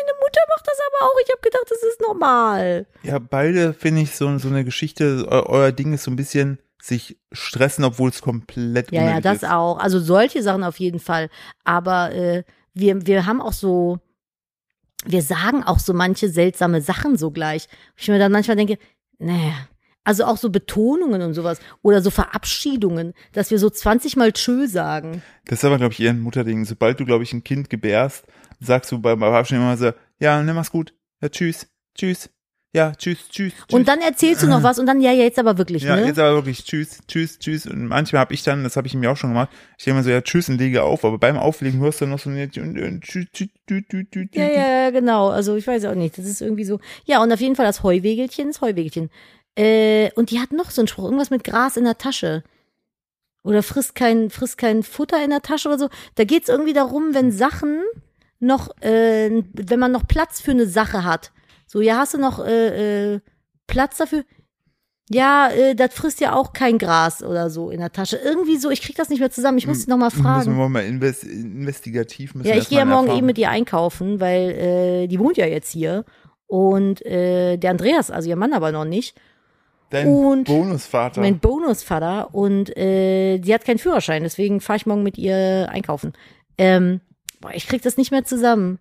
meine 0.05 0.17
Mutter 0.19 0.41
macht 0.49 0.67
das 0.67 0.77
aber 0.87 1.05
auch. 1.07 1.15
Ich 1.23 1.31
habe 1.31 1.41
gedacht, 1.41 1.65
das 1.69 1.83
ist 1.83 2.01
normal. 2.01 2.85
Ja, 3.03 3.19
beide 3.19 3.73
finde 3.73 4.01
ich 4.01 4.15
so, 4.15 4.37
so 4.37 4.47
eine 4.47 4.63
Geschichte, 4.63 5.25
eu 5.29 5.43
euer 5.47 5.71
Ding 5.71 5.93
ist 5.93 6.03
so 6.03 6.11
ein 6.11 6.15
bisschen 6.15 6.59
sich 6.81 7.17
stressen, 7.31 7.85
obwohl 7.85 8.09
es 8.09 8.21
komplett 8.21 8.91
Ja, 8.91 9.03
ja, 9.03 9.21
das 9.21 9.37
ist. 9.37 9.49
auch. 9.49 9.77
Also 9.79 9.99
solche 9.99 10.43
Sachen 10.43 10.63
auf 10.63 10.79
jeden 10.79 10.99
Fall. 10.99 11.29
Aber 11.63 12.11
äh, 12.11 12.43
wir, 12.73 13.05
wir 13.05 13.25
haben 13.25 13.41
auch 13.41 13.53
so, 13.53 13.99
wir 15.05 15.21
sagen 15.21 15.63
auch 15.63 15.79
so 15.79 15.93
manche 15.93 16.29
seltsame 16.29 16.81
Sachen 16.81 17.17
so 17.17 17.31
gleich. 17.31 17.67
Ich 17.95 18.07
mir 18.09 18.19
dann 18.19 18.31
manchmal 18.33 18.57
denke, 18.57 18.77
naja, 19.17 19.53
also 20.03 20.25
auch 20.25 20.37
so 20.37 20.49
Betonungen 20.49 21.21
und 21.21 21.33
sowas 21.33 21.59
oder 21.81 22.01
so 22.01 22.09
Verabschiedungen, 22.09 23.13
dass 23.31 23.51
wir 23.51 23.59
so 23.59 23.69
20 23.69 24.17
Mal 24.17 24.33
Tschö 24.33 24.67
sagen. 24.67 25.21
Das 25.45 25.59
ist 25.59 25.65
aber, 25.65 25.77
glaube 25.77 25.93
ich, 25.93 26.01
eher 26.01 26.09
ein 26.11 26.19
Mutterding. 26.19 26.65
Sobald 26.65 26.99
du, 26.99 27.05
glaube 27.05 27.23
ich, 27.23 27.31
ein 27.31 27.43
Kind 27.43 27.69
gebärst, 27.69 28.25
sagst 28.65 28.91
du 28.91 28.99
beim 28.99 29.19
Verabschieden 29.19 29.61
immer 29.61 29.77
so, 29.77 29.91
ja, 30.19 30.41
nimm 30.41 30.55
mach's 30.55 30.71
gut. 30.71 30.93
Ja, 31.21 31.29
tschüss, 31.29 31.67
tschüss. 31.95 32.29
Ja, 32.75 32.91
tschüss, 32.95 33.29
tschüss, 33.29 33.53
tschüss. 33.53 33.71
Und 33.71 33.87
dann 33.87 34.01
erzählst 34.01 34.41
du 34.41 34.47
noch 34.47 34.63
was 34.63 34.79
und 34.79 34.87
dann, 34.87 34.99
ja, 34.99 35.11
ja, 35.11 35.25
jetzt 35.25 35.37
aber 35.37 35.59
wirklich, 35.59 35.83
ja, 35.83 35.95
ne? 35.95 36.07
jetzt 36.07 36.17
aber 36.17 36.33
wirklich 36.37 36.65
tschüss, 36.65 37.01
tschüss, 37.07 37.37
tschüss. 37.37 37.67
Und 37.67 37.85
manchmal 37.85 38.21
habe 38.21 38.33
ich 38.33 38.41
dann, 38.41 38.63
das 38.63 38.75
habe 38.77 38.87
ich 38.87 38.95
mir 38.95 39.11
auch 39.11 39.17
schon 39.17 39.29
gemacht, 39.29 39.49
ich 39.77 39.83
denke 39.83 39.97
immer 39.97 40.03
so, 40.03 40.09
ja, 40.09 40.21
tschüss 40.21 40.49
und 40.49 40.57
lege 40.57 40.81
auf, 40.81 41.05
aber 41.05 41.19
beim 41.19 41.37
Auflegen 41.37 41.79
hörst 41.81 42.01
du 42.01 42.07
noch 42.07 42.17
so 42.17 42.31
und, 42.31 42.51
tschüss, 42.51 43.27
tschüss, 43.31 43.49
tschüss, 43.67 43.83
tschüss, 43.87 44.05
tschüss. 44.11 44.27
Ja, 44.33 44.47
ja, 44.47 44.83
ja, 44.85 44.89
genau. 44.89 45.29
Also 45.29 45.55
ich 45.55 45.67
weiß 45.67 45.85
auch 45.85 45.93
nicht. 45.93 46.17
Das 46.17 46.25
ist 46.25 46.41
irgendwie 46.41 46.63
so. 46.63 46.79
Ja, 47.05 47.21
und 47.21 47.31
auf 47.31 47.41
jeden 47.41 47.55
Fall 47.55 47.67
das 47.67 47.83
Heuwegelchen, 47.83 48.47
das 48.47 48.61
Heuwegelchen. 48.61 49.11
Äh, 49.55 50.09
und 50.15 50.31
die 50.31 50.39
hat 50.39 50.51
noch 50.51 50.71
so 50.71 50.81
einen 50.81 50.87
Spruch, 50.87 51.03
irgendwas 51.03 51.29
mit 51.29 51.43
Gras 51.43 51.77
in 51.77 51.83
der 51.83 51.99
Tasche. 51.99 52.43
Oder 53.43 53.61
frisst 53.61 53.93
kein, 53.93 54.31
frisst 54.31 54.57
kein 54.57 54.81
Futter 54.81 55.23
in 55.23 55.29
der 55.29 55.43
Tasche 55.43 55.67
oder 55.67 55.77
so. 55.77 55.89
Da 56.15 56.23
geht's 56.23 56.49
irgendwie 56.49 56.73
darum, 56.73 57.13
wenn 57.13 57.31
Sachen 57.31 57.83
noch, 58.43 58.69
äh, 58.81 59.43
wenn 59.53 59.79
man 59.79 59.91
noch 59.91 60.07
Platz 60.07 60.41
für 60.41 60.51
eine 60.51 60.67
Sache 60.67 61.03
hat. 61.03 61.31
So, 61.67 61.81
ja, 61.81 61.97
hast 61.97 62.13
du 62.13 62.17
noch 62.19 62.45
äh, 62.45 63.13
äh, 63.15 63.19
Platz 63.67 63.97
dafür? 63.97 64.23
Ja, 65.09 65.49
äh, 65.49 65.75
das 65.75 65.93
frisst 65.93 66.21
ja 66.21 66.33
auch 66.33 66.53
kein 66.53 66.77
Gras 66.77 67.23
oder 67.23 67.49
so 67.49 67.69
in 67.69 67.79
der 67.79 67.91
Tasche. 67.91 68.17
Irgendwie 68.17 68.57
so, 68.57 68.69
ich 68.69 68.81
krieg 68.81 68.95
das 68.95 69.09
nicht 69.09 69.19
mehr 69.19 69.31
zusammen. 69.31 69.57
Ich 69.57 69.67
muss 69.67 69.83
sie 69.83 69.89
noch 69.89 69.97
mal 69.97 70.09
fragen. 70.11 70.49
Müssen 70.51 70.57
wir 70.57 70.69
mal 70.69 70.85
invest 70.85 71.23
investigativ 71.23 72.35
müssen 72.35 72.47
Ja, 72.47 72.55
ich 72.55 72.69
gehe 72.69 72.79
ja 72.79 72.85
morgen 72.85 73.03
erfahren. 73.07 73.17
eben 73.17 73.27
mit 73.27 73.37
ihr 73.37 73.49
einkaufen, 73.49 74.19
weil 74.19 74.49
äh, 74.51 75.07
die 75.07 75.19
wohnt 75.19 75.37
ja 75.37 75.45
jetzt 75.45 75.71
hier. 75.71 76.05
Und 76.47 77.05
äh, 77.05 77.57
der 77.57 77.71
Andreas, 77.71 78.11
also 78.11 78.29
ihr 78.29 78.35
Mann 78.35 78.53
aber 78.53 78.71
noch 78.71 78.85
nicht, 78.85 79.15
Dein 79.89 80.07
und 80.07 80.45
Bonusvater. 80.45 81.19
mein 81.21 81.39
Bonusvater. 81.39 82.33
Und 82.33 82.75
äh, 82.77 83.39
die 83.39 83.53
hat 83.53 83.65
keinen 83.65 83.79
Führerschein, 83.79 84.23
deswegen 84.23 84.61
fahre 84.61 84.77
ich 84.77 84.85
morgen 84.85 85.03
mit 85.03 85.17
ihr 85.17 85.67
einkaufen. 85.69 86.13
Ähm, 86.57 87.01
boah, 87.43 87.51
ich 87.53 87.67
krieg 87.67 87.81
das 87.81 87.97
nicht 87.97 88.11
mehr 88.11 88.23
zusammen. 88.23 88.79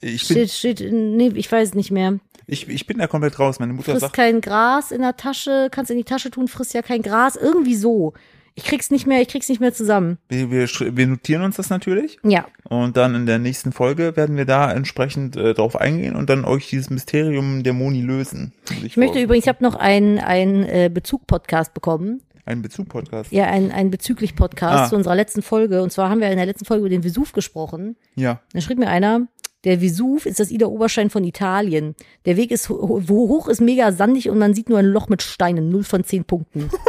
ich, 0.00 0.26
bin, 0.28 0.48
Steht, 0.48 0.50
steht, 0.50 0.92
nee, 0.92 1.30
ich 1.34 1.50
weiß 1.50 1.74
nicht 1.74 1.90
mehr. 1.90 2.18
ich, 2.46 2.68
ich 2.68 2.86
bin 2.86 2.98
da 2.98 3.06
komplett 3.06 3.38
raus. 3.38 3.60
Meine 3.60 3.72
Mutter 3.72 3.92
Frisst 3.92 4.00
sagt, 4.00 4.14
kein 4.14 4.40
Gras 4.40 4.90
in 4.90 5.00
der 5.00 5.16
Tasche, 5.16 5.68
kannst 5.70 5.90
in 5.90 5.96
die 5.96 6.04
Tasche 6.04 6.30
tun, 6.30 6.48
frisst 6.48 6.74
ja 6.74 6.82
kein 6.82 7.02
Gras. 7.02 7.36
Irgendwie 7.36 7.76
so. 7.76 8.12
Ich 8.56 8.64
krieg's 8.64 8.90
nicht 8.90 9.06
mehr, 9.06 9.22
ich 9.22 9.28
krieg's 9.28 9.48
nicht 9.48 9.60
mehr 9.60 9.72
zusammen. 9.72 10.18
wir, 10.28 10.50
wir, 10.50 10.68
wir 10.68 11.06
notieren 11.06 11.42
uns 11.42 11.56
das 11.56 11.70
natürlich. 11.70 12.18
Ja. 12.24 12.46
Und 12.64 12.96
dann 12.96 13.14
in 13.14 13.24
der 13.24 13.38
nächsten 13.38 13.70
Folge 13.70 14.16
werden 14.16 14.36
wir 14.36 14.44
da 14.44 14.72
entsprechend 14.72 15.36
äh, 15.36 15.54
drauf 15.54 15.76
eingehen 15.76 16.16
und 16.16 16.28
dann 16.28 16.44
euch 16.44 16.68
dieses 16.68 16.90
Mysterium 16.90 17.62
der 17.62 17.72
Moni 17.72 18.02
lösen. 18.02 18.52
Ich 18.84 18.96
möchte 18.96 19.22
übrigens, 19.22 19.44
ich 19.44 19.48
habe 19.48 19.62
noch 19.62 19.76
einen, 19.76 20.18
einen 20.18 20.64
äh, 20.64 20.90
Bezug-Podcast 20.92 21.72
bekommen. 21.74 22.22
Ein 22.50 22.62
Bezug-Podcast. 22.62 23.30
Ja, 23.32 23.44
ein, 23.46 23.70
ein 23.70 23.90
bezüglich 23.90 24.34
Podcast 24.34 24.78
Ah. 24.86 24.88
zu 24.88 24.96
unserer 24.96 25.14
letzten 25.14 25.42
Folge. 25.42 25.82
Und 25.82 25.90
zwar 25.92 26.10
haben 26.10 26.20
wir 26.20 26.30
in 26.30 26.36
der 26.36 26.46
letzten 26.46 26.64
Folge 26.64 26.80
über 26.80 26.88
den 26.90 27.02
Vesuv 27.04 27.32
gesprochen. 27.32 27.96
Ja. 28.16 28.40
Da 28.52 28.60
schrieb 28.60 28.78
mir 28.78 28.88
einer, 28.88 29.28
der 29.64 29.80
Vesuv 29.80 30.26
ist 30.26 30.40
das 30.40 30.50
Ida 30.50 30.66
Oberstein 30.66 31.10
von 31.10 31.22
Italien. 31.22 31.94
Der 32.24 32.36
Weg 32.36 32.50
ist, 32.50 32.68
ho- 32.70 33.00
wo 33.06 33.28
hoch 33.28 33.46
ist 33.48 33.60
mega 33.60 33.92
sandig 33.92 34.28
und 34.28 34.38
man 34.38 34.54
sieht 34.54 34.68
nur 34.68 34.78
ein 34.78 34.86
Loch 34.86 35.08
mit 35.08 35.22
Steinen. 35.22 35.68
Null 35.70 35.84
von 35.84 36.02
zehn 36.04 36.24
Punkten. 36.24 36.70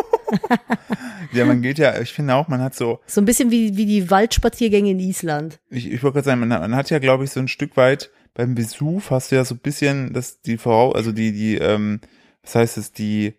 Ja, 1.34 1.46
man 1.46 1.62
geht 1.62 1.78
ja, 1.78 2.00
ich 2.00 2.12
finde 2.14 2.36
auch, 2.36 2.48
man 2.48 2.62
hat 2.62 2.74
so, 2.76 3.00
So 3.06 3.22
ein 3.22 3.26
bisschen 3.26 3.52
wie, 3.52 3.76
wie 3.78 3.86
die 3.86 4.10
Waldspaziergänge 4.10 4.92
in 4.92 5.00
Island. 5.00 5.60
ich, 5.70 5.90
ich 5.92 6.04
wollte 6.04 6.16
gerade 6.16 6.26
sagen, 6.26 6.40
man, 6.42 6.52
hat- 6.54 6.62
man 6.62 6.76
hat 6.76 6.90
ja, 6.90 7.00
glaube 7.00 7.24
ich, 7.26 7.32
so 7.32 7.40
ein 7.40 7.48
Stück 7.50 7.76
weit 7.78 8.10
beim 8.34 8.56
Vesuv 8.58 9.12
hast 9.12 9.32
du 9.32 9.36
ja 9.36 9.44
so 9.46 9.56
ein 9.56 9.60
bisschen, 9.60 10.14
dass 10.14 10.42
die 10.42 10.58
Vorau, 10.58 10.92
also 10.94 11.12
die, 11.12 11.32
die, 11.34 11.56
ähm, 11.58 12.00
was 12.44 12.56
heißt 12.56 12.78
es, 12.78 12.92
die 12.94 13.34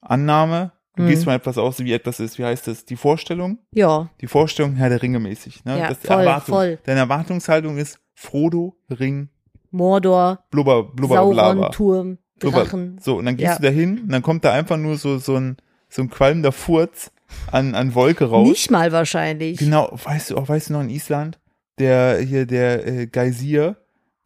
Annahme, 0.00 0.72
du 0.96 1.02
Mhm. 1.02 1.06
gehst 1.08 1.26
mal 1.26 1.34
etwas 1.34 1.56
aus, 1.58 1.78
wie 1.80 1.92
etwas 1.92 2.20
ist, 2.20 2.38
wie 2.38 2.44
heißt 2.44 2.66
das, 2.66 2.84
die 2.84 2.96
Vorstellung, 2.96 3.58
Ja, 3.72 4.08
die 4.20 4.26
Vorstellung 4.26 4.74
Herr 4.76 4.88
der 4.88 5.02
Ringe 5.02 5.18
mäßig, 5.20 5.64
ne? 5.64 5.78
Ja, 5.78 5.88
das 5.88 5.98
ist 5.98 6.02
die 6.04 6.06
voll, 6.08 6.20
Erwartung. 6.20 6.54
voll. 6.54 6.78
Deine 6.84 7.00
Erwartungshaltung 7.00 7.76
ist 7.78 7.98
Frodo, 8.14 8.76
Ring, 8.90 9.28
Mordor, 9.70 10.44
Blubber, 10.50 10.82
Blubber, 10.84 11.14
Sauron, 11.16 11.34
Blabber. 11.34 11.70
Turm, 11.70 12.18
Blubber. 12.38 12.64
Drachen. 12.64 12.98
So, 13.00 13.16
und 13.18 13.24
dann 13.26 13.36
gehst 13.36 13.50
Ja. 13.52 13.56
du 13.56 13.62
da 13.62 13.68
hin 13.70 14.00
und 14.02 14.08
dann 14.12 14.22
kommt 14.22 14.44
da 14.44 14.52
einfach 14.52 14.76
nur 14.76 14.96
so, 14.96 15.18
so 15.18 15.36
ein, 15.36 15.56
so 15.88 16.02
ein 16.02 16.10
qualmender 16.10 16.52
Furz 16.52 17.12
an, 17.52 17.74
an 17.74 17.94
Wolke 17.94 18.24
raus. 18.26 18.48
Nicht 18.48 18.70
mal 18.70 18.90
wahrscheinlich. 18.92 19.58
Genau, 19.58 19.90
weißt 20.04 20.30
du, 20.30 20.36
auch 20.36 20.48
weißt 20.48 20.70
du 20.70 20.72
noch 20.74 20.80
in 20.80 20.90
Island, 20.90 21.38
der 21.78 22.18
hier, 22.20 22.46
der 22.46 22.86
äh, 22.86 23.06
Geysir, 23.06 23.76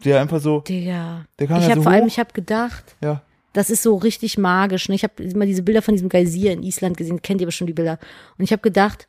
der 0.04 0.20
einfach 0.20 0.40
so, 0.40 0.60
Digga. 0.60 1.26
der 1.38 1.46
kam 1.46 1.58
Ich 1.58 1.64
ja 1.64 1.70
habe 1.70 1.80
so 1.80 1.82
vor 1.84 1.92
hoch. 1.92 1.96
allem, 1.96 2.06
ich 2.06 2.18
habe 2.18 2.32
gedacht, 2.32 2.96
ja, 3.02 3.22
Das 3.54 3.70
ist 3.70 3.82
so 3.82 3.96
richtig 3.96 4.36
magisch. 4.36 4.88
Ne? 4.88 4.96
Ich 4.96 5.04
habe 5.04 5.22
immer 5.22 5.46
diese 5.46 5.62
Bilder 5.62 5.80
von 5.80 5.94
diesem 5.94 6.10
Geysir 6.10 6.52
in 6.52 6.62
Island 6.62 6.96
gesehen. 6.98 7.22
Kennt 7.22 7.40
ihr 7.40 7.46
bestimmt 7.46 7.70
die 7.70 7.74
Bilder? 7.74 7.98
Und 8.36 8.44
ich 8.44 8.52
habe 8.52 8.60
gedacht, 8.60 9.08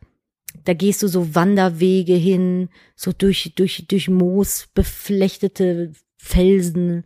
da 0.63 0.73
gehst 0.73 1.03
du 1.03 1.07
so 1.07 1.35
Wanderwege 1.35 2.13
hin, 2.13 2.69
so 2.95 3.11
durch, 3.11 3.53
durch, 3.55 3.85
durch 3.87 4.07
Moos 4.07 4.67
beflechtete 4.73 5.91
Felsen, 6.17 7.03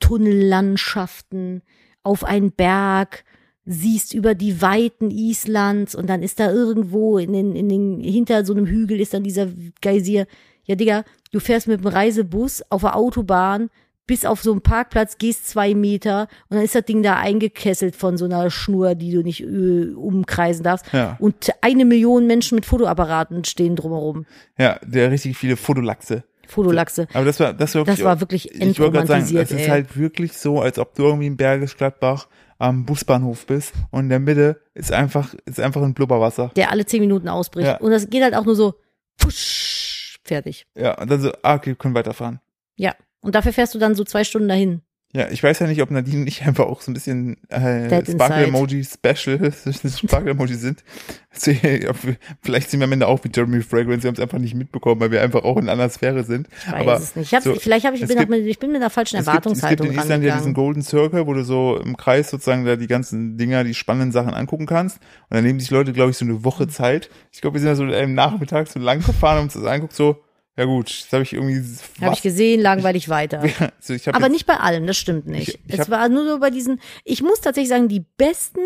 Tunnellandschaften, 0.00 1.62
auf 2.02 2.24
einen 2.24 2.52
Berg, 2.52 3.24
siehst 3.64 4.12
über 4.12 4.34
die 4.34 4.60
Weiten 4.60 5.10
Islands 5.10 5.94
und 5.94 6.08
dann 6.08 6.22
ist 6.22 6.40
da 6.40 6.50
irgendwo 6.50 7.18
in 7.18 7.32
den, 7.32 7.54
in 7.54 7.68
den, 7.68 8.00
hinter 8.00 8.44
so 8.44 8.52
einem 8.52 8.66
Hügel 8.66 9.00
ist 9.00 9.14
dann 9.14 9.22
dieser 9.22 9.48
Geysir. 9.80 10.26
Ja, 10.64 10.74
Digga, 10.74 11.04
du 11.30 11.40
fährst 11.40 11.68
mit 11.68 11.80
dem 11.80 11.86
Reisebus 11.86 12.62
auf 12.70 12.80
der 12.82 12.96
Autobahn 12.96 13.70
bis 14.10 14.24
auf 14.24 14.42
so 14.42 14.50
einen 14.50 14.60
Parkplatz, 14.60 15.18
gehst 15.18 15.48
zwei 15.48 15.72
Meter 15.72 16.22
und 16.48 16.56
dann 16.56 16.64
ist 16.64 16.74
das 16.74 16.84
Ding 16.84 17.00
da 17.04 17.14
eingekesselt 17.14 17.94
von 17.94 18.16
so 18.16 18.24
einer 18.24 18.50
Schnur, 18.50 18.96
die 18.96 19.12
du 19.12 19.22
nicht 19.22 19.40
äh, 19.40 19.94
umkreisen 19.94 20.64
darfst. 20.64 20.92
Ja. 20.92 21.16
Und 21.20 21.52
eine 21.60 21.84
Million 21.84 22.26
Menschen 22.26 22.56
mit 22.56 22.66
Fotoapparaten 22.66 23.44
stehen 23.44 23.76
drumherum. 23.76 24.26
ja, 24.58 24.80
der 24.82 25.12
richtig 25.12 25.38
viele 25.38 25.56
Fotolachse. 25.56 26.24
Fotolachse. 26.48 27.06
Aber 27.12 27.24
das 27.24 27.38
war, 27.38 27.54
das 27.54 27.72
war 27.76 27.82
wirklich, 27.82 27.98
Das 27.98 28.04
war 28.04 28.20
wirklich 28.20 28.52
ich 28.52 28.80
wollte 28.80 28.94
gerade 28.94 29.06
sagen, 29.06 29.36
es 29.36 29.52
ist 29.52 29.68
halt 29.68 29.96
wirklich 29.96 30.36
so, 30.36 30.60
als 30.60 30.80
ob 30.80 30.92
du 30.96 31.04
irgendwie 31.04 31.28
in 31.28 31.36
Bergisch 31.36 31.76
Gladbach 31.76 32.26
am 32.58 32.86
Busbahnhof 32.86 33.46
bist 33.46 33.74
und 33.92 34.00
in 34.00 34.08
der 34.08 34.18
Mitte 34.18 34.60
ist 34.74 34.90
einfach, 34.90 35.34
ist 35.44 35.60
einfach 35.60 35.82
ein 35.82 35.94
Blubberwasser. 35.94 36.50
Der 36.56 36.72
alle 36.72 36.84
zehn 36.84 36.98
Minuten 36.98 37.28
ausbricht. 37.28 37.68
Ja. 37.68 37.76
Und 37.78 37.92
das 37.92 38.10
geht 38.10 38.24
halt 38.24 38.34
auch 38.34 38.44
nur 38.44 38.56
so, 38.56 38.74
push, 39.18 40.18
fertig. 40.24 40.66
Ja, 40.76 41.00
und 41.00 41.08
dann 41.08 41.20
so, 41.20 41.30
ah, 41.42 41.54
okay, 41.54 41.76
können 41.76 41.94
weiterfahren. 41.94 42.40
Ja. 42.74 42.96
Und 43.20 43.34
dafür 43.34 43.52
fährst 43.52 43.74
du 43.74 43.78
dann 43.78 43.94
so 43.94 44.04
zwei 44.04 44.24
Stunden 44.24 44.48
dahin. 44.48 44.82
Ja, 45.12 45.28
ich 45.28 45.42
weiß 45.42 45.58
ja 45.58 45.66
nicht, 45.66 45.82
ob 45.82 45.90
Nadine 45.90 46.22
nicht 46.22 46.46
einfach 46.46 46.66
auch 46.66 46.82
so 46.82 46.92
ein 46.92 46.94
bisschen 46.94 47.36
äh, 47.48 47.88
Dead 47.88 48.08
Sparkle 48.08 48.44
inside. 48.44 48.56
Emoji 48.56 48.84
Special, 48.84 49.52
Sparkle 50.06 50.30
Emoji 50.30 50.54
sind. 50.54 50.84
Vielleicht 51.32 52.70
sind 52.70 52.78
wir 52.78 52.84
am 52.84 52.92
Ende 52.92 53.08
auch 53.08 53.22
wie 53.24 53.30
Jeremy 53.34 53.60
Fragrance, 53.62 54.04
wir 54.04 54.08
haben 54.08 54.14
es 54.14 54.20
einfach 54.20 54.38
nicht 54.38 54.54
mitbekommen, 54.54 55.00
weil 55.00 55.10
wir 55.10 55.20
einfach 55.20 55.42
auch 55.42 55.56
in 55.56 55.68
einer 55.68 55.88
Sphäre 55.88 56.22
sind. 56.22 56.46
Ich 56.64 56.72
weiß 56.72 56.80
Aber 56.80 56.94
es 56.96 57.16
nicht. 57.16 57.26
Ich 57.26 57.34
hab's, 57.34 57.44
so, 57.44 57.54
vielleicht 57.56 57.86
habe 57.86 57.96
ich, 57.96 58.06
bin 58.06 58.16
gibt- 58.16 58.30
mit, 58.30 58.46
ich 58.46 58.58
bin 58.60 58.70
mit 58.70 58.80
einer 58.80 58.90
falschen 58.90 59.16
gibt, 59.16 59.26
es 59.26 59.32
gibt 59.32 59.44
Erwartungshaltung 59.46 59.86
in 59.88 59.98
Island 59.98 60.24
ja 60.24 60.36
diesen. 60.36 60.54
Golden 60.54 60.82
Circle, 60.82 61.26
wo 61.26 61.34
du 61.34 61.44
so 61.44 61.76
im 61.78 61.96
Kreis 61.96 62.30
sozusagen 62.30 62.64
da 62.64 62.76
die 62.76 62.86
ganzen 62.86 63.36
Dinger, 63.36 63.64
die 63.64 63.74
spannenden 63.74 64.12
Sachen 64.12 64.32
angucken 64.32 64.66
kannst. 64.66 64.98
Und 65.28 65.34
dann 65.36 65.44
nehmen 65.44 65.58
sich 65.58 65.70
Leute, 65.70 65.92
glaube 65.92 66.10
ich, 66.12 66.18
so 66.18 66.24
eine 66.24 66.44
Woche 66.44 66.68
Zeit. 66.68 67.10
Ich 67.32 67.40
glaube, 67.40 67.54
wir 67.54 67.60
sind 67.60 67.68
da 67.70 67.74
so 67.74 67.82
am 67.82 68.14
Nachmittag 68.14 68.68
so 68.68 68.78
lang 68.78 68.98
gefahren 69.04 69.38
und 69.38 69.44
uns 69.44 69.54
das 69.54 69.64
anguckt, 69.64 69.92
so, 69.94 70.22
ja 70.60 70.66
gut, 70.66 70.90
jetzt 70.90 71.12
habe 71.12 71.22
ich 71.22 71.32
irgendwie 71.32 71.62
Habe 72.02 72.14
ich 72.14 72.22
gesehen, 72.22 72.60
langweilig 72.60 73.08
weiter. 73.08 73.40
also 73.40 73.94
ich 73.94 74.06
hab 74.06 74.14
Aber 74.14 74.26
jetzt, 74.26 74.32
nicht 74.32 74.46
bei 74.46 74.56
allem, 74.58 74.86
das 74.86 74.96
stimmt 74.98 75.26
nicht. 75.26 75.48
Ich- 75.48 75.60
ich 75.66 75.74
es 75.74 75.80
hab- 75.80 75.90
war 75.90 76.08
nur 76.08 76.24
so 76.26 76.38
bei 76.38 76.50
diesen, 76.50 76.80
ich 77.04 77.22
muss 77.22 77.40
tatsächlich 77.40 77.70
sagen, 77.70 77.88
die 77.88 78.04
besten, 78.16 78.60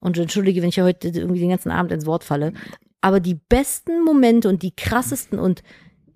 und 0.00 0.18
entschuldige, 0.18 0.62
wenn 0.62 0.68
ich 0.68 0.76
ja 0.76 0.84
heute 0.84 1.08
irgendwie 1.08 1.40
den 1.40 1.50
ganzen 1.50 1.70
Abend 1.70 1.92
ins 1.92 2.06
Wort 2.06 2.24
falle, 2.24 2.52
aber 3.00 3.18
die 3.20 3.34
besten 3.34 4.04
Momente 4.04 4.48
und 4.48 4.62
die 4.62 4.74
krassesten 4.76 5.38
und 5.38 5.62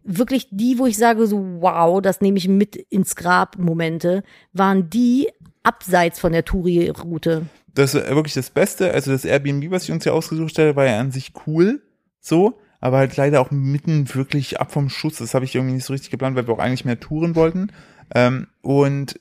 wirklich 0.04 0.48
die, 0.50 0.78
wo 0.78 0.86
ich 0.86 0.96
sage 0.96 1.26
so, 1.26 1.38
wow, 1.60 2.00
das 2.02 2.20
nehme 2.20 2.38
ich 2.38 2.46
mit 2.48 2.76
ins 2.76 3.16
Grab 3.16 3.58
Momente, 3.58 4.22
waren 4.52 4.90
die 4.90 5.28
abseits 5.62 6.20
von 6.20 6.32
der 6.32 6.44
Touri-Route. 6.44 7.46
das 7.74 7.94
ist 7.94 8.08
wirklich 8.10 8.34
das 8.34 8.50
Beste. 8.50 8.92
Also 8.92 9.10
das 9.10 9.24
Airbnb, 9.24 9.70
was 9.70 9.84
ich 9.84 9.90
uns 9.92 10.04
hier 10.04 10.14
ausgesucht 10.14 10.56
hatte, 10.58 10.76
war 10.76 10.86
ja 10.86 11.00
an 11.00 11.10
sich 11.10 11.32
cool, 11.46 11.82
so, 12.20 12.58
aber 12.86 12.98
halt 12.98 13.16
leider 13.16 13.40
auch 13.40 13.50
mitten 13.50 14.14
wirklich 14.14 14.60
ab 14.60 14.72
vom 14.72 14.88
Schuss. 14.88 15.16
Das 15.16 15.34
habe 15.34 15.44
ich 15.44 15.54
irgendwie 15.54 15.74
nicht 15.74 15.84
so 15.84 15.92
richtig 15.92 16.10
geplant, 16.10 16.36
weil 16.36 16.46
wir 16.46 16.54
auch 16.54 16.60
eigentlich 16.60 16.84
mehr 16.84 17.00
touren 17.00 17.34
wollten. 17.34 17.72
Ähm, 18.14 18.46
und 18.62 19.20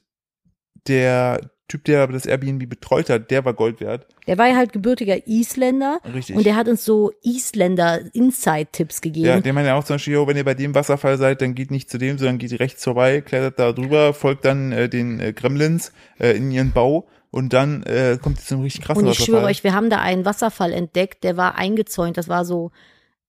der 0.87 1.41
Typ, 1.67 1.83
der 1.85 2.03
aber 2.03 2.13
das 2.13 2.27
Airbnb 2.27 2.69
betreut 2.69 3.09
hat, 3.09 3.31
der 3.31 3.43
war 3.43 3.55
Gold 3.55 3.81
wert. 3.81 4.05
Der 4.27 4.37
war 4.37 4.47
ja 4.47 4.55
halt 4.55 4.71
gebürtiger 4.71 5.27
Isländer 5.27 5.99
Richtig. 6.13 6.35
und 6.35 6.45
der 6.45 6.55
hat 6.55 6.67
uns 6.67 6.85
so 6.85 7.11
Isländer-Inside-Tipps 7.23 9.01
gegeben. 9.01 9.25
Ja, 9.25 9.39
der 9.39 9.51
meinte 9.51 9.73
auch 9.73 9.83
zum 9.83 9.95
Beispiel, 9.95 10.13
jo, 10.13 10.27
wenn 10.27 10.37
ihr 10.37 10.43
bei 10.43 10.53
dem 10.53 10.75
Wasserfall 10.75 11.17
seid, 11.17 11.41
dann 11.41 11.55
geht 11.55 11.71
nicht 11.71 11.89
zu 11.89 11.97
dem, 11.97 12.19
sondern 12.19 12.37
geht 12.37 12.59
rechts 12.59 12.83
vorbei, 12.83 13.21
klettert 13.21 13.57
da 13.57 13.71
drüber, 13.71 14.13
folgt 14.13 14.45
dann 14.45 14.71
äh, 14.73 14.89
den 14.89 15.19
äh, 15.19 15.33
Gremlins 15.33 15.91
äh, 16.19 16.37
in 16.37 16.51
ihren 16.51 16.71
Bau 16.71 17.07
und 17.31 17.53
dann 17.53 17.81
äh, 17.83 18.19
kommt 18.21 18.37
es 18.37 18.45
zum 18.45 18.61
richtig 18.61 18.83
krassen 18.83 19.03
Und 19.03 19.09
ich 19.09 19.19
Wasserfall. 19.19 19.39
schwöre 19.39 19.49
euch, 19.49 19.63
wir 19.63 19.73
haben 19.73 19.89
da 19.89 20.01
einen 20.01 20.23
Wasserfall 20.23 20.71
entdeckt, 20.71 21.23
der 21.23 21.35
war 21.35 21.55
eingezäunt, 21.55 22.17
das 22.17 22.29
war 22.29 22.45
so 22.45 22.71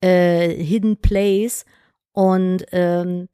äh, 0.06 0.48
Hidden 0.62 0.96
Place. 0.98 1.64
Und 2.12 2.64
ähm, 2.72 3.28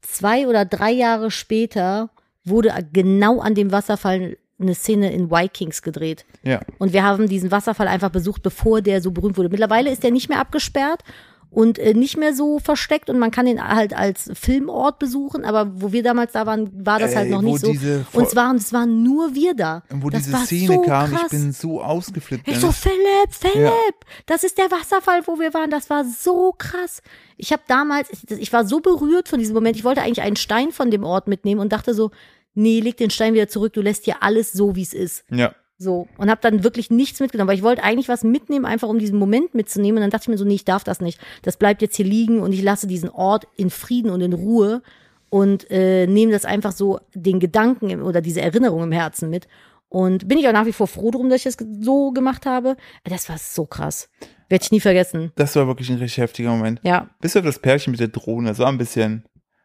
zwei 0.00 0.48
oder 0.48 0.64
drei 0.64 0.90
Jahre 0.90 1.30
später 1.30 2.10
wurde 2.44 2.72
genau 2.92 3.40
an 3.40 3.54
dem 3.54 3.72
Wasserfall 3.72 4.36
eine 4.58 4.74
Szene 4.74 5.12
in 5.12 5.30
Vikings 5.30 5.82
gedreht. 5.82 6.24
ja. 6.42 6.60
Und 6.78 6.94
wir 6.94 7.04
haben 7.04 7.28
diesen 7.28 7.50
Wasserfall 7.50 7.88
einfach 7.88 8.08
besucht, 8.08 8.42
bevor 8.42 8.80
der 8.80 9.02
so 9.02 9.10
berühmt 9.10 9.36
wurde. 9.36 9.50
Mittlerweile 9.50 9.90
ist 9.90 10.02
der 10.02 10.10
nicht 10.10 10.30
mehr 10.30 10.40
abgesperrt 10.40 11.02
und 11.50 11.78
äh, 11.78 11.94
nicht 11.94 12.16
mehr 12.16 12.34
so 12.34 12.58
versteckt 12.58 13.08
und 13.08 13.18
man 13.18 13.30
kann 13.30 13.46
ihn 13.46 13.62
halt 13.62 13.96
als 13.96 14.30
Filmort 14.34 14.98
besuchen, 14.98 15.44
aber 15.44 15.80
wo 15.80 15.92
wir 15.92 16.02
damals 16.02 16.32
da 16.32 16.46
waren, 16.46 16.70
war 16.84 16.98
das 16.98 17.16
halt 17.16 17.26
Ey, 17.26 17.32
noch 17.32 17.42
nicht 17.42 17.60
so. 17.60 17.68
Und 18.12 18.26
es 18.26 18.36
waren, 18.36 18.56
es 18.56 18.72
waren 18.72 19.02
nur 19.02 19.34
wir 19.34 19.54
da. 19.54 19.82
Und 19.90 20.02
wo 20.02 20.10
das 20.10 20.24
diese 20.24 20.36
Szene 20.38 20.74
so 20.74 20.82
kam, 20.82 21.10
krass. 21.10 21.22
ich 21.24 21.30
bin 21.30 21.52
so 21.52 21.80
ausgeflippt. 21.82 22.46
Ich 22.46 22.56
so, 22.56 22.68
Dennis. 22.68 22.78
Philipp, 22.78 23.54
Philipp, 23.54 23.94
das 24.26 24.44
ist 24.44 24.58
der 24.58 24.70
Wasserfall, 24.70 25.26
wo 25.26 25.38
wir 25.38 25.54
waren. 25.54 25.70
Das 25.70 25.88
war 25.88 26.04
so 26.04 26.54
krass. 26.56 27.00
Ich 27.36 27.52
habe 27.52 27.62
damals, 27.68 28.10
ich, 28.10 28.30
ich 28.30 28.52
war 28.52 28.66
so 28.66 28.80
berührt 28.80 29.28
von 29.28 29.38
diesem 29.38 29.54
Moment. 29.54 29.76
Ich 29.76 29.84
wollte 29.84 30.02
eigentlich 30.02 30.22
einen 30.22 30.36
Stein 30.36 30.72
von 30.72 30.90
dem 30.90 31.04
Ort 31.04 31.28
mitnehmen 31.28 31.60
und 31.60 31.72
dachte 31.72 31.94
so, 31.94 32.10
nee, 32.54 32.80
leg 32.80 32.96
den 32.96 33.10
Stein 33.10 33.34
wieder 33.34 33.48
zurück. 33.48 33.72
Du 33.72 33.82
lässt 33.82 34.04
hier 34.04 34.22
alles 34.22 34.52
so, 34.52 34.76
wie 34.76 34.82
es 34.82 34.94
ist. 34.94 35.24
ja. 35.30 35.54
So. 35.78 36.08
Und 36.16 36.30
habe 36.30 36.40
dann 36.40 36.64
wirklich 36.64 36.90
nichts 36.90 37.20
mitgenommen, 37.20 37.48
weil 37.48 37.56
ich 37.56 37.62
wollte 37.62 37.82
eigentlich 37.82 38.08
was 38.08 38.24
mitnehmen, 38.24 38.64
einfach 38.64 38.88
um 38.88 38.98
diesen 38.98 39.18
Moment 39.18 39.54
mitzunehmen. 39.54 39.98
Und 39.98 40.02
dann 40.02 40.10
dachte 40.10 40.24
ich 40.24 40.28
mir 40.28 40.38
so, 40.38 40.44
nee, 40.44 40.54
ich 40.54 40.64
darf 40.64 40.84
das 40.84 41.00
nicht. 41.00 41.20
Das 41.42 41.56
bleibt 41.56 41.82
jetzt 41.82 41.96
hier 41.96 42.06
liegen 42.06 42.40
und 42.40 42.52
ich 42.52 42.62
lasse 42.62 42.86
diesen 42.86 43.10
Ort 43.10 43.46
in 43.56 43.70
Frieden 43.70 44.10
und 44.10 44.20
in 44.20 44.32
Ruhe 44.32 44.82
und 45.28 45.70
äh, 45.70 46.06
nehme 46.06 46.32
das 46.32 46.44
einfach 46.44 46.72
so 46.72 47.00
den 47.14 47.40
Gedanken 47.40 47.90
im, 47.90 48.02
oder 48.02 48.20
diese 48.20 48.40
Erinnerung 48.40 48.82
im 48.82 48.92
Herzen 48.92 49.28
mit. 49.28 49.48
Und 49.88 50.28
bin 50.28 50.38
ich 50.38 50.48
auch 50.48 50.52
nach 50.52 50.66
wie 50.66 50.72
vor 50.72 50.88
froh 50.88 51.10
drum, 51.10 51.28
dass 51.28 51.44
ich 51.44 51.56
das 51.56 51.66
so 51.80 52.10
gemacht 52.10 52.46
habe. 52.46 52.76
Das 53.04 53.28
war 53.28 53.38
so 53.38 53.66
krass. 53.66 54.08
Werde 54.48 54.64
ich 54.64 54.72
nie 54.72 54.80
vergessen. 54.80 55.32
Das 55.36 55.56
war 55.56 55.66
wirklich 55.66 55.90
ein 55.90 55.98
richtig 55.98 56.18
heftiger 56.18 56.50
Moment. 56.50 56.80
Ja. 56.82 57.10
Bis 57.20 57.36
auf 57.36 57.44
das 57.44 57.58
Pärchen 57.58 57.90
mit 57.90 58.00
der 58.00 58.08
Drohne, 58.08 58.48
das 58.48 58.58
war 58.58 58.68
ein 58.68 58.78
bisschen, 58.78 59.24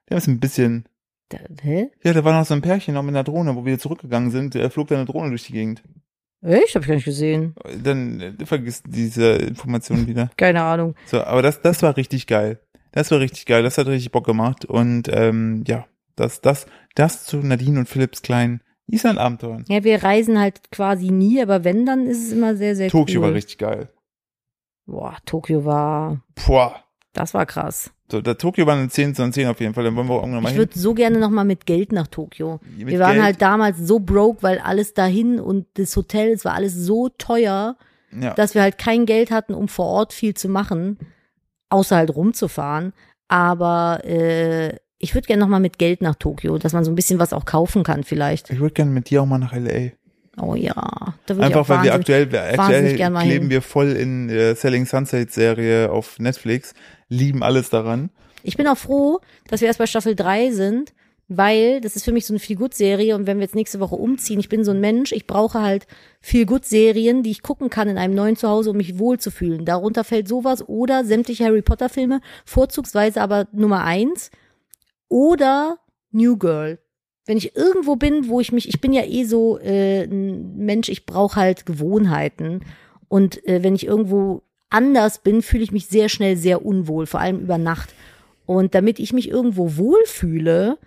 die 0.09 0.13
haben 0.13 0.19
es 0.19 0.27
ein 0.27 0.39
bisschen, 0.39 0.85
Da, 1.31 1.37
hä? 1.63 1.89
ja, 2.03 2.13
da 2.13 2.23
war 2.23 2.37
noch 2.37 2.45
so 2.45 2.53
ein 2.53 2.61
Pärchen 2.61 2.93
noch 2.93 3.03
mit 3.03 3.15
einer 3.15 3.23
Drohne, 3.23 3.55
wo 3.55 3.65
wir 3.65 3.79
zurückgegangen 3.79 4.31
sind, 4.31 4.55
da 4.55 4.69
flog 4.69 4.89
da 4.89 4.95
eine 4.95 5.05
Drohne 5.05 5.29
durch 5.29 5.43
die 5.45 5.53
Gegend. 5.53 5.81
Echt? 6.41 6.75
Hab 6.75 6.81
ich 6.81 6.87
gar 6.87 6.95
nicht 6.95 7.05
gesehen. 7.05 7.55
Dann 7.83 8.19
äh, 8.19 8.45
vergisst 8.45 8.85
diese 8.87 9.33
Information 9.33 10.07
wieder. 10.07 10.29
Keine 10.37 10.63
Ahnung. 10.63 10.95
So, 11.05 11.23
aber 11.23 11.41
das, 11.41 11.61
das 11.61 11.83
war 11.83 11.95
richtig 11.97 12.27
geil. 12.27 12.59
Das 12.91 13.11
war 13.11 13.19
richtig 13.19 13.45
geil. 13.45 13.63
Das 13.63 13.77
hat 13.77 13.87
richtig 13.87 14.11
Bock 14.11 14.25
gemacht. 14.25 14.65
Und 14.65 15.07
ähm, 15.09 15.63
ja, 15.67 15.85
das, 16.15 16.41
das, 16.41 16.65
das 16.95 17.25
zu 17.25 17.37
Nadine 17.37 17.79
und 17.79 17.87
Philipps 17.87 18.23
kleinen 18.23 18.61
Island-Abenteuern. 18.87 19.65
Ja, 19.67 19.83
wir 19.83 20.03
reisen 20.03 20.39
halt 20.39 20.71
quasi 20.71 21.11
nie, 21.11 21.41
aber 21.41 21.63
wenn, 21.63 21.85
dann 21.85 22.07
ist 22.07 22.25
es 22.27 22.31
immer 22.33 22.55
sehr, 22.55 22.75
sehr 22.75 22.89
Tokio 22.89 23.21
cool. 23.21 23.27
war 23.27 23.33
richtig 23.33 23.59
geil. 23.59 23.89
Boah, 24.85 25.17
Tokio 25.25 25.63
war, 25.63 26.23
Boah. 26.47 26.83
das 27.13 27.33
war 27.33 27.45
krass. 27.45 27.91
So, 28.11 28.21
da 28.21 28.33
Tokio 28.33 28.65
war 28.65 28.75
eine 28.75 28.89
10 28.89 29.15
zu 29.15 29.29
10 29.29 29.47
auf 29.47 29.59
jeden 29.59 29.73
Fall. 29.73 29.83
Dann 29.85 29.95
wollen 29.95 30.07
wir 30.07 30.15
auch 30.15 30.21
irgendwann 30.21 30.43
mal 30.43 30.49
Ich 30.49 30.53
hin. 30.55 30.61
würde 30.63 30.77
so 30.79 30.93
gerne 30.93 31.19
noch 31.19 31.29
mal 31.29 31.45
mit 31.45 31.65
Geld 31.65 31.91
nach 31.91 32.07
Tokio. 32.07 32.59
Mit 32.77 32.87
wir 32.87 32.99
waren 32.99 33.13
Geld. 33.13 33.23
halt 33.23 33.41
damals 33.41 33.77
so 33.79 33.99
broke, 33.99 34.43
weil 34.43 34.59
alles 34.59 34.93
dahin 34.93 35.39
und 35.39 35.65
das 35.75 35.95
Hotel, 35.95 36.29
es 36.31 36.43
war 36.45 36.53
alles 36.53 36.73
so 36.75 37.09
teuer, 37.09 37.77
Ja. 38.11 38.33
dass 38.33 38.53
wir 38.55 38.61
halt 38.61 38.77
kein 38.77 39.05
Geld 39.05 39.31
hatten, 39.31 39.53
um 39.53 39.67
vor 39.69 39.85
Ort 39.85 40.11
viel 40.13 40.33
zu 40.33 40.49
machen, 40.49 40.97
außer 41.69 41.95
halt 41.95 42.13
rumzufahren. 42.15 42.93
Aber 43.29 44.01
äh, 44.03 44.75
ich 44.97 45.15
würde 45.15 45.25
gerne 45.27 45.39
noch 45.41 45.47
mal 45.47 45.59
mit 45.61 45.77
Geld 45.79 46.01
nach 46.01 46.15
Tokio, 46.15 46.57
dass 46.57 46.73
man 46.73 46.83
so 46.83 46.91
ein 46.91 46.95
bisschen 46.95 47.17
was 47.19 47.31
auch 47.33 47.45
kaufen 47.45 47.83
kann 47.83 48.03
vielleicht. 48.03 48.49
Ich 48.49 48.59
würde 48.59 48.73
gerne 48.73 48.91
mit 48.91 49.09
dir 49.09 49.21
auch 49.21 49.25
mal 49.25 49.37
nach 49.37 49.53
L.A. 49.53 49.91
Oh 50.37 50.55
ja, 50.55 50.73
da 50.73 51.35
würde 51.35 51.39
ich 51.39 51.45
Einfach 51.45 51.61
auch 51.61 51.69
weil 51.69 51.83
wir 51.83 51.93
aktuell, 51.93 52.31
wir 52.31 52.41
aktuell 52.43 52.97
hin. 52.97 53.49
wir 53.49 53.61
voll 53.61 53.91
in 53.91 54.29
äh, 54.29 54.55
Selling 54.55 54.85
Sunset 54.85 55.31
Serie 55.31 55.91
auf 55.91 56.19
Netflix, 56.19 56.73
lieben 57.09 57.43
alles 57.43 57.69
daran. 57.69 58.09
Ich 58.43 58.55
bin 58.55 58.67
auch 58.67 58.77
froh, 58.77 59.19
dass 59.49 59.61
wir 59.61 59.67
erst 59.67 59.79
bei 59.79 59.87
Staffel 59.87 60.15
3 60.15 60.51
sind, 60.51 60.93
weil 61.27 61.81
das 61.81 61.95
ist 61.95 62.05
für 62.05 62.11
mich 62.11 62.25
so 62.25 62.33
eine 62.33 62.39
Feel-Good-Serie 62.39 63.15
und 63.15 63.27
wenn 63.27 63.37
wir 63.37 63.43
jetzt 63.43 63.55
nächste 63.55 63.79
Woche 63.79 63.95
umziehen, 63.95 64.39
ich 64.39 64.49
bin 64.49 64.63
so 64.63 64.71
ein 64.71 64.79
Mensch, 64.79 65.11
ich 65.11 65.27
brauche 65.27 65.61
halt 65.61 65.85
Feel-Good-Serien, 66.21 67.23
die 67.23 67.31
ich 67.31 67.41
gucken 67.41 67.69
kann 67.69 67.89
in 67.89 67.97
einem 67.97 68.15
neuen 68.15 68.35
Zuhause, 68.35 68.71
um 68.71 68.77
mich 68.77 68.99
wohlzufühlen. 68.99 69.65
Darunter 69.65 70.03
fällt 70.03 70.27
sowas 70.27 70.67
oder 70.67 71.05
sämtliche 71.05 71.45
Harry 71.45 71.61
Potter-Filme, 71.61 72.21
vorzugsweise 72.45 73.21
aber 73.21 73.47
Nummer 73.51 73.83
eins 73.83 74.31
oder 75.07 75.77
New 76.11 76.37
Girl. 76.37 76.79
Wenn 77.31 77.37
ich 77.37 77.55
irgendwo 77.55 77.95
bin, 77.95 78.27
wo 78.27 78.41
ich 78.41 78.51
mich, 78.51 78.67
ich 78.67 78.81
bin 78.81 78.91
ja 78.91 79.05
eh 79.05 79.23
so 79.23 79.57
äh, 79.57 80.03
ein 80.03 80.57
Mensch, 80.57 80.89
ich 80.89 81.05
brauche 81.05 81.37
halt 81.37 81.65
Gewohnheiten 81.65 82.59
und 83.07 83.47
äh, 83.47 83.63
wenn 83.63 83.73
ich 83.73 83.85
irgendwo 83.85 84.41
anders 84.69 85.19
bin, 85.19 85.41
fühle 85.41 85.63
ich 85.63 85.71
mich 85.71 85.85
sehr 85.85 86.09
schnell 86.09 86.35
sehr 86.35 86.65
unwohl, 86.65 87.05
vor 87.05 87.21
allem 87.21 87.39
über 87.39 87.57
Nacht. 87.57 87.93
Und 88.45 88.75
damit 88.75 88.99
ich 88.99 89.13
mich 89.13 89.29
irgendwo 89.29 89.77
wohlfühle, 89.77 90.77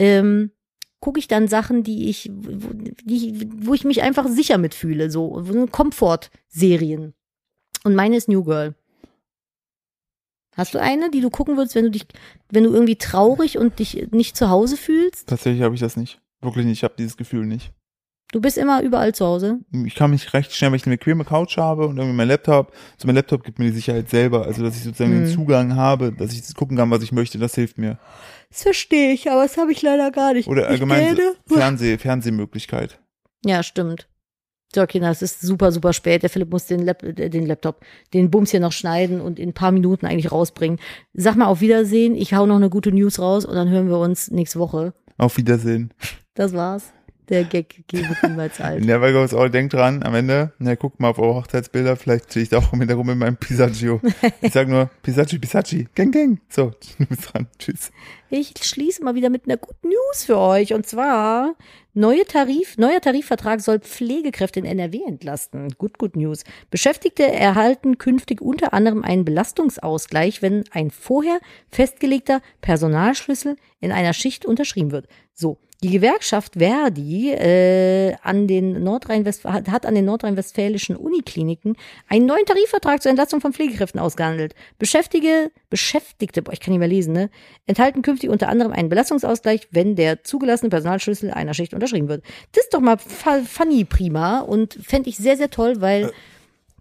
ähm, 0.00 0.50
gucke 0.98 1.20
ich 1.20 1.28
dann 1.28 1.46
Sachen, 1.46 1.84
die 1.84 2.10
ich, 2.10 2.28
wo, 2.34 2.70
die, 3.04 3.48
wo 3.58 3.72
ich 3.72 3.84
mich 3.84 4.02
einfach 4.02 4.26
sicher 4.26 4.58
mitfühle, 4.58 5.08
so, 5.08 5.40
so 5.44 5.68
Komfort-Serien. 5.68 7.14
Und 7.84 7.94
meine 7.94 8.16
ist 8.16 8.28
New 8.28 8.42
Girl. 8.42 8.74
Hast 10.56 10.74
du 10.74 10.80
eine, 10.80 11.10
die 11.10 11.20
du 11.20 11.30
gucken 11.30 11.56
würdest, 11.56 11.74
wenn 11.74 11.84
du 11.84 11.90
dich, 11.90 12.06
wenn 12.50 12.64
du 12.64 12.70
irgendwie 12.72 12.96
traurig 12.96 13.56
und 13.58 13.78
dich 13.78 14.08
nicht 14.10 14.36
zu 14.36 14.50
Hause 14.50 14.76
fühlst? 14.76 15.28
Tatsächlich 15.28 15.62
habe 15.62 15.74
ich 15.74 15.80
das 15.80 15.96
nicht. 15.96 16.20
Wirklich 16.42 16.66
nicht. 16.66 16.78
Ich 16.78 16.84
habe 16.84 16.94
dieses 16.98 17.16
Gefühl 17.16 17.46
nicht. 17.46 17.72
Du 18.32 18.40
bist 18.40 18.56
immer 18.56 18.82
überall 18.82 19.14
zu 19.14 19.26
Hause. 19.26 19.58
Ich 19.84 19.94
kann 19.94 20.10
mich 20.10 20.32
recht 20.32 20.52
schnell, 20.54 20.70
wenn 20.72 20.76
ich 20.78 20.86
eine 20.86 20.96
bequeme 20.96 21.24
Couch 21.24 21.58
habe 21.58 21.86
und 21.86 21.98
irgendwie 21.98 22.16
mein 22.16 22.28
Laptop, 22.28 22.72
so 22.96 23.06
mein 23.06 23.14
Laptop 23.16 23.44
gibt 23.44 23.58
mir 23.58 23.66
die 23.66 23.72
Sicherheit 23.76 24.08
selber, 24.08 24.46
also 24.46 24.62
dass 24.62 24.74
ich 24.74 24.84
sozusagen 24.84 25.12
Hm. 25.12 25.24
den 25.24 25.34
Zugang 25.34 25.76
habe, 25.76 26.12
dass 26.12 26.32
ich 26.32 26.54
gucken 26.54 26.78
kann, 26.78 26.90
was 26.90 27.02
ich 27.02 27.12
möchte, 27.12 27.38
das 27.38 27.54
hilft 27.54 27.76
mir. 27.76 27.98
Das 28.48 28.62
verstehe 28.62 29.12
ich, 29.12 29.30
aber 29.30 29.42
das 29.42 29.58
habe 29.58 29.70
ich 29.72 29.82
leider 29.82 30.10
gar 30.10 30.32
nicht. 30.32 30.48
Oder 30.48 30.66
allgemein 30.68 31.18
Fernseh, 31.46 31.98
Fernsehmöglichkeit. 31.98 32.98
Ja, 33.44 33.62
stimmt. 33.62 34.08
So, 34.74 34.86
Kinder, 34.86 35.10
es 35.10 35.20
ist 35.20 35.42
super, 35.42 35.70
super 35.70 35.92
spät. 35.92 36.22
Der 36.22 36.30
Philipp 36.30 36.50
muss 36.50 36.66
den, 36.66 36.80
Lap 36.80 37.02
äh, 37.02 37.28
den 37.28 37.46
Laptop, 37.46 37.80
den 38.14 38.30
Bums 38.30 38.50
hier 38.50 38.60
noch 38.60 38.72
schneiden 38.72 39.20
und 39.20 39.38
in 39.38 39.50
ein 39.50 39.54
paar 39.54 39.72
Minuten 39.72 40.06
eigentlich 40.06 40.32
rausbringen. 40.32 40.78
Sag 41.12 41.36
mal 41.36 41.46
auf 41.46 41.60
Wiedersehen. 41.60 42.14
Ich 42.14 42.32
hau 42.34 42.46
noch 42.46 42.56
eine 42.56 42.70
gute 42.70 42.90
News 42.90 43.18
raus 43.18 43.44
und 43.44 43.54
dann 43.54 43.68
hören 43.68 43.88
wir 43.88 43.98
uns 43.98 44.30
nächste 44.30 44.58
Woche. 44.58 44.94
Auf 45.18 45.36
Wiedersehen. 45.36 45.92
Das 46.34 46.54
war's. 46.54 46.92
Der 47.28 47.44
Gag 47.44 47.84
geht 47.86 48.04
niemals 48.22 48.60
alt. 48.60 48.84
Never 48.84 49.12
goes 49.12 49.32
all, 49.32 49.48
denkt 49.48 49.74
dran, 49.74 50.02
am 50.02 50.14
Ende, 50.14 50.52
na, 50.58 50.74
guckt 50.74 51.00
mal 51.00 51.08
auf 51.08 51.18
eure 51.18 51.36
Hochzeitsbilder, 51.36 51.96
vielleicht 51.96 52.30
stehe 52.30 52.42
ich 52.42 52.48
da 52.48 52.58
auch 52.58 52.72
im 52.72 52.80
Hintergrund 52.80 53.08
mit 53.08 53.18
meinem 53.18 53.36
Pisaccio. 53.36 54.00
Ich 54.40 54.52
sag 54.52 54.68
nur, 54.68 54.90
Pisacci, 55.02 55.38
Pisacci, 55.38 55.88
gang, 55.94 56.12
gang. 56.12 56.40
So, 56.48 56.72
du 56.98 57.06
bist 57.06 57.32
dran, 57.32 57.46
tschüss. 57.58 57.92
Ich 58.28 58.52
schließe 58.60 59.04
mal 59.04 59.14
wieder 59.14 59.30
mit 59.30 59.46
einer 59.46 59.56
guten 59.56 59.88
News 59.88 60.24
für 60.24 60.36
euch. 60.36 60.74
Und 60.74 60.86
zwar, 60.86 61.54
neue 61.94 62.24
Tarif, 62.24 62.78
neuer 62.78 63.00
Tarifvertrag 63.00 63.60
soll 63.60 63.80
Pflegekräfte 63.80 64.60
in 64.60 64.66
NRW 64.66 65.02
entlasten. 65.06 65.68
Good, 65.78 65.98
good 65.98 66.16
news. 66.16 66.44
Beschäftigte 66.70 67.30
erhalten 67.30 67.98
künftig 67.98 68.40
unter 68.40 68.72
anderem 68.72 69.04
einen 69.04 69.24
Belastungsausgleich, 69.24 70.42
wenn 70.42 70.64
ein 70.70 70.90
vorher 70.90 71.38
festgelegter 71.70 72.40
Personalschlüssel 72.60 73.56
in 73.80 73.92
einer 73.92 74.12
Schicht 74.12 74.46
unterschrieben 74.46 74.92
wird. 74.92 75.08
So. 75.34 75.58
Die 75.82 75.90
Gewerkschaft 75.90 76.54
Verdi 76.58 77.32
äh, 77.32 78.14
an 78.22 78.46
den 78.46 78.84
Nordrhein-West 78.84 79.44
hat, 79.44 79.84
an 79.84 79.96
den 79.96 80.04
nordrhein-westfälischen 80.04 80.94
Unikliniken 80.94 81.76
einen 82.08 82.26
neuen 82.26 82.46
Tarifvertrag 82.46 83.02
zur 83.02 83.10
Entlastung 83.10 83.40
von 83.40 83.52
Pflegekräften 83.52 84.00
ausgehandelt. 84.00 84.54
Beschäftige, 84.78 85.50
Beschäftigte, 85.70 86.40
boah, 86.40 86.52
ich 86.52 86.60
kann 86.60 86.70
nicht 86.70 86.78
mehr 86.78 86.86
lesen, 86.86 87.12
ne, 87.12 87.30
enthalten 87.66 88.02
künftig 88.02 88.30
unter 88.30 88.48
anderem 88.48 88.70
einen 88.72 88.90
Belastungsausgleich, 88.90 89.68
wenn 89.72 89.96
der 89.96 90.22
zugelassene 90.22 90.70
Personalschlüssel 90.70 91.32
einer 91.32 91.52
Schicht 91.52 91.74
unterschrieben 91.74 92.08
wird. 92.08 92.24
Das 92.52 92.64
ist 92.64 92.74
doch 92.74 92.80
mal 92.80 92.98
funny 92.98 93.84
prima 93.84 94.38
und 94.38 94.78
fände 94.82 95.10
ich 95.10 95.16
sehr, 95.16 95.36
sehr 95.36 95.50
toll, 95.50 95.80
weil 95.80 96.04
Äh, 96.04 96.08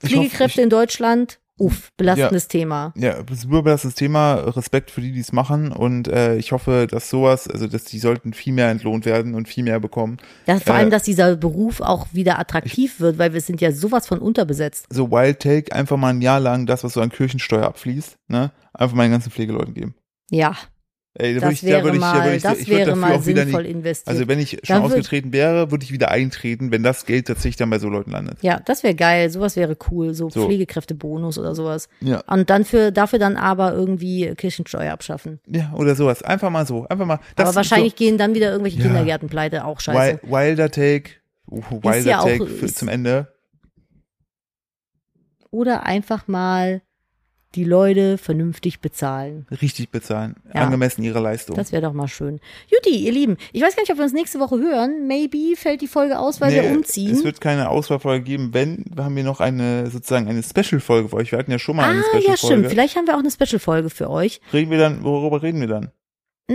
ich 0.04 0.16
hoffe, 0.16 0.30
Pflegekräfte 0.30 0.62
in 0.62 0.70
Deutschland, 0.70 1.40
uff, 1.62 1.90
belastendes 1.96 2.48
Thema. 2.48 2.94
Ja, 2.98 3.16
super 3.32 3.62
das 3.62 3.96
Thema, 3.96 4.34
Respekt 4.36 4.92
für 4.92 5.02
die, 5.02 5.12
die 5.12 5.20
es 5.20 5.32
machen 5.32 5.72
und 5.72 6.08
äh, 6.08 6.36
ich 6.38 6.52
hoffe, 6.52 6.88
dass 6.90 7.10
sowas, 7.10 7.48
also 7.48 7.68
dass 7.68 7.84
die 7.84 8.00
sollten 8.00 8.34
viel 8.34 8.54
mehr 8.54 8.70
entlohnt 8.70 9.06
werden 9.06 9.36
und 9.36 9.48
viel 9.48 9.64
mehr 9.64 9.80
bekommen. 9.80 10.18
Das, 10.46 10.64
vor 10.64 10.76
Äh, 10.76 10.80
allem, 10.80 10.90
dass 10.90 11.04
dieser 11.04 11.36
Beruf 11.36 11.80
auch 11.82 12.08
wieder 12.12 12.40
attraktiv 12.40 13.00
wird, 13.00 13.18
weil 13.18 13.34
wir 13.34 13.42
sind 13.42 13.62
ja 13.62 13.72
sowas 13.72 14.08
von 14.08 14.20
unterbesetzt. 14.20 14.88
So 14.90 15.12
Wild 15.12 15.40
Take, 15.40 15.74
einfach 15.74 15.98
mal 15.98 16.10
ein 16.10 16.22
Jahr 16.22 16.40
lang 16.40 16.66
das, 16.66 16.84
was 16.84 16.94
so 16.94 17.02
an 17.02 17.10
Kirchensteuer 17.10 17.66
abfließt, 17.66 18.18
ne, 18.28 18.52
einfach 18.74 18.96
mal 18.96 19.04
den 19.04 19.12
ganzen 19.12 19.32
Pflegeleuten 19.32 19.74
geben. 19.74 19.96
Ja, 20.32 20.56
Ey, 21.14 21.34
da 21.36 21.42
das 21.42 21.44
würde 21.50 21.54
ich, 21.54 21.62
da 21.62 21.68
wäre 21.68 21.84
würde 21.84 21.98
ich, 21.98 22.02
da 22.02 22.14
mal, 22.14 22.24
würde 22.24 22.36
ich, 22.38 22.44
das 22.44 22.60
ich 22.60 22.68
würde 22.70 22.86
wäre 22.86 22.96
mal 22.96 23.14
auch 23.16 23.22
sinnvoll 23.22 23.64
nicht, 23.64 23.72
investiert. 23.72 24.08
also 24.08 24.28
wenn 24.30 24.40
ich 24.40 24.52
schon 24.64 24.78
Da 24.78 24.80
ausgetreten 24.82 25.34
wäre, 25.34 25.70
würde 25.70 25.84
ich 25.84 25.92
wieder 25.92 26.10
eintreten, 26.10 26.72
wenn 26.72 26.84
das 26.84 27.06
Geld 27.06 27.28
tatsächlich 27.28 27.58
dann 27.58 27.70
bei 27.70 27.80
so 27.80 27.90
Leuten 27.90 28.12
landet. 28.12 28.38
ja, 28.42 28.62
das 28.62 28.82
wäre 28.84 28.96
geil, 28.96 29.30
sowas 29.30 29.58
wäre 29.58 29.76
cool, 29.92 30.14
so, 30.14 30.30
So. 30.30 30.46
Pflegekräftebonus 30.46 31.38
oder 31.38 31.54
sowas. 31.54 31.90
Ja. 32.00 32.22
Und 32.28 32.50
dann 32.50 32.64
für, 32.64 32.94
dafür 32.94 33.20
dann 33.20 33.36
aber 33.36 33.74
irgendwie 33.74 34.34
Kirchensteuer 34.36 34.94
abschaffen. 34.94 35.42
Ja, 35.48 35.74
oder 35.76 35.96
sowas. 35.96 36.24
Einfach 36.24 36.50
mal 36.50 36.66
so. 36.66 36.88
Einfach 36.88 37.06
mal. 37.06 37.20
Aber 37.36 37.56
wahrscheinlich 37.56 37.98
gehen 37.98 38.18
dann 38.18 38.34
wieder 38.34 38.50
irgendwelche 38.50 38.78
Ja. 38.80 38.86
Kindergärten 38.86 39.28
pleite, 39.28 39.66
auch 39.66 39.82
so 39.82 39.92
scheiße. 39.92 40.22
Wi- 40.24 40.32
Wilder 40.32 40.72
Take, 40.72 41.10
Wilder 41.48 41.98
ja 42.00 42.20
auch- 42.22 42.26
Take 42.26 42.48
für, 42.48 42.66
ist- 42.68 42.78
zum 42.78 42.88
Ende. 42.88 43.28
Oder 45.50 45.86
einfach 45.86 46.30
mal 46.30 46.82
die 47.56 47.64
Leute 47.66 48.18
vernünftig 48.18 48.80
bezahlen. 48.80 49.46
Richtig 49.62 49.90
bezahlen. 49.90 50.36
Ja. 50.54 50.62
Angemessen 50.62 51.04
ihrer 51.04 51.20
Leistung. 51.20 51.56
Das 51.56 51.72
wäre 51.72 51.82
doch 51.82 51.94
mal 51.94 52.08
schön. 52.08 52.40
Juti, 52.68 52.96
ihr 52.96 53.12
Lieben, 53.12 53.38
ich 53.52 53.62
weiß 53.62 53.76
gar 53.76 53.84
nicht, 53.84 53.92
ob 53.92 53.98
wir 53.98 54.04
uns 54.04 54.14
nächste 54.14 54.40
Woche 54.40 54.58
hören. 54.58 55.08
Maybe 55.08 55.56
fällt 55.56 55.82
die 55.82 55.88
Folge 55.88 56.18
aus, 56.18 56.40
weil 56.40 56.54
wir 56.54 56.62
Nee, 56.64 56.76
umziehen. 56.76 57.12
Es 57.12 57.24
wird 57.24 57.42
keine 57.42 57.70
Auswahlfolge 57.70 58.24
geben. 58.24 58.54
Wenn, 58.54 58.86
haben 58.98 59.16
wir 59.16 59.24
noch 59.24 59.42
eine, 59.42 59.90
sozusagen 59.90 60.28
eine 60.30 60.44
Special-Folge 60.44 61.10
für 61.10 61.18
euch. 61.18 61.32
Wir 61.32 61.40
hatten 61.40 61.52
ja 61.52 61.60
schon 61.60 61.76
mal 61.76 61.90
eine 61.90 62.00
ah, 62.00 62.04
ja, 62.04 62.20
stimmt. 62.20 62.38
Special-Folge. 62.38 62.70
Vielleicht 62.70 62.96
haben 62.96 63.08
wir 63.08 63.16
auch 63.16 63.20
eine 63.20 63.32
Special-Folge 63.32 63.90
für 63.90 64.10
euch. 64.10 64.40
reden 64.54 64.72
wir 64.72 64.78
dann, 64.78 65.04
worüber 65.04 65.42
reden 65.44 65.60
wir 65.60 65.68
dann? 65.68 65.92
Mm, 66.48 66.54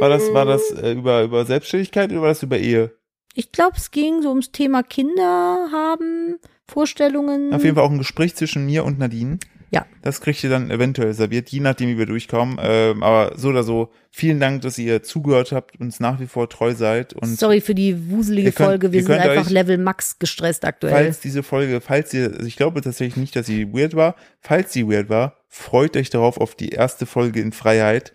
War 0.00 0.08
das, 0.08 0.32
war 0.32 0.44
das 0.44 0.70
äh, 0.72 0.92
über, 0.92 1.22
über 1.22 1.44
Selbstständigkeit 1.44 2.10
oder 2.10 2.22
war 2.22 2.28
das 2.28 2.42
über 2.42 2.58
Ehe? 2.58 2.92
Ich 3.34 3.52
glaube, 3.52 3.76
es 3.76 3.90
ging 3.92 4.22
so 4.22 4.30
ums 4.30 4.50
Thema 4.50 4.82
Kinder 4.82 5.68
haben, 5.72 6.38
Vorstellungen. 6.68 7.54
Auf 7.54 7.62
jeden 7.62 7.76
Fall 7.76 7.84
auch 7.84 7.90
ein 7.90 7.98
Gespräch 7.98 8.34
zwischen 8.34 8.66
mir 8.66 8.84
und 8.84 8.98
Nadine. 8.98 9.38
Ja. 9.72 9.86
Das 10.02 10.20
kriegt 10.20 10.42
ihr 10.42 10.50
dann 10.50 10.70
eventuell 10.70 11.12
serviert, 11.14 11.48
je 11.50 11.60
nachdem, 11.60 11.90
wie 11.90 11.98
wir 11.98 12.06
durchkommen. 12.06 12.58
Ähm, 12.60 13.04
aber 13.04 13.38
so 13.38 13.50
oder 13.50 13.62
so, 13.62 13.90
vielen 14.10 14.40
Dank, 14.40 14.62
dass 14.62 14.78
ihr 14.78 15.02
zugehört 15.04 15.52
habt, 15.52 15.78
uns 15.78 16.00
nach 16.00 16.18
wie 16.18 16.26
vor 16.26 16.48
treu 16.48 16.74
seid. 16.74 17.12
Und 17.12 17.38
Sorry 17.38 17.60
für 17.60 17.74
die 17.76 18.10
wuselige 18.10 18.50
könnt- 18.50 18.66
Folge. 18.68 18.90
Wir 18.92 19.02
sind 19.04 19.12
einfach 19.12 19.46
euch- 19.46 19.50
Level 19.50 19.78
Max 19.78 20.18
gestresst 20.18 20.64
aktuell. 20.64 20.92
falls 20.92 21.20
diese 21.20 21.44
Folge, 21.44 21.80
falls 21.80 22.12
ihr, 22.12 22.32
also 22.32 22.46
ich 22.46 22.56
glaube 22.56 22.80
tatsächlich 22.80 23.16
nicht, 23.16 23.36
dass 23.36 23.46
sie 23.46 23.72
weird 23.72 23.94
war. 23.94 24.16
Falls 24.40 24.72
sie 24.72 24.88
weird 24.88 25.08
war, 25.08 25.36
freut 25.46 25.96
euch 25.96 26.10
darauf 26.10 26.38
auf 26.38 26.56
die 26.56 26.70
erste 26.70 27.06
Folge 27.06 27.40
in 27.40 27.52
Freiheit. 27.52 28.12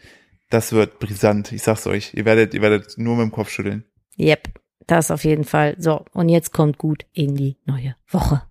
Das 0.49 0.74
wird 0.74 0.99
brisant. 0.99 1.53
Ich 1.53 1.64
sag's 1.64 1.88
euch. 1.88 2.14
Ihr 2.16 2.26
werdet, 2.26 2.53
ihr 2.53 2.62
werdet 2.62 2.97
nur 2.97 3.16
mit 3.16 3.24
dem 3.24 3.32
Kopf 3.32 3.49
schütteln. 3.49 3.86
Yep, 4.20 4.60
das 4.88 5.10
auf 5.10 5.24
jeden 5.24 5.45
Fall. 5.45 5.76
So, 5.80 6.03
und 6.12 6.28
jetzt 6.28 6.51
kommt 6.51 6.78
gut 6.78 7.06
in 7.14 7.36
die 7.36 7.58
neue 7.66 7.95
Woche. 8.10 8.41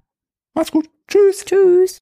Macht's 0.55 0.73
gut. 0.73 0.89
Tschüss. 1.07 1.45
Tschüss. 1.45 1.93